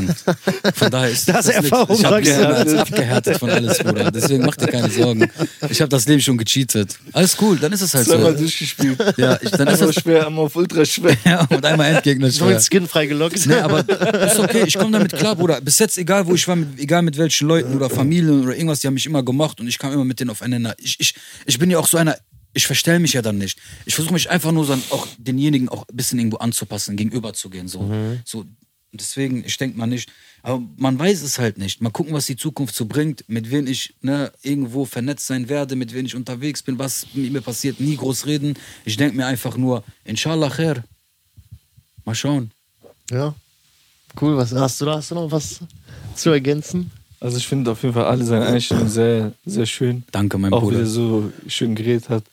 Von 0.76 0.92
daher 0.92 1.10
ist 1.10 1.28
Da 1.28 1.34
du 1.38 1.38
das 1.38 1.48
Erfahrung, 1.50 1.98
Ich, 1.98 2.06
hab, 2.06 2.12
sagst 2.12 2.28
du. 2.32 2.42
ja, 2.42 2.50
ist 2.62 2.76
abgehärtet 2.76 3.38
von 3.38 3.50
alles, 3.50 3.78
Bruder. 3.80 4.12
Deswegen 4.12 4.46
mach 4.46 4.56
dir 4.56 4.68
keine 4.68 4.90
Sorgen. 4.90 5.30
Ich 5.70 5.82
habe 5.82 5.90
das 5.90 6.06
Leben 6.08 6.22
schon 6.22 6.38
gecheatet. 6.38 6.98
Alles 7.14 7.36
cool, 7.42 7.58
dann 7.58 7.72
ist 7.74 7.82
es 7.82 7.94
halt 7.94 8.06
Zweimal 8.06 8.34
so. 8.34 8.40
durchgespielt. 8.40 8.98
Ja, 9.18 9.38
ich, 9.42 9.50
dann 9.52 9.68
ist 9.68 9.74
Einmal 9.82 9.94
das. 9.94 10.04
schwer, 10.04 10.28
einmal 10.28 10.46
auf 10.46 10.56
ultra 10.56 10.86
schwer. 10.86 11.16
Ja, 11.26 11.46
und 11.50 11.66
einmal 11.66 11.94
Endgegner 11.94 12.30
So 12.32 12.46
mit 12.46 12.62
Skin 12.64 12.88
freigelockt. 12.88 13.46
Nee, 13.48 13.56
aber 13.56 13.80
ist 13.80 14.40
okay, 14.40 14.64
ich 14.66 14.78
komme 14.78 14.92
damit 14.92 15.14
klar, 15.14 15.36
Bruder. 15.36 15.60
Bis 15.62 15.80
jetzt, 15.80 15.98
egal 15.98 16.26
wo 16.28 16.36
ich 16.36 16.48
war, 16.48 16.56
mit, 16.56 16.80
egal 16.80 17.02
mit 17.02 17.18
welchen 17.18 17.48
Leuten 17.48 17.76
oder 17.76 17.90
Familien 17.90 18.44
oder 18.44 18.56
irgendwas, 18.56 18.80
die 18.82 18.88
haben 18.88 18.94
mich 18.94 19.06
immer 19.06 19.24
gemocht 19.24 19.60
und 19.60 19.68
ich 19.68 19.78
kam 19.80 19.92
immer 19.94 20.06
mit 20.06 20.20
denen 20.20 20.30
aufeinander. 20.30 20.76
Ich, 20.78 20.96
ich, 21.00 21.16
ich 21.46 21.58
bin 21.60 21.70
ja 21.72 21.80
auch 21.80 21.88
so 21.88 21.98
einer, 21.98 22.16
ich 22.58 22.68
verstell 22.68 23.00
mich 23.00 23.14
ja 23.14 23.22
dann 23.22 23.38
nicht. 23.38 23.58
Ich 23.86 23.96
versuche 23.96 24.14
mich 24.14 24.30
einfach 24.30 24.52
nur 24.52 24.66
so 24.66 24.74
an- 24.74 24.84
auch 24.90 25.08
denjenigen 25.18 25.70
auch 25.70 25.88
ein 25.88 25.96
bisschen 25.96 26.20
irgendwo 26.20 26.38
anzupassen, 26.38 26.98
gegenüber 26.98 27.34
zu 27.34 27.50
gehen. 27.50 27.68
So. 27.68 27.90
so 28.26 28.46
deswegen, 28.92 29.44
ich 29.46 29.58
denke 29.58 29.78
mal 29.78 29.88
nicht. 29.88 30.10
Aber 30.44 30.62
man 30.78 30.98
weiß 30.98 31.22
es 31.22 31.40
halt 31.40 31.58
nicht. 31.58 31.82
Mal 31.82 31.90
gucken, 31.92 32.14
was 32.14 32.26
die 32.26 32.36
Zukunft 32.36 32.74
so 32.76 32.86
bringt, 32.86 33.24
mit 33.28 33.52
wem 33.52 33.68
ich 33.68 33.94
ne, 34.02 34.32
irgendwo 34.42 34.86
vernetzt 34.86 35.28
sein 35.28 35.50
werde, 35.50 35.76
mit 35.76 35.94
wem 35.94 36.06
ich 36.06 36.16
unterwegs 36.16 36.64
bin, 36.64 36.80
was 36.80 37.06
mit 37.14 37.32
mir 37.32 37.42
passiert. 37.42 37.80
Nie 37.80 37.96
groß 37.98 38.26
reden. 38.26 38.56
Ich 38.86 38.98
denke 38.98 39.16
mir 39.18 39.26
einfach 39.28 39.56
nur, 39.58 39.84
inshallah 40.04 40.50
khair. 40.50 40.84
Mal 42.06 42.16
schauen. 42.16 42.52
Ja. 43.12 43.36
Cool, 44.20 44.36
was 44.38 44.52
hast 44.54 44.82
du 44.82 44.86
da? 44.86 44.96
Hast 44.96 45.12
du 45.12 45.16
noch 45.16 45.30
was 45.32 45.60
zu 46.16 46.30
ergänzen? 46.32 46.92
Also 47.20 47.38
ich 47.38 47.48
finde 47.48 47.72
auf 47.72 47.82
jeden 47.84 47.94
Fall 47.94 48.06
alle 48.06 48.24
seine 48.24 48.46
Einstellungen 48.46 48.90
sehr, 48.90 49.34
sehr 49.46 49.66
schön. 49.66 50.04
Danke, 50.12 50.38
mein 50.38 50.54
auch 50.54 50.62
Bruder. 50.62 50.78
wieder 50.78 50.88
so 50.88 51.32
schön 51.48 51.76
geredet 51.76 52.10
hat. 52.10 52.24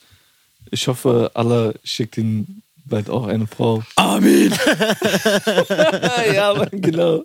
Ich 0.71 0.87
hoffe, 0.87 1.31
Allah 1.33 1.73
schickt 1.83 2.17
ihm 2.17 2.61
bald 2.85 3.09
auch 3.09 3.27
eine 3.27 3.47
Frau. 3.47 3.83
Amen. 3.95 4.51
ja, 6.33 6.53
Mann, 6.53 6.69
genau. 6.71 7.23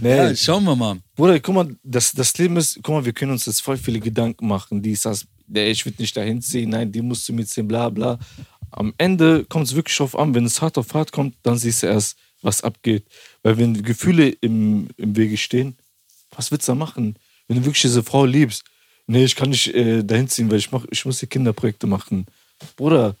Nee, 0.00 0.16
Ja, 0.16 0.34
schauen 0.34 0.64
wir 0.64 0.76
mal. 0.76 0.98
Bruder, 1.14 1.38
guck 1.40 1.54
mal, 1.54 1.76
das, 1.82 2.12
das 2.12 2.36
Leben 2.38 2.56
ist, 2.56 2.78
guck 2.82 2.94
mal, 2.94 3.04
wir 3.04 3.12
können 3.12 3.32
uns 3.32 3.46
jetzt 3.46 3.60
voll 3.62 3.76
viele 3.76 4.00
Gedanken 4.00 4.48
machen. 4.48 4.82
Dies, 4.82 5.02
das, 5.02 5.26
nee, 5.46 5.70
ich 5.70 5.84
will 5.86 5.94
nicht 5.98 6.16
dahin 6.16 6.42
ziehen, 6.42 6.70
nein, 6.70 6.90
die 6.90 7.02
musst 7.02 7.28
du 7.28 7.32
mitziehen, 7.32 7.68
bla 7.68 7.88
bla. 7.88 8.18
Am 8.70 8.94
Ende 8.98 9.44
kommt 9.44 9.66
es 9.66 9.74
wirklich 9.74 9.96
drauf 9.96 10.18
an, 10.18 10.34
wenn 10.34 10.46
es 10.46 10.60
hart 10.62 10.78
auf 10.78 10.94
hart 10.94 11.12
kommt, 11.12 11.36
dann 11.42 11.58
siehst 11.58 11.82
du 11.82 11.86
erst, 11.86 12.16
was 12.40 12.62
abgeht. 12.62 13.04
Weil 13.42 13.58
wenn 13.58 13.74
die 13.74 13.82
Gefühle 13.82 14.28
im, 14.28 14.88
im 14.96 15.16
Wege 15.16 15.36
stehen, 15.36 15.76
was 16.34 16.50
willst 16.50 16.66
du 16.68 16.72
da 16.72 16.76
machen? 16.76 17.16
Wenn 17.46 17.58
du 17.58 17.64
wirklich 17.64 17.82
diese 17.82 18.02
Frau 18.02 18.24
liebst, 18.24 18.64
nee, 19.12 19.24
ich 19.24 19.36
kann 19.36 19.50
nicht 19.50 19.68
äh, 19.74 20.02
dahin 20.02 20.28
ziehen, 20.28 20.50
weil 20.50 20.58
ich, 20.58 20.72
mach, 20.72 20.84
ich 20.90 21.04
muss 21.04 21.18
die 21.18 21.26
Kinderprojekte 21.26 21.86
machen. 21.86 22.26
Bruder, 22.76 23.16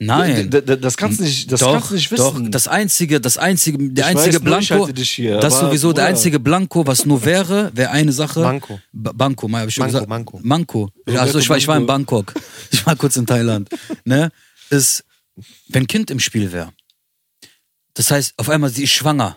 Nein. 0.00 0.48
das 0.50 0.96
kannst 0.96 1.18
du 1.18 1.24
nicht, 1.24 1.50
das 1.50 1.60
doch, 1.60 1.72
kannst 1.72 1.90
du 1.90 1.94
nicht 1.96 2.10
wissen. 2.12 2.44
Doch, 2.44 2.50
das 2.50 2.68
einzige, 2.68 3.20
das 3.20 3.36
einzige, 3.36 3.78
der 3.78 4.04
Ich 4.04 4.16
einzige 4.16 4.36
weiß 4.36 4.66
Blanko, 4.68 4.88
hier, 4.94 5.40
das 5.40 5.58
sowieso 5.58 5.92
der 5.92 6.02
Bruder. 6.02 6.06
einzige 6.06 6.38
Blanko, 6.38 6.86
was 6.86 7.04
nur 7.04 7.24
wäre, 7.24 7.72
wäre 7.74 7.90
eine 7.90 8.12
Sache. 8.12 8.40
Banco. 8.40 8.80
Ba 8.92 9.12
Banco, 9.12 9.48
mal 9.48 9.62
hab 9.62 9.68
ich 9.68 9.74
schon 9.74 9.82
Manko, 9.82 9.92
gesagt. 9.94 10.08
Manko. 10.08 10.40
Manko. 10.42 10.90
Ja, 11.08 11.20
also 11.22 11.40
ich 11.40 11.48
war, 11.48 11.56
ich 11.56 11.66
war 11.66 11.76
in 11.76 11.86
Bangkok. 11.86 12.32
Ich 12.70 12.86
war 12.86 12.94
kurz 12.96 13.16
in 13.16 13.26
Thailand. 13.26 13.68
Ne? 14.04 14.30
Ist, 14.70 15.04
wenn 15.68 15.86
Kind 15.86 16.10
im 16.10 16.20
Spiel 16.20 16.52
wäre. 16.52 16.72
Das 17.94 18.10
heißt, 18.12 18.34
auf 18.36 18.48
einmal 18.50 18.70
sie 18.70 18.84
ist 18.84 18.92
schwanger. 18.92 19.36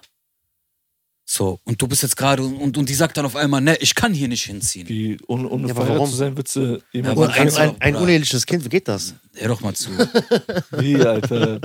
So, 1.34 1.62
und 1.64 1.82
du 1.82 1.88
bist 1.88 2.04
jetzt 2.04 2.18
gerade 2.18 2.44
und, 2.44 2.78
und 2.78 2.90
die 2.90 2.94
sagt 2.94 3.16
dann 3.16 3.26
auf 3.26 3.38
einmal, 3.38 3.62
ne, 3.62 3.78
ich 3.80 3.96
kann 3.96 4.14
hier 4.14 4.28
nicht 4.28 4.44
hinziehen. 4.44 4.90
Wie, 4.90 5.18
ohne 5.28 5.48
ohne 5.48 5.70
Ja, 5.70 5.78
warum? 5.78 6.10
zu 6.10 6.18
sein, 6.18 6.36
willst 6.36 6.58
du 6.58 6.82
jemanden 6.92 7.22
man 7.22 7.30
ein, 7.30 7.56
ein, 7.56 7.70
auch, 7.70 7.76
ein 7.80 7.96
uneheliches 7.96 8.46
Kind, 8.46 8.66
wie 8.66 8.70
geht 8.70 8.90
das? 8.90 9.14
Hör 9.36 9.48
doch 9.48 9.62
mal 9.62 9.74
zu. 9.74 9.92
Wie, 10.72 10.98
Alter? 10.98 11.62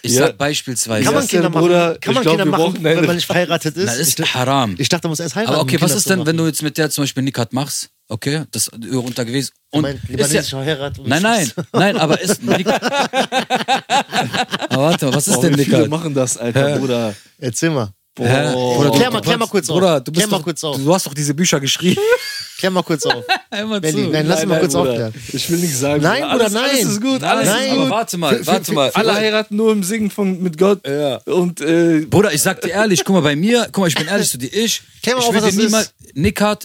Ich 0.00 0.12
Ja. 0.12 0.28
sag 0.28 0.38
beispielsweise. 0.38 1.04
Kann 1.04 1.12
man 1.12 1.26
Kinder 1.28 1.48
dir, 1.48 1.50
machen, 1.50 1.62
Bruder, 1.66 1.98
kann 2.00 2.14
man 2.14 2.22
glaub, 2.22 2.36
Kinder 2.38 2.46
wir 2.46 2.50
machen 2.58 2.76
eine- 2.76 2.96
wenn 2.96 3.04
man 3.04 3.16
nicht 3.16 3.26
verheiratet 3.26 3.76
ist? 3.76 3.84
Na, 3.84 3.90
das 3.92 3.98
ist 4.08 4.20
ich, 4.20 4.34
haram. 4.34 4.74
ich 4.78 4.88
dachte, 4.88 5.06
man 5.06 5.10
muss 5.10 5.20
erst 5.20 5.34
heiraten. 5.34 5.52
Aber 5.52 5.62
okay, 5.64 5.78
was 5.82 5.94
ist 5.94 6.08
denn, 6.08 6.24
wenn 6.24 6.38
du 6.38 6.46
jetzt 6.46 6.62
mit 6.62 6.78
der 6.78 6.88
zum 6.88 7.02
Beispiel 7.02 7.24
Nikat 7.24 7.52
machst 7.52 7.90
Okay, 8.08 8.44
das 8.52 8.68
ist 8.68 8.94
runter 8.94 9.26
gewesen. 9.26 9.50
Und 9.70 9.82
mein, 9.82 9.96
ist 9.96 10.04
ja, 10.08 10.16
libanesischer 10.16 10.60
Heirat 10.60 10.98
nein, 11.04 11.20
nein, 11.22 11.50
nein, 11.74 11.96
aber 11.98 12.18
ist 12.22 12.40
aber 12.48 12.66
warte 14.70 15.04
mal, 15.06 15.14
was 15.14 15.28
ist 15.28 15.36
Oh, 15.36 15.42
denn 15.42 15.52
Nikat? 15.54 15.90
machen 15.90 16.14
das, 16.14 16.38
Alter, 16.38 16.78
Bruder? 16.78 17.14
Erzähl 17.38 17.68
mal. 17.68 17.90
Hä? 18.16 18.52
Bruder, 18.52 18.90
Klär 18.92 19.06
du- 19.08 19.12
mal- 19.12 19.20
du 19.20 19.24
klär 19.26 19.38
mal 19.38 19.48
kurz 19.48 19.68
auf. 19.68 19.74
Bruder, 19.74 20.00
du 20.00 20.12
bist 20.12 20.20
Klär 20.22 20.30
mal 20.30 20.36
doch, 20.38 20.44
kurz 20.44 20.62
auf. 20.62 20.76
Du 20.76 20.94
hast 20.94 21.04
doch 21.06 21.14
diese 21.14 21.34
Bücher 21.34 21.58
geschrieben. 21.58 22.00
Klär 22.58 22.70
mal 22.70 22.82
kurz 22.84 23.04
auf. 23.06 23.24
Hör 23.50 23.66
mal 23.66 23.80
Berlin, 23.80 24.04
zu. 24.06 24.10
nein, 24.10 24.26
lass 24.28 24.42
ihn 24.44 24.48
mal 24.48 24.60
kurz 24.60 24.72
Bruder. 24.72 24.90
aufklären. 24.90 25.14
Ich 25.32 25.50
will 25.50 25.58
nichts 25.58 25.80
sagen. 25.80 26.00
Nein, 26.02 26.22
Bruder. 26.22 26.32
Alles, 26.44 26.54
Alles 26.54 26.72
nein. 26.72 26.86
ist 26.92 27.00
gut, 27.00 27.20
Nein, 27.22 27.30
alles 27.30 27.48
Nein. 27.48 27.64
ist 27.64 27.70
aber 27.72 27.80
gut. 27.82 27.90
warte 27.90 28.16
mal, 28.18 28.46
warte 28.46 28.72
mal. 28.72 28.90
Alle 28.94 29.14
heiraten 29.14 29.56
nur 29.56 29.72
im 29.72 29.82
Singen 29.82 30.10
von, 30.12 30.40
mit 30.40 30.56
Gott. 30.58 30.86
Ja. 30.86 31.16
Und 31.26 31.60
äh, 31.60 32.06
Bruder, 32.08 32.32
ich 32.32 32.42
sag 32.42 32.60
dir 32.60 32.70
ehrlich, 32.70 33.04
guck 33.04 33.14
mal, 33.16 33.22
bei 33.22 33.34
mir, 33.34 33.64
guck 33.72 33.78
mal, 33.78 33.88
ich 33.88 33.96
bin 33.96 34.06
ehrlich 34.06 34.28
zu 34.30 34.38
dir, 34.38 34.46
ich, 34.52 34.80
Klär 35.02 35.16
mal 35.16 35.22
ich 35.22 35.28
auf, 35.28 35.34
was 35.34 35.42
das 35.44 35.54
niemals, 35.56 35.92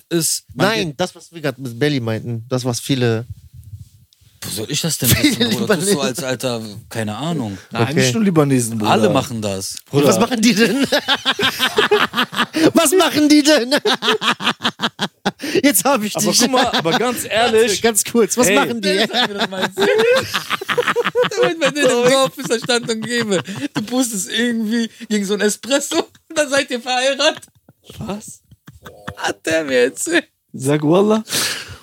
ist, 0.09 0.43
man- 0.53 0.67
Nein, 0.67 0.93
das, 0.97 1.15
was 1.15 1.31
wir 1.33 1.41
gerade 1.41 1.59
mit 1.59 1.79
Belly 1.79 1.99
meinten, 1.99 2.45
das, 2.47 2.63
was 2.63 2.79
viele. 2.79 3.25
Wo 4.41 4.49
soll 4.49 4.71
ich 4.71 4.79
das 4.81 4.97
denn 4.97 5.09
wissen, 5.11 5.49
Bruder? 5.57 5.75
Du 5.75 5.81
so 5.85 5.99
als 6.01 6.23
alter, 6.23 6.61
keine 6.89 7.15
Ahnung. 7.17 7.57
nein, 7.71 7.83
Okay. 7.83 7.93
nicht 7.95 8.13
nur 8.13 8.23
Libanesen, 8.23 8.77
Bruder. 8.77 8.91
Alle 8.91 9.09
machen 9.09 9.41
das. 9.41 9.75
Bruder. 9.89 10.07
Was 10.07 10.19
machen 10.19 10.41
die 10.41 10.55
denn? 10.55 10.85
was 12.73 12.91
machen 12.93 13.27
die 13.29 13.43
denn? 13.43 13.75
Jetzt 15.63 15.83
habe 15.83 16.05
ich 16.07 16.15
Aber 16.15 16.25
dich. 16.25 16.39
guck 16.39 16.51
mal, 16.51 16.67
aber 16.67 16.97
ganz 16.97 17.25
ehrlich, 17.29 17.81
Ganz 17.81 18.03
kurz, 18.05 18.37
was 18.37 18.47
Ey. 18.47 18.55
machen 18.55 18.81
die? 18.81 18.87
Wenn 21.59 21.73
dir 21.73 21.89
im 21.89 22.11
Dorf 22.11 22.37
ist 22.37 22.49
der 22.51 22.59
Stand 22.59 22.89
und 22.89 23.01
gebe. 23.01 23.41
Du 23.73 23.81
pustest 23.83 24.29
irgendwie 24.31 24.89
gegen 25.09 25.25
so 25.25 25.33
ein 25.33 25.41
Espresso 25.41 25.97
und 26.29 26.37
dann 26.37 26.49
seid 26.49 26.69
ihr 26.71 26.81
verheiratet. 26.81 27.43
was? 27.97 28.41
Hat 29.17 29.45
der 29.45 29.63
mir 29.65 29.79
erzählt. 29.85 30.27
Sag 30.53 30.81
Wallah. 30.83 31.23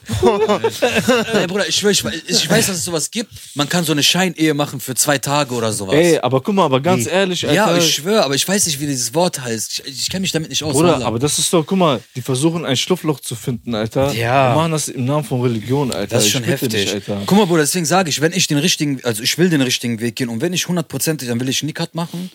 Ey, 1.34 1.46
Bruder, 1.46 1.68
ich, 1.68 1.76
schwör, 1.76 1.90
ich, 1.90 2.04
ich 2.28 2.48
weiß, 2.48 2.68
dass 2.68 2.76
es 2.76 2.84
sowas 2.84 3.10
gibt. 3.10 3.30
Man 3.54 3.68
kann 3.68 3.84
so 3.84 3.92
eine 3.92 4.02
Scheinehe 4.02 4.54
machen 4.54 4.80
für 4.80 4.94
zwei 4.94 5.18
Tage 5.18 5.54
oder 5.54 5.72
sowas. 5.72 5.94
Ey, 5.94 6.18
aber 6.18 6.40
guck 6.40 6.54
mal, 6.54 6.64
aber 6.64 6.80
ganz 6.80 7.06
Wie? 7.06 7.10
ehrlich, 7.10 7.46
Alter. 7.46 7.54
ja, 7.54 7.76
ich 7.76 7.94
schwöre, 7.94 8.24
aber 8.24 8.34
ich 8.34 8.46
weiß 8.46 8.66
nicht, 8.66 8.80
wie 8.80 8.86
dieses 8.86 9.14
Wort 9.14 9.40
heißt. 9.40 9.82
Ich, 9.84 10.02
ich 10.02 10.10
kenne 10.10 10.20
mich 10.22 10.32
damit 10.32 10.50
nicht 10.50 10.62
aus. 10.62 10.74
Bruder, 10.74 10.92
Wallah. 10.94 11.06
aber 11.06 11.18
das 11.18 11.38
ist 11.38 11.52
doch, 11.52 11.66
guck 11.66 11.78
mal, 11.78 12.00
die 12.14 12.22
versuchen 12.22 12.64
ein 12.64 12.76
Schlupfloch 12.76 13.20
zu 13.20 13.34
finden, 13.34 13.74
Alter. 13.74 14.12
Ja. 14.12 14.50
Die 14.50 14.56
machen 14.56 14.72
das 14.72 14.88
im 14.88 15.04
Namen 15.04 15.24
von 15.24 15.40
Religion, 15.40 15.92
Alter. 15.92 16.16
Das 16.16 16.24
ist 16.24 16.30
schon 16.30 16.44
heftig. 16.44 16.70
Dich, 16.70 16.92
Alter. 16.92 17.22
Guck 17.26 17.38
mal, 17.38 17.46
Bruder, 17.46 17.62
deswegen 17.62 17.86
sage 17.86 18.08
ich, 18.10 18.20
wenn 18.20 18.32
ich 18.32 18.46
den 18.46 18.58
richtigen, 18.58 19.00
also 19.04 19.22
ich 19.22 19.36
will 19.38 19.50
den 19.50 19.62
richtigen 19.62 20.00
Weg 20.00 20.16
gehen 20.16 20.28
und 20.28 20.40
wenn 20.40 20.52
ich 20.52 20.68
hundertprozentig, 20.68 21.28
dann 21.28 21.40
will 21.40 21.48
ich 21.48 21.62
Nikat 21.62 21.94
machen, 21.94 22.30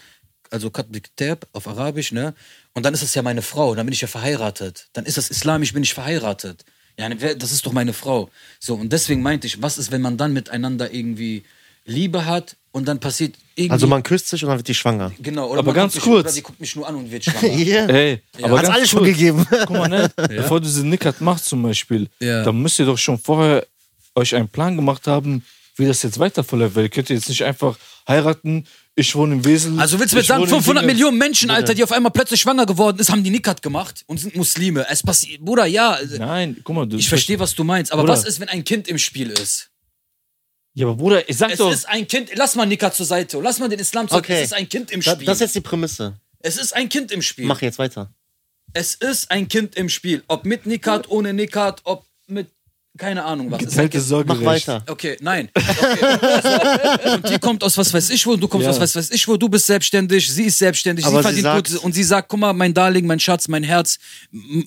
also 0.50 0.70
Kat 0.70 0.92
Biktab 0.92 1.48
auf 1.54 1.68
Arabisch, 1.68 2.12
ne? 2.12 2.34
Und 2.74 2.86
dann 2.86 2.94
ist 2.94 3.04
das 3.04 3.16
ja 3.16 3.22
meine 3.22 3.42
Frau, 3.42 3.74
dann 3.76 3.86
bin 3.86 3.94
ich 3.94 4.02
ja 4.02 4.08
verheiratet. 4.08 4.88
Dann 4.94 5.06
ist 5.06 5.18
das 5.18 5.30
islamisch, 5.30 5.74
bin 5.74 5.84
ich 5.84 5.94
verheiratet. 5.94 6.66
Ja, 6.98 7.10
ne, 7.10 7.16
das 7.36 7.52
ist 7.52 7.66
doch 7.66 7.72
meine 7.74 7.94
Frau. 7.94 8.30
So, 8.60 8.76
und 8.76 8.92
deswegen 8.92 9.22
meinte 9.22 9.48
ich, 9.48 9.62
was 9.62 9.78
ist, 9.78 9.92
wenn 9.92 10.02
man 10.02 10.18
dann 10.18 10.34
miteinander 10.34 10.94
irgendwie 10.94 11.44
Liebe 11.86 12.26
hat 12.26 12.56
und 12.72 12.88
dann 12.88 13.00
passiert 13.00 13.36
irgendwie. 13.56 13.72
Also 13.74 13.88
man 13.88 14.04
küsst 14.04 14.28
sich 14.30 14.44
und 14.44 14.50
dann 14.50 14.58
wird 14.60 14.68
die 14.68 14.76
schwanger. 14.76 15.12
genau, 15.20 15.50
oder 15.50 15.60
Aber 15.60 15.74
ganz 15.74 16.00
kurz. 16.00 16.26
Oder 16.26 16.32
die 16.34 16.42
guckt 16.42 16.60
mich 16.62 16.76
nur 16.76 16.88
an 16.88 16.96
und 16.96 17.12
wird 17.12 17.24
schwanger. 17.26 17.54
Yeah. 17.58 17.88
Ey, 17.89 18.22
aber 18.42 18.60
Hat's 18.60 18.70
alles 18.70 18.89
schon 18.89 19.04
gegeben. 19.04 19.46
Guck 19.50 19.70
mal, 19.72 19.88
ne? 19.89 20.10
Bevor 20.16 20.60
du 20.60 20.68
diese 20.68 20.86
Nickert 20.86 21.20
machst 21.22 21.46
zum 21.46 21.64
Beispiel, 21.64 22.08
Ja. 22.20 22.44
dann 22.44 22.62
müsst 22.62 22.78
ihr 22.80 22.86
doch 22.86 22.98
schon 22.98 23.18
vorher 23.18 23.66
euch 24.16 24.36
einen 24.36 24.48
Plan 24.50 24.76
gemacht 24.76 25.08
haben, 25.08 25.44
wie 25.76 25.86
das 25.88 26.04
jetzt 26.04 26.20
weiter 26.20 26.44
verläuft. 26.44 26.76
Weil 26.76 26.84
ihr 26.84 26.89
könnt 26.89 27.10
jetzt 27.10 27.30
nicht 27.30 27.44
einfach 27.44 27.78
heiraten, 28.12 28.66
ich 28.95 29.16
wohne 29.16 29.34
im 29.36 29.45
Wesel. 29.45 29.80
Also 29.80 29.99
willst 29.99 30.14
du 30.14 30.18
mir 30.18 30.24
sagen, 30.24 30.41
wohne 30.41 30.49
in 30.51 30.55
500 30.57 30.84
Dinge- 30.84 30.93
Millionen 30.93 31.18
Menschen, 31.18 31.49
Alter, 31.49 31.74
die 31.74 31.84
auf 31.84 31.91
einmal 31.91 32.12
plötzlich 32.12 32.39
schwanger 32.41 32.66
geworden 32.66 32.99
ist, 32.99 33.09
haben 33.12 33.24
die 33.24 33.30
Nikat 33.30 33.62
gemacht 33.62 34.03
und 34.07 34.20
sind 34.20 34.36
Muslime. 34.36 34.86
Es 34.89 35.01
passiert, 35.03 35.41
Bruder, 35.41 35.66
ja. 35.66 35.97
Nein, 36.18 36.57
guck 36.64 36.76
mal, 36.76 36.86
du. 36.86 36.97
Ich 36.97 37.09
verstehe, 37.09 37.39
was 37.39 37.55
du 37.55 37.64
meinst, 37.64 37.91
aber 37.91 38.03
Bruder. 38.03 38.14
was 38.14 38.26
ist, 38.26 38.39
wenn 38.39 38.49
ein 38.49 38.64
Kind 38.64 38.88
im 38.88 38.97
Spiel 38.97 39.30
ist? 39.32 39.70
Ja, 40.74 40.86
aber 40.86 40.95
Bruder, 40.95 41.28
ich 41.30 41.38
sag 41.38 41.51
Es 41.51 41.57
doch. 41.57 41.72
ist 41.72 41.88
ein 41.89 42.07
Kind, 42.07 42.30
lass 42.36 42.55
mal 42.55 42.66
Nikat 42.66 42.95
zur 42.95 43.05
Seite, 43.05 43.39
lass 43.41 43.59
mal 43.59 43.68
den 43.70 43.80
Islam 43.80 44.07
zur 44.07 44.20
Okay. 44.20 44.36
Es 44.39 44.45
ist 44.51 44.53
ein 44.53 44.70
Kind 44.70 44.91
im 44.91 45.01
Spiel. 45.01 45.26
das 45.26 45.38
ist 45.38 45.41
jetzt 45.41 45.55
die 45.55 45.62
Prämisse. 45.62 46.14
es 46.39 46.57
ist 46.57 46.74
ein 46.76 46.88
Kind 46.88 47.12
im 47.12 47.22
Spiel. 47.22 47.45
Mach 47.45 47.62
jetzt 47.62 47.80
weiter. 47.80 48.14
Es 48.74 48.95
ist 48.95 49.30
ein 49.32 49.49
Kind 49.49 49.76
im 49.76 49.89
Spiel. 49.89 50.24
Ob 50.30 50.45
mit 50.45 50.66
Nikat, 50.66 51.09
ohne 51.09 51.34
Nikat, 51.34 51.82
ob 51.84 52.05
mit, 52.28 52.47
keine 52.98 53.24
Ahnung 53.24 53.50
was. 53.50 53.62
Ist 53.62 53.70
Geteilte 53.70 53.98
Kind. 53.98 54.04
Sorgerecht. 54.08 54.42
Mach 54.42 54.52
weiter. 54.52 54.84
Okay, 54.88 55.18
nein. 55.22 55.50
Okay. 55.56 57.16
Und 57.16 57.30
die 57.30 57.39
kommt 57.39 57.64
aus 57.64 57.78
was 57.78 57.94
weiß 57.94 58.10
ich 58.12 58.26
wo, 58.28 58.36
du 58.36 58.48
kommst 58.48 58.66
Ja. 58.66 58.72
aus 58.72 58.80
was 58.80 58.96
weiß 58.96 59.12
ich 59.12 59.28
wo, 59.28 59.38
du 59.38 59.48
bist 59.50 59.66
selbstständig, 59.66 60.30
sie 60.32 60.44
ist 60.46 60.58
selbstständig, 60.58 61.06
Aber 61.06 61.24
sie 61.24 61.36
sie 61.36 61.42
verdient 61.42 61.44
sagt- 61.68 61.72
gut 61.76 61.84
und 61.86 61.94
sie 61.94 62.04
sagt, 62.04 62.30
guck 62.30 62.39
mal, 62.39 62.54
mein 62.54 62.74
Darling, 62.74 63.08
mein 63.08 63.20
Schatz, 63.20 63.48
mein 63.48 63.64
Herz, 63.64 63.98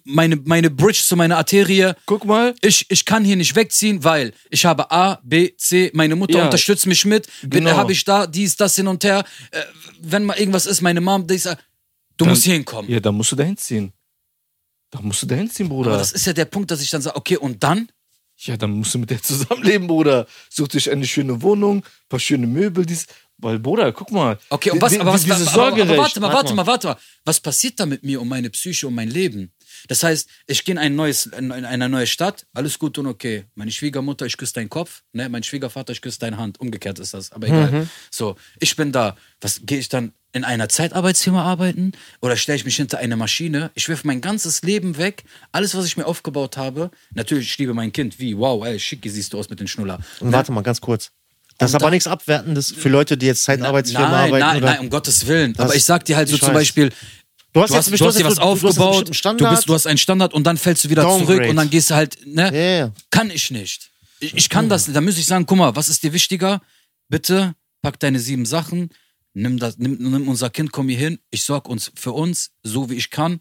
meine, 0.05 0.37
meine 0.37 0.71
Bridge 0.71 1.03
zu 1.05 1.17
meiner 1.17 1.37
Arterie, 1.37 1.93
Guck 2.07 2.25
mal. 2.25 2.55
ich, 2.63 2.87
ich 2.91 3.05
kann 3.05 3.25
hier 3.25 3.37
nicht 3.37 3.55
wegziehen, 3.57 4.03
weil 4.05 4.33
ich 4.51 4.65
habe 4.65 4.91
A, 4.91 5.21
B, 5.23 5.51
C, 5.57 5.91
meine 5.95 6.17
Mutter 6.17 6.39
Ja. 6.39 6.45
unterstützt 6.47 6.87
mich 6.87 7.05
mit, 7.05 7.29
Genau. 7.43 7.73
habe 7.77 7.93
ich 7.93 8.05
da, 8.05 8.27
dies, 8.27 8.57
das 8.57 8.75
hin 8.77 8.89
und 8.89 9.05
her. 9.05 9.25
Äh, 9.51 9.61
wenn 10.01 10.25
mal 10.25 10.39
irgendwas 10.39 10.67
ist, 10.67 10.81
meine 10.81 11.01
Mom, 11.01 11.27
die 11.27 11.39
sagt, 11.39 11.63
du 12.17 12.25
Dann- 12.25 12.31
musst 12.33 12.45
hier 12.45 12.55
hinkommen. 12.55 12.91
Ja, 12.91 13.01
da 13.01 13.13
musst 13.13 13.33
du 13.33 13.37
dahin 13.37 13.57
ziehen. 13.57 13.93
Da 14.91 15.01
musst 15.01 15.23
du 15.23 15.27
dahin 15.27 15.51
ziehen, 15.51 15.69
Bruder. 15.69 15.91
Aber 15.91 15.99
das 15.99 16.13
ist 16.13 16.25
ja 16.27 16.33
der 16.33 16.45
Punkt, 16.45 16.71
dass 16.71 16.81
ich 16.81 16.89
dann 16.91 17.03
sage, 17.03 17.17
okay, 17.17 17.37
und 17.37 17.63
dann? 17.63 17.89
Ja, 18.47 18.57
dann 18.57 18.73
musst 18.73 18.95
du 18.95 18.99
mit 18.99 19.11
der 19.11 19.23
zusammenleben, 19.23 19.87
Bruder. 19.87 20.27
Such 20.51 20.69
dich 20.69 20.91
eine 20.91 21.07
schöne 21.07 21.41
Wohnung, 21.41 21.85
paar 22.09 22.21
schöne 22.21 22.47
Möbel, 22.47 22.85
dies. 22.85 23.07
Weil, 23.39 23.59
Bruder, 23.59 23.93
guck 23.93 24.13
mal. 24.13 24.39
Okay, 24.49 24.71
und 24.71 24.81
was, 24.81 24.99
aber 24.99 25.13
was, 25.13 25.25
aber, 25.29 25.67
aber, 25.67 25.83
aber 25.83 25.97
warte 25.97 26.21
mal, 26.21 26.33
warte 26.33 26.55
mal, 26.55 26.67
warte 26.67 26.87
mal. 26.89 26.97
Was 27.25 27.41
passiert 27.41 27.81
da 27.81 27.87
mit 27.87 28.05
mir 28.05 28.21
um 28.21 28.29
meine 28.29 28.49
Psyche, 28.51 28.87
um 28.87 28.95
mein 28.95 29.09
Leben? 29.09 29.51
Das 29.89 30.03
heißt, 30.03 30.29
ich 30.47 30.65
gehe 30.65 30.75
in, 30.75 30.79
ein 30.79 30.95
neues, 30.95 31.27
in 31.27 31.51
eine 31.51 31.89
neue 31.89 32.07
Stadt, 32.07 32.47
alles 32.55 32.79
gut 32.79 32.97
und 32.99 33.07
okay. 33.07 33.45
Meine 33.55 33.73
Schwiegermutter, 33.73 34.25
ich 34.27 34.37
küsse 34.37 34.55
deinen 34.55 34.71
Kopf, 34.71 35.03
ne? 35.13 35.29
mein 35.29 35.43
Schwiegervater, 35.43 35.93
ich 35.93 36.01
küsse 36.01 36.21
deine 36.21 36.37
Hand. 36.37 36.61
Umgekehrt 36.61 36.99
ist 37.01 37.13
das, 37.13 37.33
aber 37.33 37.49
egal. 37.49 37.71
Mhm. 37.71 37.91
So, 38.11 38.37
ich 38.61 38.77
bin 38.77 38.93
da. 38.93 39.17
Was 39.41 39.61
gehe 39.65 39.79
ich 39.79 39.89
dann 39.89 40.13
in 40.35 40.45
einer 40.45 40.69
Zeitarbeitsfirma 40.69 41.43
arbeiten? 41.43 41.93
Oder 42.21 42.37
stelle 42.37 42.57
ich 42.57 42.65
mich 42.65 42.77
hinter 42.77 42.99
eine 42.99 43.17
Maschine? 43.17 43.71
Ich 43.75 43.89
wirf 43.89 44.05
mein 44.05 44.21
ganzes 44.21 44.63
Leben 44.63 44.99
weg, 44.99 45.25
alles, 45.53 45.75
was 45.75 45.87
ich 45.87 45.97
mir 45.97 46.05
aufgebaut 46.07 46.57
habe. 46.57 46.91
Natürlich, 47.15 47.49
ich 47.49 47.59
liebe 47.59 47.73
mein 47.73 47.93
Kind. 47.93 48.19
Wie? 48.19 48.37
Wow, 48.37 48.65
ey, 48.67 48.79
schick 48.79 49.01
siehst 49.05 49.33
du 49.33 49.39
aus 49.39 49.49
mit 49.49 49.61
den 49.61 49.69
Schnuller. 49.69 50.01
Und 50.21 50.33
warte 50.33 50.53
mal, 50.53 50.63
ganz 50.63 50.81
kurz. 50.81 51.11
Das 51.59 51.71
ist 51.71 51.77
aber 51.77 51.91
nichts 51.91 52.09
Abwertendes 52.09 52.73
für 52.77 52.89
Leute, 52.89 53.17
die 53.17 53.27
jetzt 53.27 53.45
Zeitarbeitsfirmen 53.45 54.11
nein, 54.11 54.21
arbeiten. 54.35 54.39
nein, 54.41 54.57
oder? 54.57 54.67
nein, 54.73 54.81
um 54.81 54.91
Gottes 54.91 55.27
Willen. 55.27 55.53
Das- 55.53 55.67
aber 55.67 55.77
ich 55.77 55.85
sag 55.85 56.05
dir 56.05 56.17
halt 56.17 56.29
so 56.29 56.37
zum 56.37 56.49
weiß. 56.49 56.55
Beispiel, 56.55 56.91
Du 57.53 57.63
hast 57.63 57.71
du 57.71 57.77
hast, 57.77 57.89
jetzt- 57.89 58.01
du 58.01 58.07
hast 58.07 58.19
dir 58.19 58.25
was 58.25 58.35
du 58.35 58.41
hast 58.41 58.47
aufgebaut, 58.49 59.09
bestimmten 59.11 59.45
du, 59.45 59.51
bist, 59.51 59.69
du 59.69 59.75
hast 59.75 59.87
einen 59.87 59.97
Standard 59.99 60.35
und 60.35 60.43
dann 60.45 60.57
fällst 60.59 60.83
du 60.83 60.91
wieder 60.91 61.03
Downgrade. 61.03 61.37
zurück 61.37 61.51
und 61.51 61.55
dann 61.55 61.71
gehst 61.71 61.91
du 61.91 61.95
halt, 61.95 62.19
ne? 62.27 62.79
Ja. 62.81 62.91
Kann 63.13 63.31
ich 63.31 63.53
nicht. 63.53 63.91
Ich, 64.19 64.35
ich 64.35 64.49
kann 64.49 64.69
das 64.69 64.89
nicht. 64.89 64.97
Da 64.97 65.01
müsste 65.01 65.21
ich 65.21 65.27
sagen, 65.29 65.47
guck 65.47 65.59
mal, 65.59 65.77
was 65.77 65.89
ist 65.89 66.03
dir 66.03 66.13
wichtiger? 66.13 66.61
Bitte 67.09 67.55
pack 67.83 68.01
deine 68.01 68.19
sieben 68.19 68.45
Sachen, 68.47 68.91
nimm, 69.35 69.59
das, 69.59 69.79
nimm, 69.79 69.97
nimm 70.01 70.29
unser 70.29 70.51
Kind, 70.51 70.73
komm 70.73 70.89
hier 70.89 70.99
hin, 70.99 71.19
ich 71.31 71.43
sorg 71.45 71.69
uns 71.69 71.93
für 71.95 72.13
uns, 72.13 72.51
so 72.63 72.89
wie 72.91 72.95
ich 72.95 73.11
kann 73.11 73.41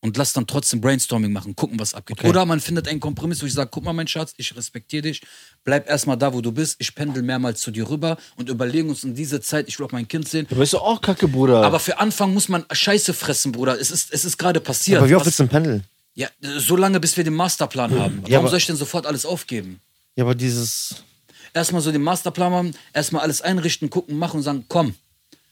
und 0.00 0.16
lass 0.16 0.32
dann 0.32 0.46
trotzdem 0.46 0.80
Brainstorming 0.80 1.32
machen, 1.32 1.56
gucken, 1.56 1.80
was 1.80 1.92
abgeht. 1.94 2.18
Okay. 2.20 2.28
Oder 2.28 2.46
man 2.46 2.60
findet 2.60 2.86
einen 2.86 3.00
Kompromiss, 3.00 3.42
wo 3.42 3.46
ich 3.46 3.52
sage, 3.54 3.70
guck 3.72 3.84
mal, 3.84 3.92
mein 3.92 4.06
Schatz, 4.06 4.32
ich 4.36 4.54
respektiere 4.56 5.02
dich, 5.02 5.22
bleib 5.64 5.88
erstmal 5.88 6.16
da, 6.16 6.32
wo 6.32 6.40
du 6.40 6.52
bist, 6.52 6.76
ich 6.78 6.94
pendel 6.94 7.22
mehrmals 7.22 7.60
zu 7.60 7.70
dir 7.72 7.88
rüber 7.88 8.16
und 8.36 8.48
überlegen 8.48 8.90
uns 8.90 9.02
in 9.02 9.14
dieser 9.14 9.40
Zeit, 9.40 9.66
ich 9.68 9.78
will 9.78 9.86
auch 9.86 9.92
mein 9.92 10.06
Kind 10.06 10.28
sehen, 10.28 10.46
Aber 10.50 10.62
ist 10.62 10.72
doch 10.74 10.82
auch 10.82 11.00
kacke, 11.00 11.26
Bruder. 11.26 11.64
aber 11.64 11.80
für 11.80 11.98
Anfang 11.98 12.32
muss 12.32 12.48
man 12.48 12.64
Scheiße 12.70 13.12
fressen, 13.12 13.50
Bruder. 13.52 13.80
Es 13.80 13.90
ist, 13.90 14.12
es 14.12 14.24
ist 14.24 14.38
gerade 14.38 14.60
passiert. 14.60 14.98
Aber 14.98 15.08
wie 15.10 15.14
oft 15.16 15.26
willst 15.26 15.38
du 15.40 15.44
denn 15.44 15.50
pendeln? 15.50 15.84
ja, 16.14 16.28
so 16.40 16.76
lange, 16.76 16.98
bis 16.98 17.16
wir 17.16 17.22
den 17.24 17.34
Masterplan 17.34 17.92
haben. 17.96 18.18
Warum 18.22 18.44
Ja, 18.44 18.48
soll 18.48 18.58
ich 18.58 18.66
denn 18.66 18.74
sofort 18.76 19.06
alles 19.06 19.24
aufgeben? 19.24 19.80
Ja, 20.16 20.24
aber 20.24 20.34
dieses. 20.34 21.04
Erstmal 21.54 21.80
so 21.80 21.92
den 21.92 22.02
Masterplan 22.02 22.50
machen, 22.52 22.74
erstmal 22.92 23.22
alles 23.22 23.40
einrichten, 23.40 23.88
gucken, 23.88 24.18
machen 24.18 24.38
und 24.38 24.42
sagen, 24.42 24.64
komm. 24.68 24.94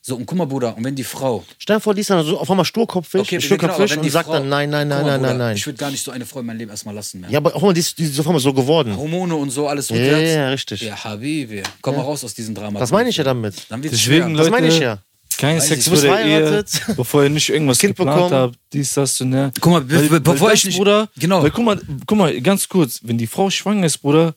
So, 0.08 0.14
und 0.14 0.24
guck 0.24 0.38
mal, 0.38 0.44
Bruder, 0.46 0.76
und 0.76 0.84
wenn 0.84 0.94
die 0.94 1.02
Frau. 1.02 1.42
Stell 1.58 1.76
dir 1.78 1.80
vor, 1.80 1.92
die 1.92 2.02
ist 2.02 2.10
dann 2.10 2.24
so 2.24 2.38
auf 2.38 2.48
einmal 2.48 2.64
sturkopfig, 2.64 3.22
Okay, 3.22 3.38
genau, 3.38 3.74
aber 3.74 3.90
wenn 3.90 3.98
und 3.98 4.04
die 4.04 4.08
sagt 4.08 4.26
Frau, 4.26 4.34
dann 4.34 4.48
nein, 4.48 4.70
nein, 4.70 4.86
nein, 4.86 5.02
mal, 5.02 5.10
nein, 5.10 5.20
nein, 5.20 5.30
Bruder, 5.32 5.44
nein. 5.46 5.56
Ich 5.56 5.66
würde 5.66 5.78
gar 5.78 5.90
nicht 5.90 6.04
so 6.04 6.12
eine 6.12 6.24
Frau 6.24 6.38
in 6.38 6.46
meinem 6.46 6.58
Leben 6.58 6.70
erstmal 6.70 6.94
lassen 6.94 7.22
mehr. 7.22 7.30
Ja, 7.30 7.38
aber 7.38 7.50
guck 7.50 7.62
mal, 7.62 7.72
die 7.74 7.80
ist, 7.80 7.98
die 7.98 8.04
ist 8.04 8.20
auf 8.20 8.26
einmal 8.28 8.40
so 8.40 8.52
geworden. 8.52 8.96
Hormone 8.96 9.34
und 9.34 9.50
so, 9.50 9.66
alles 9.66 9.88
Ja, 9.88 9.96
rückwärts. 9.96 10.22
ja, 10.22 10.28
ja, 10.42 10.48
richtig. 10.50 10.80
Ja, 10.82 11.02
Habibi. 11.02 11.64
Komm 11.82 11.96
mal 11.96 12.02
raus 12.02 12.22
aus 12.22 12.34
diesem 12.34 12.54
Drama. 12.54 12.78
Das 12.78 12.92
meine 12.92 13.08
ich 13.08 13.16
ja 13.16 13.24
damit. 13.24 13.56
Dann 13.68 13.82
Deswegen, 13.82 13.98
schwer. 13.98 14.20
Das 14.28 14.32
Leute, 14.38 14.50
meine 14.52 14.68
ich 14.68 14.78
ja. 14.78 14.98
kein 15.38 15.60
Sex 15.60 15.84
vor 15.86 15.90
bist 15.94 16.04
der 16.04 16.24
Ehe, 16.24 16.64
bevor 16.96 17.24
ihr 17.24 17.30
nicht 17.30 17.48
irgendwas 17.48 17.78
Kind 17.80 17.96
geplant 17.96 18.16
bekommen. 18.16 18.32
habt, 18.32 18.58
dies, 18.72 18.94
das 18.94 19.20
und 19.20 19.30
ne. 19.30 19.52
Guck 19.60 19.72
mal, 19.72 19.80
be- 19.80 19.96
Weil- 19.96 20.08
be- 20.08 20.20
bevor 20.20 20.46
weil 20.48 20.54
ich 20.54 20.60
das, 20.60 20.68
nicht- 20.68 20.76
Bruder, 20.78 21.08
Genau. 21.18 21.42
Weil, 21.42 21.50
guck 21.50 21.64
mal, 21.64 21.80
guck 22.06 22.16
mal, 22.16 22.40
ganz 22.42 22.68
kurz, 22.68 23.00
wenn 23.02 23.18
die 23.18 23.26
Frau 23.26 23.50
schwanger 23.50 23.84
ist, 23.86 23.98
Bruder, 23.98 24.36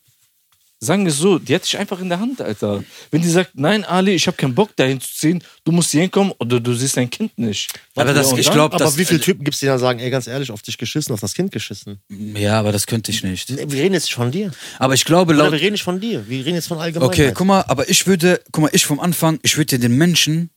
sagen 0.79 1.03
wir 1.05 1.11
es 1.11 1.17
so, 1.17 1.39
die 1.39 1.53
hat 1.55 1.63
dich 1.65 1.77
einfach 1.77 1.99
in 1.99 2.09
der 2.09 2.19
Hand, 2.19 2.41
Alter. 2.41 2.83
Wenn 3.11 3.21
die 3.21 3.29
sagt, 3.29 3.51
nein, 3.55 3.83
Ali, 3.83 4.13
ich 4.13 4.27
habe 4.27 4.37
keinen 4.37 4.55
Bock 4.55 4.75
dahin 4.75 5.01
zu 5.01 5.13
ziehen, 5.13 5.43
du 5.65 5.71
musst 5.71 5.91
hier 5.91 6.01
hinkommen 6.01 6.33
oder 6.39 6.59
du 6.59 6.73
siehst 6.73 6.95
dein 6.97 7.09
Kind 7.09 7.37
nicht. 7.37 7.71
Aber 7.95 8.13
das- 8.13 8.31
ich 8.33 8.49
glaub, 8.49 8.73
Aber 8.73 8.83
das- 8.83 8.97
wie 8.97 9.05
viele 9.05 9.19
Typen 9.19 9.43
gibt 9.43 9.55
es, 9.55 9.59
die 9.59 9.65
dann 9.65 9.79
sagen, 9.79 9.99
ey, 9.99 10.09
ganz 10.09 10.27
ehrlich, 10.27 10.51
auf 10.51 10.61
dich 10.61 10.77
geschissen, 10.77 11.13
auf 11.13 11.19
das 11.19 11.33
Kind 11.33 11.51
geschissen? 11.51 11.99
Ja, 12.09 12.59
aber 12.59 12.71
das 12.71 12.87
könnte 12.87 13.11
ich 13.11 13.23
nicht. 13.23 13.49
Nee, 13.49 13.65
wir 13.67 13.81
reden 13.83 13.93
jetzt 13.93 14.03
nicht 14.05 14.15
von 14.15 14.31
dir. 14.31 14.51
Aber 14.77 14.93
ich 14.93 15.03
glaube, 15.05 15.33
Oder 15.33 15.43
laut. 15.43 15.51
wir 15.53 15.59
reden 15.61 15.73
nicht 15.73 15.83
von 15.83 15.99
dir. 15.99 16.27
Wir 16.29 16.45
reden 16.45 16.55
jetzt 16.55 16.67
von 16.67 16.77
allgemein. 16.79 17.07
Okay, 17.09 17.31
guck 17.35 17.45
mal, 17.47 17.61
aber 17.67 17.89
ich 17.89 18.07
würde, 18.07 18.41
guck 18.51 18.63
mal, 18.63 18.69
ich 18.73 18.85
vom 18.85 18.99
Anfang, 18.99 19.39
ich 19.43 19.57
würde 19.57 19.77
dir 19.77 19.79
den 19.79 19.97
Menschen 19.97 20.49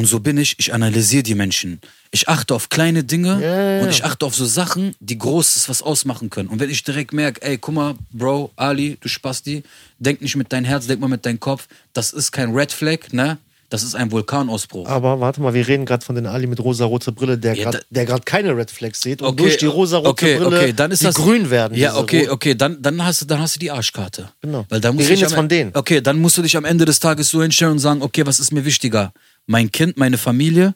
Und 0.00 0.06
so 0.06 0.18
bin 0.18 0.38
ich, 0.38 0.54
ich 0.58 0.72
analysiere 0.72 1.22
die 1.22 1.34
Menschen. 1.34 1.78
Ich 2.10 2.26
achte 2.26 2.54
auf 2.54 2.70
kleine 2.70 3.04
Dinge 3.04 3.38
Ja, 3.42 3.76
ja, 3.76 3.82
und 3.82 3.90
ich 3.90 4.02
achte 4.02 4.24
auf 4.24 4.34
so 4.34 4.46
Sachen, 4.46 4.94
die 4.98 5.18
Großes 5.18 5.68
was 5.68 5.82
ausmachen 5.82 6.30
können. 6.30 6.48
Und 6.48 6.58
wenn 6.58 6.70
ich 6.70 6.82
direkt 6.82 7.12
merke, 7.12 7.42
ey, 7.42 7.58
guck 7.58 7.74
mal, 7.74 7.94
Bro, 8.10 8.50
Ali, 8.56 8.96
du 9.02 9.10
Spasti, 9.10 9.62
denk 9.98 10.22
nicht 10.22 10.36
mit 10.36 10.54
deinem 10.54 10.64
Herz, 10.64 10.86
denk 10.86 11.02
mal 11.02 11.08
mit 11.08 11.26
deinem 11.26 11.38
Kopf, 11.38 11.68
das 11.92 12.14
ist 12.14 12.32
kein 12.32 12.54
Red 12.54 12.72
Flag, 12.72 13.12
ne? 13.12 13.36
Das 13.68 13.82
ist 13.84 13.94
ein 13.94 14.10
Vulkanausbruch. 14.10 14.88
Aber 14.88 15.20
warte 15.20 15.40
mal, 15.42 15.52
wir 15.54 15.68
reden 15.68 15.84
gerade 15.86 16.04
von 16.04 16.16
den 16.16 16.26
Ali 16.26 16.48
mit 16.48 16.58
rosa-rote 16.58 17.12
Brille, 17.12 17.36
der 17.38 17.54
Ja, 17.54 17.70
gerade 17.70 18.22
keine 18.24 18.56
Red 18.56 18.70
Flags 18.70 19.02
sieht 19.02 19.20
und 19.22 19.38
durch 19.38 19.58
die 19.58 19.66
rosa-rote 19.66 20.08
okay, 20.08 20.38
Brille 20.38 20.56
okay, 20.56 20.72
dann 20.72 20.90
ist 20.90 21.02
die 21.02 21.04
das, 21.04 21.14
grün 21.14 21.50
werden. 21.50 21.76
Ja, 21.78 21.96
okay, 21.96 22.28
okay, 22.30 22.56
dann, 22.56 22.80
dann, 22.82 23.04
hast 23.04 23.20
du, 23.20 23.26
dann 23.26 23.38
hast 23.38 23.54
du 23.54 23.60
die 23.60 23.70
Arschkarte. 23.70 24.30
Genau. 24.40 24.64
Weil 24.70 24.80
dann 24.80 24.94
Wir 24.94 25.00
musst 25.02 25.10
reden 25.10 25.20
jetzt 25.20 25.32
am- 25.34 25.36
von 25.36 25.48
denen. 25.48 25.70
Okay, 25.74 26.00
dann 26.00 26.18
musst 26.20 26.36
du 26.38 26.42
dich 26.42 26.56
am 26.56 26.64
Ende 26.64 26.84
des 26.86 26.98
Tages 26.98 27.28
so 27.28 27.42
hinstellen 27.42 27.74
und 27.74 27.78
sagen, 27.78 28.02
okay, 28.02 28.26
was 28.26 28.40
ist 28.40 28.50
mir 28.50 28.64
wichtiger? 28.64 29.12
Mein 29.50 29.72
Kind, 29.72 29.96
meine 29.96 30.16
Familie 30.16 30.74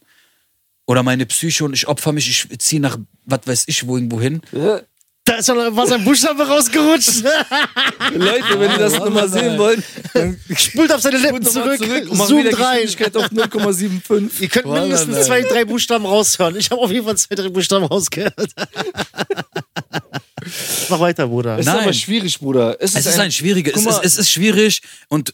oder 0.85 1.05
meine 1.05 1.27
Psyche 1.27 1.65
und 1.65 1.75
ich 1.75 1.87
opfer 1.87 2.11
mich, 2.11 2.29
ich 2.51 2.59
ziehe 2.59 2.83
nach, 2.83 2.99
was 3.25 3.41
weiß 3.47 3.65
ich, 3.69 3.87
wohin, 3.87 4.11
wohin. 4.11 4.43
Da 5.25 5.37
ist 5.37 5.47
ja 5.47 5.55
was 5.77 5.93
ein 5.93 6.03
Buchstabe 6.03 6.45
rausgerutscht. 6.45 7.23
Leute, 8.15 8.59
wenn 8.59 8.73
ihr 8.73 8.79
das 8.79 8.99
nochmal 8.99 9.29
sehen 9.29 9.57
wollt, 9.59 9.81
dann 10.13 10.41
Spult 10.57 10.93
auf 10.93 11.01
seine 11.01 11.19
Lippen 11.19 11.45
nochmal 11.45 11.79
zurück, 11.79 12.11
und 12.11 12.61
rein. 12.61 12.83
Geschwindigkeit 12.83 13.17
auf 13.17 13.27
0,75. 13.27 14.41
Ihr 14.41 14.49
könnt 14.49 14.67
Voilà, 14.67 14.81
mindestens 14.81 15.15
nein. 15.15 15.25
zwei, 15.25 15.43
drei 15.43 15.65
Buchstaben 15.65 16.05
raushören. 16.05 16.57
Ich 16.57 16.69
habe 16.73 16.81
auf 16.81 16.91
jeden 16.91 17.07
Fall 17.07 17.17
zwei, 17.17 17.37
drei 17.37 17.51
Buchstaben 17.51 17.85
rausgehört. 17.85 18.35
Mach 20.89 21.01
weiter, 21.01 21.29
Bruder. 21.29 21.55
Es 21.55 21.61
ist 21.61 21.73
Nein. 21.73 21.85
aber 21.85 21.93
schwierig, 21.93 22.39
Bruder. 22.41 22.77
Es 22.81 22.95
ist 22.95 23.19
ein 23.19 23.31
schwieriges, 23.33 23.75
Guck 23.75 23.87
es 23.87 23.99
es 24.03 24.19
ist 24.19 24.31
schwierig 24.31 24.83
und 25.09 25.33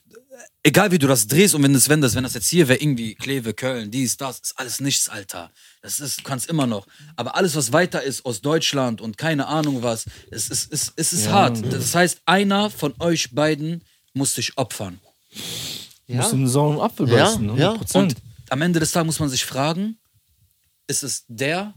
egal 0.62 0.90
wie 0.90 0.98
du 0.98 1.06
das 1.06 1.26
drehst 1.26 1.54
und 1.54 1.62
wenn 1.62 1.72
das, 1.72 1.88
wenn 1.88 2.00
das, 2.00 2.14
wenn 2.14 2.22
das 2.22 2.34
jetzt 2.34 2.48
hier 2.48 2.68
wäre, 2.68 2.80
irgendwie 2.80 3.14
Kleve, 3.14 3.54
Köln, 3.54 3.90
dies, 3.90 4.16
das, 4.16 4.40
ist 4.40 4.58
alles 4.58 4.80
nichts, 4.80 5.08
Alter. 5.08 5.50
Das 5.82 6.00
ist, 6.00 6.20
du 6.20 6.22
kannst 6.22 6.48
immer 6.48 6.66
noch. 6.66 6.86
Aber 7.16 7.36
alles, 7.36 7.56
was 7.56 7.72
weiter 7.72 8.02
ist 8.02 8.24
aus 8.24 8.40
Deutschland 8.40 9.00
und 9.00 9.16
keine 9.18 9.46
Ahnung 9.46 9.82
was, 9.82 10.06
es 10.30 10.48
ist, 10.48 10.72
es, 10.72 10.92
es 10.96 11.12
ist 11.12 11.28
hart. 11.28 11.60
Das 11.72 11.94
heißt, 11.94 12.22
einer 12.26 12.70
von 12.70 12.94
euch 12.98 13.34
beiden 13.34 13.82
muss 14.12 14.34
sich 14.34 14.56
opfern. 14.58 15.00
muss 16.08 16.32
in 16.32 16.40
den 16.40 16.48
sauren 16.48 16.80
Apfel 16.80 17.08
Ja, 17.08 17.24
beißen, 17.24 17.56
ja. 17.56 17.72
100%. 17.74 17.98
Und 17.98 18.16
am 18.50 18.62
Ende 18.62 18.80
des 18.80 18.92
Tages 18.92 19.06
muss 19.06 19.20
man 19.20 19.28
sich 19.28 19.44
fragen, 19.44 19.98
ist 20.86 21.02
es 21.02 21.24
der 21.28 21.74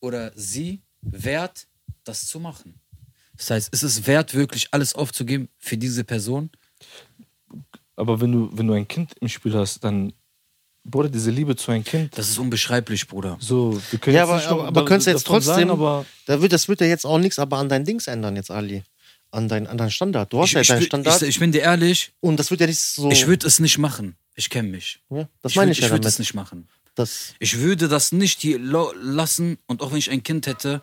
oder 0.00 0.32
sie 0.34 0.82
wert, 1.00 1.66
das 2.04 2.26
zu 2.26 2.38
machen? 2.38 2.78
Das 3.36 3.50
heißt, 3.50 3.72
ist 3.72 3.82
es 3.82 4.06
wert, 4.06 4.34
wirklich 4.34 4.68
alles 4.72 4.94
aufzugeben 4.94 5.48
für 5.58 5.76
diese 5.76 6.04
Person? 6.04 6.50
Aber 8.02 8.20
wenn 8.20 8.32
du, 8.32 8.50
wenn 8.52 8.66
du 8.66 8.74
ein 8.74 8.86
Kind 8.86 9.12
im 9.20 9.28
Spiel 9.28 9.54
hast, 9.54 9.82
dann, 9.84 10.12
Bruder, 10.84 11.08
diese 11.08 11.30
Liebe 11.30 11.54
zu 11.56 11.70
einem 11.70 11.84
Kind, 11.84 12.18
Das 12.18 12.28
ist 12.28 12.38
unbeschreiblich, 12.38 13.06
Bruder. 13.08 13.36
so, 13.40 13.80
wir 13.90 13.98
können 13.98 14.16
Ja, 14.16 14.22
jetzt 14.22 14.28
aber, 14.30 14.36
nicht 14.38 14.48
aber, 14.48 14.64
aber 14.68 14.80
da- 14.82 14.86
könntest 14.86 15.06
du 15.06 15.10
jetzt 15.12 15.26
trotzdem, 15.26 15.54
sagen, 15.54 15.70
aber 15.70 16.04
da 16.26 16.42
wird, 16.42 16.52
das 16.52 16.68
wird 16.68 16.80
ja 16.80 16.86
jetzt 16.88 17.06
auch 17.06 17.18
nichts 17.18 17.38
aber 17.38 17.56
an 17.58 17.68
dein 17.68 17.84
Dings 17.84 18.06
ändern 18.08 18.36
jetzt, 18.36 18.50
Ali. 18.50 18.82
An 19.30 19.48
dein, 19.48 19.66
an 19.66 19.78
dein 19.78 19.90
Standard. 19.90 20.30
Du 20.32 20.40
hast 20.42 20.48
Ich, 20.48 20.52
ja 20.54 20.60
ich, 20.60 20.68
deinen 20.68 20.80
will- 20.80 20.86
Standard 20.86 21.22
ich, 21.22 21.28
ich 21.28 21.38
bin 21.38 21.52
dir 21.52 21.62
ehrlich, 21.62 22.12
und 22.20 22.36
das 22.38 22.50
wird 22.50 22.60
ja 22.60 22.66
nicht 22.66 22.78
so... 22.80 23.10
ich 23.10 23.26
würde 23.26 23.46
es 23.46 23.60
nicht 23.60 23.78
machen. 23.78 24.16
Ich 24.34 24.50
kenne 24.50 24.68
mich. 24.68 25.00
ja, 25.10 25.28
das 25.40 25.52
ich 25.52 25.56
meine 25.56 25.70
würd- 25.70 25.72
ich 25.74 25.78
ja 25.80 25.86
Ich 25.86 25.92
würde 25.92 26.08
es 26.08 26.18
nicht 26.18 26.34
machen. 26.34 26.68
Das, 26.94 27.34
Ich 27.38 27.58
würde 27.58 27.88
das 27.88 28.12
nicht 28.12 28.40
hier 28.42 28.58
lassen 28.58 29.56
und 29.66 29.80
auch 29.80 29.90
wenn 29.92 29.98
ich 29.98 30.10
ein 30.10 30.22
Kind 30.22 30.46
hätte, 30.46 30.82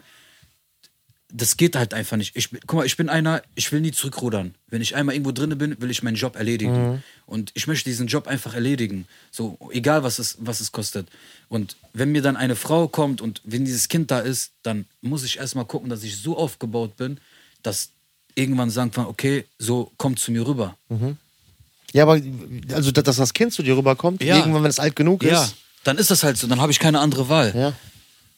das 1.32 1.58
geht 1.58 1.76
halt 1.76 1.94
einfach 1.94 2.18
nicht. 2.18 2.36
Ich, 2.36 2.50
guck 2.66 2.74
mal, 2.80 2.86
ich 2.86 2.98
bin 2.98 3.08
einer, 3.08 3.44
ich 3.54 3.72
will 3.72 3.82
nie 3.82 3.92
zurückrudern. 3.92 4.56
Wenn 4.68 4.82
ich 4.82 4.96
einmal 4.96 5.14
irgendwo 5.14 5.32
drin 5.32 5.56
bin, 5.58 5.80
will 5.80 5.92
ich 5.92 6.02
meinen 6.02 6.16
Job 6.16 6.36
erledigen. 6.36 7.04
Und 7.28 7.52
ich 7.54 7.68
möchte 7.68 7.88
diesen 7.90 8.08
Job 8.08 8.28
einfach 8.28 8.56
erledigen. 8.56 9.06
So, 9.30 9.58
egal 9.72 10.02
was 10.04 10.18
es, 10.18 10.38
was 10.40 10.60
es 10.60 10.72
kostet. 10.72 11.08
Und 11.48 11.76
wenn 11.94 12.12
mir 12.12 12.24
dann 12.24 12.36
eine 12.36 12.56
Frau 12.56 12.88
kommt 12.88 13.22
und 13.22 13.42
wenn 13.44 13.64
dieses 13.64 13.88
Kind 13.90 14.10
da 14.10 14.20
ist, 14.20 14.52
dann 14.64 14.86
muss 15.02 15.24
ich 15.24 15.38
erstmal 15.38 15.66
gucken, 15.66 15.90
dass 15.90 16.04
ich 16.04 16.18
so 16.18 16.36
aufgebaut 16.36 16.98
bin, 16.98 17.20
dass 17.62 17.90
irgendwann 18.34 18.70
sagen 18.72 18.90
kann, 18.92 19.06
okay, 19.06 19.46
so 19.60 19.92
kommt 19.98 20.18
zu 20.20 20.32
mir 20.32 20.48
rüber. 20.48 20.78
ja, 21.94 22.04
aber 22.04 22.20
also, 22.74 22.92
dass 22.92 23.18
das 23.18 23.34
Kind 23.34 23.54
zu 23.54 23.62
dir 23.64 23.78
rüberkommt, 23.78 24.24
Ja. 24.24 24.38
irgendwann, 24.38 24.64
wenn 24.64 24.70
es 24.70 24.80
alt 24.80 24.96
genug 24.96 25.24
Ja, 25.24 25.44
ist. 25.44 25.56
dann 25.84 25.98
ist 25.98 26.10
das 26.10 26.24
halt 26.24 26.38
so, 26.38 26.48
dann 26.48 26.62
habe 26.62 26.72
ich 26.72 26.80
keine 26.80 27.00
andere 27.02 27.30
Wahl. 27.30 27.54
Ja. 27.56 27.74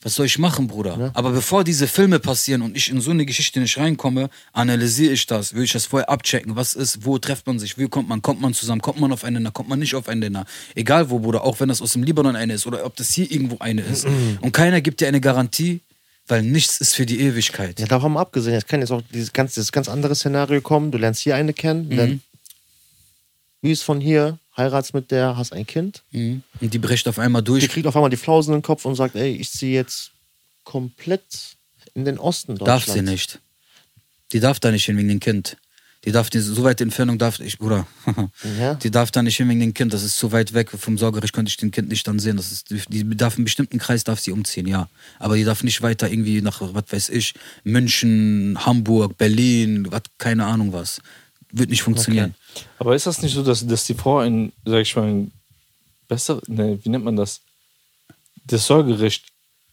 Was 0.04 0.16
soll 0.16 0.26
ich 0.26 0.40
machen, 0.40 0.68
Bruder? 0.68 1.12
Aber 1.14 1.30
bevor 1.32 1.64
diese 1.64 1.88
Filme 1.88 2.18
passieren 2.20 2.64
und 2.64 2.76
ich 2.76 2.90
in 2.90 3.00
so 3.02 3.12
eine 3.12 3.24
Geschichte 3.26 3.60
nicht 3.60 3.78
reinkomme, 3.78 4.30
analysiere 4.52 5.14
ich 5.14 5.28
das, 5.28 5.54
will 5.54 5.64
ich 5.64 5.74
das 5.74 5.86
vorher 5.86 6.10
abchecken. 6.10 6.56
Was 6.56 6.74
ist, 6.74 7.06
wo 7.06 7.20
trifft 7.20 7.46
man 7.46 7.60
sich, 7.60 7.78
wie 7.78 7.88
kommt 7.88 8.10
man, 8.10 8.22
kommt 8.24 8.42
man 8.42 8.54
zusammen, 8.54 8.82
kommt 8.82 9.00
man 9.00 9.12
aufeinander, 9.12 9.52
kommt 9.52 9.70
man 9.70 9.78
nicht 9.80 9.94
aufeinander. 9.94 10.46
Egal 10.74 11.10
wo, 11.12 11.20
Bruder, 11.20 11.44
auch 11.44 11.60
wenn 11.60 11.70
das 11.70 11.82
aus 11.84 11.94
dem 11.94 12.02
Libanon 12.04 12.36
eine 12.36 12.54
ist 12.54 12.66
oder 12.66 12.84
ob 12.86 12.96
das 12.96 13.12
hier 13.14 13.30
irgendwo 13.32 13.58
eine 13.60 13.82
ist. 13.82 14.08
Und 14.42 14.52
keiner 14.54 14.82
gibt 14.82 15.02
dir 15.02 15.08
eine 15.08 15.22
Garantie, 15.22 15.82
weil 16.28 16.42
nichts 16.44 16.82
ist 16.82 16.96
für 16.96 17.06
die 17.06 17.20
Ewigkeit. 17.22 17.80
Ja, 17.80 17.86
davon 17.86 18.18
abgesehen, 18.18 18.54
jetzt 18.54 18.68
kann 18.68 18.80
jetzt 18.80 18.92
auch 18.92 19.02
dieses 19.14 19.32
ganz, 19.34 19.54
dieses 19.54 19.72
ganz 19.72 19.88
andere 19.88 20.16
Szenario 20.16 20.62
kommen. 20.62 20.90
Du 20.92 20.98
lernst 20.98 21.22
hier 21.22 21.36
eine 21.36 21.54
kennen, 21.54 21.90
Mhm. 21.90 21.96
lernst, 21.96 22.26
wie 23.62 23.72
ist 23.72 23.84
von 23.84 24.02
hier, 24.02 24.40
heiratst 24.58 24.94
mit 24.94 25.12
der, 25.12 25.38
hast 25.38 25.54
ein 25.54 25.66
Kind. 25.66 26.04
Mhm. 26.12 26.44
Und 26.60 26.74
die 26.74 26.80
bricht 26.80 27.08
auf 27.08 27.20
einmal 27.20 27.42
durch. 27.42 27.62
Die 27.62 27.68
kriegt 27.68 27.88
auf 27.88 27.96
einmal 27.96 28.10
die 28.10 28.18
Flausen 28.18 28.54
in 28.54 28.60
den 28.60 28.64
Kopf 28.64 28.86
und 28.86 28.96
sagt, 28.96 29.16
ey, 29.16 29.36
ich 29.36 29.52
ziehe 29.52 29.74
jetzt 29.74 30.12
komplett 30.64 31.56
in 31.94 32.06
den 32.06 32.18
Osten 32.18 32.56
Darf 32.58 32.86
Deutschlands. 32.86 32.94
sie 32.94 33.02
nicht. 33.02 33.40
Die 34.32 34.40
darf 34.40 34.60
da 34.60 34.72
nicht 34.72 34.86
hin 34.86 34.98
wegen 34.98 35.10
dem 35.10 35.20
Kind. 35.20 35.58
Die 36.04 36.12
darf, 36.12 36.32
die, 36.32 36.40
so 36.40 36.64
weit 36.64 36.82
Entfernung 36.82 37.20
darf 37.20 37.40
ich, 37.40 37.60
Bruder. 37.60 37.86
Ja. 38.60 38.74
Die 38.74 38.90
darf 38.90 39.12
da 39.12 39.22
nicht 39.22 39.38
hin 39.38 39.48
wegen 39.50 39.60
dem 39.60 39.74
Kind. 39.74 39.94
Das 39.94 40.02
ist 40.02 40.18
zu 40.18 40.32
weit 40.32 40.54
weg 40.54 40.72
vom 40.72 40.98
Sorgerecht, 40.98 41.34
könnte 41.34 41.50
ich 41.50 41.58
den 41.58 41.70
Kind 41.70 41.90
nicht 41.90 42.08
dann 42.08 42.18
sehen. 42.18 42.38
Das 42.38 42.52
ist, 42.52 42.72
die 42.72 43.16
darf 43.16 43.38
in 43.38 43.44
bestimmten 43.44 43.78
Kreis 43.78 44.04
darf 44.04 44.20
sie 44.20 44.32
umziehen, 44.32 44.68
ja. 44.68 44.90
Aber 45.20 45.36
die 45.36 45.44
darf 45.44 45.64
nicht 45.64 45.82
weiter 45.84 46.10
irgendwie 46.10 46.42
nach, 46.42 46.60
was 46.62 46.86
weiß 46.90 47.10
ich, 47.10 47.36
München, 47.64 48.58
Hamburg, 48.66 49.18
Berlin, 49.18 49.92
was, 49.92 50.02
keine 50.18 50.46
Ahnung 50.46 50.74
was. 50.74 51.02
Wird 51.52 51.70
nicht 51.70 51.84
funktionieren. 51.84 52.34
Aber 52.80 52.96
ist 52.96 53.08
das 53.08 53.22
nicht 53.22 53.34
so, 53.34 53.44
dass, 53.44 53.66
dass 53.66 53.86
die 53.86 53.94
Frau 53.94 54.20
ein, 54.20 54.52
sag 54.66 54.82
ich 54.82 54.96
mal, 54.96 55.08
ein 55.08 55.32
besser, 56.08 56.42
ne, 56.48 56.80
wie 56.84 56.90
nennt 56.90 57.06
man 57.06 57.16
das? 57.16 57.42
Das 58.46 58.66
Sorgerecht, 58.66 59.24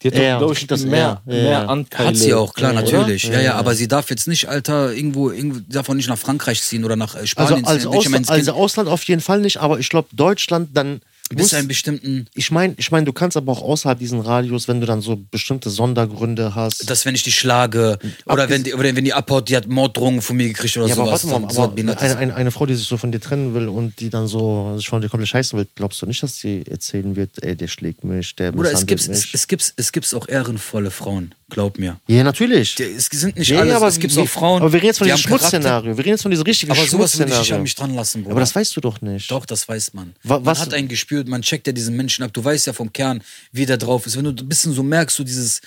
die 0.02 0.08
hat 0.08 0.14
Ja, 0.14 0.34
doch, 0.34 0.38
glaube 0.38 0.54
ich, 0.54 0.66
das 0.66 0.82
mehr. 0.82 1.22
Ja, 1.26 1.32
mehr 1.32 1.50
ja. 1.50 1.66
Anteile. 1.66 2.08
Hat 2.10 2.16
sie 2.16 2.34
auch, 2.34 2.54
klar, 2.54 2.72
Ja, 2.72 2.82
natürlich. 2.82 3.24
Ja, 3.24 3.40
ja, 3.40 3.54
aber 3.54 3.74
sie 3.74 3.88
darf 3.88 4.10
jetzt 4.10 4.28
nicht, 4.28 4.48
Alter, 4.48 4.92
irgendwo, 4.92 5.30
irgendwo 5.30 5.60
darf 5.68 5.88
auch 5.88 5.94
nicht 5.94 6.08
nach 6.08 6.18
Frankreich 6.18 6.62
ziehen 6.62 6.84
oder 6.84 6.96
nach 6.96 7.14
äh, 7.14 7.18
Also, 7.18 7.26
Spanien 7.26 7.64
also, 7.64 7.90
ziehen. 7.90 7.92
Will 7.92 8.00
ich 8.00 8.06
Ausland, 8.06 8.30
also 8.30 8.52
Ausland 8.52 8.88
auf 8.88 9.02
jeden 9.04 9.20
Fall 9.20 9.40
nicht, 9.40 9.56
aber 9.58 9.78
ich 9.78 9.88
glaube, 9.88 10.08
Deutschland 10.12 10.70
dann. 10.74 11.00
Bis 11.28 11.48
zu 11.48 11.56
einem 11.56 11.68
bestimmten 11.68 12.26
ich 12.34 12.50
meine, 12.50 12.74
ich 12.76 12.90
mein, 12.90 13.04
du 13.04 13.12
kannst 13.12 13.36
aber 13.36 13.52
auch 13.52 13.62
außerhalb 13.62 13.98
diesen 13.98 14.20
Radius, 14.20 14.68
wenn 14.68 14.80
du 14.80 14.86
dann 14.86 15.00
so 15.00 15.16
bestimmte 15.16 15.70
Sondergründe 15.70 16.54
hast. 16.54 16.88
dass 16.88 17.04
wenn 17.04 17.14
ich 17.14 17.22
die 17.22 17.32
schlage 17.32 17.98
oder 18.26 18.48
wenn 18.48 18.64
die, 18.64 18.74
oder 18.74 18.94
wenn 18.94 19.04
die 19.04 19.12
abhaut, 19.12 19.48
die 19.48 19.56
hat 19.56 19.66
Morddrohungen 19.66 20.22
von 20.22 20.36
mir 20.36 20.48
gekriegt 20.48 20.76
oder 20.76 20.86
ja, 20.86 20.94
aber 20.94 21.06
sowas. 21.06 21.24
warte 21.24 21.40
mal, 21.40 21.52
so 21.52 21.62
aber 21.62 21.72
behindert 21.74 22.00
eine, 22.00 22.16
eine, 22.16 22.34
eine 22.34 22.50
Frau, 22.50 22.66
die 22.66 22.74
sich 22.74 22.86
so 22.86 22.96
von 22.96 23.12
dir 23.12 23.20
trennen 23.20 23.54
will 23.54 23.68
und 23.68 24.00
die 24.00 24.10
dann 24.10 24.26
so 24.26 24.76
sich 24.76 24.88
von 24.88 25.00
dir 25.00 25.08
komplett 25.08 25.28
scheißen 25.28 25.58
will, 25.58 25.66
glaubst 25.74 26.00
du 26.02 26.06
nicht, 26.06 26.22
dass 26.22 26.36
sie 26.36 26.64
erzählen 26.66 27.16
wird, 27.16 27.42
ey, 27.42 27.56
der 27.56 27.68
schlägt 27.68 28.04
mich, 28.04 28.34
der 28.36 28.52
Bruder, 28.52 28.72
es 28.72 28.86
gibt, 28.86 29.06
mich? 29.08 29.18
es, 29.18 29.34
es, 29.34 29.46
gibt, 29.48 29.74
es 29.76 29.92
gibt 29.92 30.12
auch 30.14 30.28
ehrenvolle 30.28 30.90
Frauen, 30.90 31.34
glaub 31.50 31.78
mir. 31.78 31.98
ja, 32.06 32.22
natürlich. 32.24 32.74
Die, 32.74 32.82
es 32.84 33.06
sind 33.06 33.36
nicht 33.36 33.48
ja, 33.50 33.60
alles, 33.60 33.70
ja, 33.70 33.76
aber 33.76 33.88
es 33.88 33.98
gibt 33.98 34.16
auch 34.18 34.26
Frauen, 34.28 34.60
Aber 34.62 34.72
wir 34.72 34.78
reden 34.78 34.86
jetzt 34.86 34.98
von 34.98 35.06
die 35.08 35.14
diesem. 35.14 35.28
Schmutzszenario. 35.28 35.92
Wir 35.96 35.98
reden 36.04 36.10
jetzt 36.14 36.22
von 36.22 36.30
diesem 36.30 36.44
richtigen 36.44 36.72
Aber 36.72 36.84
sowas 36.86 37.18
würde 37.18 37.32
ich 37.32 37.38
nicht 37.38 37.52
an 37.52 37.62
mich 37.62 37.74
dran 37.74 37.94
lassen, 37.94 38.22
Bruder. 38.22 38.32
Aber 38.32 38.40
das 38.40 38.54
weißt 38.54 38.76
du 38.76 38.80
doch 38.80 39.00
nicht. 39.00 39.30
Doch, 39.30 39.46
das 39.46 39.68
weiß 39.68 39.94
man. 39.94 40.14
Wa- 40.22 40.36
man 40.36 40.46
was- 40.46 40.60
hat 40.60 40.74
ein 40.74 40.88
Gespür, 40.88 41.24
man 41.26 41.42
checkt 41.42 41.66
ja 41.66 41.72
diesen 41.72 41.96
Menschen 41.96 42.22
ab. 42.24 42.32
Du 42.32 42.44
weißt 42.44 42.66
ja 42.66 42.72
vom 42.72 42.92
Kern, 42.92 43.22
wie 43.52 43.66
der 43.66 43.76
drauf 43.78 44.06
ist. 44.06 44.16
Wenn 44.16 44.24
du 44.24 44.30
ein 44.30 44.48
bisschen 44.48 44.72
so 44.72 44.82
merkst, 44.82 45.16
so 45.16 45.24
dieses 45.24 45.60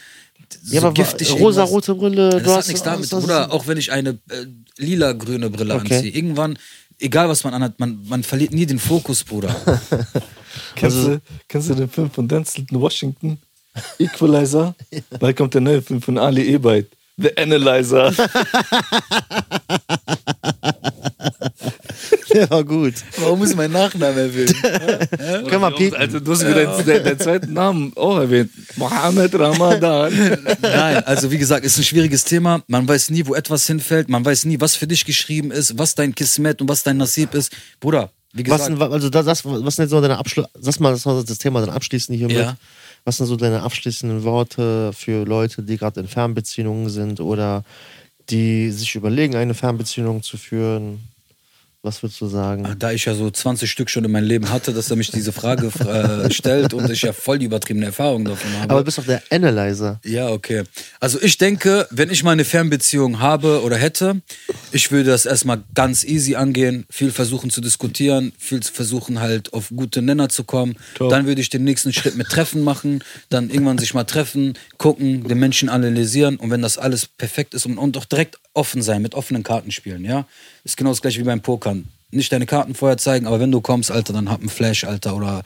so 0.64 0.76
Ja, 0.76 0.82
aber 0.82 0.94
giftig 0.94 1.32
rosa, 1.32 1.62
irgendwas- 1.62 1.70
rote 1.70 1.96
Brille, 1.96 2.30
Das 2.30 2.44
du 2.44 2.50
hat 2.52 2.58
hast 2.58 2.68
nichts 2.68 2.84
damit. 2.84 3.10
Bruder, 3.10 3.52
auch 3.54 3.68
wenn 3.68 3.78
ich 3.78 3.92
eine 3.92 4.12
äh, 4.30 4.46
lila-grüne 4.78 5.50
Brille 5.50 5.76
Okay. 5.76 5.96
anziehe, 5.96 6.12
irgendwann, 6.12 6.58
egal 7.00 7.30
was 7.30 7.44
man 7.44 7.54
anhat, 7.54 7.80
man, 7.80 8.04
man 8.08 8.24
verliert 8.24 8.52
nie 8.54 8.66
den 8.66 8.80
Fokus, 8.80 9.24
Bruder. 9.24 9.56
Kennst, 10.76 10.98
Also- 10.98 11.08
du, 11.16 11.22
kennst 11.48 11.70
du 11.70 11.76
den 11.76 11.90
Film 11.90 12.12
von 12.12 12.28
Denzel 12.28 12.66
in 12.70 12.80
Washington? 12.82 13.40
Equalizer? 14.00 14.76
Bald 15.20 15.38
kommt 15.38 15.54
der 15.54 15.62
neue 15.62 15.82
Film 15.82 16.02
von 16.02 16.18
Ali 16.18 16.44
Ebeit. 16.54 16.88
The 17.18 17.38
Analyzer. 17.38 18.14
Der 22.34 22.50
war 22.50 22.64
gut. 22.64 22.94
Warum 23.18 23.40
muss 23.40 23.54
mein 23.56 23.72
Nachname 23.72 24.22
erwähnen? 24.22 24.56
Können 25.50 25.62
wir 25.62 25.72
piepen? 25.72 26.00
Also, 26.00 26.20
du 26.20 26.32
hast 26.32 26.42
wieder 26.48 26.66
deinen, 26.66 26.86
deinen, 26.86 27.04
deinen 27.04 27.20
zweiten 27.20 27.54
Namen 27.54 27.92
auch 27.96 28.18
erwähnt. 28.18 28.52
Mohammed 28.78 29.38
Ramadan. 29.38 30.14
Nein, 30.62 31.04
also 31.04 31.30
wie 31.32 31.38
gesagt, 31.38 31.66
ist 31.66 31.78
ein 31.78 31.84
schwieriges 31.84 32.24
Thema. 32.24 32.64
Man 32.68 32.88
weiß 32.88 33.10
nie, 33.10 33.26
wo 33.28 33.36
etwas 33.36 33.68
hinfällt. 33.68 34.08
Man 34.10 34.24
weiß 34.24 34.46
nie, 34.46 34.60
was 34.62 34.76
für 34.76 34.88
dich 34.88 35.06
geschrieben 35.06 35.52
ist, 35.52 35.78
was 35.78 35.94
dein 35.96 36.16
Kismet 36.16 36.62
und 36.62 36.70
was 36.70 36.84
dein 36.84 36.98
Nasib 36.98 37.34
ist. 37.34 37.52
Bruder, 37.82 38.10
wie 38.34 38.50
Was, 38.50 38.66
gesagt, 38.66 38.80
sind- 38.80 38.94
also 38.94 39.10
das, 39.10 39.26
was 39.46 39.76
sind 39.76 39.84
jetzt 39.84 39.92
so 39.92 40.00
deine 40.02 40.18
Abschluss, 40.18 40.48
sag 40.60 40.80
mal, 40.80 40.94
das 40.94 41.04
das 41.04 41.38
Thema 41.38 41.60
dann 41.62 41.70
abschließend 41.72 42.18
hiermit. 42.18 42.38
Ja. 42.38 42.56
Was 43.04 43.18
sind 43.18 43.26
so 43.26 43.36
deine 43.36 43.64
abschließenden 43.64 44.24
Worte 44.24 44.94
für 44.94 45.26
Leute, 45.26 45.64
die 45.64 45.78
gerade 45.78 46.00
in 46.00 46.08
Fernbeziehungen 46.08 46.90
sind 46.90 47.20
oder 47.20 47.64
die 48.30 48.72
sich 48.72 48.96
überlegen, 48.96 49.36
eine 49.36 49.54
Fernbeziehung 49.56 50.22
zu 50.24 50.38
führen? 50.38 51.11
Was 51.84 52.04
würdest 52.04 52.22
du 52.22 52.28
sagen? 52.28 52.76
Da 52.78 52.92
ich 52.92 53.06
ja 53.06 53.16
so 53.16 53.32
20 53.32 53.70
Stück 53.70 53.90
schon 53.90 54.06
in 54.06 54.12
meinem 54.12 54.28
Leben 54.28 54.52
hatte, 54.52 54.72
dass 54.72 54.92
er 54.92 54.98
mich 54.98 55.10
diese 55.10 55.32
Frage 55.32 55.72
äh, 55.80 56.32
stellt 56.32 56.76
und 56.76 56.88
ich 56.92 57.02
ja 57.02 57.12
voll 57.12 57.40
die 57.40 57.46
übertriebene 57.46 57.88
Erfahrung 57.88 58.24
davon 58.24 58.54
habe. 58.60 58.70
Aber 58.70 58.80
du 58.82 58.86
bist 58.86 59.00
doch 59.00 59.06
der 59.06 59.24
Analyzer. 59.32 60.00
Ja, 60.06 60.30
okay. 60.30 60.62
Also 61.00 61.20
ich 61.20 61.40
denke, 61.40 61.88
wenn 61.90 62.12
ich 62.12 62.24
mal 62.24 62.34
eine 62.34 62.46
Fernbeziehung 62.46 63.20
habe 63.20 63.64
oder 63.64 63.78
hätte, 63.78 64.22
ich 64.72 64.92
würde 64.92 65.10
das 65.10 65.26
erstmal 65.26 65.64
ganz 65.74 66.04
easy 66.04 66.36
angehen, 66.36 66.86
viel 66.92 67.10
versuchen 67.10 67.50
zu 67.50 67.62
diskutieren, 67.62 68.32
viel 68.38 68.62
versuchen 68.62 69.20
halt 69.20 69.52
auf 69.54 69.70
gute 69.76 70.04
Nenner 70.04 70.30
zu 70.30 70.44
kommen. 70.44 70.76
Dann 71.00 71.26
würde 71.26 71.42
ich 71.42 71.50
den 71.50 71.64
nächsten 71.64 71.94
Schritt 71.94 72.16
mit 72.16 72.30
Treffen 72.30 72.64
machen, 72.64 73.04
dann 73.30 73.50
irgendwann 73.50 73.80
sich 73.80 73.96
mal 73.96 74.04
treffen, 74.04 74.54
gucken, 74.78 75.28
den 75.28 75.40
Menschen 75.40 75.68
analysieren 75.68 76.36
und 76.36 76.52
wenn 76.52 76.62
das 76.62 76.78
alles 76.78 77.08
perfekt 77.08 77.56
ist 77.56 77.66
und, 77.66 77.80
und 77.80 77.98
auch 77.98 78.06
direkt 78.06 78.38
offen 78.54 78.82
sein, 78.82 79.02
mit 79.02 79.16
offenen 79.16 79.44
Karten 79.44 79.72
spielen, 79.72 80.04
ja. 80.04 80.28
Ist 80.64 80.78
genau 80.78 80.92
das 80.92 81.02
gleiche 81.02 81.20
wie 81.20 81.24
beim 81.24 81.42
Pokern. 81.42 81.88
Nicht 82.12 82.32
deine 82.32 82.46
Karten 82.46 82.76
vorher 82.76 82.98
zeigen, 82.98 83.26
aber 83.26 83.40
wenn 83.40 83.52
du 83.52 83.62
kommst, 83.62 83.90
Alter, 83.90 84.14
dann 84.14 84.30
hab 84.30 84.42
ein 84.42 84.50
Flash, 84.50 84.84
Alter, 84.84 85.16
oder 85.16 85.44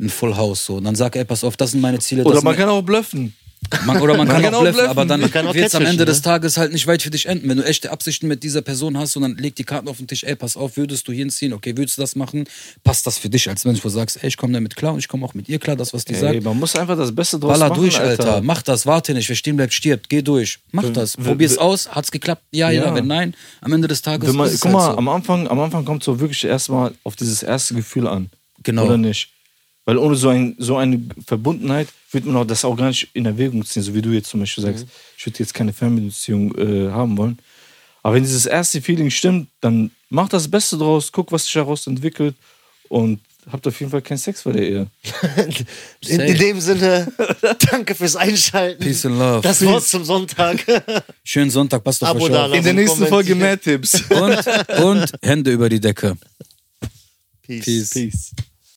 ein 0.00 0.08
Full 0.08 0.36
House, 0.36 0.64
so. 0.64 0.76
Und 0.76 0.84
dann 0.84 0.96
sag, 0.96 1.14
ey, 1.14 1.24
pass 1.24 1.44
auf, 1.44 1.56
das 1.56 1.70
sind 1.72 1.80
meine 1.80 2.00
Ziele. 2.00 2.24
Oder 2.24 2.42
man 2.42 2.56
kann 2.56 2.68
auch 2.68 2.82
bluffen. 2.82 3.34
Man, 3.84 4.00
oder 4.00 4.16
man, 4.16 4.26
Man 4.26 4.28
kann, 4.36 4.42
kann 4.44 4.54
auch 4.54 4.60
bluffen, 4.60 4.74
bluffen. 4.76 4.90
aber 4.90 5.04
dann 5.04 5.20
wird 5.20 5.56
es 5.66 5.74
am 5.74 5.84
Ende 5.84 6.04
des 6.04 6.18
ne? 6.18 6.22
Tages 6.22 6.56
halt 6.56 6.72
nicht 6.72 6.86
weit 6.86 7.02
für 7.02 7.10
dich 7.10 7.26
enden. 7.26 7.48
Wenn 7.48 7.58
du 7.58 7.64
echte 7.64 7.90
Absichten 7.90 8.26
mit 8.28 8.42
dieser 8.42 8.62
Person 8.62 8.96
hast 8.96 9.16
und 9.16 9.22
dann 9.22 9.36
leg 9.36 9.56
die 9.56 9.64
Karten 9.64 9.88
auf 9.88 9.98
den 9.98 10.06
Tisch, 10.06 10.24
ey, 10.24 10.36
pass 10.36 10.56
auf, 10.56 10.76
würdest 10.76 11.06
du 11.08 11.12
hinziehen, 11.12 11.52
okay, 11.52 11.76
würdest 11.76 11.98
du 11.98 12.02
das 12.02 12.16
machen? 12.16 12.44
Passt 12.84 13.06
das 13.06 13.18
für 13.18 13.28
dich 13.28 13.48
als 13.48 13.64
Mensch, 13.64 13.80
wo 13.80 13.88
du 13.88 13.94
sagst, 13.94 14.16
ey, 14.22 14.28
ich 14.28 14.36
komme 14.36 14.52
damit 14.54 14.74
klar 14.76 14.92
und 14.94 15.00
ich 15.00 15.08
komme 15.08 15.26
auch 15.26 15.34
mit 15.34 15.48
ihr 15.48 15.58
klar, 15.58 15.76
das, 15.76 15.92
was 15.92 16.04
die 16.04 16.14
Ey, 16.14 16.20
sagt. 16.20 16.42
man 16.44 16.58
muss 16.58 16.76
einfach 16.76 16.96
das 16.96 17.14
Beste 17.14 17.38
draus 17.38 17.52
Baller 17.58 17.68
machen, 17.68 17.80
durch, 17.82 17.98
Alter. 18.00 18.40
Mach 18.42 18.62
das, 18.62 18.86
warte 18.86 19.12
nicht. 19.12 19.28
Wer 19.28 19.36
stehen 19.36 19.56
bleibt, 19.56 19.74
stirbt. 19.74 20.08
Geh 20.08 20.22
durch. 20.22 20.58
Mach 20.72 20.84
das. 20.92 21.18
w- 21.18 21.22
Probier's 21.24 21.58
aus. 21.58 21.88
Hat's 21.90 22.10
geklappt? 22.10 22.42
Ja, 22.52 22.70
ja, 22.70 22.86
Ja. 22.86 22.94
Wenn 22.94 23.06
nein, 23.06 23.34
am 23.60 23.72
Ende 23.72 23.86
des 23.88 24.00
Tages 24.02 24.28
Wenn 24.28 24.36
man, 24.36 24.50
guck 24.58 24.72
mal, 24.72 24.82
halt 24.82 24.92
so. 24.92 24.98
am 24.98 25.08
Anfang, 25.08 25.48
am 25.48 25.60
Anfang 25.60 25.84
kommt 25.84 26.02
so 26.02 26.18
wirklich 26.20 26.44
erstmal 26.44 26.92
auf 27.04 27.16
dieses 27.16 27.42
erste 27.42 27.74
Gefühl 27.74 28.06
an. 28.06 28.30
Genau. 28.62 28.86
Oder 28.86 28.96
nicht? 28.98 29.28
Weil 29.88 29.96
ohne 29.96 30.16
so, 30.16 30.28
ein, 30.28 30.54
so 30.58 30.76
eine 30.76 31.00
Verbundenheit 31.26 31.88
wird 32.12 32.26
man 32.26 32.36
auch 32.36 32.44
das 32.44 32.62
auch 32.62 32.76
gar 32.76 32.88
nicht 32.88 33.08
in 33.14 33.24
Erwägung 33.24 33.64
ziehen, 33.64 33.82
so 33.82 33.94
wie 33.94 34.02
du 34.02 34.10
jetzt 34.10 34.28
zum 34.28 34.40
Beispiel 34.40 34.62
sagst, 34.62 34.84
Mhm. 34.84 34.90
ich 35.16 35.24
würde 35.24 35.38
jetzt 35.38 35.54
keine 35.54 35.72
Fernbeziehung 35.72 36.54
äh, 36.58 36.90
haben 36.90 37.16
wollen. 37.16 37.38
Aber 38.02 38.14
wenn 38.16 38.22
dieses 38.22 38.44
erste 38.44 38.82
Feeling 38.82 39.08
stimmt, 39.08 39.48
dann 39.62 39.90
mach 40.10 40.28
das 40.28 40.46
Beste 40.46 40.76
draus, 40.76 41.10
guck, 41.10 41.32
was 41.32 41.44
sich 41.44 41.54
daraus 41.54 41.86
entwickelt 41.86 42.34
und 42.90 43.20
habt 43.50 43.66
auf 43.66 43.80
jeden 43.80 43.90
Fall 43.90 44.02
keinen 44.02 44.18
Sex 44.18 44.42
vor 44.42 44.52
der 44.52 44.68
Ehe. 44.68 44.86
In, 46.06 46.20
in 46.20 46.36
dem 46.36 46.60
Sinne, 46.60 47.10
danke 47.70 47.94
fürs 47.94 48.14
Einschalten. 48.14 48.84
Peace 48.84 49.06
and 49.06 49.18
love. 49.18 49.40
Das 49.40 49.64
Wort 49.64 49.84
zum 49.86 50.04
Sonntag. 50.04 50.66
Schönen 51.24 51.50
Sonntag, 51.50 51.82
passt 51.82 52.02
auf 52.02 52.10
Abo 52.10 52.26
euch 52.26 52.32
da 52.32 52.44
auf. 52.44 52.54
In 52.54 52.62
der 52.62 52.74
nächsten 52.74 53.06
Folge 53.06 53.34
mehr 53.34 53.58
Tipps. 53.58 54.02
Und, 54.10 54.82
und 54.84 55.12
Hände 55.22 55.50
über 55.50 55.70
die 55.70 55.80
Decke. 55.80 56.18
Peace. 57.40 57.64
Peace. 57.64 57.90
Peace. 57.90 58.30